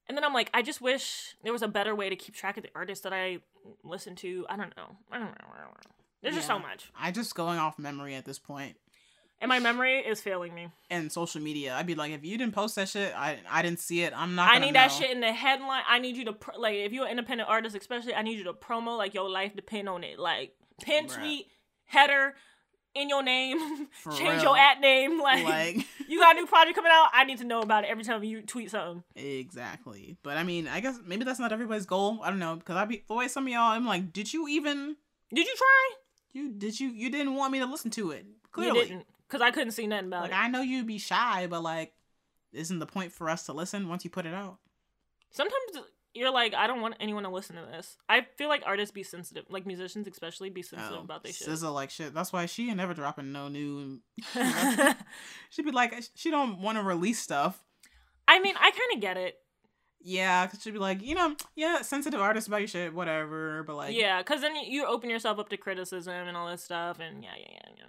And 0.06 0.16
then 0.16 0.24
I'm 0.24 0.34
like, 0.34 0.50
I 0.52 0.62
just 0.62 0.80
wish 0.80 1.34
there 1.42 1.52
was 1.52 1.62
a 1.62 1.68
better 1.68 1.94
way 1.94 2.10
to 2.10 2.16
keep 2.16 2.34
track 2.34 2.56
of 2.56 2.62
the 2.62 2.70
artists 2.74 3.04
that 3.04 3.12
I 3.12 3.38
listen 3.82 4.16
to. 4.16 4.46
I 4.48 4.56
don't 4.56 4.74
know. 4.76 4.96
I 5.10 5.18
don't 5.18 5.28
know. 5.28 5.34
There's 6.22 6.34
just 6.34 6.46
so 6.46 6.58
much. 6.58 6.90
I 6.98 7.10
just 7.10 7.34
going 7.34 7.58
off 7.58 7.78
memory 7.78 8.14
at 8.14 8.24
this 8.24 8.38
point. 8.38 8.76
And 9.40 9.48
my 9.50 9.58
memory 9.58 9.98
is 9.98 10.20
failing 10.22 10.54
me. 10.54 10.68
And 10.90 11.12
social 11.12 11.40
media, 11.42 11.74
I'd 11.74 11.86
be 11.86 11.94
like, 11.94 12.12
if 12.12 12.24
you 12.24 12.38
didn't 12.38 12.54
post 12.54 12.76
that 12.76 12.88
shit, 12.88 13.12
I 13.14 13.38
I 13.50 13.60
didn't 13.62 13.80
see 13.80 14.02
it. 14.02 14.12
I'm 14.16 14.34
not. 14.34 14.48
I 14.54 14.58
need 14.58 14.74
that 14.74 14.90
shit 14.92 15.10
in 15.10 15.20
the 15.20 15.32
headline. 15.32 15.82
I 15.88 15.98
need 15.98 16.16
you 16.16 16.24
to 16.26 16.32
pro- 16.32 16.58
like 16.58 16.76
if 16.76 16.92
you're 16.92 17.04
an 17.04 17.10
independent 17.10 17.48
artist, 17.50 17.76
especially. 17.76 18.14
I 18.14 18.22
need 18.22 18.38
you 18.38 18.44
to 18.44 18.54
promo 18.54 18.96
like 18.96 19.12
your 19.12 19.28
life 19.28 19.54
depend 19.54 19.88
on 19.88 20.02
it. 20.04 20.18
Like 20.18 20.54
pin 20.82 21.06
Bruh. 21.06 21.16
tweet 21.18 21.46
header 21.84 22.34
in 22.94 23.08
your 23.08 23.22
name, 23.24 23.58
For 23.90 24.12
change 24.12 24.34
real. 24.36 24.42
your 24.44 24.56
at 24.56 24.80
name. 24.80 25.20
Like, 25.20 25.44
Like 25.44 25.76
you 26.08 26.20
got 26.20 26.36
a 26.36 26.40
new 26.40 26.46
project 26.46 26.76
coming 26.76 26.92
out. 26.94 27.08
I 27.12 27.24
need 27.24 27.38
to 27.38 27.44
know 27.44 27.60
about 27.60 27.84
it 27.84 27.90
every 27.90 28.04
time 28.04 28.22
you 28.24 28.40
tweet 28.42 28.70
something. 28.70 29.02
exactly. 29.16 30.16
But 30.22 30.36
I 30.36 30.44
mean, 30.44 30.68
I 30.68 30.80
guess 30.80 30.98
maybe 31.04 31.24
that's 31.24 31.38
not 31.40 31.52
everybody's 31.52 31.86
goal. 31.86 32.20
I 32.22 32.30
don't 32.30 32.38
know 32.38 32.56
because 32.56 32.76
I 32.76 32.84
be 32.84 33.02
the 33.06 33.14
way 33.14 33.28
some 33.28 33.46
of 33.46 33.52
y'all. 33.52 33.72
I'm 33.72 33.84
like, 33.86 34.12
did 34.12 34.32
you 34.32 34.48
even? 34.48 34.96
Did 35.34 35.46
you 35.46 35.54
try? 35.56 35.90
You 36.32 36.52
did 36.52 36.78
you? 36.80 36.88
You 36.88 37.10
didn't 37.10 37.34
want 37.34 37.52
me 37.52 37.58
to 37.60 37.66
listen 37.66 37.90
to 37.92 38.10
it. 38.12 38.24
You 38.26 38.32
Clearly, 38.52 38.80
didn't, 38.86 39.06
because 39.34 39.44
I 39.44 39.50
couldn't 39.50 39.72
see 39.72 39.88
nothing 39.88 40.06
about 40.06 40.22
like 40.22 40.30
it. 40.30 40.36
I 40.36 40.46
know 40.48 40.60
you'd 40.62 40.86
be 40.86 40.98
shy, 40.98 41.48
but 41.48 41.60
like, 41.62 41.92
isn't 42.52 42.78
the 42.78 42.86
point 42.86 43.10
for 43.12 43.28
us 43.28 43.46
to 43.46 43.52
listen 43.52 43.88
once 43.88 44.04
you 44.04 44.10
put 44.10 44.26
it 44.26 44.34
out? 44.34 44.58
Sometimes 45.30 45.86
you're 46.14 46.30
like, 46.30 46.54
I 46.54 46.68
don't 46.68 46.80
want 46.80 46.94
anyone 47.00 47.24
to 47.24 47.30
listen 47.30 47.56
to 47.56 47.62
this. 47.62 47.96
I 48.08 48.26
feel 48.36 48.48
like 48.48 48.62
artists 48.64 48.92
be 48.92 49.02
sensitive, 49.02 49.46
like 49.50 49.66
musicians 49.66 50.06
especially, 50.06 50.50
be 50.50 50.62
sensitive 50.62 50.98
Oh, 51.00 51.02
about 51.02 51.24
their 51.24 51.32
shit. 51.32 51.48
SZA 51.48 51.74
like 51.74 51.90
shit. 51.90 52.14
That's 52.14 52.32
why 52.32 52.46
she 52.46 52.68
ain't 52.68 52.76
never 52.76 52.94
dropping 52.94 53.32
no 53.32 53.48
new. 53.48 53.98
She'd 55.50 55.64
be 55.64 55.72
like, 55.72 55.92
she 56.14 56.30
don't 56.30 56.60
want 56.60 56.78
to 56.78 56.84
release 56.84 57.20
stuff. 57.20 57.60
I 58.28 58.38
mean, 58.38 58.54
I 58.56 58.70
kind 58.70 58.94
of 58.94 59.00
get 59.00 59.16
it. 59.16 59.36
Yeah, 60.06 60.46
cause 60.46 60.62
she'd 60.62 60.74
be 60.74 60.78
like, 60.78 61.02
you 61.02 61.14
know, 61.14 61.34
yeah, 61.56 61.80
sensitive 61.80 62.20
artists 62.20 62.46
about 62.46 62.58
your 62.60 62.68
shit, 62.68 62.92
whatever. 62.92 63.62
But 63.62 63.74
like, 63.76 63.96
yeah, 63.96 64.18
because 64.20 64.42
then 64.42 64.54
you 64.54 64.84
open 64.86 65.08
yourself 65.08 65.38
up 65.38 65.48
to 65.48 65.56
criticism 65.56 66.28
and 66.28 66.36
all 66.36 66.46
this 66.46 66.62
stuff, 66.62 66.98
and 67.00 67.24
yeah, 67.24 67.30
yeah, 67.38 67.46
yeah, 67.50 67.70
yeah. 67.78 67.84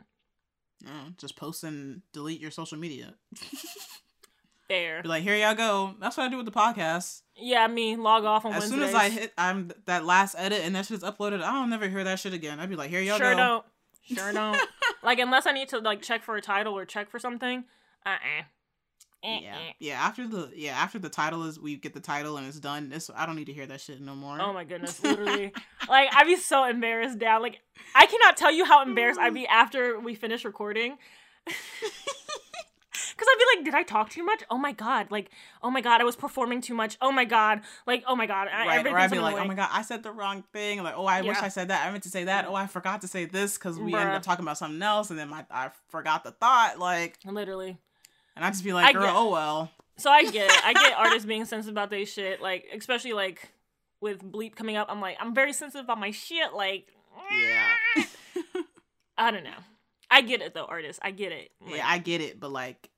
No, 0.83 0.91
just 1.17 1.35
post 1.35 1.63
and 1.63 2.01
delete 2.13 2.39
your 2.41 2.51
social 2.51 2.77
media. 2.77 3.13
Fair. 4.67 5.03
Be 5.03 5.09
like, 5.09 5.21
here 5.23 5.35
y'all 5.35 5.53
go. 5.53 5.93
That's 5.99 6.17
what 6.17 6.25
I 6.25 6.29
do 6.29 6.37
with 6.37 6.47
the 6.47 6.51
podcast. 6.51 7.21
Yeah, 7.35 7.67
me 7.67 7.95
log 7.97 8.25
off 8.25 8.45
on 8.45 8.53
As 8.53 8.61
Wednesdays. 8.61 8.79
soon 8.79 8.89
as 8.89 8.95
I 8.95 9.09
hit, 9.09 9.31
I'm 9.37 9.71
that 9.85 10.05
last 10.05 10.35
edit 10.37 10.61
and 10.63 10.75
that 10.75 10.87
shit's 10.87 11.03
uploaded. 11.03 11.43
I 11.43 11.51
don't 11.51 11.69
never 11.69 11.87
hear 11.87 12.03
that 12.03 12.19
shit 12.19 12.33
again. 12.33 12.59
I'd 12.59 12.69
be 12.69 12.75
like, 12.75 12.89
here 12.89 12.99
y'all 13.01 13.17
sure 13.17 13.35
go. 13.35 13.37
Sure 14.07 14.15
don't. 14.15 14.17
Sure 14.17 14.33
don't. 14.33 14.57
like 15.03 15.19
unless 15.19 15.45
I 15.45 15.51
need 15.51 15.69
to 15.69 15.79
like 15.79 16.01
check 16.01 16.23
for 16.23 16.35
a 16.35 16.41
title 16.41 16.75
or 16.75 16.83
check 16.85 17.11
for 17.11 17.19
something. 17.19 17.65
Uh 18.05 18.09
uh 18.09 18.43
Eh, 19.25 19.39
yeah, 19.41 19.55
eh. 19.55 19.73
yeah. 19.79 19.93
After 19.93 20.27
the 20.27 20.51
yeah, 20.55 20.77
after 20.77 20.99
the 20.99 21.09
title 21.09 21.43
is 21.45 21.59
we 21.59 21.77
get 21.77 21.93
the 21.93 21.99
title 21.99 22.37
and 22.37 22.45
it's 22.47 22.59
done. 22.59 22.89
This 22.89 23.09
I 23.15 23.25
don't 23.25 23.35
need 23.35 23.45
to 23.45 23.53
hear 23.53 23.65
that 23.65 23.81
shit 23.81 23.99
no 23.99 24.15
more. 24.15 24.39
Oh 24.39 24.53
my 24.53 24.63
goodness, 24.63 25.03
literally. 25.03 25.51
like 25.89 26.09
I'd 26.13 26.27
be 26.27 26.35
so 26.35 26.63
embarrassed 26.65 27.17
down. 27.17 27.41
Like 27.41 27.59
I 27.95 28.05
cannot 28.05 28.37
tell 28.37 28.51
you 28.51 28.65
how 28.65 28.83
embarrassed 28.83 29.19
I'd 29.19 29.33
be 29.33 29.41
mm. 29.41 29.49
after 29.49 29.99
we 29.99 30.13
finish 30.13 30.45
recording. 30.45 30.97
Cause 33.17 33.27
I'd 33.29 33.39
be 33.39 33.57
like, 33.57 33.65
did 33.65 33.75
I 33.75 33.83
talk 33.83 34.09
too 34.09 34.25
much? 34.25 34.43
Oh 34.49 34.57
my 34.57 34.73
god! 34.73 35.09
Like, 35.09 35.29
oh 35.63 35.71
my 35.71 35.79
god, 35.79 36.01
I 36.01 36.03
was 36.03 36.17
performing 36.17 36.59
too 36.59 36.73
much. 36.73 36.97
Oh 37.01 37.13
my 37.13 37.23
god! 37.23 37.61
Like, 37.87 38.03
oh 38.07 38.15
my 38.15 38.25
god! 38.25 38.49
I, 38.49 38.65
Right, 38.65 38.85
or 38.85 38.89
everything's 38.89 39.03
I'd 39.03 39.11
be 39.11 39.19
like, 39.19 39.35
oh 39.37 39.45
my 39.45 39.53
god, 39.53 39.69
I 39.71 39.83
said 39.83 40.03
the 40.03 40.11
wrong 40.11 40.43
thing. 40.51 40.83
Like, 40.83 40.95
oh, 40.97 41.05
I 41.05 41.21
wish 41.21 41.37
I 41.37 41.47
said 41.47 41.69
that. 41.69 41.87
I 41.87 41.91
meant 41.91 42.03
to 42.03 42.09
say 42.09 42.25
that. 42.25 42.45
Mm. 42.45 42.49
Oh, 42.49 42.55
I 42.55 42.67
forgot 42.67 43.01
to 43.01 43.07
say 43.07 43.23
this 43.23 43.57
because 43.57 43.79
we 43.79 43.95
ended 43.95 44.15
up 44.15 44.21
talking 44.21 44.43
about 44.43 44.57
something 44.57 44.81
else, 44.81 45.11
and 45.11 45.19
then 45.19 45.29
my 45.29 45.45
I 45.49 45.69
forgot 45.87 46.25
the 46.25 46.31
thought. 46.31 46.77
Like, 46.77 47.19
Literally. 47.25 47.77
And 48.35 48.43
I 48.45 48.49
just 48.49 48.63
be 48.63 48.73
like, 48.73 48.93
girl, 48.93 49.13
oh 49.15 49.31
well. 49.31 49.71
So 49.97 50.09
I 50.11 50.23
get 50.23 50.51
it. 50.51 50.65
I 50.65 50.73
get 50.73 50.93
artists 50.97 51.25
being 51.25 51.45
sensitive 51.45 51.73
about 51.73 51.89
their 51.89 52.05
shit. 52.05 52.41
Like, 52.41 52.65
especially 52.75 53.13
like 53.13 53.49
with 54.01 54.21
bleep 54.23 54.55
coming 54.55 54.75
up. 54.75 54.87
I'm 54.89 54.99
like, 55.01 55.17
I'm 55.19 55.33
very 55.33 55.53
sensitive 55.53 55.85
about 55.85 55.99
my 55.99 56.11
shit. 56.11 56.53
Like, 56.53 56.87
Yeah, 57.31 58.03
I 59.17 59.31
don't 59.31 59.43
know. 59.43 59.51
I 60.11 60.21
get 60.21 60.41
it 60.41 60.53
though, 60.53 60.65
artists. 60.65 60.99
I 61.03 61.11
get 61.11 61.31
it. 61.31 61.51
Like, 61.65 61.77
yeah, 61.77 61.87
I 61.87 61.97
get 61.97 62.21
it, 62.21 62.39
but 62.39 62.51
like, 62.51 62.89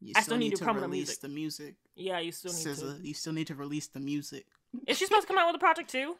you 0.00 0.12
I 0.14 0.20
still, 0.20 0.22
still 0.24 0.36
need 0.38 0.44
need 0.44 0.50
to 0.52 0.56
to 0.58 0.64
promote 0.64 0.82
the 0.82 0.88
release 0.88 1.06
music. 1.08 1.20
the 1.22 1.28
music. 1.28 1.74
yeah, 1.96 2.18
you 2.20 2.32
still 2.32 2.52
need 2.52 2.66
SZA, 2.66 3.04
you 3.04 3.14
still 3.14 3.32
need 3.32 3.46
to 3.48 3.54
release 3.54 3.86
the 3.88 4.00
music. 4.00 4.46
Is 4.86 4.98
she 4.98 5.06
supposed 5.06 5.22
to 5.22 5.28
come 5.28 5.38
out 5.38 5.46
with 5.46 5.56
a 5.56 5.58
project 5.58 5.90
too? 5.90 6.16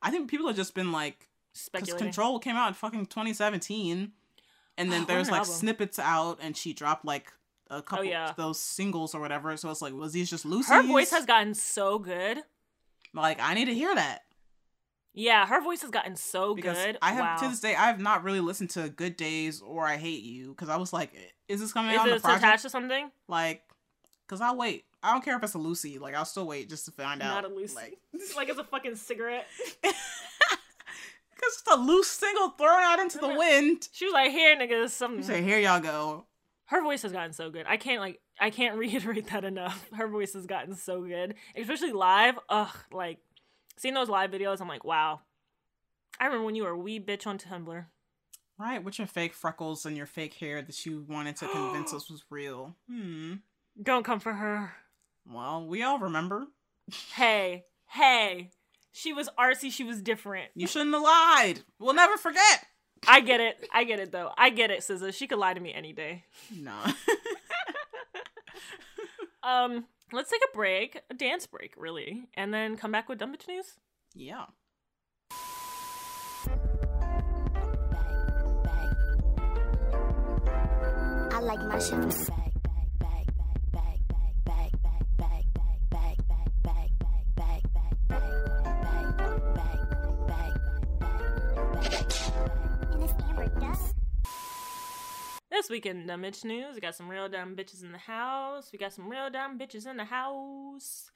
I 0.00 0.10
think 0.10 0.30
people 0.30 0.46
have 0.46 0.56
just 0.56 0.74
been 0.74 0.92
like, 0.92 1.28
because 1.72 1.94
Control 1.94 2.38
came 2.38 2.54
out 2.56 2.68
in 2.68 2.74
fucking 2.74 3.06
2017, 3.06 4.12
and 4.78 4.92
then 4.92 5.02
Oh, 5.02 5.04
there's 5.06 5.28
like 5.30 5.40
album. 5.40 5.54
snippets 5.54 5.98
out, 5.98 6.38
and 6.40 6.56
she 6.56 6.72
dropped 6.72 7.04
like 7.04 7.32
a 7.70 7.76
oh, 7.76 7.82
couple 7.82 8.04
yeah. 8.04 8.30
of 8.30 8.36
those 8.36 8.60
singles 8.60 9.14
or 9.14 9.20
whatever. 9.20 9.56
So 9.56 9.70
it's 9.70 9.82
like, 9.82 9.94
was 9.94 10.12
these 10.12 10.30
just 10.30 10.46
loosies? 10.46 10.68
Her 10.68 10.82
voice 10.82 11.10
has 11.10 11.26
gotten 11.26 11.54
so 11.54 11.98
good. 11.98 12.42
like, 13.14 13.38
I 13.40 13.54
need 13.54 13.66
to 13.66 13.74
hear 13.74 13.94
that 13.94 14.22
Yeah, 15.14 15.46
her 15.46 15.60
voice 15.60 15.82
has 15.82 15.90
gotten 15.90 16.16
so 16.16 16.54
because 16.54 16.76
good. 16.76 16.98
I 17.02 17.12
have 17.12 17.24
wow. 17.24 17.36
to 17.36 17.48
this 17.48 17.60
day 17.60 17.74
I 17.74 17.86
have 17.86 18.00
not 18.00 18.22
really 18.24 18.40
listened 18.40 18.70
to 18.70 18.88
Good 18.88 19.16
Days 19.16 19.60
or 19.60 19.86
I 19.86 19.96
Hate 19.96 20.22
You 20.22 20.50
because 20.50 20.68
I 20.68 20.76
was 20.76 20.92
like, 20.92 21.12
is 21.48 21.60
this 21.60 21.72
coming 21.72 21.92
Is 21.92 21.98
out 21.98 22.08
on 22.08 22.14
it 22.14 22.18
attached 22.18 22.62
to 22.62 22.70
something? 22.70 23.10
Like, 23.28 23.62
because 24.26 24.40
I'll 24.40 24.56
wait. 24.56 24.84
I 25.02 25.12
don't 25.12 25.24
care 25.24 25.36
if 25.36 25.42
it's 25.42 25.54
a 25.54 25.58
Lucy. 25.58 25.98
Like, 25.98 26.14
I'll 26.14 26.24
still 26.24 26.46
wait 26.46 26.68
just 26.68 26.84
to 26.86 26.90
find 26.90 27.22
out. 27.22 27.42
Not 27.42 27.50
a 27.50 27.54
loose. 27.54 27.74
Like, 27.74 27.98
Like, 28.36 28.48
it's 28.48 28.58
a 28.58 28.64
fucking 28.64 28.96
cigarette. 28.96 29.46
because 29.82 30.02
it's 31.60 31.62
a 31.70 31.76
loose 31.76 32.08
single 32.08 32.50
thrown 32.50 32.82
out 32.82 32.98
into 32.98 33.18
the 33.18 33.28
wind. 33.38 33.88
She 33.92 34.06
was 34.06 34.14
like, 34.14 34.32
"Here, 34.32 34.56
niggas, 34.56 34.90
something." 34.90 35.18
You 35.18 35.24
say, 35.24 35.42
here 35.42 35.58
y'all 35.58 35.80
go. 35.80 36.24
Her 36.66 36.82
voice 36.82 37.02
has 37.02 37.12
gotten 37.12 37.32
so 37.32 37.50
good. 37.50 37.66
I 37.68 37.76
can't 37.76 38.00
like 38.00 38.20
I 38.40 38.50
can't 38.50 38.76
reiterate 38.78 39.28
that 39.28 39.44
enough. 39.44 39.88
Her 39.92 40.08
voice 40.08 40.34
has 40.34 40.46
gotten 40.46 40.76
so 40.76 41.02
good, 41.02 41.34
especially 41.56 41.92
live. 41.92 42.38
Ugh, 42.48 42.76
like 42.92 43.18
seeing 43.76 43.94
those 43.94 44.08
live 44.08 44.30
videos, 44.30 44.60
I'm 44.60 44.68
like, 44.68 44.84
wow. 44.84 45.20
I 46.18 46.26
remember 46.26 46.46
when 46.46 46.54
you 46.54 46.64
were 46.64 46.70
a 46.70 46.78
wee 46.78 47.00
bitch 47.00 47.26
on 47.26 47.38
Tumblr. 47.38 47.86
Right, 48.58 48.82
with 48.82 48.98
your 48.98 49.06
fake 49.06 49.34
freckles 49.34 49.84
and 49.84 49.98
your 49.98 50.06
fake 50.06 50.32
hair 50.34 50.62
that 50.62 50.86
you 50.86 51.04
wanted 51.06 51.36
to 51.36 51.48
convince 51.48 51.92
us 51.94 52.10
was 52.10 52.24
real. 52.30 52.74
Hmm. 52.88 53.34
Don't 53.82 54.04
come 54.04 54.18
for 54.18 54.32
her. 54.32 54.72
Well, 55.30 55.66
we 55.66 55.82
all 55.82 55.98
remember. 55.98 56.46
Hey, 57.14 57.64
hey. 57.88 58.50
She 58.92 59.12
was 59.12 59.28
artsy. 59.38 59.70
She 59.70 59.84
was 59.84 60.00
different. 60.00 60.48
You 60.54 60.66
shouldn't 60.66 60.94
have 60.94 61.02
lied. 61.02 61.60
We'll 61.78 61.92
never 61.92 62.16
forget. 62.16 62.64
I 63.06 63.20
get 63.20 63.40
it. 63.40 63.68
I 63.72 63.84
get 63.84 64.00
it 64.00 64.12
though. 64.12 64.30
I 64.36 64.50
get 64.50 64.70
it, 64.70 64.80
SZA. 64.80 65.14
She 65.14 65.26
could 65.26 65.38
lie 65.38 65.54
to 65.54 65.60
me 65.60 65.72
any 65.74 65.92
day. 65.92 66.24
No. 66.54 66.74
Um, 69.42 69.84
let's 70.12 70.28
take 70.28 70.40
a 70.42 70.56
break, 70.56 71.00
a 71.08 71.14
dance 71.14 71.46
break, 71.46 71.74
really, 71.76 72.24
and 72.34 72.52
then 72.52 72.76
come 72.76 72.90
back 72.90 73.08
with 73.08 73.18
dumb 73.18 73.32
bitch 73.32 73.46
news. 73.46 73.74
yeah. 74.12 74.46
I 81.30 81.38
like 81.40 81.60
my 81.60 81.78
shit 81.78 82.12
This 95.56 95.70
week 95.70 95.86
in 95.86 96.06
dumb 96.06 96.20
bitch 96.20 96.44
news, 96.44 96.74
we 96.74 96.82
got 96.82 96.94
some 96.94 97.08
real 97.08 97.30
dumb 97.30 97.56
bitches 97.56 97.82
in 97.82 97.90
the 97.90 97.96
house. 97.96 98.68
We 98.70 98.78
got 98.78 98.92
some 98.92 99.08
real 99.08 99.30
dumb 99.30 99.58
bitches 99.58 99.86
in 99.86 99.96
the 99.96 100.04
house. 100.04 101.10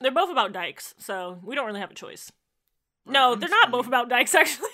They're 0.00 0.10
both 0.10 0.30
about 0.30 0.54
dykes, 0.54 0.94
so 0.96 1.38
we 1.42 1.54
don't 1.54 1.66
really 1.66 1.80
have 1.80 1.90
a 1.90 1.94
choice. 1.94 2.32
No, 3.04 3.34
I'm 3.34 3.40
they're 3.40 3.50
not 3.50 3.70
both 3.70 3.86
about 3.86 4.08
dykes, 4.08 4.34
actually. 4.34 4.70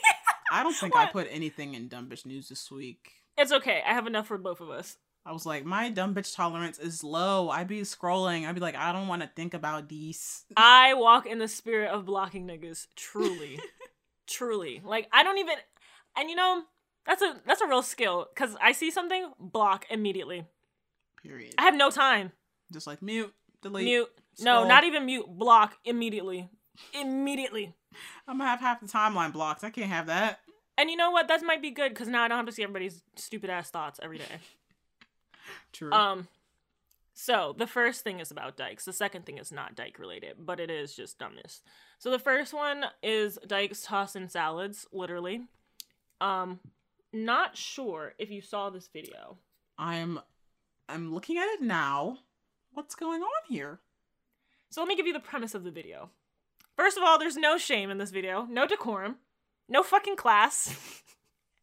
I 0.52 0.62
don't 0.62 0.76
think 0.76 0.94
I 0.94 1.06
put 1.06 1.26
anything 1.28 1.74
in 1.74 1.88
dumb 1.88 2.08
bitch 2.08 2.24
news 2.24 2.48
this 2.48 2.70
week. 2.70 3.14
it's 3.36 3.50
okay. 3.50 3.82
I 3.84 3.94
have 3.94 4.06
enough 4.06 4.28
for 4.28 4.38
both 4.38 4.60
of 4.60 4.70
us. 4.70 4.96
I 5.26 5.32
was 5.32 5.44
like, 5.44 5.64
my 5.64 5.90
dumb 5.90 6.14
bitch 6.14 6.36
tolerance 6.36 6.78
is 6.78 7.02
low. 7.02 7.50
I'd 7.50 7.66
be 7.66 7.80
scrolling. 7.80 8.46
I'd 8.46 8.54
be 8.54 8.60
like, 8.60 8.76
I 8.76 8.92
don't 8.92 9.08
want 9.08 9.22
to 9.22 9.30
think 9.34 9.54
about 9.54 9.88
these. 9.88 10.44
I 10.56 10.94
walk 10.94 11.26
in 11.26 11.40
the 11.40 11.48
spirit 11.48 11.90
of 11.90 12.06
blocking 12.06 12.46
niggas. 12.46 12.86
Truly. 12.94 13.58
truly. 14.28 14.80
Like 14.84 15.08
I 15.12 15.24
don't 15.24 15.38
even 15.38 15.56
and 16.16 16.30
you 16.30 16.36
know, 16.36 16.62
that's 17.06 17.22
a 17.22 17.40
that's 17.46 17.60
a 17.60 17.66
real 17.66 17.82
skill 17.82 18.28
cuz 18.34 18.56
I 18.60 18.72
see 18.72 18.90
something, 18.90 19.32
block 19.38 19.86
immediately. 19.90 20.46
Period. 21.22 21.54
I 21.58 21.62
have 21.62 21.74
no 21.74 21.90
time. 21.90 22.32
Just 22.72 22.86
like 22.86 23.02
mute, 23.02 23.34
delete. 23.62 23.84
Mute. 23.84 24.10
No, 24.40 24.66
not 24.66 24.84
even 24.84 25.06
mute. 25.06 25.26
Block 25.28 25.76
immediately. 25.84 26.48
Immediately. 26.92 27.74
I'm 28.26 28.38
gonna 28.38 28.50
have 28.50 28.60
half 28.60 28.80
the 28.80 28.86
timeline 28.86 29.32
blocked. 29.32 29.64
I 29.64 29.70
can't 29.70 29.90
have 29.90 30.06
that. 30.06 30.40
And 30.76 30.90
you 30.90 30.96
know 30.96 31.10
what? 31.10 31.26
That 31.26 31.42
might 31.42 31.60
be 31.60 31.72
good 31.72 31.90
because 31.90 32.08
now 32.08 32.22
I 32.22 32.28
don't 32.28 32.36
have 32.36 32.46
to 32.46 32.52
see 32.52 32.62
everybody's 32.62 33.02
stupid 33.16 33.50
ass 33.50 33.70
thoughts 33.70 33.98
every 34.02 34.18
day. 34.18 34.24
True. 35.72 35.92
Um, 35.92 36.28
so 37.14 37.52
the 37.58 37.66
first 37.66 38.04
thing 38.04 38.20
is 38.20 38.30
about 38.30 38.56
dykes. 38.56 38.84
The 38.84 38.92
second 38.92 39.26
thing 39.26 39.38
is 39.38 39.50
not 39.50 39.74
dyke 39.74 39.98
related, 39.98 40.36
but 40.38 40.60
it 40.60 40.70
is 40.70 40.94
just 40.94 41.18
dumbness. 41.18 41.62
So 41.98 42.12
the 42.12 42.18
first 42.20 42.54
one 42.54 42.84
is 43.02 43.40
dykes 43.44 43.82
tossing 43.82 44.28
salads, 44.28 44.86
literally. 44.92 45.42
Um, 46.20 46.60
not 47.12 47.56
sure 47.56 48.14
if 48.18 48.30
you 48.30 48.40
saw 48.40 48.70
this 48.70 48.88
video. 48.92 49.38
I'm 49.78 50.20
I'm 50.88 51.12
looking 51.14 51.36
at 51.38 51.48
it 51.54 51.62
now. 51.62 52.18
What's 52.72 52.94
going 52.94 53.22
on 53.22 53.42
here? 53.48 53.80
So 54.70 54.80
let 54.80 54.88
me 54.88 54.96
give 54.96 55.06
you 55.06 55.12
the 55.12 55.20
premise 55.20 55.54
of 55.54 55.64
the 55.64 55.70
video. 55.70 56.10
First 56.76 56.96
of 56.96 57.02
all, 57.02 57.18
there's 57.18 57.36
no 57.36 57.58
shame 57.58 57.90
in 57.90 57.98
this 57.98 58.10
video, 58.10 58.46
no 58.50 58.66
decorum, 58.66 59.16
no 59.68 59.82
fucking 59.82 60.16
class. 60.16 61.02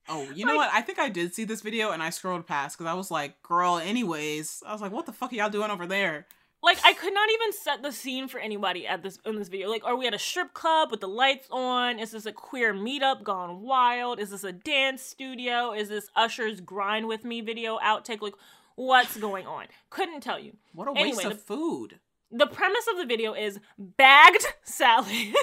Oh, 0.08 0.30
you 0.36 0.46
know 0.46 0.56
Like- 0.56 0.68
what? 0.72 0.72
I 0.72 0.82
think 0.82 1.00
I 1.00 1.10
did 1.10 1.34
see 1.34 1.46
this 1.46 1.62
video 1.62 1.90
and 1.90 2.04
I 2.04 2.12
scrolled 2.12 2.46
past 2.46 2.78
because 2.78 2.88
I 2.88 2.94
was 2.94 3.10
like, 3.10 3.42
girl, 3.42 3.80
anyways. 3.80 4.62
I 4.64 4.72
was 4.72 4.80
like, 4.80 4.92
what 4.92 5.08
the 5.08 5.12
fuck 5.12 5.34
are 5.34 5.36
y'all 5.36 5.50
doing 5.50 5.72
over 5.72 5.88
there? 5.88 6.28
Like 6.64 6.78
I 6.84 6.94
could 6.94 7.14
not 7.14 7.30
even 7.32 7.54
set 7.54 7.84
the 7.84 7.92
scene 7.92 8.28
for 8.28 8.40
anybody 8.40 8.88
at 8.88 9.04
this 9.04 9.20
in 9.26 9.38
this 9.38 9.48
video. 9.50 9.70
Like, 9.70 9.84
are 9.86 9.96
we 9.96 10.08
at 10.08 10.14
a 10.14 10.20
strip 10.20 10.54
club 10.54 10.90
with 10.92 11.00
the 11.02 11.08
lights 11.08 11.48
on? 11.52 12.00
Is 12.00 12.12
this 12.12 12.26
a 12.26 12.32
queer 12.32 12.74
meetup 12.74 13.24
gone 13.24 13.62
wild? 13.62 14.20
Is 14.20 14.32
this 14.32 14.44
a 14.44 14.52
dance 14.52 15.02
studio? 15.02 15.72
Is 15.74 15.90
this 15.90 16.10
Usher's 16.16 16.62
"Grind 16.62 17.08
with 17.08 17.24
Me" 17.24 17.42
video 17.42 17.78
outtake? 17.80 18.22
Like, 18.22 18.34
what's 18.76 19.16
going 19.18 19.46
on? 19.46 19.66
Couldn't 19.90 20.22
tell 20.22 20.40
you. 20.40 20.54
What 20.74 20.88
a 20.88 20.94
waste 20.94 21.20
Anyway, 21.20 21.24
of 21.26 21.30
the- 21.32 21.44
food. 21.44 22.00
The 22.32 22.48
premise 22.48 22.88
of 22.92 22.98
the 22.98 23.06
video 23.06 23.34
is 23.34 23.60
bagged 23.78 24.46
salad 24.64 25.36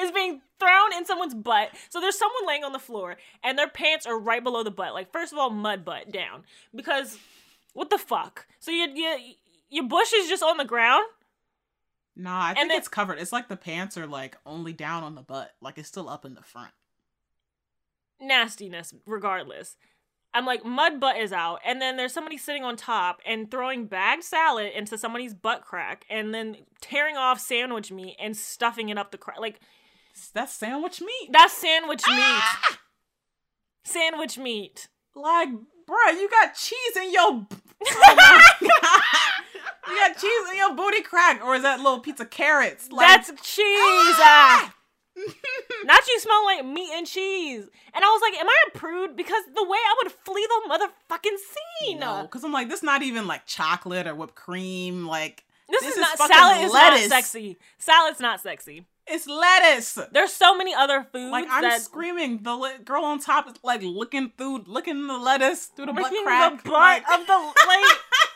is 0.00 0.10
being 0.10 0.40
thrown 0.58 0.94
in 0.96 1.04
someone's 1.04 1.34
butt. 1.34 1.68
So 1.90 2.00
there's 2.00 2.18
someone 2.18 2.46
laying 2.46 2.64
on 2.64 2.72
the 2.72 2.78
floor 2.78 3.16
and 3.44 3.58
their 3.58 3.68
pants 3.68 4.06
are 4.06 4.18
right 4.18 4.42
below 4.42 4.62
the 4.64 4.70
butt. 4.70 4.94
Like 4.94 5.12
first 5.12 5.32
of 5.32 5.38
all, 5.38 5.50
mud 5.50 5.84
butt 5.84 6.10
down 6.10 6.44
because 6.74 7.18
what 7.74 7.90
the 7.90 7.98
fuck? 7.98 8.46
So 8.58 8.70
you 8.70 8.88
you 8.94 9.34
your 9.72 9.88
bush 9.88 10.12
is 10.12 10.28
just 10.28 10.42
on 10.42 10.56
the 10.58 10.64
ground. 10.64 11.04
Nah, 12.14 12.44
I 12.48 12.54
think 12.54 12.68
then- 12.70 12.78
it's 12.78 12.88
covered. 12.88 13.18
It's 13.18 13.32
like 13.32 13.48
the 13.48 13.56
pants 13.56 13.96
are 13.96 14.06
like 14.06 14.36
only 14.46 14.72
down 14.72 15.02
on 15.02 15.14
the 15.14 15.22
butt. 15.22 15.50
Like 15.60 15.78
it's 15.78 15.88
still 15.88 16.08
up 16.08 16.24
in 16.24 16.34
the 16.34 16.42
front. 16.42 16.70
Nastiness, 18.20 18.94
regardless. 19.06 19.76
I'm 20.34 20.46
like, 20.46 20.64
mud 20.64 20.98
butt 21.00 21.16
is 21.18 21.32
out, 21.32 21.58
and 21.64 21.80
then 21.82 21.96
there's 21.98 22.12
somebody 22.14 22.38
sitting 22.38 22.64
on 22.64 22.76
top 22.76 23.20
and 23.26 23.50
throwing 23.50 23.84
bagged 23.86 24.24
salad 24.24 24.72
into 24.74 24.96
somebody's 24.96 25.34
butt 25.34 25.62
crack, 25.62 26.06
and 26.08 26.32
then 26.32 26.56
tearing 26.80 27.16
off 27.18 27.38
sandwich 27.40 27.90
meat 27.92 28.16
and 28.18 28.34
stuffing 28.36 28.88
it 28.88 28.96
up 28.96 29.10
the 29.10 29.18
crack. 29.18 29.40
Like 29.40 29.60
That's 30.32 30.52
sandwich 30.54 31.00
meat. 31.02 31.28
that's 31.32 31.52
sandwich 31.54 32.02
meat. 32.06 32.16
Ah! 32.18 32.78
Sandwich 33.84 34.38
meat. 34.38 34.88
Like, 35.14 35.48
bruh, 35.50 36.12
you 36.20 36.30
got 36.30 36.54
cheese 36.54 36.96
in 36.96 37.12
your. 37.12 37.46
Oh 37.84 38.14
my 38.16 38.42
god! 38.60 39.00
You 39.88 39.94
got 39.96 40.16
cheese 40.16 40.50
in 40.50 40.56
your 40.58 40.74
booty 40.74 41.02
crack, 41.02 41.44
or 41.44 41.54
is 41.56 41.62
that 41.62 41.78
little 41.80 41.98
pizza 42.00 42.24
carrots? 42.24 42.90
Like, 42.92 43.08
That's 43.08 43.28
cheese. 43.42 43.66
ah! 43.66 44.74
Not 45.84 46.06
you 46.08 46.20
smell 46.20 46.44
like 46.44 46.64
meat 46.64 46.90
and 46.94 47.06
cheese. 47.06 47.64
And 47.94 48.04
I 48.04 48.08
was 48.08 48.22
like, 48.22 48.40
am 48.40 48.48
I 48.48 48.56
a 48.68 48.78
prude? 48.78 49.16
Because 49.16 49.42
the 49.54 49.62
way 49.64 49.76
I 49.78 49.94
would 50.02 50.12
flee 50.12 50.46
the 50.46 50.68
motherfucking 50.70 51.36
scene. 51.84 51.98
no, 51.98 52.22
because 52.22 52.44
I'm 52.44 52.52
like, 52.52 52.68
this 52.68 52.78
is 52.78 52.82
not 52.84 53.02
even 53.02 53.26
like 53.26 53.44
chocolate 53.46 54.06
or 54.06 54.14
whipped 54.14 54.34
cream. 54.36 55.06
Like, 55.06 55.44
This, 55.68 55.82
This 55.82 55.90
is, 55.92 55.96
is 55.96 56.00
not 56.18 56.30
salad 56.30 56.64
is 56.64 56.72
lettuce. 56.72 57.08
not 57.10 57.16
sexy. 57.16 57.58
Salad's 57.78 58.20
not 58.20 58.40
sexy. 58.40 58.86
it's 59.06 59.26
lettuce. 59.26 59.98
There's 60.12 60.32
so 60.32 60.56
many 60.56 60.72
other 60.74 61.06
foods 61.12 61.30
Like 61.30 61.46
I'm 61.50 61.62
that 61.62 61.82
screaming, 61.82 62.42
the 62.42 62.56
li- 62.56 62.78
girl 62.84 63.04
on 63.04 63.18
top 63.20 63.48
is 63.48 63.54
like 63.62 63.82
looking 63.82 64.32
through, 64.38 64.64
looking 64.66 65.06
the 65.08 65.18
lettuce 65.18 65.66
through 65.66 65.86
the 65.86 65.92
butt 65.92 66.04
licking 66.04 66.24
crack. 66.24 66.62
the 66.62 66.70
butt 66.70 66.72
like- 66.72 67.02
of 67.20 67.26
the 67.26 67.34
like. 67.66 67.98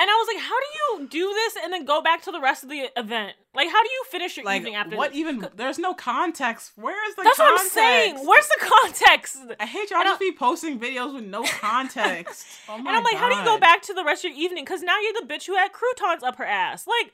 and 0.00 0.08
I 0.08 0.14
was 0.14 0.28
like, 0.34 0.42
how 0.42 0.54
do 0.58 1.02
you 1.02 1.08
do 1.08 1.34
this 1.34 1.56
and 1.62 1.72
then 1.72 1.84
go 1.84 2.00
back 2.00 2.22
to 2.22 2.30
the 2.30 2.40
rest 2.40 2.62
of 2.62 2.70
the 2.70 2.88
event? 2.96 3.34
Like, 3.54 3.68
how 3.68 3.82
do 3.82 3.88
you 3.88 4.04
finish 4.10 4.36
your 4.36 4.46
like 4.46 4.60
evening 4.60 4.76
after? 4.76 4.96
what 4.96 5.10
this? 5.10 5.18
even? 5.18 5.46
There's 5.56 5.78
no 5.78 5.92
context. 5.94 6.72
Where 6.76 7.08
is 7.08 7.16
the? 7.16 7.22
That's 7.24 7.36
context? 7.38 7.76
what 7.76 7.82
I'm 7.84 8.14
saying. 8.14 8.26
Where's 8.26 8.46
the 8.48 8.66
context? 8.66 9.36
I 9.58 9.66
hate 9.66 9.90
y'all 9.90 9.98
And 10.00 10.06
just 10.08 10.22
I- 10.22 10.24
be 10.30 10.32
posting 10.32 10.78
videos 10.78 11.14
with 11.14 11.24
no 11.24 11.42
context. 11.60 12.46
Oh 12.68 12.76
And 12.76 12.88
I'm 12.88 13.02
like, 13.02 13.16
how 13.16 13.28
do 13.28 13.34
you 13.34 13.44
go 13.44 13.58
back 13.58 13.82
to 13.82 13.94
the 13.94 14.04
rest 14.04 14.24
of 14.24 14.30
your 14.30 14.40
evening? 14.40 14.64
Because 14.64 14.82
now 14.82 14.98
you're 15.00 15.20
the 15.20 15.26
bitch 15.26 15.46
who 15.46 15.56
had 15.56 15.72
croutons 15.72 16.22
up 16.22 16.36
her 16.36 16.44
ass. 16.46 16.86
Like, 16.86 17.12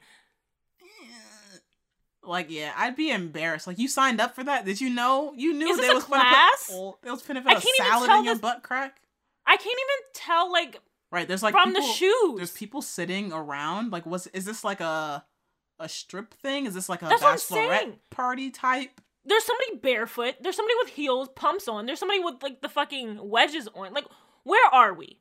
Like, 2.22 2.46
yeah, 2.50 2.72
I'd 2.76 2.96
be 2.96 3.10
embarrassed. 3.10 3.66
Like, 3.66 3.78
you 3.78 3.86
signed 3.86 4.18
up 4.20 4.34
for 4.34 4.42
that? 4.44 4.64
Did 4.64 4.80
you 4.80 4.88
know? 4.88 5.34
You 5.36 5.52
knew 5.52 5.76
they 5.76 5.90
a 5.90 5.94
was 5.94 6.04
class? 6.04 6.70
Finna 6.70 6.74
put, 6.74 6.74
oh, 6.76 6.98
they 7.02 7.10
was 7.10 7.22
finna 7.22 7.36
I 7.38 7.40
put 7.42 7.50
a 7.52 7.60
can't 7.60 7.64
even 7.78 7.86
salad 7.92 8.08
tell 8.08 8.18
in 8.20 8.24
your 8.24 8.34
this- 8.34 8.40
butt 8.40 8.62
crack. 8.62 8.96
I 9.46 9.56
can't 9.58 9.66
even 9.66 10.12
tell, 10.14 10.50
like, 10.50 10.80
Right? 11.14 11.28
There's 11.28 11.42
like 11.42 11.52
from 11.54 11.72
the 11.72 11.80
people- 11.80 11.94
shoes. 11.94 12.36
There's 12.36 12.52
people 12.52 12.82
sitting 12.82 13.32
around. 13.32 13.92
Like, 13.92 14.04
was 14.04 14.26
is 14.28 14.44
this 14.44 14.64
like 14.64 14.80
a 14.80 15.24
a 15.78 15.88
strip 15.88 16.34
thing? 16.34 16.66
Is 16.66 16.74
this 16.74 16.88
like 16.88 17.02
a 17.02 17.06
That's 17.06 17.22
bachelorette 17.22 17.94
party 18.10 18.50
type? 18.50 19.00
There's 19.24 19.44
somebody 19.44 19.76
barefoot. 19.82 20.34
There's 20.42 20.56
somebody 20.56 20.74
with 20.82 20.88
heels, 20.90 21.28
pumps 21.34 21.66
on. 21.68 21.86
There's 21.86 21.98
somebody 21.98 22.20
with, 22.20 22.42
like, 22.42 22.60
the 22.60 22.68
fucking 22.68 23.26
wedges 23.26 23.66
on. 23.74 23.94
Like, 23.94 24.04
where 24.42 24.68
are 24.70 24.92
we? 24.92 25.18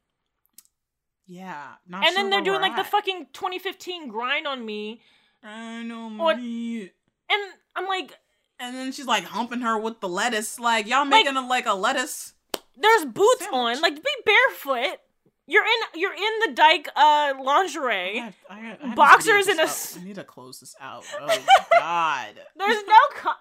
Yeah. 1.26 1.68
Not 1.88 2.04
and 2.04 2.14
sure 2.14 2.16
then 2.24 2.30
they're 2.30 2.42
doing, 2.42 2.60
like, 2.62 2.76
the 2.76 2.84
fucking 2.84 3.28
2015 3.32 4.10
grind 4.10 4.46
on 4.46 4.66
me. 4.66 5.00
I 5.42 5.84
know 5.84 6.08
on- 6.20 6.38
me. 6.42 6.92
And 7.30 7.42
I'm 7.76 7.86
like, 7.88 8.18
And 8.60 8.76
then 8.76 8.92
she's 8.92 9.06
like 9.08 9.24
humping 9.24 9.62
her 9.62 9.78
with 9.78 10.00
the 10.02 10.08
lettuce. 10.10 10.60
Like 10.60 10.86
y'all 10.88 11.06
making 11.06 11.36
a, 11.36 11.48
like 11.48 11.66
a 11.66 11.74
lettuce. 11.74 12.34
there's 12.78 13.06
boots 13.06 13.40
Sandwich. 13.40 13.78
on. 13.78 13.82
Like, 13.82 13.96
be 13.96 14.10
barefoot. 14.26 15.00
You're 15.46 15.64
in 15.66 16.00
you're 16.00 16.14
in 16.14 16.40
the 16.48 16.54
dyke 16.56 16.88
uh 16.96 17.34
lingerie. 17.44 18.20
I 18.20 18.24
have- 18.26 18.36
I 18.50 18.60
have- 18.60 18.80
I 18.84 18.88
have 18.88 18.96
Boxers 18.96 19.48
and 19.48 19.60
a 19.60 19.64
up. 19.64 19.70
I 20.00 20.04
need 20.04 20.16
to 20.16 20.24
close 20.24 20.60
this 20.62 20.76
out. 20.80 21.04
Oh 21.22 21.46
God. 21.72 22.34
There's 22.56 22.84
no 22.88 22.98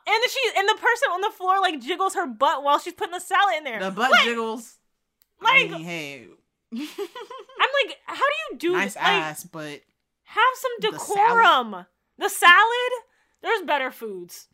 and 0.08 0.30
she 0.30 0.40
and 0.58 0.68
the 0.68 0.74
person 0.74 1.08
on 1.12 1.20
the 1.20 1.30
floor 1.30 1.60
like 1.60 1.80
jiggles 1.80 2.14
her 2.14 2.26
butt 2.26 2.64
while 2.64 2.78
she's 2.80 2.94
putting 2.94 3.12
the 3.14 3.20
salad 3.20 3.54
in 3.58 3.64
there. 3.64 3.80
The 3.80 3.90
butt 3.92 4.10
What? 4.10 4.24
jiggles. 4.24 4.78
Like- 5.40 5.70
mean, 5.70 5.82
hey, 5.84 6.26
I'm 6.72 6.78
like, 6.78 7.98
how 8.06 8.14
do 8.16 8.22
you 8.52 8.58
do 8.58 8.72
nice 8.72 8.94
this? 8.94 8.96
Like, 8.96 9.04
ass, 9.06 9.44
but 9.44 9.80
have 10.24 10.44
some 10.56 10.92
The 10.92 10.98
salad. 10.98 11.18
decorum. 11.28 11.86
The 12.18 12.28
salad, 12.28 12.92
there's 13.42 13.62
better 13.62 13.90
foods. 13.90 14.48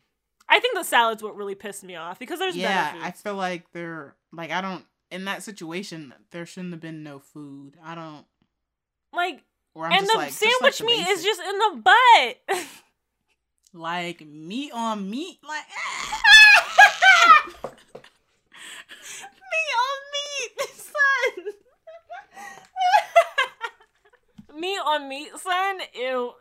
I 0.47 0.59
think 0.59 0.75
the 0.75 0.83
salad's 0.83 1.21
what 1.23 1.35
really 1.35 1.55
pissed 1.55 1.83
me 1.83 1.95
off 1.95 2.17
because 2.19 2.39
there's 2.39 2.55
yeah, 2.55 2.93
I 3.01 3.11
feel 3.11 3.35
like 3.35 3.71
they're 3.71 4.15
like 4.33 4.49
I 4.51 4.61
don't 4.61 4.83
in 5.11 5.25
that 5.25 5.43
situation. 5.43 6.13
There 6.31 6.45
shouldn't 6.45 6.73
have 6.73 6.81
been 6.81 7.03
no 7.03 7.19
food. 7.19 7.75
I 7.83 7.95
don't. 7.95 8.25
like, 9.13 9.43
Or 9.73 9.85
I'm 9.85 9.91
and 9.93 10.01
just 10.01 10.11
the 10.11 10.17
like, 10.17 10.31
sandwich 10.31 10.77
the 10.79 10.85
meat 10.85 11.07
is 11.07 11.23
just 11.23 11.41
in 11.41 11.57
the 11.57 11.81
butt. 11.83 12.37
like 13.73 14.25
meat 14.25 14.71
on 14.73 15.09
meat. 15.09 15.39
Like 15.47 15.63
meat 19.51 19.73
on 19.79 19.97
meat, 20.13 20.51
son. 20.75 21.45
meat 24.59 24.79
on 24.79 25.07
meat, 25.09 25.29
son. 25.37 25.79
Ew. 25.95 26.33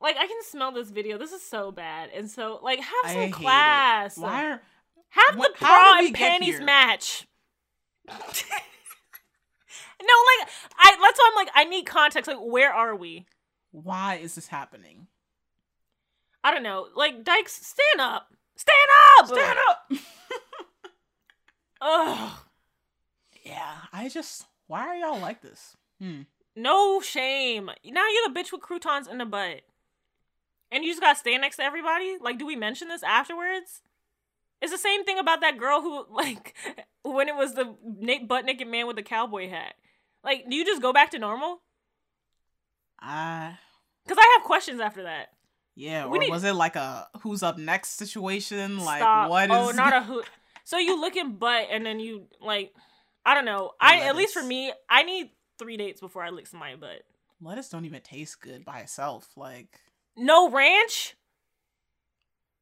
Like 0.00 0.16
I 0.18 0.26
can 0.26 0.42
smell 0.42 0.72
this 0.72 0.90
video. 0.90 1.18
This 1.18 1.32
is 1.32 1.42
so 1.42 1.70
bad, 1.72 2.10
and 2.14 2.30
so 2.30 2.60
like 2.62 2.80
have 2.80 3.04
I 3.04 3.12
some 3.12 3.22
it. 3.22 3.32
class. 3.32 4.18
Why 4.18 4.46
are 4.46 4.62
Have 5.10 5.36
What- 5.38 5.54
the 5.54 5.60
bra 5.64 5.94
and 5.98 6.14
panties 6.14 6.56
here? 6.56 6.64
match. 6.64 7.26
no, 8.08 8.14
like 10.02 10.48
I. 10.78 10.96
That's 11.00 11.18
why 11.18 11.30
I'm 11.30 11.36
like 11.36 11.50
I 11.54 11.64
need 11.64 11.84
context. 11.86 12.28
Like 12.28 12.38
where 12.40 12.72
are 12.72 12.94
we? 12.94 13.26
why 13.74 14.14
is 14.22 14.36
this 14.36 14.46
happening? 14.46 15.08
I 16.44 16.52
don't 16.52 16.62
know. 16.62 16.86
Like 16.94 17.24
Dykes, 17.24 17.54
stand 17.66 18.00
up, 18.00 18.28
stand 18.56 18.76
up, 19.18 19.26
Stand 19.26 19.58
up. 19.68 19.90
Ugh. 21.80 22.30
yeah, 23.44 23.74
I 23.92 24.08
just 24.08 24.46
why 24.68 24.86
are 24.86 24.94
y'all 24.94 25.20
like 25.20 25.42
this? 25.42 25.76
Hmm. 26.00 26.22
No 26.54 27.00
shame. 27.00 27.66
Now 27.66 28.04
you're 28.08 28.32
the 28.32 28.38
bitch 28.38 28.52
with 28.52 28.60
croutons 28.60 29.08
in 29.08 29.18
the 29.18 29.24
butt. 29.24 29.62
And 30.70 30.84
you 30.84 30.90
just 30.90 31.00
gotta 31.00 31.18
stand 31.18 31.42
next 31.42 31.56
to 31.56 31.64
everybody? 31.64 32.16
Like, 32.20 32.38
do 32.38 32.46
we 32.46 32.56
mention 32.56 32.88
this 32.88 33.02
afterwards? 33.02 33.82
It's 34.64 34.72
the 34.72 34.78
same 34.78 35.04
thing 35.04 35.18
about 35.18 35.42
that 35.42 35.58
girl 35.58 35.80
who, 35.80 36.04
like, 36.10 36.54
when 37.04 37.28
it 37.28 37.36
was 37.36 37.54
the 37.54 37.76
butt 38.26 38.44
naked 38.44 38.66
man 38.66 38.86
with 38.86 38.96
the 38.96 39.02
cowboy 39.02 39.48
hat. 39.48 39.74
Like, 40.24 40.48
do 40.48 40.56
you 40.56 40.64
just 40.64 40.82
go 40.82 40.92
back 40.92 41.10
to 41.12 41.18
normal? 41.18 41.60
I 43.00 43.58
Because 44.04 44.18
I 44.18 44.34
have 44.38 44.46
questions 44.46 44.80
after 44.80 45.02
that. 45.04 45.28
yeah, 45.74 46.06
We 46.06 46.18
or 46.18 46.20
need- 46.20 46.30
was 46.30 46.44
it 46.44 46.54
like 46.54 46.76
a 46.76 47.06
who's 47.20 47.42
up 47.42 47.58
next 47.58 47.90
situation? 47.90 48.78
Like 48.78 49.00
Stop. 49.00 49.30
what 49.30 49.50
oh, 49.50 49.68
is? 49.68 49.74
Oh, 49.74 49.76
not 49.76 49.92
a 49.92 50.00
who. 50.04 50.22
So 50.64 50.78
you 50.78 50.98
look 51.00 51.16
in 51.16 51.36
butt 51.36 51.66
and 51.70 51.84
then 51.84 52.00
you, 52.00 52.26
like, 52.40 52.72
I 53.26 53.34
don't 53.34 53.44
know. 53.44 53.72
I 53.80 54.00
At 54.00 54.16
least 54.16 54.32
for 54.34 54.42
me, 54.42 54.72
I 54.88 55.02
need 55.02 55.30
three 55.58 55.76
dates 55.76 56.00
before 56.00 56.22
I 56.22 56.30
lick 56.30 56.46
somebody's 56.46 56.78
butt. 56.78 57.02
lettuce 57.40 57.68
don't 57.68 57.84
even 57.84 58.00
taste 58.00 58.40
good 58.40 58.64
by 58.64 58.80
itself. 58.80 59.28
Like 59.36 59.78
No 60.16 60.50
ranch? 60.50 61.16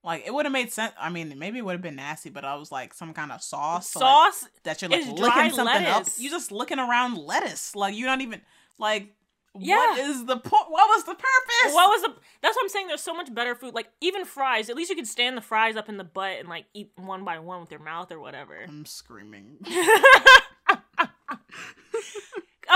Like 0.05 0.24
it 0.27 0.33
would 0.35 0.47
have 0.47 0.53
made 0.53 0.73
sense. 0.73 0.93
I 0.99 1.11
mean, 1.11 1.35
maybe 1.39 1.59
it 1.59 1.65
would 1.65 1.73
have 1.73 1.83
been 1.83 1.97
nasty, 1.97 2.31
but 2.31 2.45
I 2.45 2.55
was 2.57 2.70
like 2.73 2.93
some 2.95 3.12
kind 3.15 3.31
of 3.33 3.43
sauce. 3.43 3.91
so, 3.91 4.01
like, 4.01 4.33
Sauce? 4.35 4.49
that 4.65 4.83
you're 4.83 4.91
like 4.91 5.07
licking 5.07 5.51
something 5.53 5.87
up. 5.87 5.97
lettuce. 5.99 6.19
You 6.20 6.31
just 6.31 6.51
looking 6.53 6.79
around 6.79 7.16
lettuce. 7.19 7.74
Like 7.77 7.97
you're 7.97 8.09
not 8.09 8.20
even 8.20 8.41
like. 8.79 9.15
What 9.55 9.66
Yeah. 9.66 9.97
is 10.09 10.24
the 10.24 10.39
point? 10.39 10.70
What 10.70 10.89
was 10.89 11.05
the 11.05 11.12
purpose? 11.15 11.74
What 11.74 11.89
was 11.91 12.01
the? 12.03 12.15
That's 12.41 12.57
what 12.57 12.62
I'm 12.62 12.70
saying. 12.70 12.87
There's 12.87 13.03
so 13.03 13.12
much 13.12 13.35
better 13.35 13.55
food. 13.55 13.74
Like 13.74 13.89
even 14.01 14.24
fries. 14.24 14.70
At 14.70 14.77
least 14.77 14.89
you 14.89 14.97
could 14.97 15.07
stand 15.07 15.37
the 15.37 15.43
fries 15.43 15.77
up 15.77 15.91
in 15.91 15.99
the 15.99 16.05
butt 16.05 16.39
and 16.39 16.49
like 16.49 16.65
eat 16.73 16.91
one 16.97 17.23
by 17.23 17.39
one 17.39 17.61
with 17.61 17.70
your 17.70 17.81
mouth 17.81 18.11
or 18.11 18.19
whatever. 18.19 18.65
I'm 18.66 18.87
screaming. 18.87 19.59
I 19.69 21.09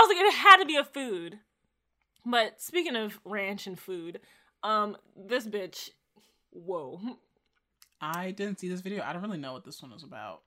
was 0.01 0.09
like, 0.09 0.17
it 0.17 0.33
had 0.35 0.57
to 0.57 0.65
be 0.65 0.75
a 0.75 0.83
food. 0.83 1.39
But 2.25 2.61
speaking 2.61 2.95
of 2.95 3.19
ranch 3.25 3.67
and 3.67 3.79
food, 3.79 4.19
um, 4.63 4.97
this 5.15 5.47
bitch, 5.47 5.89
whoa, 6.51 6.99
I 8.01 8.31
didn't 8.31 8.59
see 8.59 8.69
this 8.69 8.81
video. 8.81 9.03
I 9.03 9.13
don't 9.13 9.21
really 9.21 9.37
know 9.37 9.53
what 9.53 9.65
this 9.65 9.81
one 9.81 9.91
was 9.91 10.03
about. 10.03 10.41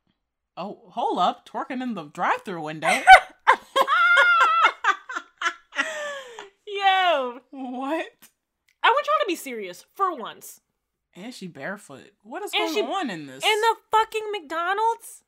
Oh, 0.57 0.81
hold 0.91 1.19
up, 1.19 1.49
twerking 1.49 1.83
in 1.83 1.95
the 1.95 2.05
drive-through 2.05 2.63
window. 2.63 2.89
yo, 6.67 7.41
what? 7.51 8.07
I 8.83 8.89
want 8.89 9.07
y'all 9.07 9.21
to 9.21 9.27
be 9.27 9.37
serious 9.37 9.85
for 9.95 10.15
once. 10.17 10.61
And 11.15 11.35
she 11.35 11.49
barefoot. 11.49 12.13
What 12.23 12.43
is 12.45 12.53
And 12.55 12.61
going 12.61 12.75
she- 12.75 12.83
on 12.93 13.11
in 13.11 13.27
this? 13.27 13.45
In 13.45 13.61
the 13.61 13.77
fucking 13.91 14.31
McDonald's? 14.33 15.25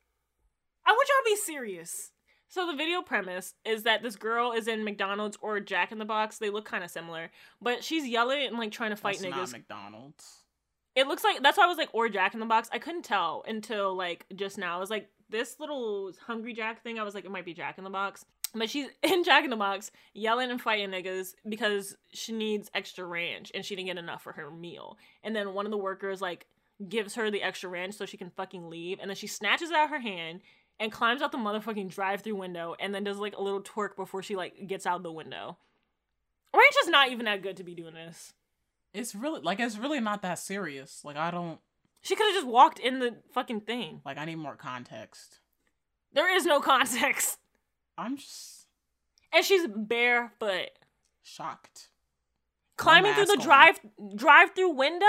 I 0.87 0.91
want 0.93 1.09
y'all 1.09 1.25
to 1.25 1.31
be 1.31 1.37
serious. 1.37 2.11
So 2.49 2.67
the 2.67 2.77
video 2.77 3.01
premise 3.03 3.55
is 3.65 3.85
that 3.85 4.03
this 4.03 4.17
girl 4.17 4.53
is 4.53 4.69
in 4.69 4.85
McDonald's 4.85 5.39
or 5.41 5.59
Jack 5.61 5.91
in 5.91 5.99
the 5.99 6.05
Box. 6.05 6.39
They 6.39 6.51
look 6.51 6.67
kind 6.67 6.85
of 6.85 6.91
similar, 6.91 7.31
but 7.63 7.83
she's 7.83 8.07
yelling 8.07 8.47
and 8.47 8.59
like 8.59 8.73
trying 8.73 8.91
to 8.91 8.97
fight 8.97 9.19
That's 9.21 9.35
niggas. 9.35 9.39
not 9.39 9.53
McDonald's. 9.53 10.42
It 10.95 11.07
looks 11.07 11.25
like 11.25 11.43
that's 11.43 11.57
why 11.57 11.65
I 11.65 11.69
was 11.69 11.79
like 11.79 11.91
or 11.93 12.09
Jack 12.09 12.35
in 12.35 12.41
the 12.41 12.47
Box. 12.47 12.69
I 12.73 12.79
couldn't 12.79 13.05
tell 13.05 13.45
until 13.47 13.97
like 13.97 14.27
just 14.35 14.59
now. 14.59 14.77
I 14.77 14.81
was 14.81 14.91
like 14.91 15.09
this 15.31 15.59
little 15.59 16.13
Hungry 16.27 16.53
Jack 16.53 16.83
thing. 16.83 16.99
I 16.99 17.03
was 17.03 17.15
like, 17.15 17.25
it 17.25 17.31
might 17.31 17.45
be 17.45 17.55
Jack 17.55 17.79
in 17.79 17.85
the 17.85 17.91
Box. 17.91 18.25
But 18.55 18.69
she's 18.69 18.89
in 19.03 19.25
Jack 19.25 19.45
in 19.45 19.51
the 19.51 19.57
Box 19.57 19.91
yelling 20.13 20.51
and 20.51 20.61
fighting 20.61 20.91
niggas 20.91 21.35
because 21.49 21.97
she 22.13 22.33
needs 22.33 22.71
extra 22.75 23.05
ranch 23.05 23.51
and 23.55 23.65
she 23.65 23.75
didn't 23.75 23.89
get 23.89 23.99
enough 23.99 24.23
for 24.23 24.33
her 24.33 24.51
meal. 24.51 24.99
And 25.23 25.35
then 25.35 25.55
one 25.55 25.67
of 25.67 25.73
the 25.73 25.79
workers 25.79 26.21
like 26.21 26.47
gives 26.89 27.15
her 27.15 27.31
the 27.31 27.43
extra 27.43 27.71
ranch 27.71 27.95
so 27.95 28.07
she 28.07 28.17
can 28.17 28.31
fucking 28.31 28.69
leave. 28.69 28.99
And 29.01 29.09
then 29.09 29.17
she 29.17 29.27
snatches 29.27 29.71
out 29.71 29.91
her 29.91 30.01
hand 30.01 30.41
and 30.79 30.93
climbs 30.93 31.23
out 31.23 31.33
the 31.33 31.39
motherfucking 31.39 31.91
drive-through 31.91 32.35
window 32.35 32.75
and 32.81 32.95
then 32.95 33.05
does 33.05 33.19
like 33.19 33.37
a 33.37 33.43
little 33.43 33.63
twerk 33.63 33.97
before 33.97 34.23
she 34.23 34.37
like 34.37 34.67
gets 34.67 34.87
out 34.87 35.03
the 35.03 35.13
window. 35.13 35.57
Ranch 36.55 36.75
is 36.83 36.89
not 36.89 37.11
even 37.11 37.25
that 37.25 37.43
good 37.43 37.57
to 37.59 37.65
be 37.65 37.75
doing 37.75 37.95
this. 37.95 38.35
It's 38.95 39.15
really 39.15 39.41
like 39.41 39.59
it's 39.61 39.79
really 39.79 40.01
not 40.01 40.23
that 40.23 40.39
serious. 40.39 41.05
Like 41.05 41.17
I 41.17 41.31
don't 41.31 41.59
She 42.03 42.15
could 42.17 42.27
have 42.27 42.35
just 42.35 42.47
walked 42.47 42.79
in 42.79 42.99
the 42.99 43.17
fucking 43.33 43.63
thing. 43.63 44.01
like 44.05 44.19
I 44.19 44.25
need 44.25 44.37
more 44.37 44.57
context. 44.57 45.41
There 46.13 46.35
is 46.35 46.45
no 46.45 46.61
context. 46.73 47.39
I'm 47.97 48.17
just 48.17 48.67
And 49.33 49.45
she's 49.45 49.67
barefoot. 49.67 50.71
shocked. 51.23 51.89
Climbing 52.77 53.15
through 53.15 53.27
the 53.27 53.37
drive 53.43 53.81
drive 54.17 54.55
through 54.55 54.71
window? 54.71 55.07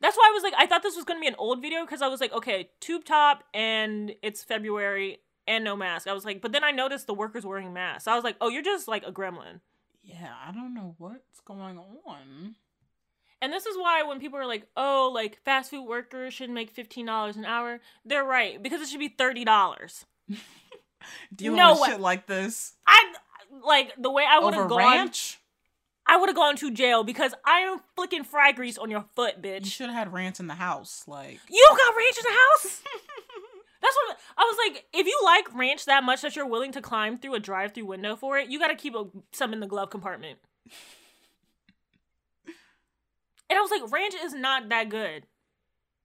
That's 0.00 0.16
why 0.16 0.28
I 0.28 0.34
was 0.34 0.42
like, 0.42 0.54
I 0.58 0.66
thought 0.66 0.82
this 0.82 0.96
was 0.96 1.04
gonna 1.04 1.20
be 1.20 1.28
an 1.28 1.36
old 1.38 1.62
video 1.62 1.84
because 1.84 2.02
I 2.02 2.08
was 2.08 2.20
like, 2.20 2.32
okay, 2.32 2.70
tube 2.80 3.04
top 3.04 3.44
and 3.54 4.12
it's 4.22 4.42
February 4.42 5.18
and 5.46 5.62
no 5.64 5.76
mask. 5.76 6.08
I 6.08 6.12
was 6.12 6.24
like, 6.24 6.40
but 6.42 6.52
then 6.52 6.64
I 6.64 6.72
noticed 6.72 7.06
the 7.06 7.14
workers 7.14 7.46
wearing 7.46 7.72
masks. 7.72 8.08
I 8.08 8.14
was 8.16 8.24
like, 8.24 8.36
oh, 8.40 8.48
you're 8.48 8.62
just 8.62 8.88
like 8.88 9.06
a 9.06 9.12
gremlin. 9.12 9.60
Yeah, 10.02 10.32
I 10.46 10.52
don't 10.52 10.74
know 10.74 10.94
what's 10.98 11.40
going 11.44 11.78
on. 11.78 12.56
And 13.40 13.52
this 13.52 13.66
is 13.66 13.76
why 13.76 14.02
when 14.04 14.20
people 14.20 14.38
are 14.38 14.46
like, 14.46 14.66
oh, 14.76 15.10
like 15.14 15.38
fast 15.44 15.70
food 15.70 15.84
workers 15.84 16.32
should 16.34 16.50
make 16.50 16.74
$15 16.74 17.36
an 17.36 17.44
hour, 17.44 17.80
they're 18.04 18.24
right 18.24 18.62
because 18.62 18.80
it 18.80 18.88
should 18.88 19.00
be 19.00 19.08
$30. 19.08 20.04
Dealing 21.34 21.56
No 21.56 21.72
with 21.72 21.80
way. 21.82 21.88
shit 21.88 22.00
like 22.00 22.26
this 22.26 22.74
I 22.86 23.12
like 23.64 23.92
the 23.98 24.10
way 24.10 24.24
I 24.28 24.38
would 24.38 24.54
have 24.54 24.68
gone. 24.68 24.78
ranch. 24.78 25.38
I 26.06 26.16
would 26.16 26.28
have 26.28 26.36
gone 26.36 26.56
to 26.56 26.70
jail 26.70 27.04
because 27.04 27.32
I 27.44 27.60
am 27.60 27.78
flicking 27.96 28.24
fry 28.24 28.52
grease 28.52 28.76
on 28.78 28.90
your 28.90 29.04
foot, 29.14 29.40
bitch. 29.42 29.64
You 29.64 29.70
should 29.70 29.86
have 29.86 29.94
had 29.94 30.12
ranch 30.12 30.38
in 30.40 30.46
the 30.48 30.54
house. 30.54 31.04
Like 31.06 31.40
You 31.50 31.66
got 31.70 31.96
ranch 31.96 32.16
in 32.18 32.24
the 32.24 32.38
house? 32.38 32.82
That's 33.82 33.96
what 34.06 34.16
I 34.38 34.42
was 34.42 34.56
like. 34.72 34.84
If 34.94 35.06
you 35.06 35.20
like 35.24 35.54
ranch 35.54 35.84
that 35.86 36.04
much 36.04 36.22
that 36.22 36.36
you're 36.36 36.46
willing 36.46 36.72
to 36.72 36.80
climb 36.80 37.18
through 37.18 37.34
a 37.34 37.40
drive-through 37.40 37.84
window 37.86 38.16
for 38.16 38.38
it, 38.38 38.48
you 38.48 38.58
got 38.58 38.68
to 38.68 38.76
keep 38.76 38.94
a, 38.94 39.04
some 39.32 39.52
in 39.52 39.60
the 39.60 39.66
glove 39.66 39.90
compartment. 39.90 40.38
And 43.50 43.58
I 43.58 43.60
was 43.60 43.70
like, 43.70 43.92
ranch 43.92 44.14
is 44.14 44.32
not 44.32 44.70
that 44.70 44.88
good. 44.88 45.26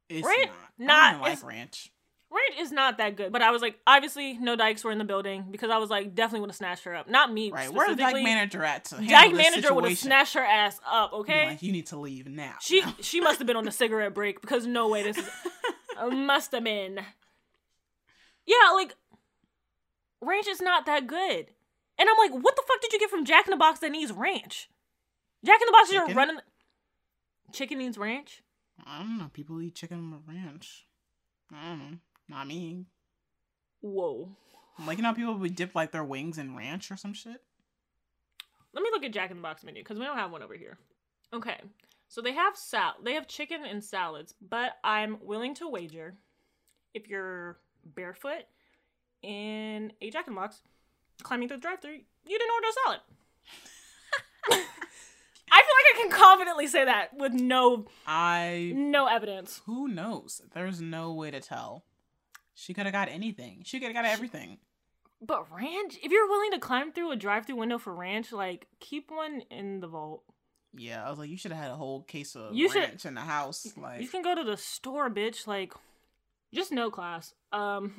it's 0.09 0.27
Ranch- 0.27 0.49
not. 0.77 0.89
I 0.91 1.11
not- 1.11 1.11
don't 1.13 1.21
like 1.21 1.43
ranch. 1.45 1.91
Ranch 2.29 2.59
is 2.59 2.73
not 2.73 2.97
that 2.97 3.15
good. 3.15 3.31
But 3.31 3.41
I 3.41 3.51
was 3.51 3.61
like, 3.61 3.79
obviously, 3.87 4.33
no 4.37 4.57
dykes 4.57 4.83
were 4.83 4.91
in 4.91 4.97
the 4.97 5.05
building 5.05 5.45
because 5.49 5.69
I 5.69 5.77
was 5.77 5.89
like, 5.89 6.13
definitely 6.13 6.41
would 6.41 6.49
have 6.49 6.57
snatched 6.57 6.83
her 6.83 6.93
up. 6.93 7.09
Not 7.09 7.31
me. 7.31 7.49
Right. 7.49 7.71
Where's 7.71 7.91
the 7.91 7.95
dyke 7.95 8.21
manager 8.21 8.65
at 8.65 8.83
to 8.85 8.95
handle 8.95 9.11
Dyke 9.13 9.33
manager 9.33 9.73
would 9.73 9.85
have 9.85 9.97
snatched 9.97 10.33
her 10.33 10.43
ass 10.43 10.77
up. 10.85 11.13
Okay. 11.13 11.47
Like, 11.51 11.63
you 11.63 11.71
need 11.71 11.85
to 11.87 11.97
leave 11.97 12.27
now. 12.27 12.55
She 12.59 12.83
she 12.99 13.21
must 13.21 13.37
have 13.37 13.47
been 13.47 13.55
on 13.55 13.65
a 13.65 13.71
cigarette 13.71 14.13
break 14.13 14.41
because 14.41 14.67
no 14.67 14.89
way 14.89 15.03
this 15.03 15.17
is 15.17 15.29
must 16.11 16.51
have 16.51 16.65
been. 16.65 16.99
Yeah, 18.47 18.71
like 18.73 18.95
ranch 20.21 20.47
is 20.47 20.61
not 20.61 20.85
that 20.87 21.05
good. 21.05 21.47
And 21.99 22.09
I'm 22.09 22.17
like, 22.17 22.43
what 22.43 22.55
the 22.55 22.63
fuck 22.67 22.81
did 22.81 22.93
you 22.93 22.99
get 22.99 23.09
from 23.09 23.25
Jack 23.25 23.47
in 23.47 23.51
the 23.51 23.57
Box 23.57 23.79
that 23.79 23.91
needs 23.91 24.11
ranch? 24.11 24.69
Jack 25.45 25.61
in 25.61 25.65
the 25.65 25.71
Box, 25.71 25.91
you're 25.91 26.15
running. 26.15 26.37
Chicken 27.51 27.77
needs 27.77 27.97
ranch. 27.97 28.41
I 28.85 28.99
don't 28.99 29.17
know. 29.17 29.29
People 29.33 29.61
eat 29.61 29.75
chicken 29.75 30.11
with 30.11 30.21
ranch. 30.27 30.85
I 31.53 31.69
don't 31.69 31.79
know. 31.79 31.97
Not 32.29 32.47
me. 32.47 32.85
Whoa. 33.81 34.29
Like 34.85 34.97
you 34.97 35.03
know, 35.03 35.09
how 35.09 35.15
people 35.15 35.35
would 35.35 35.55
dip 35.55 35.73
like 35.75 35.91
their 35.91 36.03
wings 36.03 36.37
in 36.37 36.55
ranch 36.55 36.91
or 36.91 36.97
some 36.97 37.13
shit. 37.13 37.41
Let 38.73 38.83
me 38.83 38.89
look 38.91 39.03
at 39.03 39.13
Jack 39.13 39.31
in 39.31 39.37
the 39.37 39.43
Box 39.43 39.63
menu 39.63 39.81
because 39.81 39.97
we 39.97 40.05
don't 40.05 40.17
have 40.17 40.31
one 40.31 40.43
over 40.43 40.55
here. 40.55 40.77
Okay, 41.33 41.59
so 42.07 42.21
they 42.21 42.33
have 42.33 42.55
sal, 42.55 42.93
they 43.03 43.13
have 43.13 43.27
chicken 43.27 43.65
and 43.65 43.83
salads, 43.83 44.35
but 44.39 44.73
I'm 44.83 45.17
willing 45.21 45.55
to 45.55 45.67
wager 45.67 46.15
if 46.93 47.07
you're 47.07 47.57
barefoot 47.87 48.43
in 49.23 49.91
a 50.01 50.09
Jack 50.11 50.27
in 50.27 50.33
the 50.33 50.39
Box 50.39 50.61
climbing 51.23 51.47
through 51.47 51.57
the 51.57 51.61
drive-through, 51.61 51.93
you 52.25 52.37
didn't 52.39 52.51
order 52.53 52.67
a 52.67 52.73
salad. 52.85 52.99
I 55.49 55.61
feel 55.61 55.75
like 55.75 55.95
I 55.95 56.01
can 56.01 56.11
confidently 56.11 56.67
say 56.67 56.85
that 56.85 57.17
with 57.17 57.33
no 57.33 57.85
I 58.05 58.73
no 58.75 59.07
evidence. 59.07 59.61
who 59.65 59.87
knows? 59.87 60.41
There's 60.53 60.81
no 60.81 61.13
way 61.13 61.31
to 61.31 61.39
tell. 61.39 61.85
She 62.53 62.73
could 62.73 62.85
have 62.85 62.93
got 62.93 63.07
anything. 63.09 63.61
She 63.65 63.79
could 63.79 63.87
have 63.87 63.95
got 63.95 64.05
everything. 64.05 64.57
But 65.21 65.51
ranch, 65.51 65.97
if 66.03 66.11
you're 66.11 66.27
willing 66.27 66.51
to 66.51 66.59
climb 66.59 66.91
through 66.91 67.11
a 67.11 67.15
drive-through 67.15 67.55
window 67.55 67.77
for 67.77 67.95
ranch, 67.95 68.31
like 68.31 68.67
keep 68.79 69.09
one 69.09 69.41
in 69.49 69.79
the 69.79 69.87
vault. 69.87 70.23
Yeah, 70.75 71.03
I 71.05 71.09
was 71.09 71.17
like, 71.17 71.29
you 71.29 71.37
should 71.37 71.51
have 71.51 71.61
had 71.63 71.71
a 71.71 71.75
whole 71.75 72.01
case 72.03 72.35
of 72.35 72.53
You 72.53 72.69
should- 72.69 72.83
ranch 72.83 73.05
in 73.05 73.15
the 73.15 73.21
house. 73.21 73.65
Like, 73.77 74.01
You 74.01 74.07
can 74.09 74.21
go 74.21 74.35
to 74.35 74.43
the 74.43 74.57
store, 74.57 75.09
bitch. 75.09 75.47
Like, 75.47 75.73
just 76.53 76.71
no 76.71 76.89
class. 76.89 77.33
Um, 77.51 77.93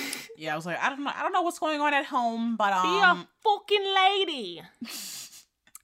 yeah, 0.36 0.52
I 0.52 0.56
was 0.56 0.66
like, 0.66 0.82
I 0.82 0.88
don't 0.88 1.04
know, 1.04 1.12
I 1.14 1.22
don't 1.22 1.32
know 1.32 1.42
what's 1.42 1.58
going 1.58 1.80
on 1.80 1.94
at 1.94 2.06
home, 2.06 2.56
but 2.56 2.70
be 2.82 2.88
um, 2.88 3.20
a 3.20 3.28
fucking 3.42 3.94
lady. 3.94 4.62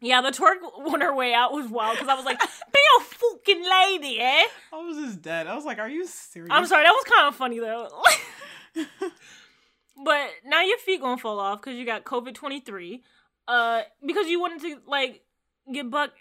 Yeah, 0.01 0.21
the 0.21 0.31
twerk 0.31 0.63
on 0.63 1.01
her 1.01 1.13
way 1.15 1.35
out 1.35 1.53
was 1.53 1.69
wild 1.69 1.97
because 1.97 2.09
I 2.09 2.15
was 2.15 2.25
like, 2.25 2.39
be 2.73 2.81
a 2.99 3.03
fucking 3.03 3.65
lady, 3.65 4.21
eh? 4.21 4.45
I 4.73 4.77
was 4.77 4.97
just 4.97 5.23
dead. 5.23 5.49
I 5.49 5.57
was 5.57 5.65
like, 5.65 5.79
are 5.79 5.89
you 5.89 6.07
serious? 6.07 6.51
I'm 6.53 6.67
sorry, 6.67 6.85
that 6.85 6.93
was 6.93 7.05
kind 7.05 7.27
of 7.27 7.35
funny 7.35 7.59
though. 7.59 7.89
but 10.05 10.31
now 10.45 10.63
your 10.63 10.79
feet 10.79 11.01
gonna 11.01 11.17
fall 11.19 11.41
off 11.41 11.61
because 11.61 11.77
you 11.77 11.85
got 11.85 12.05
COVID 12.05 12.35
23. 12.35 13.03
Uh, 13.49 13.83
because 14.07 14.29
you 14.29 14.39
wanted 14.39 14.61
to 14.61 14.79
like 14.87 15.23
get 15.73 15.91
buck 15.91 16.13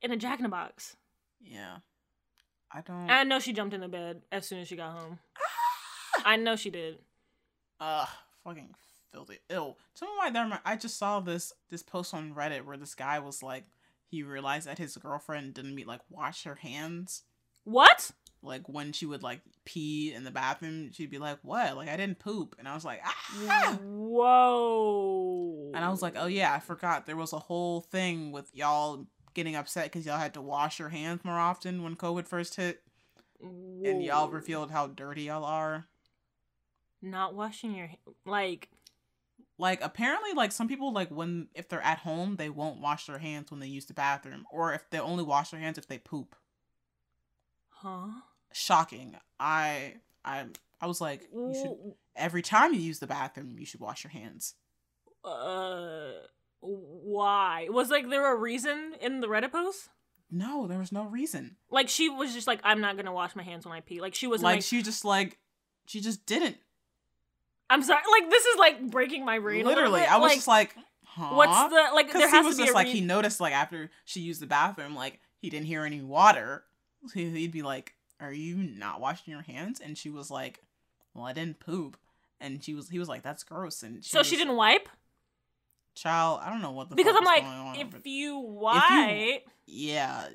in 0.00 0.10
a 0.10 0.16
jack 0.16 0.38
in 0.38 0.44
the 0.44 0.48
box. 0.48 0.96
Yeah, 1.40 1.78
I 2.70 2.80
don't. 2.82 3.10
I 3.10 3.24
know 3.24 3.40
she 3.40 3.52
jumped 3.52 3.74
in 3.74 3.80
the 3.80 3.88
bed 3.88 4.22
as 4.30 4.46
soon 4.46 4.60
as 4.60 4.68
she 4.68 4.76
got 4.76 4.96
home. 4.96 5.18
I 6.24 6.36
know 6.36 6.56
she 6.56 6.70
did. 6.70 6.98
Ugh, 7.80 8.08
fucking 8.44 8.74
filthy. 9.12 9.38
Ew. 9.50 9.74
Tell 9.94 10.08
me 10.08 10.14
why 10.16 10.30
there. 10.30 10.60
I 10.64 10.76
just 10.76 10.98
saw 10.98 11.20
this 11.20 11.52
this 11.70 11.82
post 11.82 12.12
on 12.14 12.34
Reddit 12.34 12.64
where 12.64 12.76
this 12.76 12.94
guy 12.94 13.18
was 13.18 13.42
like, 13.42 13.64
he 14.06 14.22
realized 14.22 14.66
that 14.66 14.78
his 14.78 14.96
girlfriend 14.96 15.54
didn't 15.54 15.74
meet 15.74 15.86
like 15.86 16.00
wash 16.10 16.44
her 16.44 16.56
hands. 16.56 17.22
What? 17.64 18.10
Like 18.42 18.68
when 18.68 18.92
she 18.92 19.06
would 19.06 19.22
like 19.22 19.40
pee 19.64 20.12
in 20.14 20.24
the 20.24 20.30
bathroom, 20.30 20.90
she'd 20.92 21.10
be 21.10 21.18
like, 21.18 21.38
"What? 21.42 21.76
Like 21.76 21.88
I 21.88 21.96
didn't 21.96 22.20
poop," 22.20 22.54
and 22.58 22.68
I 22.68 22.74
was 22.74 22.84
like, 22.84 23.00
"Ah!" 23.04 23.78
Whoa. 23.82 25.72
And 25.74 25.84
I 25.84 25.88
was 25.88 26.02
like, 26.02 26.14
"Oh 26.16 26.26
yeah, 26.26 26.54
I 26.54 26.60
forgot 26.60 27.06
there 27.06 27.16
was 27.16 27.32
a 27.32 27.38
whole 27.38 27.80
thing 27.80 28.30
with 28.30 28.54
y'all 28.54 29.06
getting 29.38 29.56
upset 29.56 29.84
because 29.84 30.04
y'all 30.04 30.18
had 30.18 30.34
to 30.34 30.42
wash 30.42 30.78
your 30.78 30.88
hands 30.88 31.24
more 31.24 31.38
often 31.38 31.82
when 31.82 31.96
COVID 31.96 32.26
first 32.26 32.56
hit, 32.56 32.82
and 33.40 34.02
y'all 34.02 34.28
revealed 34.28 34.70
how 34.70 34.88
dirty 34.88 35.22
y'all 35.22 35.44
are." 35.44 35.86
not 37.02 37.34
washing 37.34 37.74
your 37.74 37.90
like 38.26 38.68
like 39.58 39.80
apparently 39.82 40.32
like 40.32 40.52
some 40.52 40.68
people 40.68 40.92
like 40.92 41.10
when 41.10 41.48
if 41.54 41.68
they're 41.68 41.80
at 41.82 41.98
home 41.98 42.36
they 42.36 42.48
won't 42.48 42.80
wash 42.80 43.06
their 43.06 43.18
hands 43.18 43.50
when 43.50 43.60
they 43.60 43.66
use 43.66 43.86
the 43.86 43.94
bathroom 43.94 44.44
or 44.50 44.72
if 44.72 44.88
they 44.90 44.98
only 44.98 45.24
wash 45.24 45.50
their 45.50 45.60
hands 45.60 45.78
if 45.78 45.86
they 45.86 45.98
poop. 45.98 46.34
Huh? 47.68 48.08
Shocking. 48.52 49.16
I 49.38 49.94
i 50.24 50.46
i 50.80 50.86
was 50.86 51.00
like 51.00 51.28
you 51.32 51.54
should 51.54 51.94
every 52.16 52.42
time 52.42 52.74
you 52.74 52.80
use 52.80 52.98
the 52.98 53.06
bathroom 53.06 53.56
you 53.58 53.66
should 53.66 53.80
wash 53.80 54.04
your 54.04 54.10
hands. 54.10 54.54
Uh 55.24 56.12
why? 56.60 57.68
Was 57.70 57.90
like 57.90 58.08
there 58.08 58.32
a 58.32 58.36
reason 58.36 58.94
in 59.00 59.20
the 59.20 59.28
reddit 59.28 59.52
post? 59.52 59.88
No 60.30 60.66
there 60.66 60.78
was 60.78 60.92
no 60.92 61.04
reason. 61.04 61.56
Like 61.70 61.88
she 61.88 62.08
was 62.08 62.34
just 62.34 62.46
like 62.46 62.60
i'm 62.64 62.80
not 62.80 62.96
gonna 62.96 63.12
wash 63.12 63.34
my 63.34 63.42
hands 63.42 63.64
when 63.64 63.74
i 63.74 63.80
pee. 63.80 64.00
Like 64.00 64.14
she 64.14 64.26
was 64.26 64.42
like, 64.42 64.56
like, 64.56 64.64
she 64.64 64.82
just 64.82 65.04
like 65.04 65.38
she 65.86 66.00
just 66.00 66.26
didn't. 66.26 66.56
I'm 67.70 67.82
sorry 67.82 68.00
like 68.10 68.30
this 68.30 68.44
is 68.44 68.58
like 68.58 68.90
breaking 68.90 69.24
my 69.24 69.38
brain 69.38 69.66
literally 69.66 70.00
i 70.00 70.16
was 70.16 70.30
like, 70.30 70.36
just 70.36 70.48
like 70.48 70.74
huh? 71.04 71.34
what's 71.34 71.70
the 71.70 71.94
like 71.94 72.10
there 72.10 72.22
because 72.22 72.30
has 72.30 72.40
he 72.40 72.46
was 72.46 72.56
to 72.56 72.62
be 72.62 72.66
just 72.66 72.74
like 72.74 72.86
rea- 72.86 72.92
he 72.92 73.00
noticed 73.02 73.40
like 73.40 73.52
after 73.52 73.90
she 74.06 74.20
used 74.20 74.40
the 74.40 74.46
bathroom 74.46 74.94
like 74.94 75.20
he 75.40 75.50
didn't 75.50 75.66
hear 75.66 75.84
any 75.84 76.02
water. 76.02 76.64
He'd 77.14 77.52
be 77.52 77.62
like 77.62 77.94
are 78.20 78.32
you 78.32 78.56
not 78.56 79.00
washing 79.00 79.32
your 79.32 79.42
hands? 79.42 79.80
And 79.80 79.96
she 79.96 80.10
was 80.10 80.30
like 80.30 80.60
well 81.14 81.24
i 81.24 81.32
didn't 81.32 81.60
poop. 81.60 81.96
And 82.40 82.62
she 82.62 82.74
was 82.74 82.88
he 82.88 82.98
was 82.98 83.08
like 83.08 83.22
that's 83.22 83.44
gross. 83.44 83.82
And 83.82 84.04
she 84.04 84.10
so 84.10 84.22
she 84.22 84.36
didn't 84.36 84.56
wipe 84.56 84.88
child 86.00 86.40
i 86.42 86.50
don't 86.50 86.62
know 86.62 86.70
what 86.72 86.88
the 86.90 86.96
because 86.96 87.12
fuck 87.12 87.20
i'm 87.22 87.24
like 87.26 87.42
going 87.42 87.54
on, 87.56 87.76
if 87.76 87.90
but 87.90 88.06
you 88.06 88.38
wipe 88.38 89.42
yeah. 89.66 90.28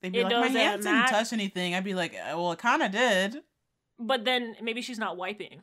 They'd 0.00 0.12
be 0.12 0.18
It 0.20 0.24
like 0.24 0.32
my 0.38 0.46
hands 0.48 0.84
didn't 0.84 1.06
touch 1.08 1.32
anything. 1.32 1.74
I'd 1.74 1.82
be 1.82 1.94
like 1.94 2.12
"Uh, 2.14 2.36
well 2.36 2.52
it 2.52 2.58
kind 2.58 2.82
of 2.82 2.92
did. 2.92 3.38
But 3.98 4.24
then 4.24 4.54
maybe 4.62 4.82
she's 4.82 4.98
not 4.98 5.16
wiping. 5.16 5.62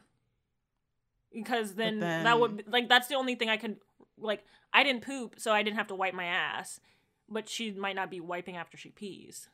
Because 1.33 1.75
then, 1.75 1.99
that 1.99 2.39
would 2.39 2.63
like 2.67 2.89
that's 2.89 3.07
the 3.07 3.15
only 3.15 3.35
thing 3.35 3.49
i 3.49 3.55
could 3.55 3.77
like 4.17 4.43
i 4.73 4.83
didn't 4.83 5.03
poop 5.05 5.35
so 5.37 5.51
i 5.53 5.63
didn't 5.63 5.77
have 5.77 5.87
to 5.87 5.95
wipe 5.95 6.13
my 6.13 6.25
ass. 6.25 6.79
But 7.29 7.47
she 7.47 7.71
might 7.71 7.95
not 7.95 8.09
be 8.11 8.19
wiping 8.19 8.57
after 8.57 8.75
she 8.77 8.89
pees. 8.89 9.47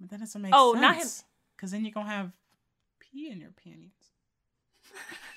But 0.00 0.10
that 0.10 0.20
doesn't 0.20 0.40
make 0.40 0.52
Oh, 0.54 0.72
sense 0.74 0.82
not 0.82 0.94
him- 0.96 1.08
because 1.56 1.70
then 1.72 1.84
you're 1.84 1.92
gonna 1.92 2.08
have 2.08 2.32
pee 3.00 3.30
in 3.30 3.40
your 3.40 3.50
panties. 3.50 3.90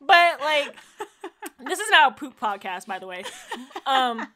but 0.00 0.40
like, 0.40 0.76
this 1.66 1.78
is 1.78 1.90
not 1.90 2.12
a 2.12 2.14
poop 2.14 2.38
podcast, 2.40 2.86
by 2.86 2.98
the 2.98 3.06
way. 3.06 3.24
Um, 3.86 4.26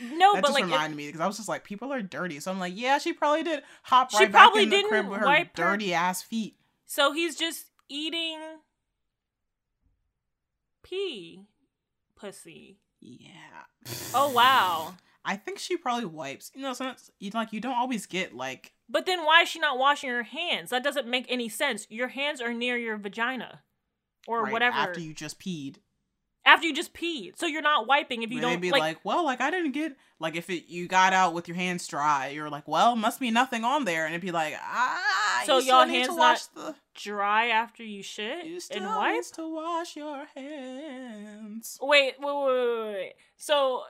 no, 0.00 0.34
that 0.34 0.42
but 0.42 0.48
just 0.48 0.52
like, 0.54 0.62
it- 0.64 0.66
reminded 0.66 0.96
me 0.96 1.06
because 1.06 1.20
I 1.20 1.26
was 1.26 1.36
just 1.36 1.48
like, 1.48 1.64
people 1.64 1.92
are 1.92 2.02
dirty. 2.02 2.40
So 2.40 2.50
I'm 2.50 2.58
like, 2.58 2.72
yeah, 2.76 2.98
she 2.98 3.12
probably 3.12 3.42
did 3.44 3.62
hop 3.82 4.10
She 4.10 4.18
right 4.18 4.32
back 4.32 4.42
probably 4.52 4.64
in 4.64 4.70
the 4.70 4.84
crib 4.88 5.08
with 5.08 5.20
her 5.20 5.26
wipe 5.26 5.56
her- 5.56 5.64
dirty 5.64 5.94
ass 5.94 6.22
feet. 6.22 6.56
so 6.86 7.12
he's 7.12 7.36
just 7.36 7.66
eating 7.88 8.38
pee 10.82 11.46
pussy. 12.16 12.78
Yeah. 13.00 13.28
Oh 14.14 14.30
wow. 14.30 14.94
I 15.24 15.36
think 15.36 15.58
she 15.60 15.76
probably 15.76 16.06
wipes. 16.06 16.50
You 16.54 16.62
know, 16.62 16.72
sometimes 16.72 17.10
you 17.20 17.30
like 17.32 17.52
you 17.52 17.60
don't 17.60 17.76
always 17.76 18.06
get 18.06 18.34
like 18.34 18.72
But 18.88 19.06
then 19.06 19.24
why 19.24 19.42
is 19.42 19.48
she 19.48 19.58
not 19.60 19.78
washing 19.78 20.10
her 20.10 20.24
hands? 20.24 20.70
That 20.70 20.82
doesn't 20.82 21.06
make 21.06 21.26
any 21.28 21.48
sense. 21.48 21.86
Your 21.90 22.08
hands 22.08 22.40
are 22.40 22.52
near 22.52 22.76
your 22.76 22.96
vagina. 22.96 23.60
Or 24.26 24.44
right 24.44 24.52
whatever. 24.52 24.76
after 24.76 25.00
you 25.00 25.14
just 25.14 25.38
peed. 25.40 25.76
After 26.44 26.66
you 26.66 26.74
just 26.74 26.92
peed. 26.92 27.38
So 27.38 27.46
you're 27.46 27.62
not 27.62 27.86
wiping 27.86 28.24
if 28.24 28.30
you 28.32 28.40
don't 28.40 28.60
be 28.60 28.72
like, 28.72 28.80
like, 28.80 29.04
well, 29.04 29.24
like 29.24 29.40
I 29.40 29.50
didn't 29.50 29.72
get 29.72 29.96
like 30.18 30.34
if 30.34 30.50
it 30.50 30.64
you 30.68 30.88
got 30.88 31.12
out 31.12 31.34
with 31.34 31.46
your 31.46 31.54
hands 31.56 31.86
dry, 31.86 32.28
you're 32.28 32.50
like, 32.50 32.66
well, 32.66 32.96
must 32.96 33.20
be 33.20 33.30
nothing 33.30 33.62
on 33.64 33.84
there, 33.84 34.06
and 34.06 34.12
it'd 34.14 34.22
be 34.22 34.32
like, 34.32 34.54
ah, 34.60 35.42
So 35.46 35.56
you 35.56 35.62
still 35.62 35.76
y'all 35.78 35.86
need 35.86 35.92
to 36.04 36.10
hands 36.10 36.18
wash 36.18 36.40
not 36.56 36.66
the 36.66 36.74
dry 36.94 37.46
after 37.48 37.84
you 37.84 38.02
shit 38.02 38.44
you 38.44 38.54
and 38.54 38.62
still 38.62 38.84
wipe? 38.84 39.14
needs 39.14 39.30
to 39.32 39.54
wash 39.54 39.94
your 39.96 40.26
hands. 40.34 41.78
Wait, 41.80 42.14
wait, 42.18 42.34
wait, 42.34 42.46
wait, 42.46 42.92
wait. 42.94 43.12
So, 43.36 43.82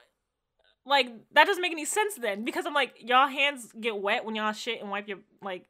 like, 0.85 1.09
that 1.33 1.47
doesn't 1.47 1.63
make 1.63 1.73
any 1.73 1.85
sense 1.87 2.17
then 2.17 2.45
because 2.45 2.67
I'm 2.67 2.75
like, 2.75 2.97
y'all 3.01 3.29
hands 3.29 3.73
get 3.81 3.97
wet 3.97 4.25
when 4.27 4.35
y'all 4.35 4.53
shit 4.53 4.81
and 4.81 4.91
wipe 4.91 5.09
your 5.09 5.19
like. 5.43 5.65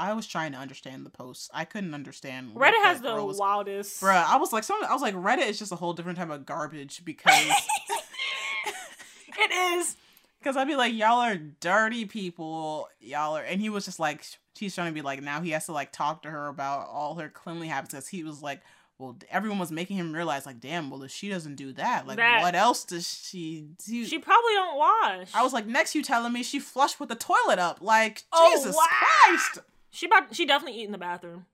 I 0.00 0.14
was 0.14 0.26
trying 0.26 0.52
to 0.52 0.58
understand 0.58 1.04
the 1.04 1.10
post. 1.10 1.50
I 1.52 1.64
couldn't 1.66 1.92
understand. 1.94 2.54
Reddit 2.54 2.82
has 2.84 3.00
the 3.02 3.22
was- 3.22 3.36
wildest. 3.38 4.00
Bruh, 4.02 4.24
I 4.26 4.36
was 4.38 4.52
like, 4.52 4.64
some. 4.64 4.82
I 4.88 4.92
was 4.94 5.02
like, 5.02 5.14
Reddit 5.14 5.48
is 5.48 5.58
just 5.58 5.72
a 5.72 5.76
whole 5.76 5.92
different 5.92 6.16
type 6.18 6.30
of 6.30 6.46
garbage 6.46 7.04
because 7.04 7.34
it 9.38 9.50
is. 9.78 9.96
Because 10.38 10.56
I'd 10.56 10.66
be 10.66 10.74
like, 10.76 10.94
y'all 10.94 11.20
are 11.20 11.36
dirty 11.36 12.06
people. 12.06 12.88
Y'all 13.00 13.36
are. 13.36 13.42
And 13.42 13.60
he 13.60 13.68
was 13.68 13.84
just 13.84 14.00
like, 14.00 14.24
she's 14.56 14.74
trying 14.74 14.88
to 14.88 14.94
be 14.94 15.02
like, 15.02 15.22
now 15.22 15.42
he 15.42 15.50
has 15.50 15.66
to 15.66 15.72
like 15.72 15.92
talk 15.92 16.22
to 16.22 16.30
her 16.30 16.48
about 16.48 16.88
all 16.88 17.16
her 17.16 17.28
cleanly 17.28 17.68
habits. 17.68 17.92
Because 17.92 18.08
he 18.08 18.24
was 18.24 18.42
like, 18.42 18.62
well, 18.98 19.16
everyone 19.30 19.58
was 19.58 19.70
making 19.70 19.96
him 19.98 20.12
realize, 20.14 20.46
like, 20.46 20.60
damn, 20.60 20.90
well, 20.90 21.02
if 21.02 21.10
she 21.10 21.28
doesn't 21.28 21.56
do 21.56 21.72
that, 21.74 22.06
like, 22.06 22.16
That- 22.16 22.40
what 22.42 22.54
else 22.54 22.84
does 22.84 23.06
she 23.28 23.66
do? 23.86 24.04
She 24.06 24.18
probably 24.18 24.52
don't 24.54 24.78
wash. 24.78 25.28
I 25.34 25.42
was 25.42 25.52
like, 25.52 25.66
next 25.66 25.94
you 25.94 26.02
telling 26.02 26.32
me 26.32 26.42
she 26.42 26.58
flushed 26.58 27.00
with 27.00 27.08
the 27.10 27.14
toilet 27.16 27.58
up. 27.58 27.78
Like, 27.82 28.24
Oh, 28.32 28.50
Jesus 28.54 28.74
wow. 28.76 28.84
Christ. 29.26 29.58
She 29.90 30.06
about 30.06 30.34
she 30.34 30.46
definitely 30.46 30.80
eat 30.80 30.86
in 30.86 30.92
the 30.92 30.98
bathroom. 30.98 31.46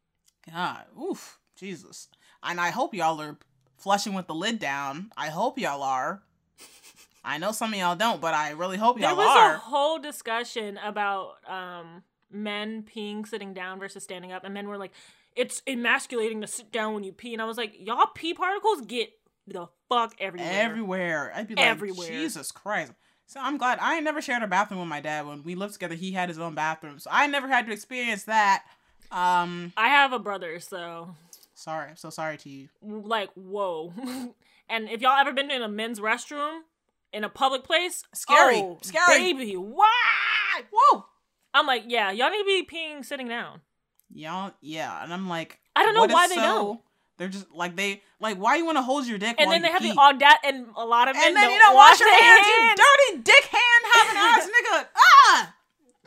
God, 0.53 0.85
oof, 1.01 1.39
Jesus. 1.57 2.09
And 2.43 2.61
I 2.61 2.71
hope 2.71 2.95
y'all 2.95 3.21
are 3.21 3.37
flushing 3.77 4.15
with 4.15 4.27
the 4.27 4.35
lid 4.35 4.59
down. 4.59 5.11
I 5.17 5.29
hope 5.29 5.59
y'all 5.59 5.83
are. 5.83 6.23
I 7.25 7.39
know 7.39 7.51
some 7.53 7.73
of 7.73 7.79
y'all 7.79 7.97
don't, 7.97 8.21
but 8.21 8.35
I 8.35 8.51
really 8.51 8.77
hope 8.77 9.01
y'all 9.01 9.11
are. 9.11 9.17
There 9.17 9.27
was 9.27 9.37
are. 9.37 9.55
a 9.55 9.59
whole 9.59 9.99
discussion 9.99 10.79
about 10.79 11.35
um 11.49 12.03
men 12.31 12.85
peeing 12.85 13.27
sitting 13.27 13.55
down 13.55 13.79
versus 13.79 14.05
standing 14.05 14.33
up, 14.33 14.45
and 14.45 14.55
men 14.55 14.69
were 14.69 14.79
like, 14.79 14.93
"It's 15.35 15.63
emasculating 15.67 16.41
to 16.43 16.47
sit 16.47 16.71
down 16.71 16.95
when 16.95 17.05
you 17.05 17.13
pee," 17.13 17.33
and 17.33 17.43
I 17.43 17.47
was 17.47 17.57
like, 17.57 17.75
"Y'all 17.79 18.07
pee 18.15 18.35
particles 18.35 18.83
get 18.83 19.11
the 19.47 19.67
fuck 19.89 20.15
everywhere." 20.19 20.53
everywhere. 20.53 21.33
I'd 21.35 21.49
be 21.49 21.55
like, 21.55 21.65
Everywhere. 21.65 22.09
Jesus 22.09 22.53
Christ. 22.53 22.93
So 23.27 23.41
I'm 23.41 23.59
glad 23.59 23.79
I 23.81 23.99
never 24.01 24.23
shared 24.23 24.43
a 24.43 24.47
bathroom 24.47 24.81
with 24.81 24.89
my 24.89 25.01
dad. 25.01 25.27
When 25.27 25.43
we 25.43 25.55
lived 25.57 25.73
together, 25.73 25.97
he 25.97 26.13
had 26.13 26.29
his 26.29 26.39
own 26.39 26.55
bathroom, 26.55 26.99
so 26.99 27.11
I 27.13 27.27
never 27.27 27.49
had 27.49 27.67
to 27.67 27.73
experience 27.73 28.25
that. 28.25 28.65
Um, 29.11 29.73
I 29.77 29.89
have 29.89 30.13
a 30.13 30.19
brother, 30.19 30.61
so 30.61 31.15
sorry, 31.55 31.91
I'm 31.91 31.97
so 31.97 32.11
sorry 32.11 32.37
to 32.39 32.49
you. 32.49 32.69
like, 32.83 33.31
whoa. 33.35 33.93
and 34.69 34.89
if 34.89 35.01
y'all 35.01 35.19
ever 35.19 35.33
been 35.33 35.51
in 35.51 35.63
a 35.63 35.69
men's 35.69 35.99
restroom 36.01 36.61
in 37.13 37.25
a 37.25 37.29
public 37.29 37.65
place, 37.65 38.05
Scary. 38.15 38.59
oh, 38.59 38.79
Scary. 38.83 39.19
baby, 39.19 39.55
why? 39.55 40.63
Whoa, 40.73 41.07
I'm 41.53 41.67
like, 41.67 41.85
yeah, 41.89 42.13
y'all 42.13 42.31
need 42.31 42.39
to 42.39 42.45
be 42.45 42.67
peeing 42.73 43.05
sitting 43.05 43.29
down. 43.29 43.61
y'all, 44.15 44.53
yeah, 44.61 45.03
and 45.03 45.13
I'm 45.13 45.29
like, 45.29 45.59
I 45.75 45.83
don't 45.83 45.95
know 45.95 46.07
why 46.07 46.29
they 46.29 46.37
so- 46.37 46.41
don't. 46.43 46.81
They're 47.19 47.29
just 47.29 47.51
like 47.53 47.77
they 47.77 48.03
like 48.21 48.37
why 48.37 48.57
you 48.57 48.65
want 48.67 48.77
to 48.79 48.83
hold 48.83 49.07
your 49.07 49.19
dick 49.19 49.37
And 49.39 49.51
then 49.51 49.63
they 49.63 49.69
have 49.71 49.81
pee? 49.81 49.93
the 49.93 49.99
audacity, 49.99 50.49
and 50.49 50.67
a 50.77 50.85
lot 50.85 51.09
of 51.09 51.17
and 51.17 51.35
then 51.37 51.43
don't 51.45 51.53
you 51.53 51.59
don't 51.59 51.75
wash 51.75 51.99
your 52.01 52.09
their 52.11 52.21
hands, 52.21 52.47
you 52.47 52.75
dirty 52.77 53.23
dick 53.23 53.45
hand 53.45 53.83
having 53.95 54.17
ass 54.23 54.49
nigga. 54.49 54.87
Ah, 54.97 55.55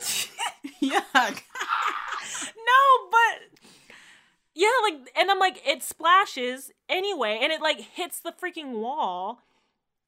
yuck. 0.82 1.42
No, 2.56 3.08
but 3.10 3.60
yeah, 4.54 4.68
like, 4.82 4.94
and 5.18 5.30
I'm 5.30 5.38
like, 5.38 5.60
it 5.66 5.82
splashes 5.82 6.70
anyway, 6.88 7.40
and 7.42 7.52
it 7.52 7.60
like 7.60 7.80
hits 7.80 8.20
the 8.20 8.32
freaking 8.32 8.72
wall, 8.72 9.40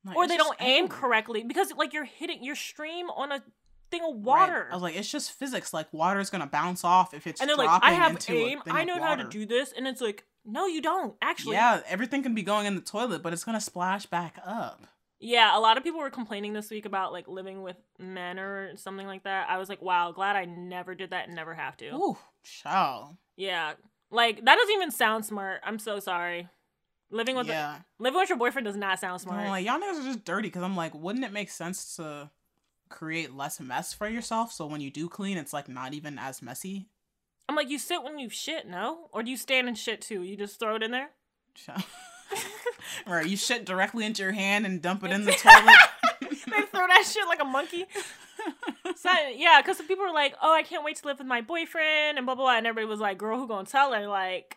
Like, 0.04 0.16
or 0.16 0.26
they 0.28 0.36
don't 0.36 0.56
aim 0.60 0.84
everywhere. 0.84 1.00
correctly 1.00 1.42
because 1.44 1.72
like 1.76 1.92
you're 1.92 2.04
hitting 2.04 2.42
your 2.44 2.56
stream 2.56 3.10
on 3.10 3.32
a 3.32 3.42
thing 3.90 4.02
of 4.02 4.14
Right. 4.14 4.22
water. 4.24 4.68
I 4.70 4.74
was 4.74 4.82
like, 4.82 4.96
it's 4.96 5.10
just 5.10 5.32
physics. 5.32 5.72
Like 5.72 5.92
water's 5.92 6.30
gonna 6.30 6.46
bounce 6.46 6.84
off 6.84 7.12
if 7.14 7.26
it's 7.26 7.40
and 7.40 7.48
they're 7.50 7.56
like, 7.56 7.70
I 7.82 7.92
have 7.92 8.18
aim, 8.30 8.60
I 8.70 8.84
know 8.84 9.02
how 9.02 9.16
to 9.16 9.24
do 9.24 9.46
this, 9.46 9.72
and 9.76 9.86
it's 9.86 10.00
like, 10.00 10.24
no, 10.44 10.66
you 10.66 10.82
don't 10.82 11.14
actually. 11.22 11.56
Yeah, 11.56 11.80
everything 11.86 12.22
can 12.22 12.34
be 12.34 12.42
going 12.42 12.66
in 12.66 12.74
the 12.74 12.80
toilet, 12.80 13.22
but 13.22 13.32
it's 13.32 13.44
gonna 13.44 13.60
splash 13.60 14.06
back 14.06 14.36
up. 14.44 14.86
Yeah, 15.24 15.56
a 15.56 15.60
lot 15.60 15.76
of 15.76 15.84
people 15.84 16.00
were 16.00 16.10
complaining 16.10 16.52
this 16.52 16.68
week 16.70 16.84
about 16.84 17.12
like 17.12 17.28
living 17.28 17.62
with 17.62 17.76
men 17.98 18.40
or 18.40 18.76
something 18.76 19.06
like 19.06 19.22
that. 19.22 19.48
I 19.48 19.58
was 19.58 19.68
like, 19.68 19.80
wow, 19.80 20.10
glad 20.10 20.34
I 20.34 20.46
never 20.46 20.96
did 20.96 21.10
that 21.10 21.28
and 21.28 21.36
never 21.36 21.54
have 21.54 21.76
to. 21.76 21.90
Ooh, 21.90 22.18
child. 22.42 23.16
Yeah, 23.36 23.74
like 24.10 24.44
that 24.44 24.56
doesn't 24.56 24.74
even 24.74 24.90
sound 24.90 25.24
smart. 25.24 25.60
I'm 25.64 25.78
so 25.78 26.00
sorry. 26.00 26.48
Living 27.10 27.36
with 27.36 27.46
yeah. 27.46 27.78
living 27.98 28.18
with 28.18 28.30
your 28.30 28.38
boyfriend 28.38 28.64
does 28.64 28.76
not 28.76 28.98
sound 28.98 29.12
I'm 29.12 29.18
smart. 29.20 29.48
like, 29.48 29.66
y'all 29.66 29.78
niggas 29.78 30.00
are 30.00 30.04
just 30.04 30.24
dirty 30.24 30.48
because 30.48 30.62
I'm 30.62 30.76
like, 30.76 30.94
wouldn't 30.94 31.24
it 31.24 31.32
make 31.32 31.50
sense 31.50 31.96
to 31.96 32.30
create 32.88 33.32
less 33.32 33.60
mess 33.60 33.92
for 33.92 34.08
yourself 34.08 34.52
so 34.52 34.66
when 34.66 34.80
you 34.80 34.90
do 34.90 35.08
clean, 35.08 35.38
it's 35.38 35.52
like 35.52 35.68
not 35.68 35.94
even 35.94 36.18
as 36.18 36.42
messy? 36.42 36.88
I'm 37.52 37.56
like, 37.56 37.68
you 37.68 37.78
sit 37.78 38.02
when 38.02 38.18
you 38.18 38.30
shit, 38.30 38.66
no? 38.66 39.10
Or 39.12 39.22
do 39.22 39.30
you 39.30 39.36
stand 39.36 39.68
and 39.68 39.76
shit 39.76 40.00
too? 40.00 40.22
You 40.22 40.38
just 40.38 40.58
throw 40.58 40.76
it 40.76 40.82
in 40.82 40.90
there? 40.90 41.10
Right, 43.06 43.26
you 43.26 43.36
shit 43.36 43.66
directly 43.66 44.06
into 44.06 44.22
your 44.22 44.32
hand 44.32 44.64
and 44.64 44.80
dump 44.80 45.04
it 45.04 45.10
in 45.12 45.24
the 45.24 45.32
toilet. 45.38 45.76
they 46.20 46.62
throw 46.62 46.86
that 46.86 47.04
shit 47.06 47.28
like 47.28 47.40
a 47.42 47.44
monkey. 47.44 47.84
So, 48.96 49.10
yeah, 49.36 49.60
because 49.60 49.78
people 49.82 50.04
were 50.04 50.12
like, 50.12 50.34
oh, 50.42 50.52
I 50.52 50.62
can't 50.62 50.82
wait 50.82 50.96
to 50.96 51.06
live 51.06 51.18
with 51.18 51.26
my 51.26 51.42
boyfriend 51.42 52.16
and 52.16 52.26
blah, 52.26 52.34
blah, 52.34 52.44
blah. 52.44 52.56
And 52.56 52.66
everybody 52.66 52.90
was 52.90 53.00
like, 53.00 53.18
girl, 53.18 53.38
who 53.38 53.46
gonna 53.46 53.66
tell 53.66 53.92
her? 53.92 54.06
Like, 54.08 54.56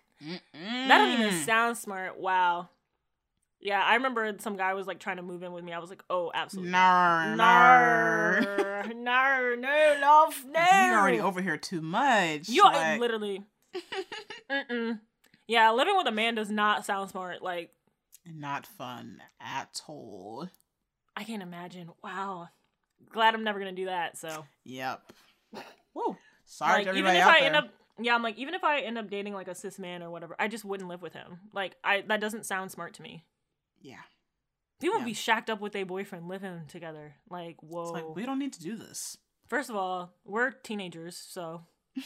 that 0.53 0.97
don't 0.97 1.19
even 1.19 1.43
sound 1.43 1.77
smart. 1.77 2.17
Wow. 2.17 2.69
Yeah, 3.65 3.81
I 3.83 3.95
remember 3.95 4.31
some 4.37 4.57
guy 4.57 4.75
was 4.75 4.85
like 4.85 4.99
trying 4.99 5.17
to 5.17 5.23
move 5.23 5.41
in 5.41 5.51
with 5.51 5.63
me. 5.63 5.73
I 5.73 5.79
was 5.79 5.89
like, 5.89 6.03
oh, 6.07 6.31
absolutely. 6.35 6.71
Nar, 6.71 7.35
Nar, 7.35 8.85
nar. 8.93 9.55
no, 9.57 9.97
love, 9.99 10.45
no. 10.47 10.59
You're 10.85 10.99
already 10.99 11.19
over 11.19 11.41
here 11.41 11.57
too 11.57 11.81
much. 11.81 12.47
You 12.47 12.63
like- 12.63 12.99
literally. 12.99 13.43
Mm-mm. 14.51 14.99
Yeah, 15.47 15.71
living 15.71 15.97
with 15.97 16.05
a 16.05 16.11
man 16.11 16.35
does 16.35 16.51
not 16.51 16.85
sound 16.85 17.09
smart. 17.09 17.41
Like, 17.41 17.71
Not 18.23 18.67
fun 18.67 19.23
at 19.41 19.81
all. 19.87 20.47
I 21.17 21.23
can't 21.23 21.41
imagine. 21.41 21.89
Wow. 22.03 22.49
Glad 23.11 23.33
I'm 23.33 23.43
never 23.43 23.57
gonna 23.57 23.71
do 23.71 23.85
that. 23.85 24.15
So, 24.15 24.45
Yep. 24.65 25.11
Whoa. 25.93 26.17
Sorry 26.45 26.73
like, 26.73 26.83
to 26.83 26.89
even 26.91 27.07
everybody 27.07 27.17
if 27.17 27.23
out 27.23 27.29
I 27.35 27.39
there. 27.39 27.47
end 27.47 27.55
up, 27.55 27.69
yeah, 27.99 28.13
I'm 28.13 28.21
like, 28.21 28.37
even 28.37 28.53
if 28.53 28.63
I 28.63 28.81
end 28.81 28.99
up 28.99 29.09
dating 29.09 29.33
like 29.33 29.47
a 29.47 29.55
cis 29.55 29.79
man 29.79 30.03
or 30.03 30.11
whatever, 30.11 30.35
I 30.37 30.49
just 30.49 30.65
wouldn't 30.65 30.87
live 30.87 31.01
with 31.01 31.13
him. 31.13 31.39
Like, 31.51 31.75
I 31.83 32.01
that 32.07 32.21
doesn't 32.21 32.45
sound 32.45 32.69
smart 32.71 32.93
to 32.95 33.01
me. 33.01 33.23
Yeah. 33.86 34.02
People 34.82 34.99
Yeah. 34.99 35.06
be 35.06 35.14
shacked 35.14 35.49
up 35.49 35.62
with 35.62 35.72
their 35.74 35.86
boyfriend 35.86 36.28
living 36.28 36.64
together. 36.68 37.16
Like, 37.30 37.56
whoa. 37.62 37.84
It's 37.84 37.91
like 37.91 38.16
we 38.16 38.26
don't 38.26 38.40
need 38.40 38.53
to 38.53 38.62
do 38.62 38.76
this. 38.76 39.18
First 39.48 39.70
of 39.70 39.76
all, 39.76 40.14
we're 40.26 40.52
teenagers, 40.52 41.16
so. 41.16 41.62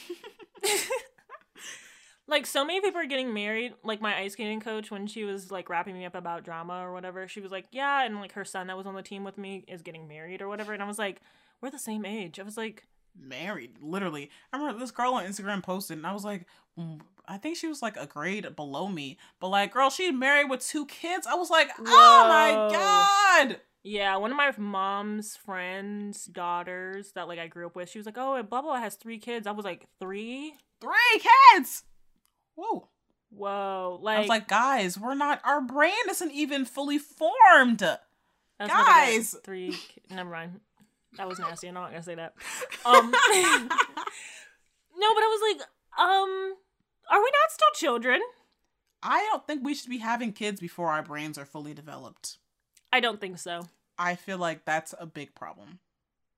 like, 2.28 2.46
so 2.46 2.64
many 2.64 2.80
people 2.80 3.00
are 3.00 3.06
getting 3.06 3.34
married. 3.34 3.74
Like, 3.82 4.00
my 4.00 4.16
ice 4.16 4.34
skating 4.34 4.60
coach, 4.60 4.90
when 4.90 5.06
she 5.06 5.24
was 5.24 5.50
like 5.50 5.68
wrapping 5.68 5.94
me 5.94 6.04
up 6.04 6.14
about 6.14 6.44
drama 6.44 6.80
or 6.84 6.92
whatever, 6.92 7.26
she 7.26 7.40
was 7.40 7.50
like, 7.50 7.66
Yeah, 7.72 8.04
and 8.04 8.16
like 8.20 8.32
her 8.32 8.44
son 8.44 8.68
that 8.68 8.76
was 8.76 8.86
on 8.86 8.94
the 8.94 9.02
team 9.02 9.24
with 9.24 9.38
me 9.38 9.64
is 9.66 9.82
getting 9.82 10.06
married 10.06 10.40
or 10.42 10.48
whatever. 10.48 10.72
And 10.72 10.82
I 10.82 10.86
was 10.86 10.98
like, 10.98 11.20
We're 11.60 11.70
the 11.70 11.78
same 11.78 12.04
age. 12.04 12.38
I 12.38 12.44
was 12.44 12.56
like, 12.56 12.86
Married, 13.18 13.76
literally. 13.80 14.30
I 14.52 14.56
remember 14.58 14.78
this 14.80 14.90
girl 14.90 15.14
on 15.14 15.24
Instagram 15.24 15.62
posted, 15.62 15.98
and 15.98 16.06
I 16.06 16.12
was 16.12 16.24
like, 16.24 16.46
I 17.28 17.36
think 17.36 17.56
she 17.56 17.66
was 17.66 17.82
like 17.82 17.96
a 17.96 18.06
grade 18.06 18.56
below 18.56 18.88
me, 18.88 19.18
but 19.40 19.48
like, 19.48 19.72
girl, 19.72 19.90
she 19.90 20.10
married 20.10 20.48
with 20.48 20.66
two 20.66 20.86
kids. 20.86 21.26
I 21.26 21.34
was 21.34 21.50
like, 21.50 21.68
oh 21.78 22.26
my 22.28 23.48
god. 23.48 23.60
Yeah, 23.82 24.16
one 24.16 24.30
of 24.30 24.36
my 24.36 24.52
mom's 24.58 25.36
friends' 25.36 26.26
daughters 26.26 27.12
that 27.12 27.28
like 27.28 27.38
I 27.38 27.46
grew 27.46 27.66
up 27.66 27.76
with, 27.76 27.88
she 27.88 27.98
was 27.98 28.06
like, 28.06 28.18
Oh, 28.18 28.34
and 28.34 28.48
blah 28.48 28.62
blah 28.62 28.78
has 28.78 28.94
three 28.94 29.18
kids. 29.18 29.46
I 29.46 29.52
was 29.52 29.64
like, 29.64 29.86
Three? 29.98 30.54
Three 30.80 31.22
kids. 31.54 31.84
Whoa. 32.56 32.88
Whoa. 33.30 33.98
Like, 34.02 34.16
I 34.16 34.20
was 34.20 34.28
like, 34.28 34.48
guys, 34.48 34.98
we're 34.98 35.14
not. 35.14 35.40
Our 35.44 35.60
brain 35.60 35.92
isn't 36.10 36.32
even 36.32 36.64
fully 36.64 36.98
formed. 36.98 37.78
that's 37.80 38.00
what 38.58 38.70
I 38.70 38.76
got. 38.76 38.86
guys. 38.86 39.36
Three. 39.44 39.78
Never 40.10 40.30
mind. 40.30 40.60
That 41.16 41.28
was 41.28 41.38
nasty. 41.38 41.66
I'm 41.68 41.74
not 41.74 41.90
gonna 41.90 42.02
say 42.02 42.14
that. 42.14 42.34
Um, 42.84 43.10
no, 43.10 43.68
but 43.70 45.22
I 45.22 45.26
was 45.28 45.56
like, 45.58 45.66
um, 45.98 46.54
are 47.10 47.18
we 47.20 47.30
not 47.32 47.50
still 47.50 47.68
children? 47.74 48.20
I 49.02 49.26
don't 49.30 49.46
think 49.46 49.64
we 49.64 49.74
should 49.74 49.90
be 49.90 49.98
having 49.98 50.32
kids 50.32 50.60
before 50.60 50.88
our 50.90 51.02
brains 51.02 51.38
are 51.38 51.46
fully 51.46 51.74
developed. 51.74 52.38
I 52.92 53.00
don't 53.00 53.20
think 53.20 53.38
so. 53.38 53.68
I 53.98 54.14
feel 54.14 54.38
like 54.38 54.64
that's 54.64 54.94
a 54.98 55.06
big 55.06 55.34
problem. 55.34 55.78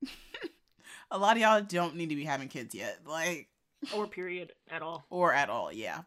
a 1.10 1.18
lot 1.18 1.36
of 1.36 1.42
y'all 1.42 1.60
don't 1.62 1.96
need 1.96 2.08
to 2.10 2.16
be 2.16 2.24
having 2.24 2.48
kids 2.48 2.74
yet, 2.74 3.00
like 3.06 3.48
Or 3.94 4.06
period 4.06 4.52
at 4.70 4.80
all. 4.82 5.04
or 5.10 5.32
at 5.34 5.48
all. 5.50 5.72
Yeah. 5.72 6.02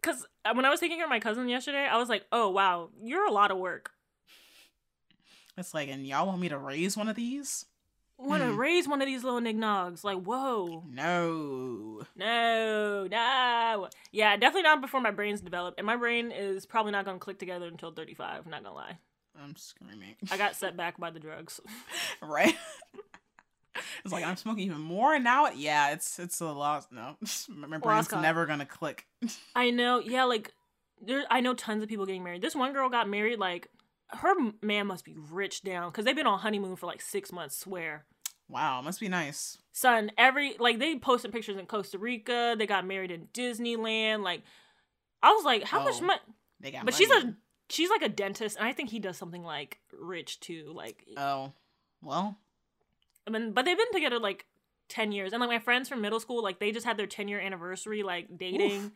Because 0.00 0.26
when 0.52 0.64
I 0.64 0.70
was 0.70 0.80
taking 0.80 0.98
care 0.98 1.06
of 1.06 1.10
my 1.10 1.20
cousin 1.20 1.48
yesterday, 1.48 1.88
I 1.90 1.96
was 1.96 2.08
like, 2.08 2.26
oh 2.30 2.50
wow, 2.50 2.90
you're 3.02 3.26
a 3.26 3.32
lot 3.32 3.50
of 3.50 3.58
work. 3.58 3.90
It's 5.56 5.72
like, 5.74 5.88
and 5.88 6.06
y'all 6.06 6.26
want 6.26 6.40
me 6.40 6.48
to 6.48 6.58
raise 6.58 6.96
one 6.96 7.08
of 7.08 7.16
these? 7.16 7.66
Want 8.16 8.42
to 8.42 8.50
Hmm. 8.52 8.56
raise 8.56 8.86
one 8.86 9.02
of 9.02 9.06
these 9.06 9.24
little 9.24 9.40
nignogs? 9.40 10.04
Like, 10.04 10.18
whoa, 10.18 10.84
No. 10.88 12.02
no, 12.14 13.06
no. 13.10 13.88
Yeah, 14.12 14.36
definitely 14.36 14.62
not 14.62 14.80
before 14.80 15.00
my 15.00 15.10
brain's 15.10 15.40
developed, 15.40 15.78
and 15.78 15.86
my 15.86 15.96
brain 15.96 16.30
is 16.30 16.64
probably 16.64 16.92
not 16.92 17.04
gonna 17.04 17.18
click 17.18 17.38
together 17.40 17.66
until 17.66 17.90
35. 17.92 18.46
Not 18.46 18.62
gonna 18.62 18.74
lie, 18.74 18.98
I'm 19.40 19.56
screaming. 19.56 20.14
I 20.30 20.36
got 20.36 20.54
set 20.54 20.76
back 20.76 20.98
by 20.98 21.10
the 21.10 21.18
drugs. 21.20 21.60
right? 22.22 22.56
it's 24.04 24.12
like 24.12 24.24
I'm 24.24 24.36
smoking 24.36 24.64
even 24.66 24.80
more 24.80 25.14
and 25.14 25.24
now. 25.24 25.50
Yeah, 25.50 25.90
it's 25.90 26.18
it's 26.20 26.40
a 26.40 26.46
lot. 26.46 26.86
No, 26.92 27.16
my 27.48 27.78
brain's 27.78 28.06
cause. 28.08 28.22
never 28.22 28.46
gonna 28.46 28.66
click. 28.66 29.06
I 29.56 29.70
know, 29.70 29.98
yeah, 29.98 30.22
like 30.24 30.52
there. 31.04 31.24
I 31.30 31.40
know 31.40 31.54
tons 31.54 31.82
of 31.82 31.88
people 31.88 32.06
getting 32.06 32.22
married. 32.22 32.42
This 32.42 32.54
one 32.54 32.72
girl 32.72 32.88
got 32.88 33.08
married. 33.08 33.40
Like 33.40 33.68
her 34.16 34.34
man 34.62 34.86
must 34.86 35.04
be 35.04 35.14
rich 35.30 35.62
down 35.62 35.90
because 35.90 36.04
they've 36.04 36.16
been 36.16 36.26
on 36.26 36.38
honeymoon 36.40 36.76
for 36.76 36.86
like 36.86 37.00
six 37.02 37.32
months. 37.32 37.56
Swear. 37.56 38.04
Wow, 38.48 38.82
must 38.82 39.00
be 39.00 39.08
nice. 39.08 39.58
son 39.72 40.10
every 40.18 40.54
like 40.58 40.78
they 40.78 40.96
posted 40.98 41.32
pictures 41.32 41.56
in 41.56 41.64
costa 41.66 41.98
rica 41.98 42.54
they 42.58 42.66
got 42.66 42.86
married 42.86 43.10
in 43.10 43.26
disneyland 43.32 44.22
like 44.22 44.42
i 45.22 45.32
was 45.32 45.44
like 45.44 45.64
how 45.64 45.82
much 45.82 45.94
Oh, 46.00 46.04
money 46.06 46.20
They 46.60 46.70
got. 46.70 46.84
but 46.84 46.92
she's 46.94 47.10
a 47.10 47.34
she's 47.70 47.88
like 47.90 48.02
a 48.02 48.08
dentist 48.08 48.58
and 48.58 48.66
i 48.68 48.72
think 48.72 48.90
he 48.90 48.98
does 49.00 49.16
something 49.16 49.42
like 49.42 49.78
rich 49.98 50.38
too 50.40 50.72
like 50.76 51.04
Oh, 51.16 51.52
well, 52.02 52.36
i 53.26 53.30
mean 53.30 53.52
but 53.52 53.64
they've 53.64 53.76
been 53.78 53.92
together 53.92 54.18
like 54.18 54.44
10 54.90 55.10
years 55.12 55.32
and 55.32 55.40
like 55.40 55.48
my 55.50 55.58
friends 55.58 55.88
from 55.88 56.02
middle 56.02 56.20
school 56.20 56.42
like 56.42 56.60
they 56.60 56.70
just 56.70 56.84
had 56.86 56.98
their 56.98 57.06
10 57.06 57.26
year 57.28 57.40
anniversary 57.40 58.02
like 58.02 58.28
dating 58.36 58.82
I- 58.82 58.90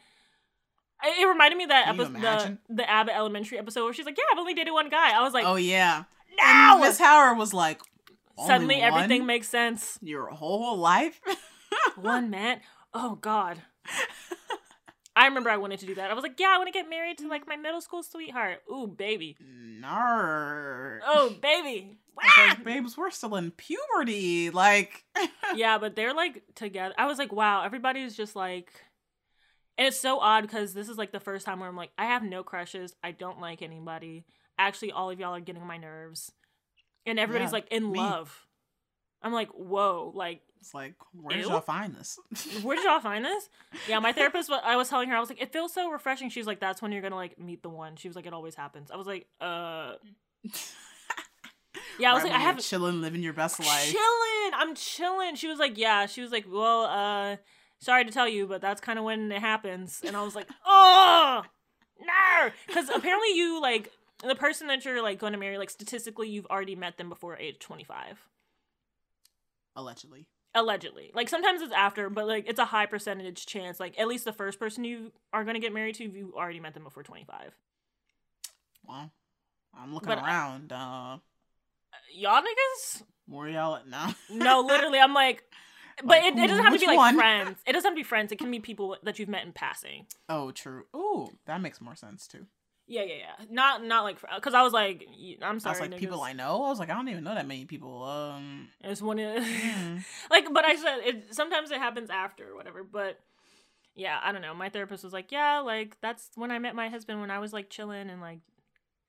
it 1.04 1.26
reminded 1.26 1.56
me 1.56 1.64
of 1.64 1.70
that 1.70 1.88
episode, 1.88 2.14
the, 2.14 2.58
the 2.74 2.90
Abbott 2.90 3.14
Elementary 3.14 3.58
episode 3.58 3.84
where 3.84 3.92
she's 3.92 4.06
like, 4.06 4.16
"Yeah, 4.18 4.24
I've 4.32 4.38
only 4.38 4.54
dated 4.54 4.72
one 4.72 4.88
guy." 4.88 5.16
I 5.16 5.22
was 5.22 5.32
like, 5.32 5.44
oh 5.46 5.56
yeah. 5.56 6.04
"No!" 6.36 6.44
And 6.44 6.80
Miss 6.80 6.98
Howard 6.98 7.38
was 7.38 7.54
like, 7.54 7.80
"Only 8.36 8.48
Suddenly, 8.48 8.74
everything 8.76 9.26
makes 9.26 9.48
sense. 9.48 9.98
your 10.02 10.28
whole 10.28 10.76
life. 10.76 11.20
one 11.96 12.30
man. 12.30 12.60
Oh 12.94 13.16
God. 13.16 13.62
I 15.16 15.26
remember 15.26 15.50
I 15.50 15.56
wanted 15.56 15.80
to 15.80 15.86
do 15.86 15.96
that. 15.96 16.12
I 16.12 16.14
was 16.14 16.22
like, 16.22 16.38
yeah, 16.38 16.52
I 16.54 16.58
want 16.58 16.68
to 16.68 16.72
get 16.72 16.88
married 16.88 17.18
to 17.18 17.28
like 17.28 17.48
my 17.48 17.56
middle 17.56 17.80
school 17.80 18.04
sweetheart. 18.04 18.62
Ooh, 18.72 18.86
baby. 18.86 19.36
Nar. 19.40 21.00
Oh, 21.04 21.34
baby. 21.40 21.98
Like, 22.36 22.64
babes, 22.64 22.96
we're 22.96 23.12
still 23.12 23.36
in 23.36 23.52
puberty. 23.52 24.50
Like, 24.50 25.04
yeah, 25.54 25.78
but 25.78 25.94
they're 25.94 26.12
like 26.12 26.42
together. 26.56 26.92
I 26.98 27.06
was 27.06 27.16
like, 27.16 27.30
wow, 27.32 27.62
everybody's 27.62 28.16
just 28.16 28.34
like, 28.34 28.72
and 29.78 29.86
it's 29.86 29.98
so 29.98 30.18
odd 30.18 30.42
because 30.42 30.74
this 30.74 30.88
is 30.90 30.98
like 30.98 31.12
the 31.12 31.20
first 31.20 31.46
time 31.46 31.60
where 31.60 31.68
I'm 31.68 31.76
like, 31.76 31.92
I 31.96 32.04
have 32.06 32.22
no 32.22 32.42
crushes. 32.42 32.94
I 33.02 33.12
don't 33.12 33.40
like 33.40 33.62
anybody. 33.62 34.26
Actually, 34.58 34.92
all 34.92 35.08
of 35.10 35.18
y'all 35.20 35.34
are 35.34 35.40
getting 35.40 35.64
my 35.66 35.78
nerves, 35.78 36.32
and 37.06 37.18
everybody's 37.18 37.48
Yeah, 37.48 37.52
like 37.52 37.68
in 37.70 37.90
me. 37.90 38.00
love. 38.00 38.44
I'm 39.22 39.32
like, 39.32 39.48
whoa, 39.50 40.12
like 40.14 40.42
it's 40.60 40.74
like, 40.74 40.94
where 41.12 41.36
did 41.36 41.46
Ew. 41.46 41.52
y'all 41.52 41.60
find 41.60 41.94
this? 41.94 42.18
where 42.62 42.76
did 42.76 42.84
y'all 42.84 43.00
find 43.00 43.24
this? 43.24 43.48
Yeah, 43.88 44.00
my 44.00 44.12
therapist. 44.12 44.50
I 44.50 44.76
was 44.76 44.88
telling 44.88 45.08
her, 45.08 45.16
I 45.16 45.20
was 45.20 45.28
like, 45.28 45.40
it 45.40 45.52
feels 45.52 45.72
so 45.72 45.90
refreshing. 45.90 46.28
She's 46.30 46.46
like, 46.46 46.58
that's 46.60 46.82
when 46.82 46.90
you're 46.92 47.02
gonna 47.02 47.14
like 47.16 47.38
meet 47.38 47.62
the 47.62 47.68
one. 47.68 47.94
She 47.96 48.08
was 48.08 48.16
like, 48.16 48.26
it 48.26 48.32
always 48.32 48.54
happens. 48.56 48.90
I 48.90 48.96
was 48.96 49.06
like, 49.06 49.26
uh, 49.40 49.94
yeah. 51.98 52.10
I 52.10 52.14
was 52.14 52.22
Right 52.22 52.32
like, 52.32 52.32
I 52.32 52.38
have 52.42 52.58
chilling, 52.60 53.00
living 53.00 53.22
your 53.22 53.32
best 53.32 53.58
life. 53.60 53.84
chilling. 53.90 54.52
I'm 54.54 54.74
chilling. 54.74 55.34
She 55.36 55.46
was 55.48 55.58
like, 55.58 55.78
yeah. 55.78 56.06
She 56.06 56.20
was 56.20 56.30
like, 56.32 56.46
well, 56.48 56.84
uh, 56.84 57.36
sorry 57.80 58.04
to 58.04 58.10
tell 58.12 58.28
you, 58.28 58.46
but 58.46 58.60
that's 58.60 58.80
kind 58.80 58.98
of 58.98 59.04
when 59.04 59.30
it 59.32 59.40
happens. 59.40 60.00
And 60.06 60.16
I 60.16 60.22
was 60.22 60.34
like, 60.34 60.48
oh 60.66 61.42
no, 62.00 62.50
because 62.66 62.88
apparently 62.88 63.34
you 63.34 63.60
like 63.60 63.90
the 64.26 64.34
person 64.34 64.66
that 64.68 64.84
you're 64.84 65.02
like 65.02 65.18
going 65.18 65.32
to 65.32 65.38
marry. 65.38 65.58
Like 65.58 65.70
statistically, 65.70 66.28
you've 66.28 66.46
already 66.46 66.74
met 66.76 66.96
them 66.96 67.08
before 67.08 67.36
age 67.36 67.58
25. 67.58 68.18
Allegedly. 69.76 70.26
allegedly 70.56 71.12
like 71.14 71.28
sometimes 71.28 71.62
it's 71.62 71.72
after 71.72 72.10
but 72.10 72.26
like 72.26 72.48
it's 72.48 72.58
a 72.58 72.64
high 72.64 72.86
percentage 72.86 73.46
chance 73.46 73.78
like 73.78 73.96
at 73.96 74.08
least 74.08 74.24
the 74.24 74.32
first 74.32 74.58
person 74.58 74.82
you 74.82 75.12
are 75.32 75.44
going 75.44 75.54
to 75.54 75.60
get 75.60 75.72
married 75.72 75.94
to 75.94 76.04
you 76.04 76.32
already 76.36 76.58
met 76.58 76.74
them 76.74 76.82
before 76.82 77.04
25 77.04 77.54
Well, 78.88 79.12
I'm 79.78 79.94
looking 79.94 80.08
But 80.08 80.18
I- 80.18 80.26
around. 80.26 80.72
Uh, 80.72 81.18
y'all 82.12 82.42
niggas 82.42 83.02
where 83.26 83.48
y'all 83.50 83.76
at 83.76 83.86
now? 83.86 84.14
no 84.30 84.60
literally 84.62 84.98
i'm 84.98 85.14
like 85.14 85.44
but 86.02 86.08
Like, 86.08 86.24
it, 86.24 86.38
it 86.38 86.46
doesn't 86.48 86.64
have 86.64 86.72
to 86.72 86.78
be 86.78 86.86
like 86.86 86.96
one? 86.96 87.16
friends 87.16 87.58
it 87.66 87.72
doesn't 87.72 87.88
have 87.88 87.94
to 87.94 88.00
be 88.00 88.02
friends 88.04 88.32
it 88.32 88.38
can 88.38 88.50
be 88.50 88.60
people 88.60 88.96
that 89.02 89.18
you've 89.18 89.28
met 89.28 89.44
in 89.44 89.52
passing 89.52 90.06
oh, 90.28 90.50
true. 90.50 90.84
Ooh, 90.94 91.30
that 91.46 91.60
makes 91.60 91.80
more 91.80 91.96
sense 91.96 92.26
too. 92.26 92.46
yeah 92.86 93.02
yeah 93.02 93.14
yeah 93.14 93.44
not 93.50 93.84
not 93.84 94.04
like 94.04 94.18
because 94.36 94.54
i 94.54 94.62
was 94.62 94.72
like 94.72 95.06
I'm 95.42 95.56
I 95.56 95.58
sorry 95.58 95.72
was 95.72 95.80
like, 95.80 95.90
niggas. 95.90 95.98
people 95.98 96.22
I 96.22 96.32
know. 96.32 96.64
I 96.64 96.70
was 96.70 96.78
like, 96.78 96.90
I 96.90 96.94
don't 96.94 97.08
even 97.08 97.24
know 97.24 97.34
that 97.34 97.46
many 97.46 97.64
people. 97.64 98.02
Um, 98.02 98.68
it's 98.82 99.02
one 99.02 99.18
of 99.18 99.42
mm. 99.44 100.04
like 100.30 100.52
but 100.52 100.64
i 100.64 100.74
said 100.76 100.98
it 101.04 101.34
sometimes 101.34 101.70
it 101.70 101.78
happens 101.78 102.10
after 102.10 102.50
or 102.50 102.56
whatever 102.56 102.82
but 102.84 103.18
yeah 103.94 104.18
i 104.22 104.30
don't 104.32 104.42
know 104.42 104.54
my 104.54 104.68
therapist 104.68 105.02
was 105.04 105.12
like 105.12 105.32
yeah 105.32 105.58
like 105.58 105.96
that's 106.00 106.30
when 106.36 106.50
i 106.52 106.58
met 106.58 106.74
my 106.74 106.88
husband 106.88 107.20
when 107.20 107.30
i 107.32 107.38
was 107.40 107.52
like 107.52 107.68
chilling 107.68 108.08
and 108.08 108.20
like 108.20 108.38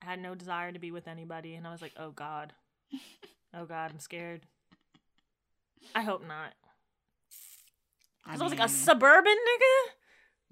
had 0.02 0.20
no 0.20 0.34
desire 0.34 0.72
to 0.72 0.78
be 0.80 0.90
with 0.90 1.06
anybody 1.06 1.54
and 1.54 1.66
i 1.66 1.70
was 1.70 1.80
like 1.80 1.92
oh 1.96 2.10
god 2.10 2.52
oh 3.54 3.64
god 3.64 3.92
i'm 3.92 4.00
scared 4.00 4.40
i 5.94 6.02
hope 6.02 6.26
not 6.26 6.54
because 8.24 8.40
I, 8.40 8.44
was 8.44 8.52
like 8.52 8.60
a 8.60 8.68
suburban 8.68 9.32
nigga 9.34 9.92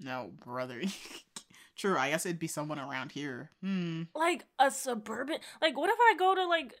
no, 0.01 0.31
brother. 0.45 0.81
True. 1.75 1.97
I 1.97 2.09
guess 2.09 2.25
it'd 2.25 2.39
be 2.39 2.47
someone 2.47 2.79
around 2.79 3.11
here. 3.11 3.51
Hmm. 3.61 4.03
like 4.15 4.45
a 4.57 4.69
suburban 4.71 5.37
like 5.61 5.77
what 5.77 5.89
if 5.89 5.97
i 5.99 6.15
go 6.17 6.35
to 6.35 6.45
like 6.47 6.73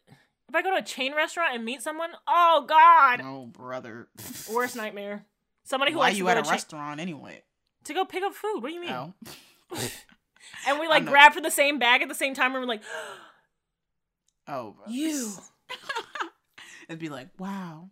if 0.47 0.55
i 0.55 0.61
go 0.61 0.71
to 0.71 0.77
a 0.77 0.81
chain 0.81 1.13
restaurant 1.15 1.53
and 1.55 1.63
meet 1.65 1.81
someone 1.81 2.11
oh 2.27 2.65
god 2.67 3.19
No, 3.19 3.45
brother. 3.45 4.07
worst 4.53 4.75
nightmare 4.75 5.25
somebody 5.63 5.91
who 5.91 5.99
Why 5.99 6.09
you 6.09 6.23
to, 6.25 6.29
at 6.29 6.37
a 6.37 6.41
cha- 6.43 6.51
restaurant 6.51 6.99
anyway? 6.99 7.43
to 7.85 7.93
go 7.93 8.03
pick 8.05 8.23
up 8.23 8.33
food 8.33 8.59
what 8.61 8.69
do 8.69 8.73
you 8.75 8.81
mean 8.81 8.89
Oh. 8.91 9.13
and 10.67 10.79
we 10.79 10.87
like 10.87 11.05
grab 11.05 11.33
for 11.33 11.41
the 11.41 11.51
same 11.51 11.77
bag 11.79 12.01
at 12.01 12.07
the 12.09 12.15
same 12.15 12.33
time 12.33 12.53
and 12.55 12.61
we're 12.61 12.67
like 12.67 12.81
Oh, 14.51 14.71
bro. 14.71 14.85
You. 14.91 15.31
It'd 16.87 16.97
be 16.99 17.09
like, 17.09 17.27
wow. 17.37 17.91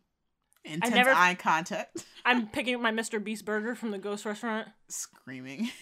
Intense 0.68 0.94
never- 0.96 1.12
eye 1.12 1.36
contact. 1.36 2.06
I'm 2.26 2.48
picking 2.48 2.76
up 2.76 2.82
my 2.82 2.92
Mr. 2.92 3.24
Beast 3.24 3.46
burger 3.46 3.74
from 3.76 3.92
the 3.92 3.98
ghost 3.98 4.26
restaurant. 4.26 4.68
Screaming. 4.90 5.70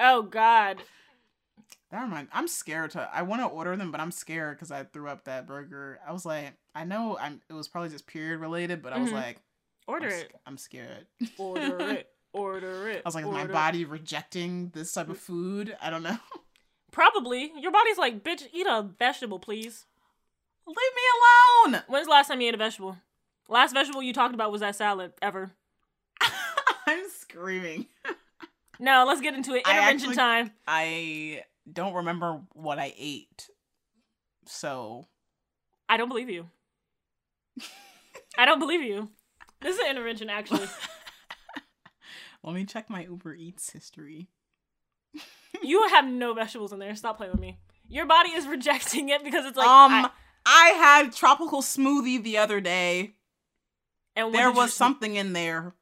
Oh 0.00 0.22
God. 0.22 0.80
That 1.90 2.02
reminds. 2.02 2.30
I'm 2.32 2.46
scared 2.46 2.92
to. 2.92 3.08
I 3.12 3.22
want 3.22 3.42
to 3.42 3.46
order 3.46 3.74
them, 3.76 3.90
but 3.90 4.00
I'm 4.00 4.12
scared 4.12 4.56
because 4.56 4.70
I 4.70 4.84
threw 4.84 5.08
up 5.08 5.24
that 5.24 5.46
burger. 5.46 5.98
I 6.06 6.12
was 6.12 6.24
like, 6.24 6.52
I 6.74 6.84
know 6.84 7.18
I'm. 7.18 7.40
It 7.50 7.52
was 7.54 7.66
probably 7.66 7.88
just 7.90 8.06
period 8.06 8.38
related, 8.40 8.80
but 8.82 8.92
I 8.92 8.98
was 8.98 9.10
Mhm. 9.10 9.14
like, 9.14 9.40
Order 9.88 10.06
I'm, 10.06 10.12
it. 10.12 10.32
I'm 10.46 10.56
scared. 10.58 11.06
Order 11.38 11.80
it. 11.90 12.10
Order 12.32 12.90
it. 12.90 13.02
I 13.04 13.08
was 13.08 13.14
like, 13.16 13.24
is 13.24 13.30
my 13.32 13.46
body 13.46 13.84
rejecting 13.86 14.70
this 14.74 14.92
type 14.92 15.08
of 15.08 15.18
food? 15.18 15.76
I 15.82 15.90
don't 15.90 16.02
know. 16.04 16.18
Probably. 16.92 17.50
Your 17.58 17.72
body's 17.72 17.98
like, 17.98 18.22
bitch, 18.22 18.44
eat 18.52 18.66
a 18.68 18.82
vegetable, 18.98 19.38
please. 19.40 19.86
Leave 20.66 20.76
me 20.76 21.72
alone. 21.72 21.82
When's 21.88 22.06
the 22.06 22.12
last 22.12 22.28
time 22.28 22.40
you 22.40 22.48
ate 22.48 22.54
a 22.54 22.58
vegetable? 22.58 22.98
Last 23.48 23.72
vegetable 23.72 24.02
you 24.02 24.12
talked 24.12 24.34
about 24.34 24.52
was 24.52 24.60
that 24.60 24.76
salad 24.76 25.12
ever. 25.22 25.52
I'm 26.86 27.08
screaming. 27.10 27.86
No, 28.80 29.04
let's 29.08 29.20
get 29.20 29.34
into 29.34 29.54
it. 29.54 29.62
I 29.66 29.72
Intervention 29.72 30.10
actually- 30.10 30.16
time. 30.16 30.50
I 30.64 31.42
don't 31.70 31.94
remember 31.94 32.42
what 32.52 32.78
I 32.78 32.94
ate, 32.96 33.50
so 34.46 35.08
I 35.88 35.96
don't 35.96 36.08
believe 36.08 36.30
you. 36.30 36.48
I 38.38 38.44
don't 38.44 38.60
believe 38.60 38.82
you. 38.82 39.10
This 39.60 39.74
is 39.74 39.80
an 39.82 39.90
intervention, 39.90 40.30
actually. 40.30 40.68
let 42.44 42.54
me 42.54 42.64
check 42.64 42.88
my 42.88 43.02
Uber 43.02 43.34
Eats 43.34 43.70
history. 43.72 44.28
You 45.60 45.88
have 45.88 46.06
no 46.06 46.32
vegetables 46.34 46.72
in 46.72 46.78
there. 46.78 46.94
Stop 46.94 47.16
playing 47.16 47.32
with 47.32 47.40
me. 47.40 47.58
Your 47.88 48.06
body 48.06 48.30
is 48.30 48.46
rejecting 48.46 49.08
it 49.08 49.24
because 49.24 49.44
it's 49.44 49.56
like 49.56 49.66
um, 49.66 49.92
I- 49.92 50.10
I, 50.46 50.68
had 50.68 51.12
tropical 51.12 51.62
smoothie 51.62 52.22
the 52.22 52.38
other 52.38 52.60
day. 52.60 53.14
And 54.26 54.34
There 54.34 54.50
was 54.52 54.72
something 54.74 55.14
in 55.16 55.32
there. 55.32 55.74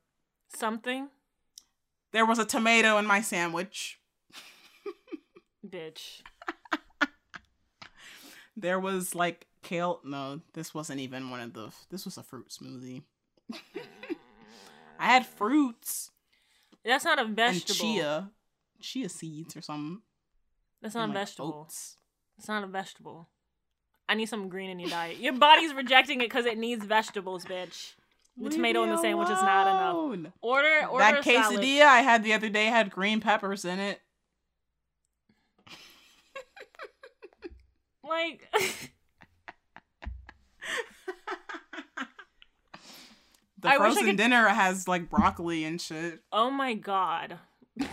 something, 0.54 1.08
There 2.12 2.26
was 2.26 2.38
a 2.38 2.44
tomato 2.44 2.98
in 2.98 3.06
my 3.06 3.20
sandwich. 3.20 3.98
bitch. 5.66 6.22
There 8.56 8.80
was 8.80 9.14
like 9.14 9.46
kale. 9.62 10.00
No, 10.02 10.40
this 10.54 10.72
wasn't 10.72 11.00
even 11.00 11.28
one 11.30 11.40
of 11.40 11.52
the. 11.52 11.70
This 11.90 12.06
was 12.06 12.16
a 12.16 12.22
fruit 12.22 12.48
smoothie. 12.48 13.02
I 14.98 15.04
had 15.06 15.26
fruits 15.26 16.10
That's 16.84 17.04
not 17.04 17.18
a 17.18 17.24
and 17.26 17.36
vegetable. 17.36 17.74
chia, 17.74 18.30
chia 18.80 19.08
seeds 19.10 19.56
or 19.56 19.60
something. 19.60 20.00
That's 20.80 20.94
not 20.94 21.04
and, 21.04 21.12
a 21.12 21.14
like, 21.18 21.26
vegetable. 21.26 21.60
oats. 21.66 21.96
It's 22.38 22.48
not 22.48 22.64
a 22.64 22.66
vegetable. 22.66 23.28
I 24.08 24.14
need 24.14 24.26
some 24.30 24.48
green 24.48 24.70
in 24.70 24.78
your 24.80 24.88
diet. 24.90 25.18
Your 25.18 25.34
body's 25.34 25.74
rejecting 25.74 26.20
it 26.20 26.24
because 26.30 26.46
it 26.46 26.56
needs 26.56 26.84
vegetables, 26.86 27.44
bitch. 27.44 27.92
The 28.36 28.44
Leave 28.44 28.52
tomato 28.52 28.82
in 28.82 28.90
the 28.90 28.98
sandwich 28.98 29.28
is 29.30 29.40
not 29.42 29.66
enough. 29.66 30.32
Order, 30.42 30.86
order 30.90 30.98
That 30.98 31.18
a 31.20 31.22
salad. 31.22 31.58
quesadilla 31.58 31.82
I 31.86 32.00
had 32.02 32.22
the 32.22 32.34
other 32.34 32.48
day 32.50 32.66
had 32.66 32.90
green 32.90 33.20
peppers 33.20 33.64
in 33.64 33.78
it. 33.78 34.00
Like, 38.08 38.48
The 43.58 43.68
I 43.70 43.78
wish 43.78 43.80
I 43.80 43.94
frozen 43.94 44.04
could- 44.06 44.16
dinner 44.18 44.48
has 44.48 44.86
like 44.86 45.08
broccoli 45.10 45.64
and 45.64 45.80
shit. 45.80 46.20
oh 46.32 46.50
my 46.50 46.74
god. 46.74 47.38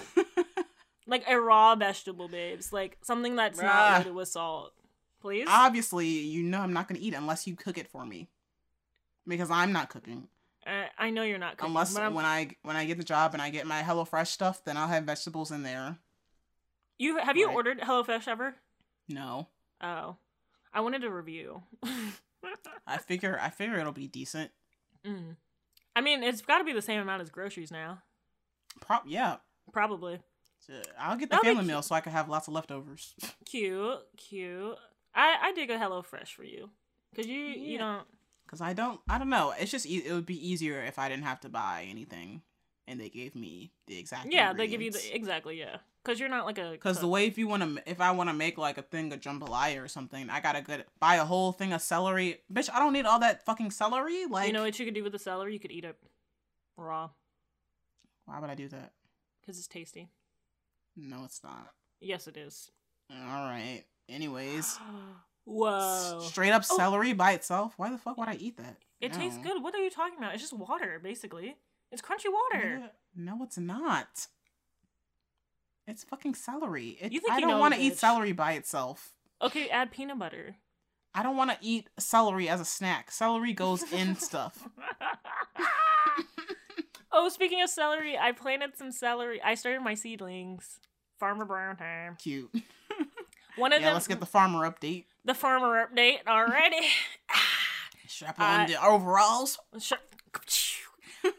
Like 1.05 1.25
a 1.27 1.37
raw 1.39 1.75
vegetable, 1.75 2.29
babes. 2.29 2.71
Like 2.71 2.97
something 3.03 3.35
that's 3.35 3.59
not 3.61 3.97
loaded 3.99 4.13
with 4.15 4.29
salt. 4.29 4.71
Please? 5.21 5.47
Obviously, 5.49 6.07
you 6.07 6.43
know 6.43 6.61
I'm 6.61 6.71
not 6.71 6.87
gonna 6.87 7.01
eat 7.01 7.13
it 7.13 7.17
unless 7.17 7.45
you 7.45 7.55
cook 7.57 7.77
it 7.77 7.89
for 7.89 8.05
me, 8.05 8.29
because 9.27 9.51
I'm 9.51 9.73
not 9.73 9.89
cooking. 9.89 10.29
Uh, 10.65 10.85
I 10.97 11.09
know 11.09 11.23
you're 11.23 11.37
not 11.37 11.57
cooking. 11.57 11.71
Unless 11.71 11.95
when 11.95 12.25
I 12.25 12.55
when 12.61 12.75
I 12.75 12.85
get 12.85 12.97
the 12.97 13.03
job 13.03 13.33
and 13.33 13.41
I 13.41 13.49
get 13.49 13.65
my 13.67 13.81
HelloFresh 13.81 14.27
stuff, 14.27 14.63
then 14.63 14.77
I'll 14.77 14.87
have 14.87 15.03
vegetables 15.03 15.51
in 15.51 15.63
there. 15.63 15.97
you 16.97 17.17
have 17.17 17.35
you 17.37 17.47
Right. 17.47 17.55
ordered 17.55 17.79
HelloFresh 17.81 18.27
ever? 18.27 18.55
No, 19.09 19.47
Oh, 19.81 20.15
I 20.73 20.79
wanted 20.81 21.03
a 21.03 21.09
review. 21.11 21.63
I 22.87 22.97
figure 22.97 23.37
I 23.41 23.49
figure 23.49 23.77
it'll 23.79 23.91
be 23.91 24.07
decent. 24.07 24.51
mm. 25.05 25.35
I 25.95 26.01
mean, 26.01 26.23
it's 26.23 26.41
got 26.41 26.57
to 26.59 26.63
be 26.63 26.73
the 26.73 26.81
same 26.81 26.99
amount 27.01 27.21
as 27.21 27.29
groceries 27.29 27.71
now. 27.71 28.01
Prop 28.79 29.03
yeah. 29.05 29.37
Probably. 29.71 30.19
So 30.59 30.73
I'll 30.97 31.17
get 31.17 31.29
the 31.29 31.35
That'll 31.35 31.43
family 31.55 31.65
meal 31.65 31.81
so 31.81 31.93
I 31.93 32.01
can 32.01 32.13
have 32.13 32.29
lots 32.29 32.47
of 32.47 32.53
leftovers. 32.53 33.13
Cute, 33.45 33.99
cute. 34.17 34.77
I 35.13 35.35
I 35.41 35.51
dig 35.53 35.69
a 35.69 35.77
HelloFresh 35.77 36.29
for 36.29 36.43
you, 36.45 36.69
cause 37.15 37.27
you 37.27 37.37
you 37.39 37.73
Yeah. 37.73 37.77
don't. 37.79 38.07
Cause 38.47 38.61
I 38.61 38.73
don't 38.73 38.99
I 39.09 39.17
don't 39.17 39.29
know. 39.29 39.53
It's 39.57 39.71
just 39.71 39.85
e- 39.85 40.03
it 40.05 40.13
would 40.13 40.25
be 40.27 40.47
easier 40.47 40.83
if 40.83 40.99
I 40.99 41.09
didn't 41.09 41.23
have 41.23 41.39
to 41.41 41.49
buy 41.49 41.87
anything, 41.89 42.43
and 42.87 42.99
they 42.99 43.09
gave 43.09 43.33
me 43.35 43.71
the 43.87 43.97
exact. 43.97 44.31
Yeah, 44.31 44.53
they 44.53 44.67
give 44.67 44.81
you 44.81 44.91
the 44.91 45.15
exactly 45.15 45.57
yeah, 45.57 45.77
cause 46.03 46.19
you're 46.19 46.29
not 46.29 46.45
like 46.45 46.59
a. 46.59 46.71
Because 46.71 46.99
the 46.99 47.07
way 47.07 47.25
if 47.25 47.37
you 47.39 47.47
want 47.47 47.63
to, 47.63 47.89
if 47.89 47.99
I 47.99 48.11
want 48.11 48.29
to 48.29 48.33
make 48.35 48.59
like 48.59 48.77
a 48.77 48.83
thing 48.83 49.11
of 49.11 49.21
jambalaya 49.21 49.83
or 49.83 49.87
something, 49.87 50.29
I 50.29 50.39
gotta 50.39 50.61
good 50.61 50.85
buy 50.99 51.15
a 51.15 51.25
whole 51.25 51.51
thing 51.51 51.73
of 51.73 51.81
celery. 51.81 52.41
Bitch, 52.51 52.69
I 52.71 52.77
don't 52.77 52.93
need 52.93 53.05
all 53.05 53.19
that 53.19 53.43
fucking 53.45 53.71
celery. 53.71 54.25
Like, 54.27 54.47
you 54.47 54.53
know 54.53 54.63
what 54.63 54.77
you 54.77 54.85
could 54.85 54.93
do 54.93 55.03
with 55.03 55.13
the 55.13 55.19
celery? 55.19 55.53
You 55.53 55.59
could 55.59 55.71
eat 55.71 55.85
it 55.85 55.97
raw, 56.77 57.09
why 58.25 58.39
would 58.39 58.49
I 58.49 58.55
do 58.55 58.67
that? 58.69 58.91
cause 59.45 59.57
it's 59.57 59.67
tasty. 59.67 60.09
No, 60.95 61.23
it's 61.25 61.43
not. 61.43 61.71
Yes, 61.99 62.27
it 62.27 62.37
is. 62.37 62.71
All 63.11 63.17
right. 63.49 63.83
Anyways, 64.07 64.77
Whoa. 65.45 66.19
straight 66.21 66.51
up 66.51 66.63
Oh. 66.69 66.77
celery 66.77 67.13
by 67.13 67.33
itself. 67.33 67.73
Why 67.77 67.89
the 67.89 67.97
fuck 67.97 68.17
would 68.17 68.29
I 68.29 68.35
eat 68.35 68.57
that? 68.57 68.77
It 69.01 69.11
tastes 69.13 69.37
good. 69.39 69.61
What 69.61 69.75
are 69.75 69.83
you 69.83 69.89
talking 69.89 70.17
about? 70.17 70.33
It's 70.33 70.41
just 70.41 70.53
water, 70.53 70.99
basically. 71.03 71.57
It's 71.91 72.01
crunchy 72.01 72.31
water. 72.31 72.89
No, 73.15 73.43
it's 73.43 73.57
not. 73.57 74.27
It's 75.85 76.03
fucking 76.05 76.35
celery. 76.35 76.97
It, 77.01 77.11
You 77.11 77.19
think 77.19 77.33
I 77.33 77.41
don't 77.41 77.59
want 77.59 77.73
to 77.73 77.79
eat 77.81 77.97
celery 77.97 78.31
by 78.31 78.53
itself. 78.53 79.11
Okay, 79.41 79.67
add 79.69 79.91
peanut 79.91 80.17
butter. 80.17 80.55
I 81.13 81.21
don't 81.21 81.35
want 81.35 81.51
to 81.51 81.57
eat 81.61 81.89
celery 81.99 82.47
as 82.47 82.61
a 82.61 82.65
snack. 82.65 83.11
Celery 83.11 83.51
goes 83.53 83.83
in 83.91 84.15
stuff. 84.29 84.67
oh, 87.11 87.29
speaking 87.29 87.61
of 87.61 87.69
celery, 87.69 88.17
I 88.17 88.31
planted 88.31 88.77
some 88.77 88.91
celery. 88.91 89.41
I 89.41 89.55
started 89.55 89.81
my 89.81 89.95
seedlings. 89.95 90.79
Farmer 91.19 91.45
Brown 91.45 91.75
time. 91.75 92.17
Cute. 92.21 92.51
One 93.57 93.73
of 93.73 93.79
Yeah, 93.81 93.87
them, 93.87 93.93
let's 93.93 94.07
get 94.07 94.19
the 94.19 94.25
farmer 94.25 94.69
update. 94.69 95.05
The 95.25 95.33
farmer 95.33 95.87
update 95.87 96.27
already. 96.27 96.87
Strap 98.07 98.39
I- 98.39 98.61
on 98.63 98.67
the 98.67 98.83
overalls. 98.83 99.59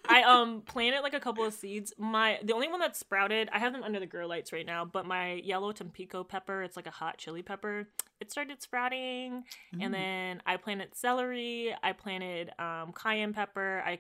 I 0.09 0.23
um 0.23 0.63
planted 0.63 1.01
like 1.03 1.15
a 1.15 1.21
couple 1.21 1.45
of 1.45 1.53
seeds. 1.53 1.93
My 1.99 2.39
the 2.43 2.55
only 2.55 2.69
one 2.69 2.81
that 2.81 2.97
sprouted, 2.97 3.49
I 3.53 3.59
have 3.59 3.73
them 3.73 3.83
under 3.83 4.01
the 4.01 4.07
grow 4.07 4.27
lights 4.27 4.53
right 4.53 4.65
now, 4.65 4.85
but 4.85 5.07
my 5.07 5.35
yellow 5.35 5.73
Tampico 5.73 6.25
pepper, 6.25 6.63
it's 6.63 6.77
like 6.77 6.87
a 6.87 6.91
hot 6.91 7.19
chili 7.19 7.43
pepper, 7.43 7.87
it 8.21 8.31
started 8.31 8.63
sprouting. 8.63 9.45
Mm. 9.75 9.85
And 9.85 9.95
then 9.95 10.43
I 10.47 10.57
planted 10.57 10.95
celery, 10.95 11.75
I 11.83 11.93
planted 11.93 12.51
um 12.59 12.93
cayenne 12.93 13.35
pepper, 13.35 13.83
I 13.85 13.99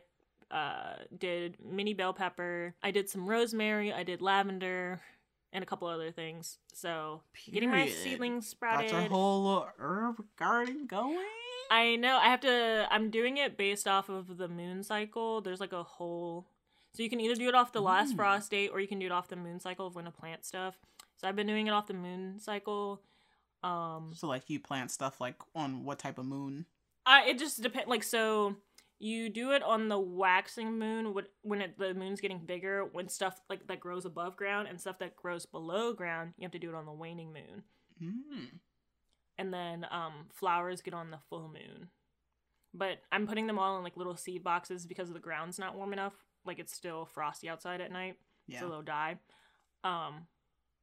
uh 0.51 1.02
did 1.19 1.56
mini 1.62 1.94
bell 1.94 2.15
pepper, 2.15 2.74
I 2.82 2.90
did 2.90 3.11
some 3.11 3.27
rosemary, 3.27 3.93
I 3.93 4.05
did 4.05 4.23
lavender 4.23 5.01
and 5.55 5.63
a 5.63 5.67
couple 5.67 5.89
other 5.89 6.11
things. 6.11 6.59
So 6.75 7.23
getting 7.51 7.71
my 7.71 7.85
Period. 7.87 7.97
seedlings 7.97 8.45
Got 8.45 8.51
sprouted. 8.51 8.91
your 8.91 9.01
whole 9.03 9.67
herb 9.79 10.23
garden 10.37 10.87
going. 10.87 11.17
I 11.71 11.97
know. 11.97 12.19
I 12.19 12.27
have 12.27 12.41
to. 12.41 12.87
I'm 12.91 13.09
doing 13.11 13.39
it 13.39 13.57
based 13.57 13.89
off 13.89 14.11
of 14.11 14.37
the 14.37 14.49
moon 14.49 14.83
cycle. 14.83 15.41
There's 15.41 15.61
like 15.61 15.73
a 15.73 15.83
whole. 15.83 16.47
So 16.93 17.03
you 17.03 17.09
can 17.09 17.21
either 17.21 17.35
do 17.35 17.49
it 17.49 17.55
off 17.55 17.73
the 17.73 17.81
last 17.81 18.13
Mm. 18.13 18.17
frost 18.17 18.51
date 18.51 18.69
or 18.73 18.81
you 18.81 18.87
can 18.87 18.99
do 18.99 19.07
it 19.07 19.13
off 19.13 19.29
the 19.29 19.37
moon 19.37 19.59
cycle 19.61 19.87
of 19.87 19.95
when 19.95 20.05
to 20.05 20.11
plant 20.11 20.45
stuff. 20.45 20.77
So 21.17 21.27
I've 21.27 21.35
been 21.37 21.47
doing 21.47 21.67
it 21.67 21.71
off 21.71 21.87
the 21.87 21.95
moon 21.95 22.39
cycle. 22.39 23.01
Um, 23.63 24.13
So 24.15 24.27
like 24.29 24.51
you 24.51 24.61
plant 24.61 24.91
stuff 24.91 25.21
like 25.21 25.37
on 25.55 25.85
what 25.85 25.99
type 25.99 26.19
of 26.19 26.27
moon? 26.27 26.67
I 27.07 27.25
it 27.31 27.39
just 27.39 27.63
depends. 27.63 27.89
Like 27.89 28.03
so, 28.03 28.57
you 28.99 29.29
do 29.29 29.51
it 29.53 29.62
on 29.62 29.89
the 29.89 29.99
waxing 29.99 30.79
moon 30.79 31.12
when 31.15 31.25
when 31.43 31.61
it, 31.61 31.79
the 31.79 31.95
moon's 31.95 32.21
getting 32.21 32.39
bigger. 32.39 32.85
When 32.85 33.09
stuff 33.09 33.41
like 33.51 33.66
that 33.66 33.81
grows 33.81 34.05
above 34.05 34.37
ground 34.37 34.69
and 34.69 34.81
stuff 34.81 34.99
that 35.01 35.16
grows 35.16 35.47
below 35.47 35.93
ground, 35.93 36.33
you 36.39 36.45
have 36.45 36.53
to 36.53 36.59
do 36.59 36.69
it 36.71 36.75
on 36.75 36.87
the 36.87 36.93
waning 36.93 37.33
moon. 37.33 37.62
Mm. 38.03 38.49
and 39.39 39.55
then 39.55 39.87
um 39.93 40.27
flowers 40.33 40.81
get 40.83 40.95
on 40.95 41.12
the 41.12 41.19
full 41.31 41.47
moon 41.49 41.89
but 42.75 42.99
i'm 43.12 43.29
putting 43.29 43.47
them 43.47 43.57
all 43.57 43.77
in 43.79 43.85
like 43.85 43.97
little 43.97 44.16
seed 44.16 44.43
boxes 44.43 44.85
because 44.85 45.12
the 45.12 45.21
ground's 45.21 45.61
not 45.61 45.77
warm 45.77 45.93
enough 45.93 46.12
like 46.45 46.59
it's 46.59 46.75
still 46.75 47.07
frosty 47.07 47.49
outside 47.49 47.81
at 47.81 47.93
night 47.93 48.16
Yeah. 48.49 48.59
so 48.59 48.69
they'll 48.69 48.83
die 48.83 49.19
um 49.85 50.27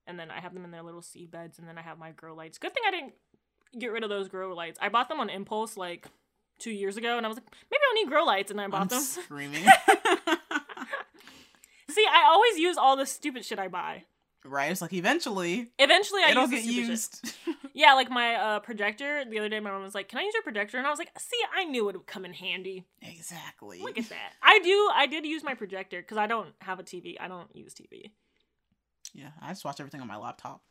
and 0.07 0.17
then 0.17 0.31
i 0.31 0.39
have 0.39 0.53
them 0.53 0.63
in 0.63 0.71
their 0.71 0.83
little 0.83 1.01
seed 1.01 1.31
beds 1.31 1.59
and 1.59 1.67
then 1.67 1.77
i 1.77 1.81
have 1.81 1.97
my 1.99 2.11
grow 2.11 2.33
lights 2.33 2.57
good 2.57 2.73
thing 2.73 2.83
i 2.87 2.91
didn't 2.91 3.13
get 3.77 3.91
rid 3.91 4.03
of 4.05 4.09
those 4.09 4.29
grow 4.29 4.53
lights 4.55 4.79
i 4.81 4.87
bought 4.87 5.09
them 5.09 5.19
on 5.19 5.29
impulse 5.29 5.75
like 5.75 6.07
two 6.61 6.71
years 6.71 6.97
ago 6.97 7.17
and 7.17 7.25
i 7.25 7.29
was 7.29 7.37
like 7.37 7.45
maybe 7.69 7.81
i'll 7.89 7.95
need 7.95 8.07
grow 8.09 8.23
lights 8.23 8.51
and 8.51 8.59
then 8.59 8.65
i 8.65 8.69
bought 8.69 8.81
I'm 8.83 8.87
them 8.87 9.01
screaming. 9.01 9.63
see 11.89 12.05
i 12.09 12.23
always 12.27 12.57
use 12.57 12.77
all 12.77 12.95
the 12.95 13.05
stupid 13.05 13.45
shit 13.45 13.59
i 13.59 13.67
buy 13.67 14.03
right? 14.43 14.71
It's 14.71 14.81
like 14.81 14.93
eventually 14.93 15.69
eventually 15.77 16.21
i 16.23 16.31
it'll 16.31 16.47
use 16.47 16.63
get 16.63 16.73
used. 16.73 17.35
Yeah, 17.73 17.93
like 17.93 18.09
my 18.09 18.35
uh, 18.35 18.59
projector. 18.59 19.23
The 19.23 19.39
other 19.39 19.49
day, 19.49 19.59
my 19.59 19.71
mom 19.71 19.83
was 19.83 19.95
like, 19.95 20.09
"Can 20.09 20.19
I 20.19 20.23
use 20.23 20.33
your 20.33 20.43
projector?" 20.43 20.77
And 20.77 20.85
I 20.85 20.89
was 20.89 20.99
like, 20.99 21.11
"See, 21.17 21.39
I 21.55 21.63
knew 21.63 21.87
it 21.89 21.95
would 21.95 22.05
come 22.05 22.25
in 22.25 22.33
handy. 22.33 22.85
exactly. 23.01 23.79
Look 23.81 23.97
at 23.97 24.09
that. 24.09 24.33
I 24.41 24.59
do. 24.59 24.89
I 24.93 25.07
did 25.07 25.25
use 25.25 25.43
my 25.43 25.53
projector 25.53 26.01
because 26.01 26.17
I 26.17 26.27
don't 26.27 26.49
have 26.59 26.79
a 26.79 26.83
TV. 26.83 27.15
I 27.19 27.27
don't 27.27 27.53
use 27.55 27.73
TV. 27.73 28.11
Yeah, 29.13 29.29
I 29.41 29.49
just 29.49 29.63
watch 29.63 29.79
everything 29.79 30.01
on 30.01 30.07
my 30.07 30.17
laptop. 30.17 30.61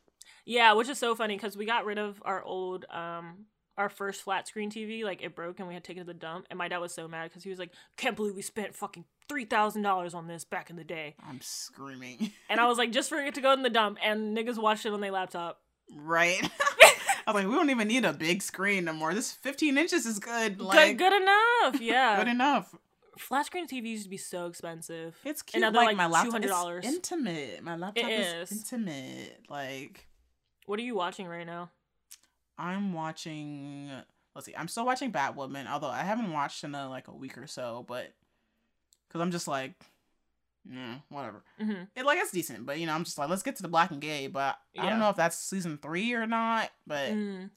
Yeah, 0.44 0.74
which 0.74 0.88
is 0.88 0.98
so 0.98 1.14
funny 1.14 1.36
because 1.36 1.56
we 1.56 1.64
got 1.64 1.84
rid 1.84 1.98
of 1.98 2.22
our 2.24 2.42
old, 2.42 2.84
um, 2.90 3.46
our 3.80 3.88
first 3.88 4.22
flat 4.22 4.46
screen 4.46 4.70
TV. 4.70 5.02
Like 5.02 5.22
it 5.22 5.34
broke 5.34 5.58
and 5.58 5.66
we 5.66 5.74
had 5.74 5.82
to 5.82 5.88
take 5.88 5.96
it 5.96 6.00
to 6.00 6.06
the 6.06 6.14
dump. 6.14 6.46
And 6.50 6.58
my 6.58 6.68
dad 6.68 6.78
was 6.78 6.92
so 6.94 7.08
mad 7.08 7.24
because 7.30 7.42
he 7.42 7.50
was 7.50 7.58
like, 7.58 7.70
"Can't 7.96 8.14
believe 8.14 8.36
we 8.36 8.42
spent 8.42 8.74
fucking 8.74 9.04
three 9.28 9.44
thousand 9.46 9.82
dollars 9.82 10.14
on 10.14 10.28
this 10.28 10.44
back 10.44 10.70
in 10.70 10.76
the 10.76 10.84
day." 10.84 11.16
I'm 11.26 11.40
screaming. 11.40 12.30
And 12.48 12.60
I 12.60 12.66
was 12.68 12.78
like, 12.78 12.92
"Just 12.92 13.08
for 13.08 13.18
it 13.18 13.34
to 13.34 13.40
go 13.40 13.52
in 13.52 13.62
the 13.62 13.70
dump." 13.70 13.98
And 14.02 14.36
niggas 14.36 14.58
watched 14.58 14.86
it 14.86 14.92
on 14.92 15.00
their 15.00 15.10
laptop. 15.12 15.60
right. 15.96 16.40
I 17.26 17.32
was 17.32 17.42
like, 17.42 17.50
we 17.50 17.54
don't 17.54 17.70
even 17.70 17.86
need 17.88 18.04
a 18.04 18.12
big 18.14 18.42
screen 18.42 18.86
no 18.86 18.92
more. 18.94 19.12
This 19.14 19.30
15 19.30 19.76
inches 19.76 20.06
is 20.06 20.18
good. 20.18 20.58
Good, 20.58 20.66
Like, 20.66 20.96
good 20.96 21.12
enough. 21.12 21.80
Yeah. 21.80 22.16
good 22.18 22.28
enough. 22.30 22.74
Flat 23.18 23.44
screen 23.46 23.68
TV 23.68 23.88
used 23.90 24.04
to 24.04 24.08
be 24.10 24.16
so 24.16 24.46
expensive. 24.46 25.14
It's 25.24 25.42
cute. 25.42 25.62
Like, 25.62 25.74
like, 25.74 25.96
my 25.96 26.06
laptop 26.06 26.40
$200. 26.42 26.78
is 26.84 26.94
intimate. 26.94 27.62
My 27.62 27.76
laptop 27.76 28.08
is. 28.10 28.50
is. 28.50 28.58
intimate. 28.58 29.38
Like 29.50 30.06
What 30.66 30.78
are 30.80 30.82
you 30.82 30.94
watching 30.96 31.26
right 31.26 31.46
now? 31.46 31.70
I'm 32.60 32.92
watching. 32.92 33.90
Let's 34.34 34.46
see. 34.46 34.54
I'm 34.56 34.68
still 34.68 34.86
watching 34.86 35.10
Batwoman, 35.10 35.66
although 35.68 35.88
I 35.88 36.02
haven't 36.02 36.32
watched 36.32 36.62
in 36.62 36.74
a, 36.74 36.88
like 36.88 37.08
a 37.08 37.12
week 37.14 37.36
or 37.38 37.46
so. 37.46 37.84
But 37.88 38.12
because 39.08 39.20
I'm 39.20 39.30
just 39.32 39.48
like, 39.48 39.74
yeah, 40.70 40.96
whatever. 41.08 41.42
hmm 41.58 41.82
It 41.96 42.04
like 42.04 42.18
it's 42.18 42.30
decent, 42.30 42.66
but 42.66 42.78
you 42.78 42.86
know, 42.86 42.92
I'm 42.94 43.04
just 43.04 43.18
like, 43.18 43.28
let's 43.28 43.42
get 43.42 43.56
to 43.56 43.62
the 43.62 43.68
black 43.68 43.90
and 43.90 44.00
gay. 44.00 44.26
But 44.28 44.56
I 44.78 44.88
don't 44.88 44.98
know 45.00 45.08
if 45.10 45.16
that's 45.16 45.36
season 45.38 45.78
three 45.82 46.12
or 46.12 46.26
not. 46.26 46.70
But 46.86 47.10
mm 47.12 47.50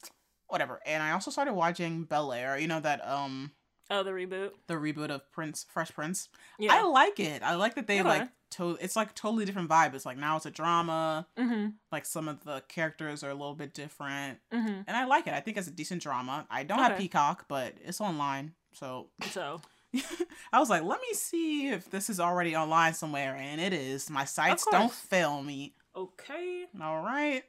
whatever. 0.47 0.79
And 0.85 1.01
I 1.01 1.11
also 1.11 1.31
started 1.31 1.53
watching 1.53 2.03
Bel 2.03 2.31
Air. 2.31 2.57
You 2.59 2.67
know 2.67 2.79
that 2.79 3.07
um 3.07 3.51
Oh, 3.89 4.03
the 4.03 4.11
reboot. 4.11 4.51
the 4.67 4.75
reboot 4.75 5.09
of 5.09 5.29
Prince, 5.31 5.65
Fresh 5.69 5.93
Prince. 5.93 6.29
Yeah. 6.59 6.73
I 6.73 6.83
like 6.83 7.19
it. 7.19 7.41
I 7.43 7.55
like 7.55 7.75
that 7.75 7.87
they 7.87 7.99
Okay. 8.01 8.07
like 8.09 8.29
to 8.53 8.77
it's 8.81 8.95
like 8.95 9.13
totally 9.15 9.45
different 9.45 9.69
vibe. 9.69 9.93
It's 9.93 10.05
like 10.05 10.17
now 10.17 10.35
it's 10.37 10.45
a 10.45 10.51
drama. 10.51 11.27
Mm-hmm. 11.37 11.67
Like 11.91 12.05
some 12.05 12.27
of 12.27 12.43
the 12.43 12.63
characters 12.67 13.23
are 13.23 13.29
a 13.29 13.33
little 13.35 13.55
bit 13.55 13.73
different, 13.73 14.39
Mm-hmm. 14.51 14.81
and 14.87 14.97
I 14.97 15.05
like 15.05 15.27
it. 15.27 15.33
I 15.33 15.39
think 15.39 15.57
it's 15.57 15.67
a 15.67 15.71
decent 15.71 16.01
drama. 16.01 16.47
I 16.49 16.63
don't 16.63 16.79
have 16.79 16.97
Peacock, 16.97 17.45
but 17.47 17.73
it's 17.85 18.01
online, 18.01 18.53
so 18.73 19.09
So 19.31 19.61
I 20.51 20.59
was 20.59 20.69
like, 20.69 20.83
let 20.83 20.99
me 21.01 21.13
see 21.13 21.67
if 21.69 21.89
this 21.91 22.09
is 22.09 22.19
already 22.19 22.55
online 22.55 22.93
somewhere, 22.93 23.35
and 23.35 23.61
it 23.61 23.73
is. 23.73 24.09
My 24.09 24.25
sites 24.25 24.65
don't 24.71 24.91
fail 24.91 25.43
me. 25.43 25.75
okay. 25.95 26.65
All 26.81 27.01
right. 27.03 27.43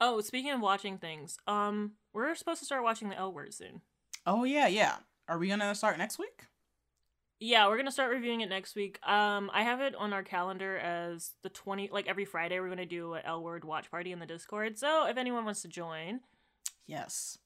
Oh, 0.00 0.20
speaking 0.20 0.50
of 0.52 0.60
watching 0.60 0.96
things, 0.98 1.36
um, 1.46 1.92
we're 2.14 2.34
supposed 2.34 2.60
to 2.60 2.64
start 2.64 2.82
watching 2.82 3.08
the 3.10 3.16
L 3.18 3.32
Word 3.32 3.52
soon. 3.52 3.80
Oh 4.26 4.44
yeah, 4.44 4.66
yeah. 4.66 4.96
Are 5.28 5.38
we 5.38 5.48
gonna 5.48 5.74
start 5.74 5.98
next 5.98 6.18
week? 6.18 6.44
Yeah, 7.42 7.66
we're 7.68 7.78
gonna 7.78 7.90
start 7.90 8.10
reviewing 8.10 8.42
it 8.42 8.50
next 8.50 8.76
week. 8.76 8.98
Um, 9.02 9.50
I 9.54 9.62
have 9.62 9.80
it 9.80 9.94
on 9.94 10.12
our 10.12 10.22
calendar 10.22 10.76
as 10.76 11.32
the 11.42 11.48
twenty, 11.48 11.88
like 11.90 12.06
every 12.06 12.26
Friday, 12.26 12.60
we're 12.60 12.68
gonna 12.68 12.84
do 12.84 13.14
a 13.14 13.22
L 13.24 13.42
Word 13.42 13.64
watch 13.64 13.90
party 13.90 14.12
in 14.12 14.18
the 14.18 14.26
Discord. 14.26 14.78
So 14.78 15.06
if 15.06 15.16
anyone 15.16 15.44
wants 15.44 15.62
to 15.62 15.68
join, 15.68 16.20
Yes. 16.86 17.38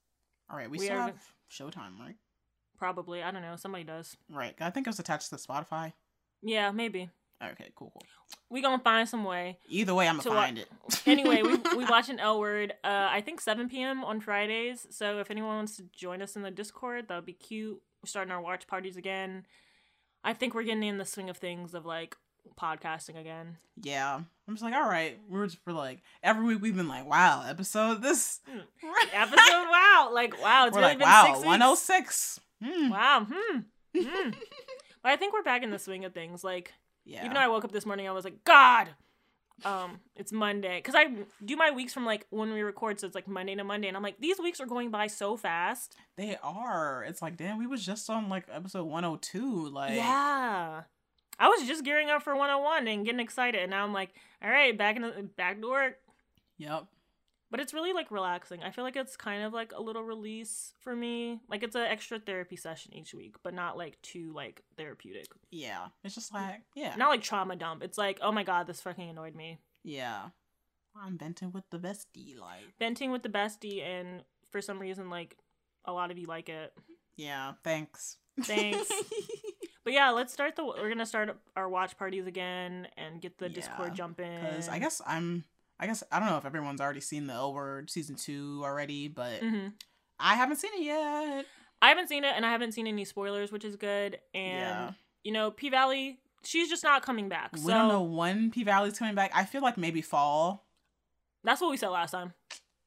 All 0.51 0.57
right. 0.57 0.71
We, 0.71 0.79
We 0.79 0.85
still 0.87 0.97
have 0.99 1.23
Showtime, 1.51 1.99
right? 2.01 2.17
probably 2.77 3.23
I 3.23 3.31
don't 3.31 3.41
know, 3.43 3.55
somebody 3.57 3.85
does. 3.85 4.17
Right. 4.29 4.55
I 4.61 4.69
think 4.71 4.87
it 4.87 4.91
was 4.91 4.99
attached 4.99 5.31
to 5.31 5.37
Spotify. 5.37 5.93
Yeah, 6.43 6.71
maybe 6.73 7.09
Okay. 7.43 7.71
Cool. 7.77 7.91
Cool. 7.93 8.03
we 8.51 8.63
gonna 8.63 8.83
find 8.83 9.09
some 9.09 9.23
way. 9.25 9.59
Either 9.69 9.95
way, 9.95 10.09
I'm 10.09 10.19
gonna 10.19 10.31
wa- 10.31 10.43
find 10.43 10.59
it. 10.59 10.69
Anyway, 11.07 11.43
we 11.43 11.57
we 11.77 11.85
watch 11.89 12.09
an 12.09 12.19
L 12.19 12.41
Word. 12.41 12.73
Uh, 12.83 13.09
I 13.11 13.21
think 13.21 13.41
seven 13.41 13.69
p.m. 13.69 14.03
on 14.03 14.21
Fridays. 14.21 14.87
So 14.91 15.19
if 15.21 15.31
anyone 15.31 15.57
wants 15.57 15.77
to 15.77 15.85
join 15.95 16.21
us 16.21 16.35
in 16.37 16.43
the 16.43 16.51
Discord, 16.51 17.07
that 17.09 17.15
would 17.15 17.27
be 17.27 17.33
cute. 17.33 17.81
We're 18.03 18.07
starting 18.09 18.33
our 18.33 18.41
watch 18.41 18.67
parties 18.67 18.97
again. 18.97 19.47
I 20.25 20.33
think 20.33 20.55
we're 20.55 20.63
getting 20.65 20.83
in 20.83 20.99
the 20.99 21.05
swing 21.05 21.29
of 21.31 21.37
things 21.37 21.75
of 21.75 21.85
like 21.87 22.17
podcasting 22.61 23.19
again. 23.21 23.59
Yeah. 23.83 24.15
I'm 24.49 24.55
just 24.55 24.63
like, 24.63 24.75
all 24.75 24.89
right. 24.89 25.19
We're 25.29 25.47
just 25.47 25.59
we're 25.67 25.73
like 25.75 26.03
every 26.23 26.45
week 26.47 26.63
we've 26.63 26.77
been 26.77 26.89
like, 26.89 27.09
wow, 27.09 27.45
episode 27.49 28.03
this 28.03 28.41
Episode, 29.13 29.37
wow, 29.71 30.11
like 30.13 30.41
wow, 30.43 30.67
it's 30.67 30.75
We're 30.75 30.81
really 30.83 30.93
like, 30.93 30.99
been 30.99 31.09
wow, 31.09 31.25
six 31.27 31.37
weeks. 31.39 31.47
106. 31.47 32.41
Hmm. 32.63 32.89
Wow. 32.91 33.27
Hmm. 33.31 33.59
Hmm. 33.97 34.31
but 35.03 35.13
I 35.13 35.17
think 35.17 35.33
we're 35.35 35.43
back 35.43 35.63
in 35.63 35.71
the 35.71 35.79
swing 35.79 36.05
of 36.05 36.13
things. 36.15 36.43
Like, 36.43 36.73
Yeah. 37.05 37.21
even 37.21 37.35
though 37.35 37.41
I 37.41 37.49
woke 37.49 37.65
up 37.65 37.73
this 37.73 37.87
morning, 37.87 38.09
I 38.09 38.13
was 38.13 38.25
like, 38.25 38.43
God, 38.45 38.89
um, 39.65 40.01
it's 40.17 40.33
Monday. 40.33 40.79
Because 40.79 40.95
I 40.95 41.07
do 41.45 41.57
my 41.57 41.71
weeks 41.71 41.93
from 41.93 42.05
like 42.05 42.27
when 42.31 42.53
we 42.53 42.63
record, 42.63 43.01
so 43.01 43.07
it's 43.07 43.15
like 43.15 43.29
Monday 43.29 43.55
to 43.55 43.65
Monday, 43.65 43.89
and 43.89 43.97
I'm 43.97 44.03
like, 44.03 44.21
these 44.21 44.39
weeks 44.39 44.61
are 44.61 44.67
going 44.67 44.91
by 44.91 45.07
so 45.07 45.37
fast. 45.37 45.95
they 46.17 46.37
are. 46.43 47.05
It's 47.07 47.23
like, 47.23 47.37
damn, 47.37 47.59
we 47.59 47.67
was 47.67 47.85
just 47.85 48.09
on 48.11 48.29
like 48.29 48.47
episode 48.53 48.85
102. 48.85 49.69
Like, 49.69 49.95
yeah. 49.95 50.83
I 51.39 51.49
was 51.49 51.67
just 51.67 51.85
gearing 51.85 52.11
up 52.11 52.23
for 52.23 52.35
101 52.35 52.87
and 52.87 53.05
getting 53.05 53.21
excited, 53.21 53.61
and 53.61 53.71
now 53.71 53.85
I'm 53.85 53.93
like, 53.93 54.11
all 54.43 54.51
right, 54.51 54.77
back 54.77 54.97
in 54.97 55.03
the, 55.03 55.29
back 55.37 55.61
to 55.61 55.69
work. 55.69 55.99
Yep. 56.59 56.87
But 57.55 57.61
it's 57.61 57.73
really 57.73 57.93
like 57.93 58.11
relaxing. 58.11 58.65
I 58.65 58.73
feel 58.73 58.83
like 58.83 58.97
it's 58.97 59.17
kind 59.17 59.45
of 59.45 59.53
like 59.53 59.71
a 59.71 59.81
little 59.81 60.03
release 60.03 60.73
for 60.81 60.97
me. 60.97 61.39
Like 61.49 61.63
it's 61.63 61.77
an 61.77 61.83
extra 61.83 62.19
therapy 62.19 62.57
session 62.57 62.93
each 62.93 63.15
week, 63.15 63.37
but 63.45 63.55
not 63.55 63.77
like 63.77 64.03
too 64.03 64.33
like 64.35 64.65
therapeutic. 64.77 65.27
Yeah. 65.53 65.87
It's 66.03 66.17
just 66.17 66.35
like, 66.35 66.63
yeah. 66.75 66.97
Not 66.97 67.11
like 67.11 67.23
trauma 67.23 67.55
dump. 67.55 67.85
It's 67.85 67.97
like, 67.97 68.19
oh 68.23 68.33
my 68.33 68.43
god, 68.43 68.67
this 68.67 68.81
fucking 68.81 69.09
annoyed 69.09 69.37
me. 69.37 69.61
Yeah. 69.85 70.31
I'm 71.01 71.17
venting 71.17 71.53
with 71.53 71.63
the 71.71 71.79
bestie. 71.79 72.37
Like, 72.41 72.75
Venting 72.81 73.13
with 73.13 73.23
the 73.23 73.29
bestie, 73.29 73.85
and 73.85 74.25
for 74.51 74.61
some 74.61 74.81
reason, 74.81 75.09
like 75.09 75.37
a 75.85 75.93
lot 75.93 76.11
of 76.11 76.19
you 76.19 76.27
like 76.27 76.49
it. 76.49 76.73
yeah. 77.17 77.53
Thanks. 77.63 78.17
Thanks. 78.43 78.91
But 79.85 79.93
yeah, 79.93 80.11
let's 80.11 80.33
start 80.33 80.57
the. 80.57 80.65
We're 80.65 80.89
gonna 80.89 81.05
start 81.05 81.37
our 81.55 81.69
watch 81.69 81.99
parties 81.99 82.27
again 82.27 82.89
and 82.97 83.21
get 83.21 83.37
the 83.37 83.49
Yeah, 83.49 83.55
Discord 83.55 83.95
jumping. 83.95 84.41
Because 84.41 84.69
I 84.69 84.79
guess 84.79 85.03
I'm. 85.07 85.45
I 85.81 85.87
guess 85.87 86.03
I 86.13 86.19
don't 86.21 86.29
know 86.29 86.39
if 86.39 86.45
everyone's 86.45 86.81
already 86.81 87.01
seen 87.01 87.27
the 87.27 87.35
L 87.35 87.53
Word 87.55 87.91
season 87.91 88.17
two 88.17 88.61
already, 88.65 89.09
but 89.09 89.41
hmm 89.41 89.69
I 90.19 90.35
haven't 90.35 90.57
seen 90.57 90.71
it 90.75 90.83
yet. 90.83 91.47
I 91.83 91.89
haven't 91.89 92.09
seen 92.09 92.25
it, 92.25 92.33
and 92.37 92.47
I 92.47 92.51
haven't 92.53 92.73
seen 92.73 92.87
any 92.87 93.05
spoilers, 93.05 93.51
which 93.53 93.65
is 93.65 93.77
good. 93.77 94.19
And 94.33 94.55
Yeah. 94.59 94.91
you 95.25 95.33
know, 95.33 95.51
P 95.51 95.71
Valley, 95.71 96.19
she's 96.45 96.69
just 96.71 96.85
not 96.85 97.03
coming 97.03 97.29
back. 97.29 97.53
We 97.53 97.61
so 97.61 97.69
don't 97.69 97.89
know 97.89 98.03
when 98.03 98.51
P 98.51 98.63
Valley's 98.65 98.99
coming 98.99 99.15
back. 99.15 99.33
I 99.35 99.45
feel 99.45 99.61
like 99.63 99.77
maybe 99.77 100.01
fall. 100.03 100.67
that's 101.43 101.61
what 101.61 101.71
we 101.71 101.77
said 101.77 101.89
last 101.89 102.13
time. 102.13 102.33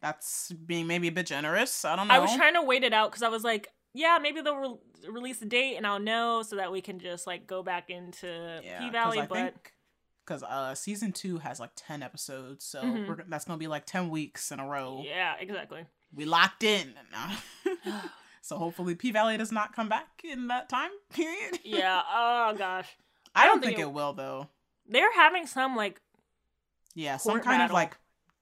That's 0.01 0.51
being 0.51 0.87
maybe 0.87 1.07
a 1.07 1.11
bit 1.11 1.25
generous. 1.25 1.83
I 1.83 1.95
don't 1.95 2.07
know. 2.07 2.13
I 2.13 2.19
was 2.19 2.33
trying 2.35 2.53
to 2.53 2.61
wait 2.61 2.83
it 2.83 2.93
out 2.93 3.11
because 3.11 3.23
I 3.23 3.29
was 3.29 3.43
like, 3.43 3.67
yeah, 3.93 4.19
maybe 4.21 4.41
they'll 4.41 4.55
re- 4.55 5.09
release 5.09 5.41
a 5.41 5.45
date 5.45 5.75
and 5.75 5.85
I'll 5.87 5.99
know 5.99 6.43
so 6.43 6.55
that 6.55 6.71
we 6.71 6.81
can 6.81 6.99
just 6.99 7.25
like 7.27 7.47
go 7.47 7.63
back 7.63 7.89
into 7.89 8.61
Yeah, 8.63 8.79
P 8.79 8.89
Valley. 8.91 9.17
But 9.27 9.29
think 9.29 9.73
because 10.27 10.43
uh 10.43 10.75
season 10.75 11.11
two 11.13 11.37
has 11.37 11.59
like 11.59 11.71
ten 11.75 12.03
episodes, 12.03 12.65
so 12.65 12.81
Mhm. 12.83 13.07
we're, 13.07 13.23
that's 13.29 13.45
gonna 13.45 13.57
be 13.57 13.67
like 13.67 13.85
ten 13.85 14.09
weeks 14.09 14.51
in 14.51 14.59
a 14.59 14.67
row. 14.67 15.01
yeah, 15.05 15.35
exactly. 15.39 15.85
We 16.13 16.25
locked 16.25 16.63
in. 16.63 16.93
so 18.41 18.57
hopefully 18.57 18.95
P 18.95 19.11
Valley 19.11 19.37
does 19.37 19.51
not 19.51 19.73
come 19.75 19.89
back 19.89 20.07
in 20.23 20.47
that 20.47 20.69
time 20.69 20.91
period. 21.13 21.59
Yeah. 21.63 22.01
Oh 22.11 22.53
gosh, 22.57 22.89
I, 23.35 23.45
don't, 23.45 23.55
don't 23.55 23.61
think, 23.63 23.77
think 23.77 23.87
it, 23.87 23.89
it- 23.89 23.93
will 23.93 24.13
though. 24.13 24.49
they're 24.87 25.13
having 25.13 25.47
some 25.47 25.75
like 25.75 26.01
Yeah, 26.95 27.17
some 27.17 27.33
kind 27.39 27.45
battle. 27.59 27.65
of 27.67 27.71
like 27.73 27.97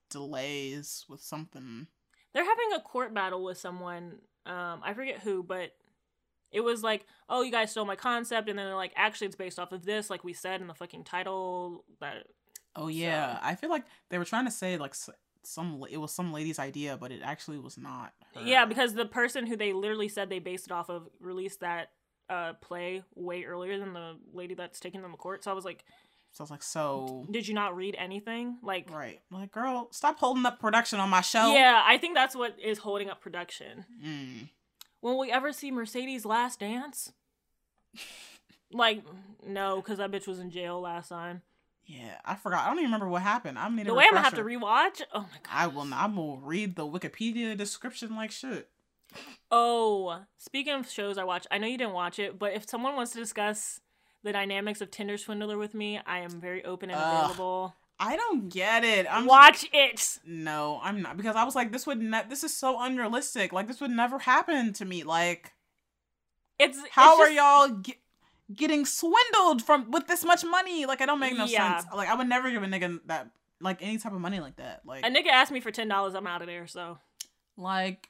delays 0.10 1.06
with 1.10 1.22
something. 1.22 1.88
they're 2.34 2.44
having 2.46 2.74
a 2.76 2.80
court 2.82 3.14
battle 3.14 3.44
with 3.44 3.58
someone. 3.58 4.20
Um, 4.46 4.82
I 4.84 4.94
forget 4.94 5.20
who, 5.20 5.42
but 5.44 5.72
it 6.52 6.62
was 6.62 6.84
like, 6.84 7.06
oh, 7.30 7.42
you 7.42 7.52
guys 7.52 7.72
stole 7.72 7.86
my 7.86 7.96
concept, 7.96 8.50
and 8.50 8.58
then 8.58 8.66
they're 8.66 8.76
like, 8.76 8.94
actually, 8.96 9.28
it's 9.28 9.36
based 9.36 9.60
off 9.60 9.72
of 9.72 9.86
this, 9.86 10.10
like 10.10 10.24
we 10.24 10.34
said 10.34 10.62
in 10.62 10.68
the 10.68 10.74
fucking 10.74 11.04
title. 11.04 11.84
That 12.00 12.26
Oh 12.76 12.88
yeah, 12.88 13.40
I 13.42 13.56
feel 13.56 13.70
like 13.70 13.86
they 14.10 14.18
were 14.18 14.26
trying 14.26 14.46
to 14.46 14.52
say 14.52 14.78
like 14.78 14.96
some 15.44 15.84
it 15.90 15.98
was 15.98 16.14
some 16.14 16.34
lady's 16.34 16.60
idea, 16.60 16.98
but 16.98 17.12
it 17.12 17.22
actually 17.24 17.60
was 17.60 17.78
not. 17.78 18.14
her. 18.34 18.42
yeah, 18.42 18.66
because 18.66 18.94
the 18.94 19.06
person 19.06 19.48
who 19.48 19.56
they 19.56 19.74
literally 19.74 20.10
said 20.10 20.30
they 20.30 20.40
based 20.40 20.68
it 20.68 20.72
off 20.72 20.90
of 20.90 21.08
released 21.20 21.62
that 21.62 21.92
uh 22.30 22.54
play 22.54 23.04
way 23.14 23.44
earlier 23.44 23.78
than 23.78 23.94
the 23.94 24.18
lady 24.34 24.56
that's 24.56 24.80
taking 24.80 25.02
them 25.02 25.12
to 25.12 25.18
court. 25.18 25.44
So 25.44 25.52
I 25.52 25.54
was 25.54 25.64
like, 25.64 25.86
so 26.32 26.42
I 26.42 26.44
was 26.44 26.52
like, 26.52 26.64
so 26.64 27.26
did 27.32 27.48
you 27.48 27.54
not 27.54 27.76
read 27.78 27.96
anything? 27.98 28.58
Like, 28.62 28.92
right, 28.92 29.22
like 29.32 29.52
girl, 29.52 29.88
stop 29.92 30.20
holding 30.20 30.46
up 30.46 30.60
production 30.60 31.00
on 31.00 31.10
my 31.10 31.22
show. 31.22 31.54
yeah, 31.54 31.82
I 31.86 31.98
think 31.98 32.16
that's 32.16 32.36
what 32.36 32.60
is 32.60 32.80
holding 32.80 33.10
up 33.10 33.22
production. 33.22 33.86
Mm. 34.04 34.50
Will 35.06 35.20
we 35.20 35.32
ever 35.32 35.54
see 35.54 35.70
Mercedes' 35.70 36.26
last 36.26 36.62
dance? 36.62 37.14
like, 38.72 39.04
no, 39.46 39.76
because 39.76 40.00
that 40.00 40.10
bitch 40.10 40.26
was 40.26 40.40
in 40.40 40.50
jail 40.50 40.82
last 40.82 41.10
time. 41.10 41.44
Yeah, 41.86 42.16
I 42.26 42.34
forgot. 42.34 42.64
I 42.64 42.70
don't 42.70 42.80
even 42.80 42.86
remember 42.86 43.10
what 43.10 43.22
happened. 43.22 43.60
I'm 43.60 43.76
The 43.76 43.94
way 43.94 44.06
I'm 44.06 44.16
gonna 44.16 44.24
have 44.24 44.34
to 44.34 44.44
rewatch. 44.44 45.04
Oh 45.14 45.20
my 45.20 45.38
god. 45.44 45.52
I 45.52 45.68
will. 45.68 45.86
Not, 45.86 46.02
I'm 46.02 46.16
gonna 46.16 46.42
read 46.42 46.76
the 46.76 46.88
Wikipedia 46.88 47.56
description 47.56 48.16
like 48.16 48.32
shit. 48.32 48.68
Oh, 49.52 50.22
speaking 50.40 50.74
of 50.74 50.90
shows 50.90 51.20
I 51.20 51.24
watch, 51.24 51.46
I 51.52 51.60
know 51.60 51.68
you 51.68 51.78
didn't 51.78 51.94
watch 51.94 52.18
it, 52.18 52.40
but 52.40 52.54
if 52.54 52.68
someone 52.68 52.96
wants 52.96 53.12
to 53.12 53.20
discuss 53.20 53.82
the 54.24 54.34
dynamics 54.34 54.82
of 54.82 54.90
Tinder 54.90 55.20
Swindler 55.20 55.60
with 55.60 55.76
me, 55.76 56.00
I 56.08 56.22
am 56.22 56.42
very 56.42 56.66
open 56.66 56.90
and 56.90 57.00
available. 57.00 57.76
I 58.00 58.16
don't 58.18 58.50
get 58.50 58.84
it. 58.84 59.08
I'm 59.10 59.26
watch 59.26 59.66
it. 59.72 60.20
no, 60.26 60.80
I'm 60.84 61.02
not 61.02 61.16
because 61.18 61.36
I 61.36 61.44
was 61.46 61.56
like, 61.56 61.72
this 61.72 61.88
would 61.88 62.02
ne- 62.02 62.26
this 62.30 62.44
is 62.44 62.56
so 62.56 62.82
unrealistic. 62.82 63.54
Like 63.54 63.68
this 63.68 63.80
would 63.82 63.92
never 63.92 64.20
happen 64.20 64.74
to 64.74 64.86
me. 64.86 65.04
Like 65.04 65.54
It's 66.60 66.78
how 66.92 67.14
it's 67.14 67.22
are 67.22 67.34
just- 67.34 67.36
y'all 67.36 67.82
ge- 67.82 68.00
getting 68.54 68.86
swindled 68.86 69.62
from 69.64 69.92
with 69.92 70.08
this 70.08 70.26
much 70.26 70.44
money? 70.44 70.86
Like 70.86 71.02
I 71.02 71.06
don't 71.06 71.20
make 71.20 71.38
no 71.38 71.46
Yeah. 71.46 71.80
sense. 71.80 71.94
Like 71.96 72.10
I 72.10 72.16
would 72.16 72.28
never 72.28 72.52
give 72.52 72.64
a 72.64 72.66
nigga 72.68 73.00
that 73.06 73.30
like 73.62 73.82
any 73.82 73.98
type 73.98 74.12
of 74.14 74.20
money 74.20 74.40
like 74.42 74.58
that. 74.58 74.82
Like 74.86 75.06
A 75.06 75.10
nigga 75.10 75.28
asked 75.28 75.52
me 75.52 75.62
for 75.62 75.72
ten 75.72 75.88
dollars, 75.88 76.16
I'm 76.16 76.28
out 76.28 76.42
of 76.42 76.48
there. 76.48 76.68
So, 76.68 76.98
like 77.58 78.10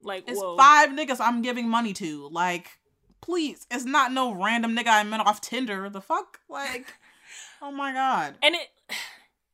like, 0.00 0.24
it's 0.28 0.40
whoa. 0.40 0.56
five 0.56 0.90
niggas 0.90 1.18
I'm 1.20 1.42
giving 1.42 1.68
money 1.68 1.92
to. 1.94 2.28
Like 2.30 2.70
please, 3.20 3.66
it's 3.70 3.84
not 3.84 4.12
no 4.12 4.32
random 4.32 4.74
nigga 4.74 4.88
I 4.88 5.02
met 5.02 5.20
off 5.20 5.40
Tinder. 5.42 5.90
The 5.90 6.00
fuck, 6.00 6.40
like 6.48 6.86
oh 7.62 7.70
my 7.70 7.92
god. 7.92 8.36
And 8.42 8.54
it. 8.54 8.68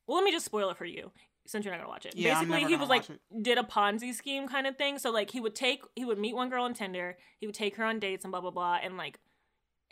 Well, 0.07 0.17
let 0.17 0.25
me 0.25 0.33
just 0.33 0.45
spoil 0.45 0.71
it 0.71 0.77
for 0.77 0.85
you, 0.85 1.13
since 1.47 1.65
you're 1.65 1.73
not 1.73 1.79
gonna 1.81 1.91
watch 1.91 2.07
it. 2.07 2.15
Yeah, 2.17 2.41
Basically, 2.41 2.65
he 2.65 2.77
was 2.77 2.89
like 2.89 3.09
watch 3.09 3.19
did 3.43 3.59
a 3.59 3.63
Ponzi 3.63 4.15
scheme 4.15 4.49
kind 4.49 4.67
of 4.67 4.77
thing. 4.77 4.99
So 4.99 5.11
like 5.11 5.31
he 5.31 5.41
would 5.41 5.55
take, 5.55 5.83
he 5.95 6.05
would 6.05 6.19
meet 6.19 6.35
one 6.35 6.51
girl 6.51 6.65
on 6.65 6.75
Tinder, 6.75 7.17
he 7.39 7.47
would 7.47 7.55
take 7.55 7.77
her 7.77 7.85
on 7.85 7.99
dates 7.99 8.25
and 8.25 8.33
blah 8.33 8.41
blah 8.41 8.51
blah, 8.51 8.79
and 8.83 8.97
like 8.97 9.19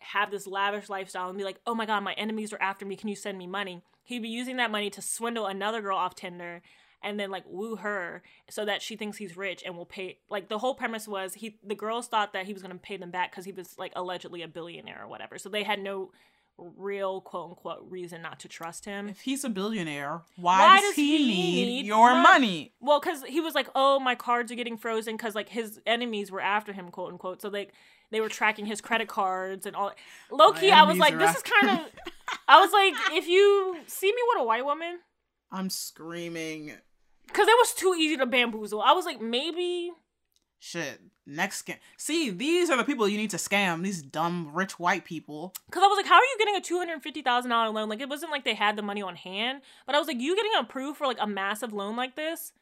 have 0.01 0.31
this 0.31 0.47
lavish 0.47 0.89
lifestyle 0.89 1.29
and 1.29 1.39
be 1.39 1.45
like, 1.45 1.61
oh 1.67 1.75
my 1.75 1.87
god, 1.87 2.03
my 2.03 2.13
enemies 2.15 2.53
are 2.53 2.61
after 2.61 2.85
me. 2.85 2.97
Can 2.97 3.09
you 3.09 3.17
send 3.17 3.39
me 3.39 3.47
money? 3.47 3.83
He'd 4.05 4.23
be 4.23 4.29
using 4.29 4.57
that 4.57 4.71
money 4.71 4.91
to 4.91 5.03
swindle 5.03 5.47
another 5.47 5.81
girl 5.81 5.97
off 5.97 6.15
Tinder. 6.15 6.63
And 7.05 7.19
then 7.19 7.33
like 7.33 7.43
woo 7.49 7.77
her 7.77 8.23
so 8.49 8.65
that 8.65 8.81
she 8.81 8.95
thinks 8.95 9.17
he's 9.17 9.37
rich 9.37 9.65
and 9.67 9.77
will 9.77 9.87
pay. 9.87 10.19
Like 10.31 10.49
the 10.49 10.59
whole 10.59 10.75
premise 10.75 11.09
was 11.09 11.35
he 11.35 11.59
the 11.65 11.75
girls 11.75 12.07
thought 12.07 12.33
that 12.33 12.47
he 12.47 12.53
was 12.53 12.63
gonna 12.63 12.77
pay 12.77 12.97
them 12.97 13.11
back 13.11 13.33
because 13.33 13.45
he 13.45 13.51
was 13.51 13.77
like 13.77 13.93
allegedly 13.97 14.43
a 14.43 14.49
billionaire 14.49 15.03
or 15.03 15.09
whatever. 15.09 15.37
So 15.37 15.49
they 15.49 15.65
had 15.65 15.81
no 15.81 16.13
real 16.59 17.21
quote 17.21 17.51
unquote 17.51 17.87
reason 17.89 18.23
not 18.23 18.41
to 18.41 18.49
trust 18.49 18.85
him. 18.85 19.09
If 19.09 19.21
he's 19.21 19.45
a 19.45 19.49
billionaire, 19.49 20.23
why, 20.37 20.59
Why 20.61 20.77
does, 20.81 20.91
does 20.91 20.97
he, 20.97 21.19
he 21.19 21.25
need, 21.27 21.67
need 21.67 21.87
your 21.87 22.11
mon- 22.13 22.23
money? 22.23 22.75
Well, 22.81 23.01
because 23.01 23.23
he 23.25 23.41
was 23.41 23.55
like, 23.55 23.69
"Oh, 23.75 23.99
my 23.99 24.15
cards 24.15 24.53
are 24.53 24.55
getting 24.55 24.77
frozen," 24.77 25.17
because 25.17 25.35
like 25.35 25.49
his 25.49 25.81
enemies 25.87 26.31
were 26.31 26.41
after 26.41 26.73
him, 26.73 26.91
quote 26.91 27.13
unquote. 27.13 27.43
So 27.43 27.49
like 27.49 27.73
they 28.11 28.21
were 28.21 28.29
tracking 28.29 28.67
his 28.67 28.81
credit 28.81 29.09
cards 29.09 29.67
and 29.67 29.75
all. 29.75 29.93
Low 30.31 30.53
key, 30.53 30.71
I 30.71 30.83
was 30.85 30.99
like, 30.99 31.19
"This 31.19 31.35
is 31.37 31.43
kind 31.43 31.81
of." 31.81 31.87
I 32.49 32.61
was 32.61 32.73
like, 32.73 32.95
"If 33.17 33.27
you 33.29 33.79
see 33.87 34.09
me 34.09 34.19
with 34.29 34.43
a 34.43 34.45
white 34.45 34.65
woman, 34.65 34.99
I'm 35.51 35.71
screaming. 35.71 36.73
because 37.27 37.49
it 37.49 37.57
was 37.59 37.75
too 37.75 37.95
easy 37.99 38.17
to 38.19 38.27
bamboozle." 38.27 38.81
I 38.83 38.93
was 38.93 39.05
like, 39.07 39.21
maybe. 39.21 39.91
Shit. 40.59 41.01
Next 41.25 41.65
scam. 41.65 41.77
See, 41.97 42.31
these 42.31 42.69
are 42.69 42.77
the 42.77 42.85
people 42.85 43.09
you 43.09 43.17
need 43.17 43.31
to 43.31 43.37
scam. 43.37 43.83
These 43.83 44.03
dumb 44.03 44.51
rich 44.53 44.79
white 44.79 45.05
people. 45.05 45.55
Because 45.67 45.85
I 45.85 45.87
was 45.87 45.97
like, 45.97 46.07
how 46.07 46.17
are 46.17 46.21
you 46.21 46.37
getting 46.39 46.57
a 46.57 46.61
two 46.61 46.79
hundred 46.79 47.01
fifty 47.03 47.23
thousand 47.23 47.51
dollar 47.51 47.71
loan? 47.71 47.89
Like, 47.89 48.01
it 48.01 48.09
wasn't 48.09 48.33
like 48.33 48.45
they 48.45 48.55
had 48.55 48.77
the 48.77 48.83
money 48.83 49.03
on 49.03 49.15
hand, 49.15 49.63
but 49.87 49.95
I 49.95 49.99
was 49.99 50.09
like, 50.09 50.21
you 50.21 50.35
getting 50.35 50.53
approved 50.59 50.99
for 50.99 51.07
like 51.07 51.21
a 51.21 51.27
massive 51.27 51.73
loan 51.73 51.95
like 51.95 52.17
this, 52.17 52.53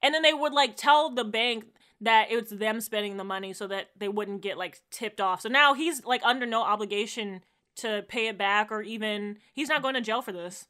and 0.00 0.14
then 0.14 0.22
they 0.22 0.32
would 0.32 0.52
like 0.52 0.76
tell 0.76 1.10
the 1.10 1.24
bank 1.24 1.64
that 2.00 2.28
it's 2.30 2.50
them 2.50 2.80
spending 2.80 3.16
the 3.16 3.24
money 3.24 3.52
so 3.52 3.66
that 3.66 3.90
they 3.96 4.08
wouldn't 4.08 4.42
get 4.42 4.58
like 4.58 4.80
tipped 4.90 5.20
off. 5.20 5.40
So 5.40 5.48
now 5.48 5.74
he's 5.74 6.04
like 6.04 6.22
under 6.22 6.46
no 6.46 6.62
obligation 6.62 7.42
to 7.76 8.04
pay 8.06 8.28
it 8.28 8.38
back 8.38 8.70
or 8.70 8.82
even 8.82 9.38
he's 9.52 9.68
not 9.68 9.82
going 9.82 9.94
to 9.94 10.00
jail 10.00 10.22
for 10.22 10.30
this 10.30 10.66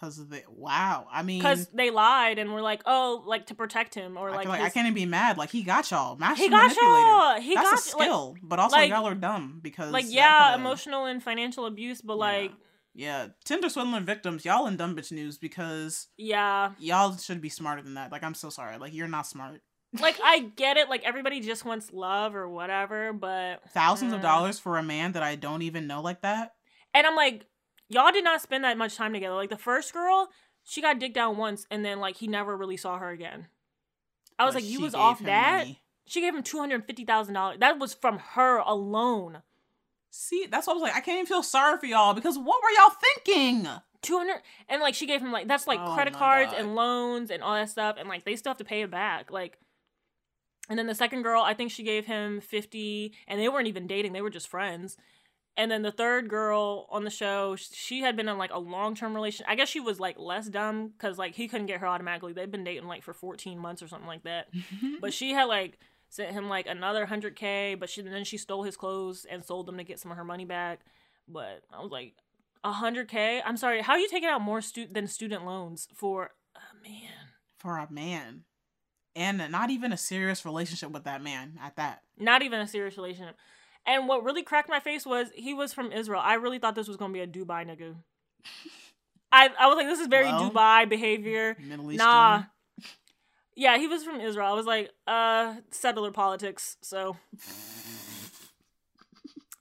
Cause 0.00 0.18
of 0.18 0.28
the 0.28 0.42
wow. 0.48 1.06
I 1.10 1.22
mean, 1.22 1.38
because 1.38 1.68
they 1.68 1.90
lied 1.90 2.38
and 2.38 2.52
were 2.52 2.60
like, 2.60 2.82
oh, 2.84 3.22
like 3.26 3.46
to 3.46 3.54
protect 3.54 3.94
him 3.94 4.18
or 4.18 4.28
I, 4.30 4.36
like, 4.36 4.48
like 4.48 4.60
I 4.60 4.68
can't 4.68 4.84
even 4.86 4.94
be 4.94 5.06
mad. 5.06 5.38
Like 5.38 5.50
he 5.50 5.62
got 5.62 5.90
y'all. 5.90 6.16
Master 6.16 6.42
he 6.44 6.50
got 6.50 6.76
y'all. 6.76 7.40
He 7.40 7.54
That's 7.54 7.64
got 7.70 7.72
a 7.72 7.76
like- 7.76 7.80
skill, 8.08 8.34
but 8.42 8.58
also 8.58 8.76
like- 8.76 8.90
y'all 8.90 9.06
are 9.08 9.14
dumb 9.14 9.60
because 9.62 9.92
like 9.92 10.04
yeah, 10.08 10.54
emotional 10.54 11.06
and 11.06 11.22
financial 11.22 11.64
abuse, 11.64 12.02
but 12.02 12.14
Yeah. 12.14 12.18
like 12.18 12.52
Yeah, 12.94 13.26
Tinder 13.44 13.68
swindling 13.70 14.04
victims, 14.04 14.44
y'all 14.44 14.66
in 14.66 14.76
dumb 14.76 14.94
bitch 14.96 15.12
news 15.12 15.38
because 15.38 16.08
yeah, 16.18 16.72
y'all 16.78 17.16
should 17.16 17.40
be 17.40 17.48
smarter 17.48 17.80
than 17.82 17.94
that. 17.94 18.12
Like 18.12 18.22
I'm 18.22 18.34
so 18.34 18.50
sorry. 18.50 18.76
Like 18.78 18.92
you're 18.92 19.08
not 19.08 19.26
smart. 19.26 19.62
like 19.98 20.18
I 20.22 20.40
get 20.56 20.76
it, 20.76 20.90
like 20.90 21.04
everybody 21.04 21.40
just 21.40 21.64
wants 21.64 21.90
love 21.90 22.34
or 22.34 22.46
whatever, 22.48 23.14
but 23.14 23.62
Thousands 23.70 24.12
of 24.12 24.18
Mm. 24.20 24.22
dollars 24.24 24.58
for 24.58 24.76
a 24.76 24.82
man 24.82 25.12
that 25.12 25.22
I 25.22 25.36
don't 25.36 25.62
even 25.62 25.86
know 25.86 26.02
like 26.02 26.20
that. 26.20 26.52
and 26.92 27.06
I'm 27.06 27.16
like, 27.16 27.46
y'all 27.88 28.12
did 28.12 28.24
not 28.24 28.40
spend 28.42 28.64
that 28.64 28.78
much 28.78 28.96
time 28.96 29.12
together. 29.12 29.34
Like 29.34 29.50
the 29.50 29.56
first 29.56 29.92
girl, 29.92 30.28
she 30.64 30.80
got 30.82 30.98
dicked 30.98 31.14
down 31.14 31.36
once, 31.36 31.66
and 31.70 31.84
then 31.84 32.00
like 32.00 32.16
he 32.16 32.26
never 32.26 32.56
really 32.56 32.76
saw 32.76 32.98
her 32.98 33.10
again. 33.10 33.46
I 34.38 34.44
was 34.44 34.54
But 34.54 34.62
like, 34.62 34.70
you 34.70 34.80
was 34.80 34.94
off 34.94 35.22
that. 35.24 35.58
money. 35.60 35.82
She 36.06 36.20
gave 36.20 36.34
him 36.34 36.42
two 36.42 36.58
hundred 36.58 36.84
fifty 36.86 37.04
thousand 37.04 37.34
dollars. 37.34 37.58
That 37.60 37.78
was 37.78 37.94
from 37.94 38.18
her 38.18 38.58
alone. 38.58 39.42
See, 40.10 40.46
that's 40.50 40.66
what 40.66 40.74
I 40.74 40.76
was 40.76 40.82
like. 40.82 40.94
I 40.96 41.00
can't 41.00 41.16
even 41.16 41.26
feel 41.26 41.42
sorry 41.42 41.78
for 41.78 41.86
y'all 41.86 42.14
because 42.14 42.36
what 42.38 42.62
were 42.62 42.70
y'all 42.78 42.94
thinking? 43.24 43.68
Two 44.02 44.18
hundred 44.18 44.36
and 44.68 44.80
like 44.80 44.94
she 44.94 45.06
gave 45.06 45.20
him 45.20 45.32
like 45.32 45.48
that's 45.48 45.66
like 45.66 45.80
Oh 45.82 45.94
credit 45.94 46.14
cards 46.14 46.52
God. 46.52 46.60
and 46.60 46.74
loans 46.76 47.30
and 47.30 47.42
all 47.42 47.54
that 47.54 47.70
stuff, 47.70 47.96
and 47.98 48.08
like 48.08 48.24
they 48.24 48.36
still 48.36 48.50
have 48.50 48.58
to 48.58 48.64
pay 48.64 48.82
it 48.82 48.90
back. 48.90 49.32
Like, 49.32 49.58
and 50.68 50.78
then 50.78 50.86
the 50.86 50.94
second 50.94 51.22
girl, 51.22 51.42
I 51.42 51.54
think 51.54 51.70
she 51.72 51.82
gave 51.82 52.06
him 52.06 52.40
fifty, 52.40 53.14
and 53.26 53.40
they 53.40 53.48
weren't 53.48 53.66
even 53.68 53.86
dating; 53.86 54.12
they 54.12 54.22
were 54.22 54.30
just 54.30 54.48
friends. 54.48 54.96
And 55.58 55.70
then 55.70 55.82
the 55.82 55.90
third 55.92 56.28
girl 56.28 56.86
on 56.90 57.04
the 57.04 57.10
show, 57.10 57.56
she 57.56 58.00
had 58.02 58.14
been 58.14 58.28
in 58.28 58.36
like 58.36 58.52
a 58.52 58.58
long 58.58 58.94
term 58.94 59.14
relation. 59.14 59.46
I 59.48 59.54
guess 59.54 59.68
she 59.68 59.80
was 59.80 59.98
like 59.98 60.18
less 60.18 60.48
dumb 60.48 60.88
because 60.88 61.16
like 61.18 61.34
he 61.34 61.48
couldn't 61.48 61.66
get 61.66 61.80
her 61.80 61.86
automatically. 61.86 62.32
They'd 62.34 62.50
been 62.50 62.64
dating 62.64 62.86
like 62.86 63.02
for 63.02 63.14
fourteen 63.14 63.58
months 63.58 63.82
or 63.82 63.88
something 63.88 64.06
like 64.06 64.24
that. 64.24 64.52
Mm-hmm. 64.54 64.96
but 65.00 65.14
she 65.14 65.32
had 65.32 65.44
like 65.44 65.78
sent 66.10 66.32
him 66.32 66.48
like 66.48 66.66
another 66.66 67.06
hundred 67.06 67.36
k. 67.36 67.74
But 67.74 67.88
she 67.88 68.02
then 68.02 68.24
she 68.24 68.36
stole 68.36 68.64
his 68.64 68.76
clothes 68.76 69.26
and 69.28 69.42
sold 69.42 69.66
them 69.66 69.78
to 69.78 69.84
get 69.84 69.98
some 69.98 70.10
of 70.10 70.18
her 70.18 70.24
money 70.24 70.44
back. 70.44 70.80
But 71.26 71.62
I 71.72 71.80
was 71.80 71.90
like, 71.90 72.14
a 72.62 72.72
hundred 72.72 73.08
k. 73.08 73.40
I'm 73.44 73.56
sorry, 73.56 73.80
how 73.80 73.94
are 73.94 73.98
you 73.98 74.08
taking 74.08 74.28
out 74.28 74.42
more 74.42 74.60
stu- 74.60 74.88
than 74.90 75.06
student 75.06 75.46
loans 75.46 75.88
for 75.94 76.32
a 76.54 76.88
man? 76.88 77.10
for 77.58 77.78
a 77.78 77.90
man, 77.90 78.42
and 79.16 79.38
not 79.50 79.70
even 79.70 79.90
a 79.90 79.96
serious 79.96 80.44
relationship 80.44 80.90
with 80.90 81.04
that 81.04 81.22
man 81.22 81.58
at 81.62 81.76
that. 81.76 82.02
Not 82.18 82.42
even 82.42 82.60
a 82.60 82.66
serious 82.68 82.96
relationship. 82.96 83.36
And 83.86 84.08
what 84.08 84.24
really 84.24 84.42
cracked 84.42 84.68
my 84.68 84.80
face 84.80 85.06
was 85.06 85.28
he 85.34 85.54
was 85.54 85.72
from 85.72 85.92
Israel. 85.92 86.20
I 86.22 86.34
really 86.34 86.58
thought 86.58 86.74
this 86.74 86.88
was 86.88 86.96
gonna 86.96 87.12
be 87.12 87.20
a 87.20 87.26
Dubai 87.26 87.64
nigga. 87.66 87.94
I 89.32 89.50
I 89.58 89.66
was 89.68 89.76
like, 89.76 89.86
this 89.86 90.00
is 90.00 90.08
very 90.08 90.26
Well, 90.26 90.50
Dubai 90.50 90.88
behavior. 90.88 91.56
Middle 91.60 91.92
Eastern. 91.92 92.06
Nah. 92.06 92.42
Yeah, 93.54 93.78
he 93.78 93.86
was 93.86 94.04
from 94.04 94.20
Israel. 94.20 94.48
I 94.48 94.52
was 94.52 94.66
like, 94.66 94.90
uh, 95.06 95.54
settler 95.70 96.10
politics. 96.10 96.76
So 96.82 97.16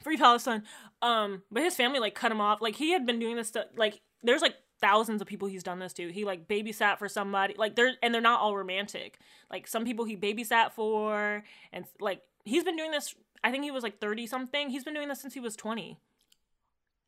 free 0.03 0.17
Palestine. 0.17 0.63
Um, 1.01 1.43
but 1.51 1.63
his 1.63 1.75
family 1.75 1.99
like 1.99 2.15
cut 2.15 2.31
him 2.31 2.41
off. 2.41 2.61
Like 2.61 2.75
he 2.75 2.91
had 2.91 3.05
been 3.05 3.19
doing 3.19 3.35
this 3.35 3.49
stuff. 3.49 3.67
Like 3.77 4.01
there's 4.23 4.41
like 4.41 4.55
thousands 4.81 5.21
of 5.21 5.27
people 5.27 5.47
he's 5.47 5.63
done 5.63 5.79
this 5.79 5.93
to. 5.93 6.11
He 6.11 6.25
like 6.25 6.47
babysat 6.47 6.97
for 6.99 7.07
somebody. 7.07 7.55
Like 7.57 7.75
they're 7.75 7.93
and 8.01 8.13
they're 8.13 8.21
not 8.21 8.41
all 8.41 8.55
romantic. 8.55 9.19
Like 9.51 9.67
some 9.67 9.85
people 9.85 10.05
he 10.05 10.17
babysat 10.17 10.73
for, 10.73 11.43
and 11.71 11.85
like 11.99 12.21
he's 12.43 12.63
been 12.63 12.77
doing 12.77 12.91
this. 12.91 13.15
I 13.45 13.51
think 13.51 13.63
he 13.63 13.71
was 13.71 13.83
like 13.83 13.99
thirty 13.99 14.25
something. 14.27 14.69
He's 14.69 14.83
been 14.83 14.93
doing 14.93 15.07
this 15.07 15.21
since 15.21 15.33
he 15.35 15.39
was 15.39 15.55
twenty. 15.55 15.99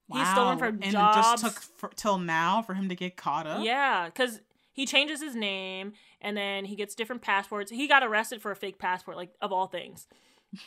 Wow. 0.08 0.20
He's 0.20 0.30
stolen 0.30 0.58
from 0.58 0.68
and 0.76 0.84
it 0.86 0.92
just 0.94 1.44
took 1.44 1.60
for, 1.60 1.90
till 1.96 2.18
now 2.18 2.62
for 2.62 2.74
him 2.76 2.88
to 2.90 2.96
get 2.96 3.18
caught 3.18 3.46
up. 3.46 3.66
Yeah, 3.66 4.06
because 4.06 4.40
he 4.72 4.86
changes 4.86 5.22
his 5.22 5.36
name 5.36 5.94
and 6.22 6.38
then 6.38 6.64
he 6.66 6.76
gets 6.78 6.96
different 6.96 7.22
passports. 7.22 7.72
He 7.72 7.88
got 7.88 8.04
arrested 8.04 8.42
for 8.42 8.52
a 8.52 8.56
fake 8.56 8.80
passport, 8.80 9.18
like 9.18 9.32
of 9.42 9.52
all 9.52 9.68
things. 9.68 10.08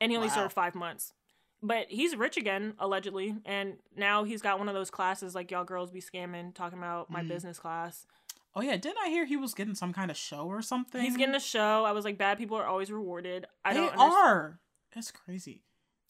And 0.00 0.12
he 0.12 0.16
only 0.16 0.28
Wow. 0.28 0.34
served 0.34 0.52
five 0.52 0.76
months. 0.76 1.12
But 1.60 1.86
he's 1.88 2.14
rich 2.14 2.36
again, 2.36 2.74
allegedly. 2.78 3.34
And 3.44 3.78
now 3.96 4.22
he's 4.22 4.40
got 4.42 4.60
one 4.60 4.68
of 4.68 4.74
those 4.76 4.90
classes 4.92 5.34
like 5.34 5.50
y'all 5.50 5.64
girls 5.64 5.90
be 5.90 6.00
scamming, 6.00 6.54
talking 6.54 6.78
about 6.78 7.10
my 7.10 7.20
Mhm. 7.22 7.28
business 7.28 7.58
class. 7.58 8.06
Oh 8.54 8.60
yeah, 8.60 8.76
didn't 8.76 8.98
I 9.02 9.08
hear 9.08 9.24
he 9.24 9.36
was 9.36 9.54
getting 9.54 9.74
some 9.74 9.92
kind 9.92 10.12
of 10.12 10.16
show 10.16 10.46
or 10.46 10.62
something? 10.62 11.00
He's 11.00 11.16
getting 11.16 11.34
a 11.34 11.40
show. 11.40 11.84
I 11.84 11.90
was 11.90 12.04
like, 12.04 12.16
bad 12.16 12.38
people 12.38 12.56
are 12.56 12.66
always 12.66 12.92
rewarded. 12.92 13.46
I 13.64 13.74
they 13.74 13.80
don't 13.80 13.88
understand. 13.88 14.12
are. 14.12 14.60
It's 14.96 15.10
crazy. 15.10 15.62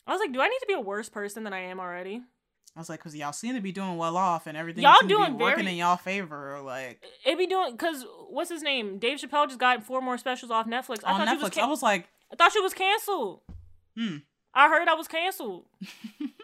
I 0.06 0.12
was 0.12 0.20
like, 0.20 0.32
do 0.32 0.40
I 0.40 0.48
need 0.48 0.58
to 0.60 0.66
be 0.66 0.72
a 0.74 0.80
worse 0.80 1.08
person 1.08 1.44
than 1.44 1.52
I 1.52 1.60
am 1.60 1.78
already? 1.80 2.22
I 2.76 2.78
was 2.80 2.88
like, 2.88 3.00
because 3.00 3.14
y'all 3.16 3.32
seem 3.32 3.54
to 3.56 3.60
be 3.60 3.72
doing 3.72 3.96
well 3.96 4.16
off, 4.16 4.46
and 4.46 4.56
everything 4.56 4.82
Y'all 4.84 4.94
to 5.00 5.06
be 5.06 5.12
doing 5.14 5.36
working 5.36 5.64
very- 5.64 5.72
in 5.72 5.78
y'all 5.78 5.96
favor. 5.96 6.60
Like 6.62 7.02
It 7.26 7.36
be 7.36 7.46
doing 7.46 7.72
because 7.72 8.04
what's 8.28 8.50
his 8.50 8.62
name? 8.62 8.98
Dave 8.98 9.18
Chappelle 9.18 9.46
just 9.48 9.58
got 9.58 9.84
four 9.84 10.00
more 10.00 10.16
specials 10.16 10.50
off 10.50 10.66
Netflix. 10.66 10.98
I 11.04 11.12
on 11.12 11.26
thought 11.26 11.28
she 11.28 11.36
was 11.42 11.50
Netflix, 11.50 11.52
can- 11.54 11.64
I 11.64 11.66
was 11.68 11.82
like, 11.82 12.08
I 12.32 12.36
thought 12.36 12.52
she 12.52 12.60
was 12.60 12.74
canceled. 12.74 13.40
hmm. 13.96 14.16
I 14.54 14.68
heard 14.68 14.88
I 14.88 14.94
was 14.94 15.08
canceled. 15.08 15.66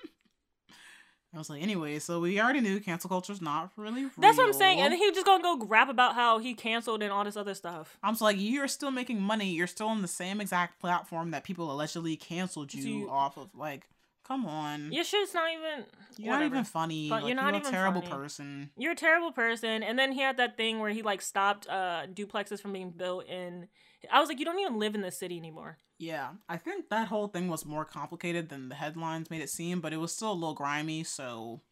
I 1.34 1.38
was 1.38 1.50
like, 1.50 1.62
anyway, 1.62 1.98
so 1.98 2.20
we 2.20 2.40
already 2.40 2.60
knew 2.60 2.78
cancel 2.80 3.08
culture's 3.08 3.40
not 3.42 3.70
really. 3.76 4.06
That's 4.18 4.36
what 4.36 4.46
I'm 4.46 4.52
saying. 4.52 4.80
And 4.80 4.92
then 4.92 4.98
he 4.98 5.06
was 5.06 5.14
just 5.14 5.26
gonna 5.26 5.42
go 5.42 5.64
rap 5.66 5.88
about 5.88 6.14
how 6.14 6.38
he 6.38 6.54
canceled 6.54 7.02
and 7.02 7.12
all 7.12 7.24
this 7.24 7.36
other 7.36 7.54
stuff. 7.54 7.98
I 8.02 8.10
was 8.10 8.20
like, 8.20 8.36
you're 8.38 8.68
still 8.68 8.90
making 8.90 9.20
money. 9.20 9.50
You're 9.50 9.66
still 9.66 9.88
on 9.88 10.02
the 10.02 10.08
same 10.08 10.40
exact 10.40 10.80
platform 10.80 11.32
that 11.32 11.44
people 11.44 11.70
allegedly 11.72 12.16
canceled 12.16 12.72
you, 12.72 12.82
you- 13.00 13.10
off 13.10 13.36
of. 13.36 13.54
Like, 13.54 13.88
come 14.26 14.46
on. 14.46 14.92
Your 14.92 15.04
shit's 15.04 15.34
not 15.34 15.50
even. 15.52 15.84
you're 16.16 16.32
not 16.32 16.44
even 16.44 16.64
funny. 16.64 17.08
Fun- 17.08 17.22
like, 17.22 17.28
you're 17.28 17.36
not 17.36 17.52
you're 17.52 17.60
even 17.62 17.66
a 17.66 17.70
terrible 17.70 18.00
funny. 18.02 18.12
person. 18.14 18.70
You're 18.78 18.92
a 18.92 18.96
terrible 18.96 19.32
person. 19.32 19.82
And 19.82 19.98
then 19.98 20.12
he 20.12 20.20
had 20.20 20.36
that 20.36 20.56
thing 20.56 20.78
where 20.78 20.90
he 20.90 21.02
like 21.02 21.20
stopped 21.20 21.66
uh 21.68 22.06
duplexes 22.12 22.60
from 22.60 22.72
being 22.72 22.90
built 22.90 23.26
in. 23.26 23.68
I 24.12 24.20
was 24.20 24.28
like, 24.28 24.38
you 24.38 24.44
don't 24.44 24.58
even 24.60 24.78
live 24.78 24.94
in 24.94 25.00
this 25.00 25.18
city 25.18 25.36
anymore. 25.38 25.78
Yeah, 26.04 26.30
I 26.48 26.56
think 26.58 26.90
that 26.90 27.08
whole 27.08 27.28
thing 27.28 27.48
was 27.48 27.64
more 27.64 27.84
complicated 27.86 28.50
than 28.50 28.68
the 28.68 28.74
headlines 28.74 29.30
made 29.30 29.40
it 29.40 29.48
seem, 29.48 29.80
but 29.80 29.92
it 29.92 29.96
was 29.96 30.12
still 30.12 30.32
a 30.32 30.34
little 30.34 30.54
grimy. 30.54 31.02
So, 31.04 31.62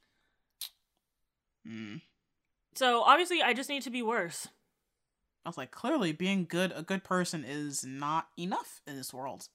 mm. 1.69 2.01
So 2.75 3.03
obviously, 3.03 3.43
I 3.43 3.53
just 3.53 3.69
need 3.69 3.83
to 3.83 3.91
be 3.91 4.03
worse. 4.03 4.49
I 5.45 5.49
was 5.49 5.59
like, 5.59 5.71
clearly, 5.71 6.13
being 6.13 6.47
good, 6.49 6.73
a 6.75 6.83
good 6.83 7.05
person 7.05 7.45
is 7.47 7.85
not 7.85 8.29
enough 8.39 8.81
in 8.87 8.97
this 8.97 9.13
world. 9.13 9.49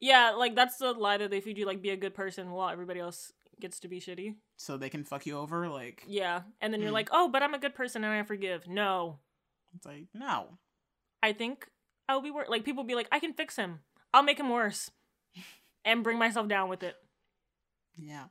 Yeah, 0.00 0.30
like 0.30 0.54
that's 0.56 0.78
the 0.78 0.92
lie 0.92 1.18
that 1.18 1.30
they 1.30 1.40
feed 1.40 1.58
you. 1.58 1.66
Like, 1.66 1.82
be 1.82 1.90
a 1.90 1.96
good 1.96 2.14
person 2.14 2.50
while 2.50 2.70
everybody 2.70 2.98
else 3.00 3.32
gets 3.60 3.78
to 3.80 3.88
be 3.88 4.00
shitty. 4.00 4.36
So 4.56 4.76
they 4.76 4.88
can 4.88 5.04
fuck 5.04 5.26
you 5.26 5.36
over. 5.38 5.68
Like, 5.68 6.02
Yeah, 6.06 6.42
and 6.60 6.72
then 6.72 6.80
you're 6.80 6.90
Mm. 6.90 6.94
like, 6.94 7.08
oh, 7.12 7.28
but 7.28 7.42
I'm 7.42 7.54
a 7.54 7.58
good 7.58 7.74
person 7.74 8.02
and 8.04 8.12
I 8.12 8.22
forgive. 8.24 8.66
No, 8.66 9.18
it's 9.76 9.86
like, 9.86 10.06
no. 10.14 10.58
I 11.22 11.32
think 11.32 11.68
I'll 12.08 12.22
be 12.22 12.30
worse. 12.30 12.48
Like 12.48 12.64
people 12.64 12.84
be 12.84 12.94
like, 12.94 13.08
I 13.12 13.18
can 13.18 13.34
fix 13.34 13.56
him. 13.56 13.80
I'll 14.12 14.22
make 14.22 14.38
him 14.38 14.50
worse, 14.50 14.90
and 15.84 16.02
bring 16.02 16.18
myself 16.18 16.48
down 16.48 16.68
with 16.68 16.82
it. 16.82 16.96
Yeah. 17.96 18.24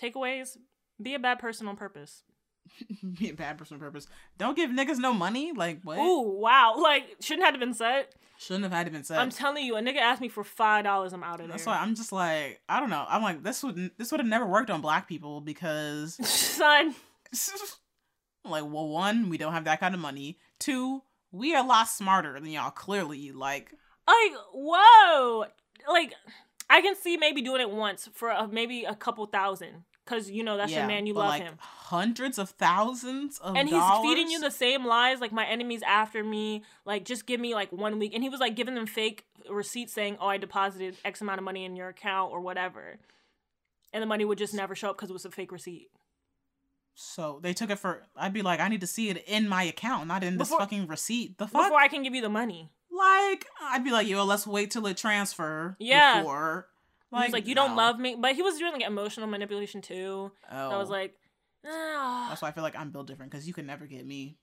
Takeaways: 0.00 0.56
Be 1.00 1.14
a 1.14 1.18
bad 1.18 1.38
person 1.38 1.68
on 1.68 1.76
purpose. 1.76 2.22
Be 3.18 3.30
a 3.30 3.34
bad 3.34 3.58
person 3.58 3.74
on 3.74 3.80
purpose. 3.80 4.06
Don't 4.38 4.56
give 4.56 4.70
niggas 4.70 4.98
no 4.98 5.12
money. 5.12 5.52
Like, 5.52 5.80
what? 5.82 5.98
Ooh, 5.98 6.38
wow! 6.38 6.74
Like 6.78 7.16
shouldn't 7.20 7.46
have 7.46 7.58
been 7.58 7.74
said. 7.74 8.06
Shouldn't 8.38 8.64
have 8.64 8.72
had 8.72 8.86
to 8.86 8.92
been 8.92 9.04
said. 9.04 9.18
I'm 9.18 9.30
telling 9.30 9.66
you, 9.66 9.76
a 9.76 9.82
nigga 9.82 9.98
asked 9.98 10.22
me 10.22 10.28
for 10.28 10.42
five 10.42 10.84
dollars. 10.84 11.12
I'm 11.12 11.22
out 11.22 11.40
of 11.40 11.46
it. 11.46 11.48
That's 11.50 11.64
there. 11.64 11.74
why 11.74 11.80
I'm 11.80 11.94
just 11.94 12.10
like, 12.10 12.60
I 12.68 12.80
don't 12.80 12.88
know. 12.88 13.04
I'm 13.06 13.22
like, 13.22 13.42
this 13.42 13.62
would 13.62 13.90
this 13.98 14.10
would 14.10 14.20
have 14.20 14.28
never 14.28 14.46
worked 14.46 14.70
on 14.70 14.80
black 14.80 15.06
people 15.06 15.42
because 15.42 16.14
Son, 16.26 16.94
like, 18.44 18.64
well, 18.64 18.88
one, 18.88 19.28
we 19.28 19.36
don't 19.36 19.52
have 19.52 19.64
that 19.64 19.80
kind 19.80 19.94
of 19.94 20.00
money. 20.00 20.38
Two, 20.58 21.02
we 21.30 21.54
are 21.54 21.62
a 21.62 21.66
lot 21.66 21.88
smarter 21.88 22.40
than 22.40 22.46
y'all. 22.50 22.70
Clearly, 22.70 23.30
like, 23.32 23.74
like 24.06 24.32
whoa, 24.52 25.44
like 25.88 26.14
I 26.68 26.80
can 26.80 26.94
see 26.96 27.16
maybe 27.16 27.42
doing 27.42 27.60
it 27.60 27.70
once 27.70 28.08
for 28.12 28.30
a, 28.30 28.46
maybe 28.48 28.84
a 28.84 28.94
couple 28.94 29.26
thousand, 29.26 29.84
because 30.04 30.30
you 30.30 30.42
know 30.44 30.56
that's 30.56 30.72
your 30.72 30.86
man, 30.86 31.06
you 31.06 31.14
love 31.14 31.28
like, 31.28 31.42
him, 31.42 31.54
Hundreds 31.60 32.38
of 32.38 32.50
thousands 32.50 33.38
of 33.38 33.56
and 33.56 33.68
he's 33.68 33.76
dollars? 33.78 34.06
feeding 34.08 34.30
you 34.30 34.40
the 34.40 34.50
same 34.50 34.84
lies. 34.84 35.20
Like 35.20 35.32
my 35.32 35.46
enemies 35.46 35.82
after 35.86 36.22
me, 36.22 36.62
like 36.84 37.04
just 37.04 37.26
give 37.26 37.40
me 37.40 37.54
like 37.54 37.72
one 37.72 37.98
week, 37.98 38.12
and 38.14 38.22
he 38.22 38.28
was 38.28 38.40
like 38.40 38.54
giving 38.56 38.74
them 38.74 38.86
fake 38.86 39.24
receipts 39.50 39.92
saying, 39.92 40.16
"Oh, 40.20 40.28
I 40.28 40.36
deposited 40.36 40.96
X 41.04 41.20
amount 41.20 41.38
of 41.38 41.44
money 41.44 41.64
in 41.64 41.74
your 41.76 41.88
account 41.88 42.32
or 42.32 42.40
whatever," 42.40 42.98
and 43.92 44.02
the 44.02 44.06
money 44.06 44.24
would 44.24 44.38
just 44.38 44.54
never 44.54 44.74
show 44.74 44.90
up 44.90 44.96
because 44.96 45.10
it 45.10 45.14
was 45.14 45.24
a 45.24 45.30
fake 45.30 45.50
receipt. 45.52 45.88
So 46.94 47.38
they 47.42 47.52
took 47.54 47.70
it 47.70 47.78
for. 47.78 48.02
I'd 48.16 48.32
be 48.32 48.42
like, 48.42 48.60
I 48.60 48.68
need 48.68 48.82
to 48.82 48.86
see 48.86 49.08
it 49.08 49.24
in 49.26 49.48
my 49.48 49.62
account, 49.62 50.06
not 50.06 50.22
in 50.22 50.36
this 50.36 50.48
Before- 50.48 50.60
fucking 50.60 50.86
receipt. 50.86 51.38
The 51.38 51.46
fuck? 51.46 51.64
Before 51.64 51.78
I 51.80 51.88
can 51.88 52.02
give 52.02 52.14
you 52.14 52.20
the 52.20 52.28
money, 52.28 52.70
like, 52.90 53.46
I'd 53.62 53.84
be 53.84 53.90
like, 53.90 54.06
yo, 54.08 54.24
let's 54.24 54.46
wait 54.46 54.70
till 54.70 54.86
it 54.86 54.96
transfer. 54.96 55.76
Yeah. 55.78 56.20
Before. 56.20 56.68
was 57.10 57.32
like, 57.32 57.46
"You 57.46 57.54
don't 57.54 57.76
love 57.76 57.98
me," 57.98 58.16
but 58.18 58.34
he 58.36 58.42
was 58.42 58.58
doing 58.58 58.72
like 58.72 58.82
emotional 58.82 59.26
manipulation 59.26 59.80
too. 59.82 60.30
Oh. 60.50 60.70
I 60.70 60.76
was 60.76 60.88
like, 60.90 61.14
ah. 61.66 62.26
That's 62.28 62.40
why 62.42 62.48
I 62.48 62.52
feel 62.52 62.62
like 62.62 62.78
I'm 62.78 62.90
built 62.90 63.06
different 63.08 63.32
because 63.32 63.46
you 63.48 63.54
can 63.54 63.66
never 63.66 63.86
get 63.86 64.06
me. 64.06 64.36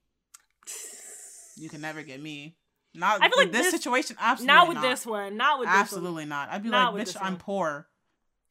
You 1.55 1.69
can 1.69 1.81
never 1.81 2.03
get 2.03 2.21
me. 2.21 2.55
Not 2.93 3.21
I 3.21 3.29
feel 3.29 3.37
with 3.37 3.45
like 3.47 3.51
this, 3.51 3.71
this- 3.71 3.81
situation. 3.81 4.15
Absolutely 4.19 4.53
not 4.53 4.67
with 4.67 4.75
not. 4.75 4.81
this 4.83 5.05
one. 5.05 5.37
Not 5.37 5.59
with 5.59 5.67
this 5.67 5.73
one. 5.73 5.81
Absolutely 5.81 6.25
not. 6.25 6.49
I'd 6.49 6.63
be 6.63 6.69
not 6.69 6.93
like, 6.93 7.07
bitch, 7.07 7.17
I'm 7.19 7.37
poor. 7.37 7.87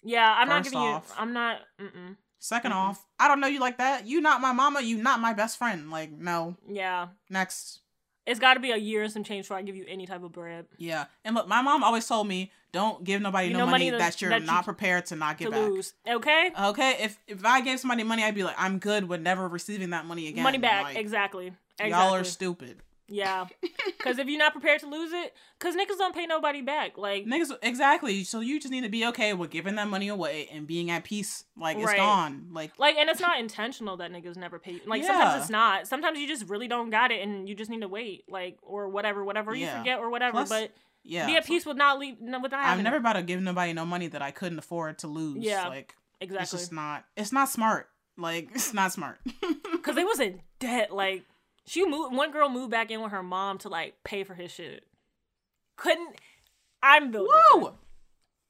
Yeah, 0.03 0.33
I'm 0.39 0.49
not 0.49 0.59
First 0.65 0.73
giving 0.73 0.79
off. 0.87 1.09
you. 1.17 1.23
I'm 1.23 1.33
not. 1.33 1.61
Mm-mm. 1.81 2.17
2nd 2.41 2.71
Mhm. 2.71 2.75
off, 2.75 3.05
I 3.19 3.29
don't 3.29 3.41
know 3.41 3.47
you 3.49 3.59
like 3.61 3.79
that. 3.79 4.07
You 4.07 4.21
not 4.21 4.41
my 4.41 4.53
mama. 4.53 4.81
You 4.81 4.99
not 4.99 5.21
my 5.21 5.33
best 5.33 5.57
friend. 5.59 5.91
Like, 5.91 6.11
no. 6.13 6.57
Yeah, 6.69 7.09
Next. 7.29 7.81
It's 8.27 8.41
got 8.41 8.55
to 8.55 8.61
be 8.61 8.71
a 8.73 8.77
year 8.77 9.03
and 9.03 9.13
some 9.13 9.25
change 9.25 9.45
before 9.45 9.57
I 9.57 9.63
give 9.63 9.77
you 9.77 9.85
any 9.89 10.07
type 10.07 10.23
of 10.23 10.33
bread 10.33 10.67
Yeah. 10.79 11.05
And 11.25 11.35
look, 11.35 11.47
my 11.49 11.63
mom 11.63 11.83
always 11.85 12.07
told 12.07 12.27
me, 12.29 12.53
don't 12.73 13.03
give 13.05 13.23
nobody 13.23 13.49
You 13.49 13.55
no 13.57 13.67
money, 13.67 13.91
to- 13.91 13.97
that 13.99 14.21
you're 14.21 14.31
that 14.31 14.41
you- 14.43 14.47
not 14.47 14.65
prepared 14.65 15.07
to 15.07 15.17
not 15.17 15.39
to 15.39 15.51
back. 15.51 15.61
lose. 15.61 15.95
Okay, 16.07 16.51
Okay, 16.59 16.97
if 17.01 17.19
if 17.27 17.45
I 17.45 17.61
gave 17.63 17.81
somebody 17.81 18.03
money, 18.03 18.23
I'd 18.25 18.35
be 18.35 18.43
like, 18.45 18.57
I'm 18.59 18.79
good 18.79 19.09
with 19.09 19.21
never 19.23 19.49
receiving 19.49 19.91
that 19.91 20.05
money 20.05 20.29
again. 20.29 20.43
money 20.43 20.59
back. 20.59 20.85
Like, 20.85 20.97
exactly. 20.99 21.53
Exactly. 21.79 21.91
Y'all 21.91 22.15
are 22.15 22.25
stupid. 22.25 22.83
Yeah, 23.09 23.47
because 23.99 24.19
if 24.19 24.27
you're 24.29 24.39
not 24.39 24.53
prepared 24.53 24.81
to 24.81 24.87
lose 24.89 25.13
it, 25.13 25.33
because 25.59 25.75
niggas 25.75 25.97
don't 25.99 26.15
pay 26.15 26.27
nobody 26.27 26.61
back. 26.63 26.97
Like, 26.99 27.25
Niggas, 27.25 27.53
exactly. 27.63 28.25
So 28.25 28.41
you 28.41 28.59
just 28.61 28.73
need 28.73 28.83
to 28.83 28.89
be 28.89 29.07
okay 29.07 29.33
with 29.35 29.51
giving 29.51 29.77
that 29.77 29.89
money 29.89 30.09
away 30.09 30.49
and 30.53 30.67
being 30.67 30.91
at 30.91 31.05
peace. 31.05 31.45
Like 31.57 31.77
it's 31.77 31.87
Right. 31.87 31.97
gone. 31.97 32.49
Like 32.53 32.73
like, 32.79 32.97
and 32.97 33.09
it's 33.09 33.21
not 33.21 33.39
intentional 33.39 33.97
that 33.99 34.11
niggas 34.13 34.37
never 34.37 34.59
pay. 34.59 34.81
Like 34.87 35.03
Yeah. 35.03 35.09
sometimes 35.09 35.43
it's 35.43 35.51
not. 35.51 35.87
Sometimes 35.87 36.19
you 36.19 36.27
just 36.27 36.49
really 36.49 36.69
don't 36.69 36.91
got 36.91 37.11
it, 37.13 37.23
and 37.23 37.49
you 37.49 37.55
just 37.55 37.71
need 37.71 37.81
to 37.83 37.89
wait, 37.89 38.25
like 38.29 38.59
or 38.63 38.89
whatever, 38.89 39.25
whatever 39.25 39.55
you 39.55 39.67
forget 39.69 39.99
or 39.99 40.11
whatever. 40.11 40.33
Plus, 40.33 40.49
but 40.49 40.73
yeah. 41.05 41.27
be 41.27 41.37
at 41.37 41.47
peace 41.47 41.65
with 41.65 41.77
not 41.77 41.99
leave, 41.99 42.21
no, 42.21 42.41
with 42.41 42.51
not 42.53 42.65
I'm 42.65 42.83
never 42.83 42.97
it. 42.97 43.01
about 43.01 43.13
to 43.15 43.23
give 43.23 43.41
nobody 43.41 43.73
no 43.73 43.85
money 43.87 44.09
that 44.09 44.23
I 44.23 44.31
couldn't 44.33 44.59
afford 44.59 44.99
to 44.99 45.07
lose. 45.07 45.39
Yeah, 45.45 45.69
Like 45.69 45.95
exactly. 46.21 46.43
it's 46.43 46.51
just 46.51 46.73
not. 46.73 47.05
It's 47.17 47.33
not 47.33 47.49
smart. 47.49 47.89
Like 48.19 48.49
it's 48.55 48.75
not 48.75 48.93
smart. 48.93 49.19
Cause 49.83 49.95
they 49.95 50.05
was 50.05 50.19
in 50.21 50.41
debt. 50.59 50.93
Like 50.93 51.25
she 51.67 51.85
moved. 51.87 52.15
One 52.15 52.31
girl 52.33 52.49
moved 52.49 52.71
back 52.71 52.91
in 52.91 53.01
with 53.03 53.13
her 53.13 53.23
mom 53.23 53.59
to 53.59 53.69
like 53.69 53.95
pay 54.05 54.25
for 54.25 54.35
his 54.35 54.51
shit. 54.51 54.85
Couldn't. 55.77 56.17
I'm 56.83 57.11
built. 57.11 57.29
Whoa. 57.29 57.59
different. 57.61 57.77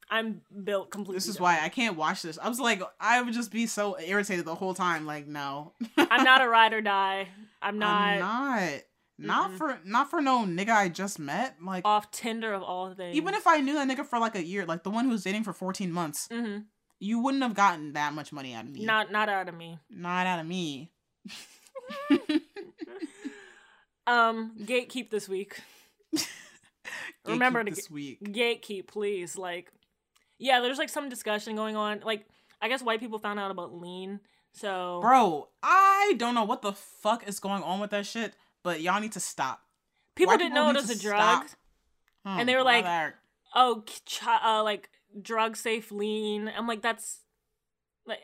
I'm 0.08 0.40
built 0.62 0.90
completely. 0.92 1.16
This 1.16 1.26
is 1.26 1.34
different. 1.34 1.58
why 1.58 1.64
I 1.64 1.68
can't 1.68 1.96
watch 1.96 2.22
this. 2.22 2.38
I 2.40 2.48
was 2.48 2.60
like, 2.60 2.80
I 3.00 3.20
would 3.20 3.34
just 3.34 3.50
be 3.50 3.66
so 3.66 3.98
irritated 3.98 4.44
the 4.44 4.54
whole 4.54 4.72
time. 4.74 5.04
Like, 5.04 5.26
no, 5.26 5.72
I'm 5.96 6.22
not 6.22 6.42
a 6.42 6.48
ride 6.48 6.72
or 6.74 6.80
die. 6.80 7.28
I'm 7.60 7.78
not, 7.78 7.90
I'm 8.02 8.18
not. 8.20 8.70
Not 9.18 9.50
Mm-mm. 9.52 9.56
for 9.56 9.78
not 9.84 10.10
for 10.10 10.20
no 10.20 10.44
nigga 10.44 10.68
I 10.70 10.88
just 10.90 11.18
met. 11.18 11.56
Like, 11.64 11.84
off 11.86 12.10
Tinder 12.10 12.52
of 12.52 12.62
all 12.62 12.92
things. 12.94 13.16
even 13.16 13.34
if 13.34 13.46
I 13.46 13.60
knew 13.60 13.72
that 13.74 13.88
nigga 13.88 14.04
for 14.06 14.18
like 14.18 14.34
a 14.36 14.44
year, 14.44 14.64
like 14.66 14.82
the 14.84 14.90
one 14.90 15.06
who 15.06 15.10
was 15.10 15.24
dating 15.24 15.42
for 15.42 15.52
14 15.54 15.90
months, 15.90 16.28
hmm 16.30 16.58
you 17.00 17.18
wouldn't 17.18 17.42
have 17.42 17.54
gotten 17.54 17.92
that 17.94 18.14
much 18.14 18.32
money 18.32 18.54
out 18.54 18.64
of 18.64 18.70
me. 18.70 18.84
not 18.84 19.10
not 19.10 19.28
out 19.28 19.48
of 19.48 19.54
me. 19.56 19.78
not 19.90 20.26
out 20.26 20.38
of 20.38 20.46
me. 20.46 20.90
Um, 24.06 24.52
gatekeep 24.60 25.10
this 25.10 25.28
week. 25.28 25.60
Remember 27.26 27.64
to 27.64 27.70
this 27.74 27.90
week. 27.90 28.20
Gatekeep, 28.22 28.86
please. 28.86 29.36
Like, 29.36 29.72
yeah, 30.38 30.60
there's 30.60 30.78
like 30.78 30.88
some 30.88 31.08
discussion 31.08 31.56
going 31.56 31.76
on. 31.76 32.00
Like, 32.04 32.26
I 32.62 32.68
guess 32.68 32.82
white 32.82 33.00
people 33.00 33.18
found 33.18 33.40
out 33.40 33.50
about 33.50 33.74
lean. 33.74 34.20
So, 34.52 35.00
Bro, 35.02 35.48
I 35.62 36.14
don't 36.16 36.34
know 36.34 36.44
what 36.44 36.62
the 36.62 36.72
fuck 36.72 37.26
is 37.28 37.40
going 37.40 37.62
on 37.62 37.80
with 37.80 37.90
that 37.90 38.06
shit, 38.06 38.34
but 38.62 38.80
y'all 38.80 39.00
need 39.00 39.12
to 39.12 39.20
stop. 39.20 39.60
people 40.14 40.32
white 40.32 40.38
didn't 40.38 40.52
people 40.52 40.64
know 40.64 40.70
it 40.70 40.76
was 40.82 40.90
a 40.90 40.98
drug. 40.98 41.44
Oh, 42.24 42.30
And 42.38 42.48
they 42.48 42.54
were 42.54 42.62
like, 42.62 42.84
brother. 42.84 43.14
oh, 43.54 43.82
ch- 44.06 44.22
uh, 44.24 44.62
like 44.64 44.88
drug 45.20 45.56
safe 45.56 45.90
lean. 45.92 46.50
I'm 46.56 46.66
like, 46.66 46.80
that's 46.82 47.18
like, 48.06 48.20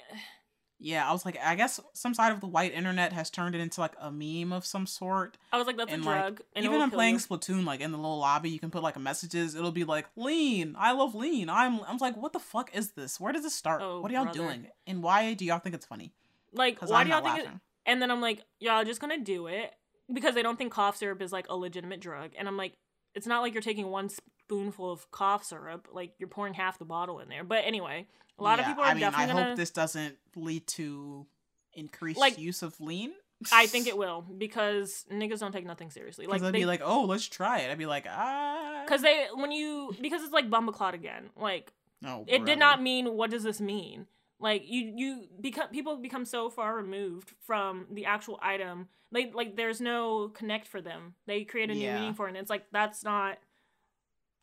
yeah, 0.82 1.09
I 1.09 1.12
was 1.12 1.24
like, 1.24 1.38
I 1.42 1.54
guess 1.54 1.80
some 1.92 2.12
side 2.12 2.32
of 2.32 2.40
the 2.40 2.48
white 2.48 2.74
internet 2.74 3.12
has 3.12 3.30
turned 3.30 3.54
it 3.54 3.60
into 3.60 3.80
like 3.80 3.94
a 4.00 4.10
meme 4.10 4.52
of 4.52 4.66
some 4.66 4.86
sort. 4.86 5.38
I 5.52 5.56
was 5.56 5.66
like, 5.66 5.76
that's 5.76 5.92
and 5.92 6.02
a 6.02 6.06
like, 6.06 6.20
drug. 6.20 6.40
and 6.56 6.64
even 6.64 6.80
I'm 6.80 6.90
playing 6.90 7.14
you. 7.14 7.20
Splatoon, 7.20 7.64
like 7.64 7.80
in 7.80 7.92
the 7.92 7.98
little 7.98 8.18
lobby, 8.18 8.50
you 8.50 8.59
can 8.59 8.70
put 8.70 8.82
like 8.82 8.98
messages. 8.98 9.54
It'll 9.54 9.70
be 9.70 9.84
like 9.84 10.06
lean. 10.16 10.74
I 10.76 10.92
love 10.92 11.14
lean. 11.14 11.48
I'm. 11.48 11.80
I'm 11.84 11.98
like, 11.98 12.16
what 12.16 12.32
the 12.32 12.40
fuck 12.40 12.74
is 12.74 12.92
this? 12.92 13.20
Where 13.20 13.32
does 13.32 13.44
this 13.44 13.54
start? 13.54 13.80
Oh, 13.82 14.00
what 14.00 14.10
are 14.10 14.14
y'all 14.14 14.24
brother. 14.24 14.38
doing? 14.38 14.66
And 14.86 15.02
why 15.02 15.34
do 15.34 15.44
y'all 15.44 15.60
think 15.60 15.76
it's 15.76 15.86
funny? 15.86 16.12
Like, 16.52 16.82
why 16.82 17.00
I'm 17.00 17.06
do 17.06 17.12
y'all 17.12 17.22
think? 17.22 17.46
It, 17.46 17.52
and 17.86 18.02
then 18.02 18.10
I'm 18.10 18.20
like, 18.20 18.42
y'all 18.59 18.84
just 18.84 19.00
gonna 19.00 19.20
do 19.20 19.46
it 19.46 19.72
because 20.12 20.34
they 20.34 20.42
don't 20.42 20.59
think 20.59 20.72
cough 20.72 20.96
syrup 20.96 21.22
is 21.22 21.32
like 21.32 21.46
a 21.48 21.56
legitimate 21.56 22.00
drug. 22.00 22.32
And 22.36 22.48
I'm 22.48 22.56
like, 22.56 22.72
it's 23.14 23.26
not 23.26 23.40
like 23.40 23.54
you're 23.54 23.62
taking 23.62 23.86
one 23.86 24.09
spoonful 24.09 24.90
of 24.90 25.10
cough 25.12 25.44
syrup. 25.44 25.88
Like 25.92 26.14
you're 26.18 26.28
pouring 26.28 26.54
half 26.54 26.78
the 26.78 26.84
bottle 26.84 27.20
in 27.20 27.28
there. 27.28 27.44
But 27.44 27.64
anyway, 27.64 28.09
a 28.38 28.42
lot 28.42 28.59
of 28.59 28.66
people 28.66 28.82
are 28.82 28.86
I 28.86 28.94
mean, 28.94 29.04
I 29.04 29.26
gonna. 29.26 29.44
hope 29.44 29.56
this 29.56 29.70
doesn't 29.70 30.16
lead 30.36 30.66
to 30.68 31.26
increased 31.74 32.18
Like, 32.20 32.38
use 32.38 32.62
of 32.62 32.80
lean. 32.80 33.12
I 33.52 33.66
think 33.66 33.86
it 33.92 33.96
will 33.96 34.22
because 34.38 35.04
niggas 35.10 35.40
don't 35.40 35.52
take 35.52 35.66
nothing 35.66 35.90
seriously. 35.90 36.26
Like 36.26 36.40
they'd 36.40 36.52
they, 36.52 36.59
be 36.60 36.66
like, 36.66 36.82
oh, 36.84 37.04
let's 37.04 37.26
try 37.28 37.60
it. 37.60 37.70
I'd 37.70 37.78
be 37.78 37.86
like, 37.86 38.06
ah, 38.09 38.82
because 38.84 39.02
they 39.02 39.26
when 39.34 39.52
you 39.52 39.94
because 40.00 40.22
it's 40.22 40.32
like 40.32 40.48
bumbleclot 40.50 40.94
again. 40.94 41.30
Like 41.36 41.72
no, 42.00 42.24
it 42.26 42.38
brother. 42.38 42.44
did 42.46 42.59
not 42.59 42.82
mean 42.82 43.14
what 43.16 43.30
does 43.30 43.42
this 43.42 43.60
mean 43.60 44.06
like 44.40 44.64
you 44.66 44.92
you 44.96 45.28
become 45.40 45.68
people 45.68 45.96
become 45.96 46.24
so 46.24 46.50
far 46.50 46.74
removed 46.74 47.32
from 47.46 47.86
the 47.92 48.06
actual 48.06 48.40
item 48.42 48.88
like 49.12 49.32
like 49.36 49.54
there's 49.54 49.80
no 49.80 50.28
connect 50.30 50.66
for 50.66 50.80
them 50.80 51.14
they 51.28 51.44
create 51.44 51.70
a 51.70 51.74
new 51.74 51.80
Yeah. 51.84 51.94
meaning 51.94 52.12
for 52.14 52.26
it 52.26 52.30
and 52.30 52.38
it's 52.38 52.50
like 52.50 52.64
that's 52.72 53.04
not 53.04 53.38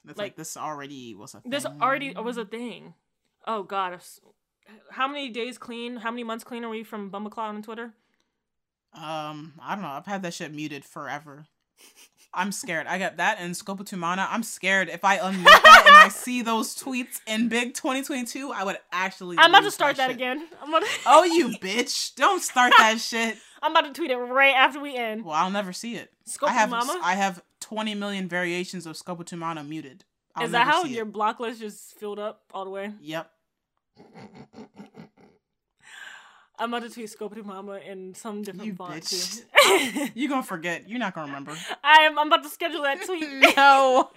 It's 0.07 0.17
like, 0.17 0.27
like, 0.27 0.35
this 0.37 0.55
already 0.55 1.15
was 1.15 1.35
a. 1.35 1.41
this 1.45 1.63
thing. 1.65 1.81
already 1.81 2.13
was 2.13 2.37
a 2.37 2.45
thing 2.45 2.93
oh 3.47 3.63
god 3.63 3.93
if- 3.93 4.19
how 4.91 5.07
many 5.07 5.29
days 5.29 5.57
clean 5.57 5.97
how 5.97 6.11
many 6.11 6.23
months 6.23 6.43
clean 6.43 6.63
are 6.63 6.69
we 6.69 6.83
from 6.83 7.09
bumblecloud 7.09 7.37
on 7.49 7.61
twitter 7.63 7.93
Um, 8.93 9.53
I 9.61 9.75
don't 9.75 9.83
know. 9.83 9.89
I've 9.89 10.05
had 10.07 10.23
that 10.23 10.33
shit 10.33 10.51
muted 10.53 10.83
forever. 10.83 11.45
I'm 12.33 12.51
scared. 12.51 12.85
I 12.87 12.97
got 12.99 13.17
that 13.17 13.37
and 13.39 13.53
Scopa 13.55 13.81
Tumana. 13.81 14.27
I'm 14.29 14.43
scared 14.43 14.89
if 14.89 15.03
I 15.03 15.17
unmute 15.17 15.43
that 15.45 15.83
and 15.87 15.95
I 15.97 16.07
see 16.25 16.41
those 16.41 16.75
tweets 16.75 17.21
in 17.27 17.49
big 17.49 17.73
2022, 17.75 18.51
I 18.51 18.63
would 18.63 18.77
actually. 18.91 19.37
i'm 19.37 19.51
about 19.51 19.63
to 19.63 19.71
start 19.71 19.97
that 19.97 20.07
shit. 20.07 20.15
again 20.15 20.47
i'm 20.61 20.69
about 20.69 20.81
to, 20.83 20.89
Oh, 21.05 21.23
you 21.23 21.49
bitch! 21.59 22.15
Don't 22.15 22.41
start 22.41 22.73
that 22.77 22.99
shit. 23.09 23.37
i'm 23.63 23.71
about 23.71 23.85
to 23.85 23.93
tweet 23.93 24.11
it 24.11 24.17
right 24.17 24.55
after 24.55 24.79
we 24.79 24.95
end 24.95 25.23
Well, 25.23 25.33
I'll 25.35 25.49
never 25.51 25.71
see 25.73 25.95
it. 25.95 26.11
Scopa 26.27 26.49
I 26.49 26.53
have 26.53 26.73
I 26.73 27.13
have 27.15 27.41
20 27.61 27.95
million 27.95 28.27
variations 28.27 28.85
of 28.85 28.95
Scopa 28.95 29.23
Tumana 29.23 29.67
muted. 29.67 30.03
I'll 30.39 30.45
is 30.45 30.51
that 30.51 30.67
how 30.67 30.83
your 30.85 31.05
It. 31.05 31.11
block 31.11 31.39
list 31.39 31.59
just 31.59 31.93
filled 31.99 32.19
up 32.19 32.43
all 32.53 32.65
the 32.65 32.71
way 32.71 32.93
Yep. 33.01 33.31
I'm 36.57 36.73
about 36.73 36.87
to 36.87 36.93
tweet 36.93 37.07
Scopity 37.09 37.43
Mama 37.43 37.77
in 37.77 38.13
some 38.13 38.41
different 38.41 38.65
You 38.65 38.75
font 38.75 39.01
bitch. 39.03 39.41
too. 39.63 40.09
You 40.15 40.27
gonna 40.27 40.43
forget? 40.43 40.89
You're 40.89 40.99
not 40.99 41.13
gonna 41.13 41.27
remember. 41.27 41.55
I 41.83 42.01
am. 42.01 42.19
I'm 42.19 42.27
about 42.27 42.43
to 42.43 42.49
schedule 42.49 42.81
that 42.83 43.01
tweet. 43.05 43.23
no. 43.57 44.09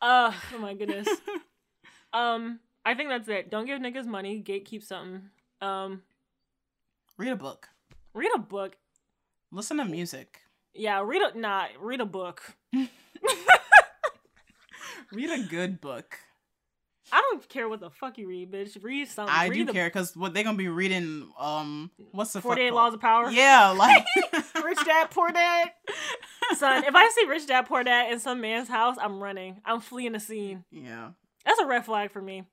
Uh, 0.00 0.32
oh 0.54 0.58
my 0.58 0.74
goodness. 0.74 1.08
Um, 2.12 2.60
I 2.84 2.94
think 2.94 3.08
that's 3.08 3.28
it. 3.28 3.50
Don't 3.50 3.64
give 3.66 3.80
niggas 3.80 4.06
money. 4.06 4.42
Gatekeep 4.46 4.84
something. 4.84 5.22
Um, 5.60 6.02
Read 7.16 7.32
a 7.32 7.36
book. 7.36 7.68
read 8.12 8.30
a 8.34 8.38
book. 8.38 8.76
Listen 9.50 9.78
to 9.78 9.84
music. 9.84 10.40
Yeah, 10.74 11.02
read 11.04 11.22
a 11.22 11.38
nah. 11.38 11.66
Read 11.80 12.00
a 12.00 12.04
book. 12.06 12.42
Read 15.12 15.30
a 15.30 15.42
good 15.44 15.80
book. 15.80 16.18
I 17.12 17.20
don't 17.20 17.46
care 17.48 17.68
what 17.68 17.80
the 17.80 17.90
fuck 17.90 18.18
you 18.18 18.26
read, 18.26 18.50
bitch. 18.50 18.82
Read 18.82 19.06
something. 19.08 19.32
I 19.32 19.46
read 19.46 19.58
do 19.58 19.64
the 19.66 19.72
care 19.72 19.86
because 19.86 20.16
what 20.16 20.34
they 20.34 20.42
gonna 20.42 20.56
be 20.56 20.68
reading? 20.68 21.30
Um, 21.38 21.90
what's 22.12 22.32
the 22.32 22.40
Forty 22.40 22.62
Eight? 22.62 22.72
Laws 22.72 22.94
of 22.94 23.00
Power. 23.00 23.30
Yeah, 23.30 23.68
like 23.78 24.04
Rich 24.64 24.84
Dad 24.84 25.10
Poor 25.10 25.30
Dad. 25.30 25.70
Son, 26.56 26.82
if 26.84 26.94
I 26.94 27.08
see 27.10 27.26
Rich 27.28 27.46
Dad 27.46 27.66
Poor 27.66 27.84
Dad 27.84 28.12
in 28.12 28.18
some 28.18 28.40
man's 28.40 28.68
house, 28.68 28.96
I'm 29.00 29.22
running. 29.22 29.60
I'm 29.64 29.80
fleeing 29.80 30.12
the 30.12 30.20
scene. 30.20 30.64
yeah, 30.72 31.10
That's 31.44 31.60
a 31.60 31.66
red 31.66 31.84
flag 31.84 32.10
for 32.10 32.22
me. 32.22 32.44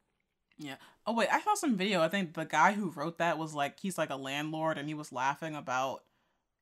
yeah. 0.59 0.75
Oh 1.07 1.13
wait, 1.15 1.29
I 1.31 1.41
saw 1.41 1.55
some 1.55 1.75
video. 1.77 2.01
I 2.01 2.09
think 2.09 2.33
the 2.35 2.45
guy 2.45 2.73
who 2.73 2.91
wrote 2.91 3.17
that 3.17 3.39
was 3.39 3.55
like 3.55 3.79
he's 3.79 3.97
like 3.97 4.11
a 4.11 4.15
landlord 4.15 4.77
and 4.77 4.87
he 4.87 4.93
was 4.93 5.11
laughing 5.11 5.55
about 5.55 6.01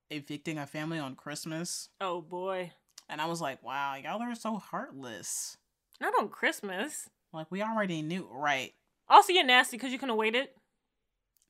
evicting 0.10 0.58
a 0.58 0.66
family 0.68 1.00
on 1.00 1.16
Christmas, 1.16 1.90
Oh 2.00 2.22
boy. 2.22 2.72
And 3.10 3.20
I 3.22 3.26
was 3.26 3.42
like, 3.42 3.64
wow, 3.64 3.96
y'all 3.96 4.22
are 4.22 4.36
so 4.36 4.58
heartless. 4.58 5.58
Not 6.00 6.14
on 6.20 6.30
Christmas. 6.30 7.10
Like 7.34 7.48
we 7.52 7.62
already 7.62 8.02
knew, 8.02 8.28
right? 8.32 8.74
Also, 9.10 9.34
you're 9.34 9.44
nasty 9.44 9.78
because 9.78 9.92
you 9.92 10.00
couldn't 10.00 10.16
wait 10.18 10.36
it. 10.36 10.56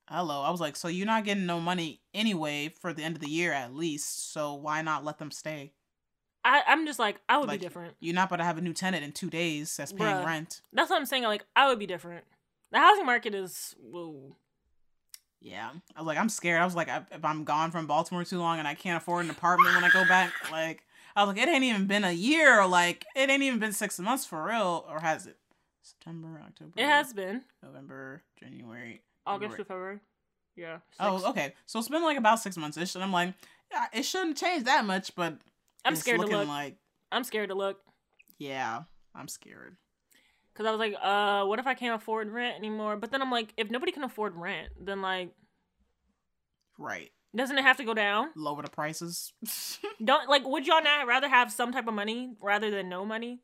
Hello. 0.09 0.41
I 0.41 0.49
was 0.49 0.59
like, 0.59 0.75
so 0.75 0.87
you're 0.87 1.05
not 1.05 1.23
getting 1.23 1.45
no 1.45 1.59
money 1.59 2.01
anyway 2.13 2.69
for 2.81 2.93
the 2.93 3.03
end 3.03 3.15
of 3.15 3.21
the 3.21 3.29
year 3.29 3.51
at 3.53 3.75
least. 3.75 4.33
So 4.33 4.55
why 4.55 4.81
not 4.81 5.05
let 5.05 5.19
them 5.19 5.29
stay? 5.29 5.73
I, 6.43 6.63
I'm 6.67 6.85
just 6.87 6.99
like, 6.99 7.19
I 7.27 7.37
would 7.37 7.47
Like, 7.47 7.59
be 7.59 7.65
different. 7.65 7.95
You're 7.99 8.15
not 8.15 8.29
about 8.29 8.37
to 8.37 8.43
have 8.45 8.57
a 8.57 8.61
new 8.61 8.73
tenant 8.73 9.03
in 9.03 9.11
two 9.11 9.29
days 9.29 9.75
that's 9.77 9.91
paying 9.91 10.15
Bruh. 10.15 10.25
rent. 10.25 10.61
That's 10.73 10.89
what 10.89 10.95
I'm 10.95 11.05
saying. 11.05 11.23
Like, 11.23 11.45
I 11.55 11.67
would 11.67 11.79
be 11.79 11.85
different. 11.85 12.23
The 12.71 12.79
housing 12.79 13.05
market 13.05 13.35
is 13.35 13.75
whoa. 13.79 14.35
Yeah. 15.41 15.69
I 15.95 15.99
was 15.99 16.07
like, 16.07 16.17
I'm 16.17 16.29
scared. 16.29 16.61
I 16.61 16.65
was 16.65 16.75
like, 16.75 16.89
I, 16.89 17.03
if 17.11 17.23
I'm 17.23 17.43
gone 17.43 17.71
from 17.71 17.85
Baltimore 17.87 18.23
too 18.23 18.39
long 18.39 18.57
and 18.57 18.67
I 18.67 18.73
can't 18.73 18.97
afford 18.97 19.25
an 19.25 19.31
apartment 19.31 19.75
when 19.75 19.83
I 19.83 19.89
go 19.89 20.05
back, 20.07 20.31
like, 20.51 20.83
I 21.15 21.23
was 21.23 21.35
like, 21.35 21.41
it 21.41 21.49
ain't 21.49 21.63
even 21.63 21.87
been 21.87 22.03
a 22.03 22.11
year. 22.11 22.65
Like, 22.65 23.05
it 23.15 23.29
ain't 23.29 23.43
even 23.43 23.59
been 23.59 23.73
six 23.73 23.99
months 23.99 24.25
for 24.25 24.43
real. 24.43 24.85
Or 24.89 24.99
has 24.99 25.25
it? 25.25 25.37
September, 25.81 26.41
October. 26.45 26.71
It 26.77 26.85
has 26.85 27.13
been 27.13 27.43
November, 27.63 28.23
January. 28.39 29.01
August 29.25 29.57
February. 29.57 29.57
to 29.57 29.65
February. 29.65 29.99
Yeah. 30.55 30.77
Oh, 30.99 31.29
okay. 31.29 31.53
So 31.65 31.79
it's 31.79 31.89
been 31.89 32.03
like 32.03 32.17
about 32.17 32.39
six 32.39 32.57
months 32.57 32.77
ish. 32.77 32.95
And 32.95 33.03
I'm 33.03 33.13
like, 33.13 33.33
yeah, 33.71 33.85
it 33.93 34.03
shouldn't 34.03 34.37
change 34.37 34.65
that 34.65 34.85
much, 34.85 35.15
but 35.15 35.37
I'm 35.85 35.93
it's 35.93 36.01
scared 36.01 36.21
to 36.21 36.27
look. 36.27 36.47
like, 36.47 36.75
I'm 37.11 37.23
scared 37.23 37.49
to 37.49 37.55
look 37.55 37.79
yeah, 38.39 38.83
I'm 39.13 39.27
scared. 39.27 39.75
because 40.53 40.65
I 40.65 40.71
was 40.71 40.79
like, 40.79 40.95
uh, 40.99 41.45
what 41.45 41.59
if 41.59 41.67
I 41.67 41.73
can't 41.75 42.01
afford 42.01 42.31
rent 42.31 42.57
anymore? 42.57 42.95
But 42.95 43.11
then 43.11 43.21
I'm 43.21 43.29
like, 43.29 43.53
if 43.57 43.69
nobody 43.69 43.91
can 43.91 44.03
afford 44.03 44.35
rent, 44.35 44.69
then 44.79 45.01
like, 45.01 45.31
Right. 46.77 47.11
Doesn't 47.35 47.57
it 47.57 47.63
have 47.63 47.77
to 47.77 47.83
go 47.83 47.93
down? 47.93 48.29
Lower 48.35 48.61
the 48.61 48.69
prices. 48.69 49.33
Don't 50.03 50.29
like, 50.29 50.45
would 50.45 50.67
y'all 50.67 50.83
not 50.83 51.07
rather 51.07 51.29
have 51.29 51.51
some 51.51 51.71
type 51.71 51.87
of 51.87 51.93
money 51.93 52.33
rather 52.41 52.71
than 52.71 52.89
no 52.89 53.05
money? 53.05 53.41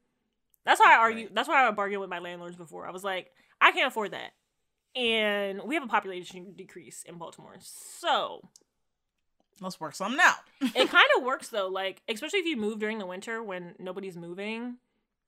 That's 0.65 0.79
why 0.79 0.93
I 0.93 0.97
argue. 0.97 1.25
Right. 1.25 1.35
That's 1.35 1.47
why 1.47 1.67
I 1.67 1.71
bargained 1.71 2.01
with 2.01 2.09
my 2.09 2.19
landlords 2.19 2.55
before. 2.55 2.87
I 2.87 2.91
was 2.91 3.03
like, 3.03 3.31
I 3.61 3.71
can't 3.71 3.87
afford 3.87 4.11
that, 4.11 4.31
and 4.99 5.61
we 5.63 5.75
have 5.75 5.83
a 5.83 5.87
population 5.87 6.53
decrease 6.55 7.03
in 7.07 7.17
Baltimore, 7.17 7.55
so 7.59 8.49
Let's 9.61 9.79
work 9.79 9.95
something 9.95 10.19
out. 10.21 10.39
it 10.75 10.89
kind 10.89 11.07
of 11.17 11.23
works 11.23 11.49
though 11.49 11.67
like 11.67 12.01
especially 12.09 12.39
if 12.39 12.45
you 12.45 12.57
move 12.57 12.79
during 12.79 12.99
the 12.99 13.05
winter 13.05 13.41
when 13.41 13.75
nobody's 13.79 14.17
moving 14.17 14.77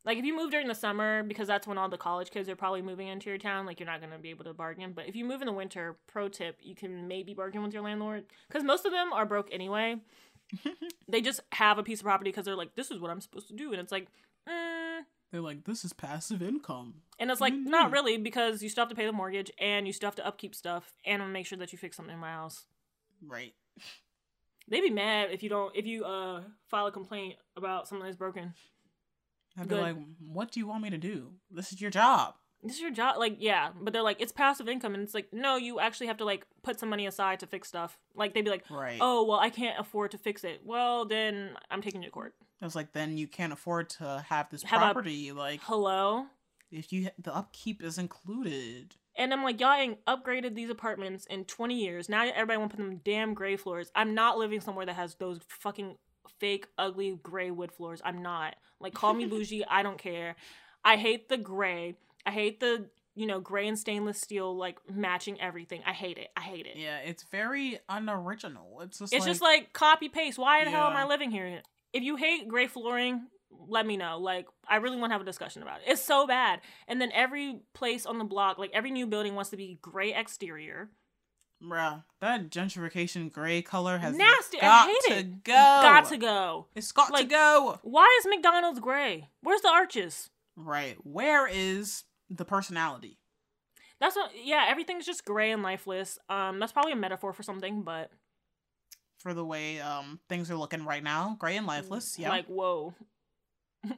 like 0.07 0.17
if 0.17 0.25
you 0.25 0.35
move 0.35 0.49
during 0.49 0.67
the 0.67 0.73
summer 0.73 1.21
because 1.21 1.47
that's 1.47 1.67
when 1.67 1.77
all 1.77 1.89
the 1.89 1.97
college 1.97 2.31
kids 2.31 2.47
are 2.49 2.55
probably 2.55 2.81
moving 2.81 3.07
into 3.09 3.29
your 3.29 3.37
town 3.37 3.65
like 3.67 3.79
you're 3.79 3.85
not 3.85 3.99
going 3.99 4.11
to 4.13 4.17
be 4.17 4.29
able 4.31 4.45
to 4.45 4.53
bargain 4.53 4.93
but 4.95 5.07
if 5.07 5.15
you 5.15 5.23
move 5.25 5.41
in 5.41 5.45
the 5.47 5.53
winter 5.53 5.97
pro 6.07 6.27
tip 6.29 6.57
you 6.61 6.73
can 6.73 7.07
maybe 7.07 7.33
bargain 7.35 7.61
with 7.61 7.73
your 7.73 7.83
landlord 7.83 8.23
because 8.47 8.63
most 8.63 8.85
of 8.85 8.91
them 8.91 9.11
are 9.13 9.25
broke 9.25 9.49
anyway 9.51 9.95
they 11.07 11.21
just 11.21 11.41
have 11.51 11.77
a 11.77 11.83
piece 11.83 11.99
of 11.99 12.05
property 12.05 12.31
because 12.31 12.45
they're 12.45 12.55
like 12.55 12.73
this 12.75 12.89
is 12.89 12.99
what 12.99 13.11
i'm 13.11 13.21
supposed 13.21 13.47
to 13.49 13.53
do 13.53 13.71
and 13.71 13.79
it's 13.81 13.91
like 13.91 14.07
mm. 14.49 14.99
They're 15.29 15.41
like, 15.41 15.65
this 15.65 15.83
is 15.83 15.91
passive 15.91 16.41
income. 16.41 16.93
and 17.19 17.29
it's 17.29 17.41
like 17.41 17.53
Mhm. 17.53 17.65
not 17.65 17.91
really 17.91 18.17
because 18.17 18.63
you 18.63 18.69
still 18.69 18.83
have 18.83 18.89
to 18.89 18.95
pay 18.95 19.05
the 19.05 19.11
mortgage 19.11 19.51
and 19.59 19.85
you 19.85 19.91
still 19.91 20.07
have 20.07 20.15
to 20.15 20.25
upkeep 20.25 20.55
stuff 20.55 20.93
and 21.05 21.33
make 21.33 21.45
sure 21.45 21.57
that 21.57 21.73
you 21.73 21.77
fix 21.77 21.97
something 21.97 22.13
in 22.13 22.19
my 22.21 22.31
house 22.31 22.65
Right. 23.21 23.53
they'd 24.69 24.79
be 24.81 24.89
mad 24.89 25.31
if 25.31 25.43
you 25.43 25.49
don't 25.49 25.75
if 25.75 25.85
you 25.85 26.05
uh 26.05 26.43
file 26.69 26.87
a 26.87 26.91
complaint 26.93 27.35
about 27.57 27.89
something 27.89 28.05
that's 28.05 28.15
broken 28.17 28.53
I'd 29.57 29.63
be 29.67 29.75
Good. 29.75 29.81
like, 29.81 29.95
what 30.27 30.51
do 30.51 30.59
you 30.59 30.67
want 30.67 30.83
me 30.83 30.89
to 30.91 30.97
do? 30.97 31.31
This 31.51 31.71
is 31.71 31.81
your 31.81 31.91
job. 31.91 32.35
this 32.63 32.75
is 32.75 32.81
your 32.81 32.91
job 32.91 33.17
like 33.17 33.35
yeah 33.39 33.69
but 33.79 33.93
they're 33.93 34.01
like 34.01 34.19
it's 34.19 34.31
passive 34.31 34.67
income 34.67 34.93
and 34.95 35.03
it's 35.03 35.13
like 35.13 35.27
no 35.31 35.57
you 35.57 35.79
actually 35.79 36.07
have 36.07 36.17
to 36.17 36.25
like 36.25 36.45
put 36.63 36.79
some 36.79 36.89
money 36.89 37.05
aside 37.05 37.39
to 37.39 37.45
fix 37.47 37.67
stuff 37.67 37.99
like 38.15 38.33
they'd 38.33 38.41
be 38.43 38.49
like 38.49 38.65
Right. 38.69 38.97
oh 38.99 39.23
well 39.25 39.39
i 39.39 39.51
can't 39.51 39.79
afford 39.79 40.09
to 40.11 40.17
fix 40.17 40.43
it 40.43 40.61
well 40.65 41.05
then 41.05 41.51
i'm 41.69 41.83
taking 41.83 42.01
you 42.01 42.07
to 42.09 42.11
court 42.11 42.33
I 42.59 42.65
was 42.65 42.75
like, 42.75 42.91
then 42.93 43.19
you 43.19 43.27
can't 43.27 43.53
afford 43.53 43.91
to 43.99 44.25
have 44.27 44.49
this 44.49 44.63
Have 44.63 44.81
a- 44.81 44.85
property. 44.85 45.31
like, 45.31 45.59
hello 45.63 46.25
if 46.71 46.91
you 46.91 47.09
the 47.21 47.33
upkeep 47.33 47.83
is 47.83 47.99
included. 47.99 48.95
and 49.15 49.31
i'm 49.33 49.43
like 49.43 49.59
y'all 49.61 49.73
ain't 49.73 50.03
upgraded 50.05 50.55
these 50.55 50.69
apartments 50.71 51.25
in 51.27 51.45
20 51.45 51.75
years 51.79 52.09
now 52.09 52.23
everybody 52.27 52.57
want 52.57 52.71
to 52.71 52.77
put 52.77 52.83
them 52.83 53.01
damn 53.05 53.33
gray 53.35 53.55
floors 53.55 53.91
i'm 53.95 54.13
not 54.15 54.37
living 54.39 54.59
somewhere 54.61 54.85
that 54.85 54.95
has 54.95 55.13
those 55.15 55.39
fucking 55.47 55.95
fake 56.39 56.67
ugly 56.77 57.19
gray 57.21 57.51
wood 57.51 57.71
floors 57.71 58.01
i'm 58.05 58.21
not 58.21 58.55
like 58.79 58.93
call 58.93 59.13
me 59.13 59.25
bougie 59.25 59.63
i 59.69 59.83
don't 59.83 59.97
care 59.97 60.35
i 60.83 60.95
hate 60.95 61.29
the 61.29 61.37
gray 61.37 61.95
i 62.25 62.31
hate 62.31 62.59
the 62.59 62.85
you 63.15 63.25
know 63.25 63.39
gray 63.39 63.67
and 63.67 63.79
stainless 63.79 64.19
steel 64.21 64.55
like 64.55 64.77
matching 64.89 65.39
everything 65.41 65.81
i 65.85 65.93
hate 65.93 66.17
it 66.17 66.29
i 66.37 66.41
hate 66.41 66.65
it 66.65 66.77
Yeah, 66.77 66.99
it's 66.99 67.23
very 67.31 67.79
unoriginal. 67.89 68.81
It's 68.81 68.99
just 68.99 69.13
It's 69.13 69.25
like, 69.25 69.31
just 69.31 69.41
like 69.41 69.73
copy 69.73 70.09
paste. 70.09 70.37
Why 70.37 70.63
the 70.63 70.69
hell 70.69 70.87
am 70.87 70.95
I 70.95 71.05
living 71.05 71.31
here? 71.31 71.61
If 71.93 72.03
you 72.03 72.15
hate 72.15 72.47
gray 72.47 72.67
flooring, 72.67 73.27
let 73.67 73.85
me 73.85 73.97
know. 73.97 74.19
Like, 74.19 74.47
I 74.67 74.75
really 74.77 74.97
want 74.97 75.09
to 75.09 75.13
have 75.13 75.21
a 75.21 75.25
discussion 75.25 75.63
about 75.63 75.79
it. 75.79 75.85
It's 75.91 76.01
so 76.03 76.27
bad. 76.27 76.61
And 76.87 77.01
then 77.01 77.11
every 77.13 77.61
place 77.73 78.05
on 78.05 78.17
the 78.19 78.23
block, 78.25 78.57
like 78.57 78.71
every 78.73 78.91
new 78.91 79.07
building 79.07 79.35
wants 79.35 79.49
to 79.51 79.57
be 79.57 79.79
gray 79.81 80.13
exterior. 80.13 80.89
Bruh, 81.63 82.03
that 82.21 82.49
gentrification 82.49 83.31
gray 83.31 83.61
color 83.61 83.97
has 83.97 84.15
Nasty. 84.15 84.57
I 84.59 84.61
got 84.61 84.87
hate 84.87 85.01
to 85.07 85.19
it. 85.19 85.43
go. 85.43 85.53
Got 85.53 86.05
to 86.09 86.17
go. 86.17 86.67
It's 86.75 86.91
got 86.91 87.15
to 87.15 87.23
go. 87.23 87.79
Why 87.83 88.17
is 88.19 88.27
McDonald's 88.29 88.79
gray? 88.79 89.29
Where's 89.41 89.61
the 89.61 89.69
arches? 89.69 90.29
Right. 90.55 90.95
Where 91.03 91.47
is 91.47 92.03
the 92.29 92.45
personality? 92.45 93.17
That's 93.99 94.15
what. 94.15 94.31
Yeah, 94.43 94.65
everything's 94.69 95.05
just 95.05 95.25
gray 95.25 95.51
and 95.51 95.63
lifeless. 95.63 96.19
Um, 96.29 96.59
that's 96.59 96.71
probably 96.71 96.91
a 96.91 96.95
metaphor 96.97 97.33
for 97.33 97.43
something, 97.43 97.81
but 97.83 98.11
For 99.19 99.33
the 99.33 99.45
way 99.45 99.79
um 99.79 100.19
things 100.29 100.51
are 100.51 100.55
looking 100.57 100.85
right 100.85 101.03
now, 101.03 101.35
gray 101.39 101.57
and 101.57 101.65
lifeless. 101.67 102.17
Yeah. 102.19 102.29
like, 102.29 102.45
whoa, 102.47 102.93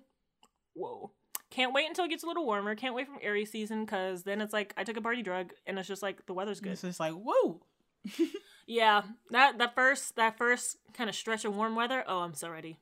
whoa. 0.74 1.12
Can't 1.52 1.74
wait 1.74 1.88
until 1.88 2.06
it 2.06 2.10
gets 2.10 2.24
a 2.24 2.28
little 2.28 2.46
warmer. 2.46 2.76
Can't 2.76 2.94
wait 2.94 3.08
from 3.08 3.18
Aries 3.22 3.52
season 3.52 3.86
because 3.86 4.24
then 4.24 4.40
it's 4.42 4.54
like 4.54 4.74
I 4.78 4.84
took 4.84 4.98
a 4.98 5.02
party 5.02 5.24
drug 5.24 5.52
and 5.66 5.80
it's 5.80 5.88
just 5.88 6.04
like 6.04 6.26
the 6.28 6.34
weather's 6.34 6.60
good. 6.60 6.74
It's 6.74 6.82
just 6.82 7.00
like 7.00 7.14
whoa. 7.14 7.62
Yeah, 8.68 9.02
that 9.32 9.58
that 9.58 9.74
first 9.74 10.16
that 10.16 10.38
first 10.38 10.78
kind 10.94 11.10
of 11.10 11.16
stretch 11.16 11.44
of 11.44 11.56
warm 11.56 11.76
weather. 11.76 12.04
Oh, 12.08 12.20
I'm 12.20 12.36
so 12.36 12.50
ready. 12.52 12.78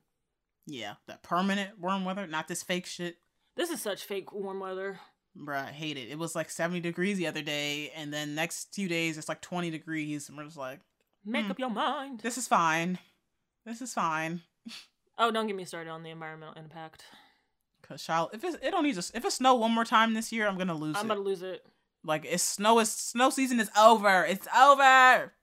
Yeah, 0.66 0.96
that 1.08 1.24
permanent 1.24 1.80
warm 1.80 2.04
weather, 2.04 2.28
not 2.28 2.50
this 2.50 2.62
fake 2.62 2.86
shit. 2.86 3.16
This 3.56 3.70
is 3.70 3.82
such 3.82 4.04
fake 4.04 4.34
warm 4.34 4.60
weather. 4.60 5.00
Bruh, 5.38 5.68
I 5.70 5.72
hate 5.72 5.96
it. 5.96 6.10
It 6.10 6.20
was 6.20 6.36
like 6.36 6.50
70 6.50 6.82
degrees 6.82 7.18
the 7.18 7.28
other 7.28 7.42
day, 7.42 7.92
and 7.96 8.12
then 8.12 8.36
next 8.36 8.74
few 8.76 8.90
days 8.90 9.18
it's 9.18 9.30
like 9.30 9.40
20 9.40 9.70
degrees, 9.70 10.28
and 10.28 10.38
we're 10.38 10.44
just 10.44 10.58
like, 10.58 10.82
Make 11.24 11.46
Hmm. 11.46 11.52
up 11.52 11.60
your 11.60 11.70
mind. 11.70 12.20
this 12.20 12.38
is 12.38 12.48
fine. 12.50 13.00
This 13.66 13.82
is 13.82 13.94
fine. 13.94 14.42
Oh, 15.20 15.32
don't 15.32 15.48
get 15.48 15.56
me 15.56 15.66
started 15.66 15.90
on 15.90 16.04
the 16.04 16.12
environmental 16.12 16.54
impact. 16.62 17.04
Cause 17.88 18.04
child, 18.04 18.32
if 18.34 18.44
it's, 18.44 18.58
it 18.62 18.72
don't 18.72 18.84
need 18.84 18.96
to, 18.96 19.12
if 19.14 19.24
it 19.24 19.32
snow 19.32 19.56
one 19.56 19.72
more 19.72 19.86
time 19.86 20.14
this 20.14 20.32
year, 20.32 20.48
I'm 20.48 20.58
gonna 20.58 20.76
lose 20.76 20.96
it. 20.96 21.00
I'm 21.00 21.06
it. 21.06 21.08
about 21.08 21.16
to 21.16 21.22
lose 21.22 21.42
it. 21.42 21.66
Like 22.04 22.26
it's 22.26 22.44
snow 22.44 22.80
is 22.80 22.92
snow 22.92 23.30
season 23.30 23.60
is 23.60 23.70
over. 23.78 24.26
It's 24.26 24.48
over. 24.48 25.34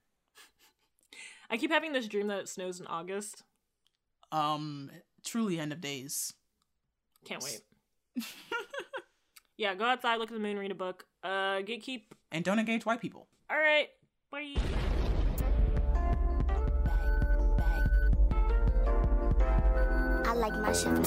I 1.50 1.56
keep 1.58 1.70
having 1.70 1.92
this 1.92 2.06
dream 2.06 2.28
that 2.28 2.40
it 2.40 2.48
snows 2.48 2.80
in 2.80 2.86
August. 2.86 3.44
Um, 4.32 4.90
truly 5.24 5.58
end 5.58 5.72
of 5.72 5.80
days. 5.80 6.34
Can't 7.24 7.42
wait. 7.42 7.60
yeah, 9.56 9.74
go 9.74 9.84
outside, 9.84 10.16
look 10.16 10.30
at 10.30 10.34
the 10.34 10.40
moon, 10.40 10.58
read 10.58 10.70
a 10.70 10.74
book. 10.74 11.06
Uh, 11.22 11.62
get 11.62 11.82
keep. 11.82 12.14
And 12.32 12.44
don't 12.44 12.58
engage 12.58 12.84
white 12.84 13.00
people. 13.00 13.28
All 13.50 13.56
right, 13.56 13.88
bye. 14.30 14.54
I 20.26 20.34
like 20.34 20.54
my 20.54 20.72
shit 20.72 21.06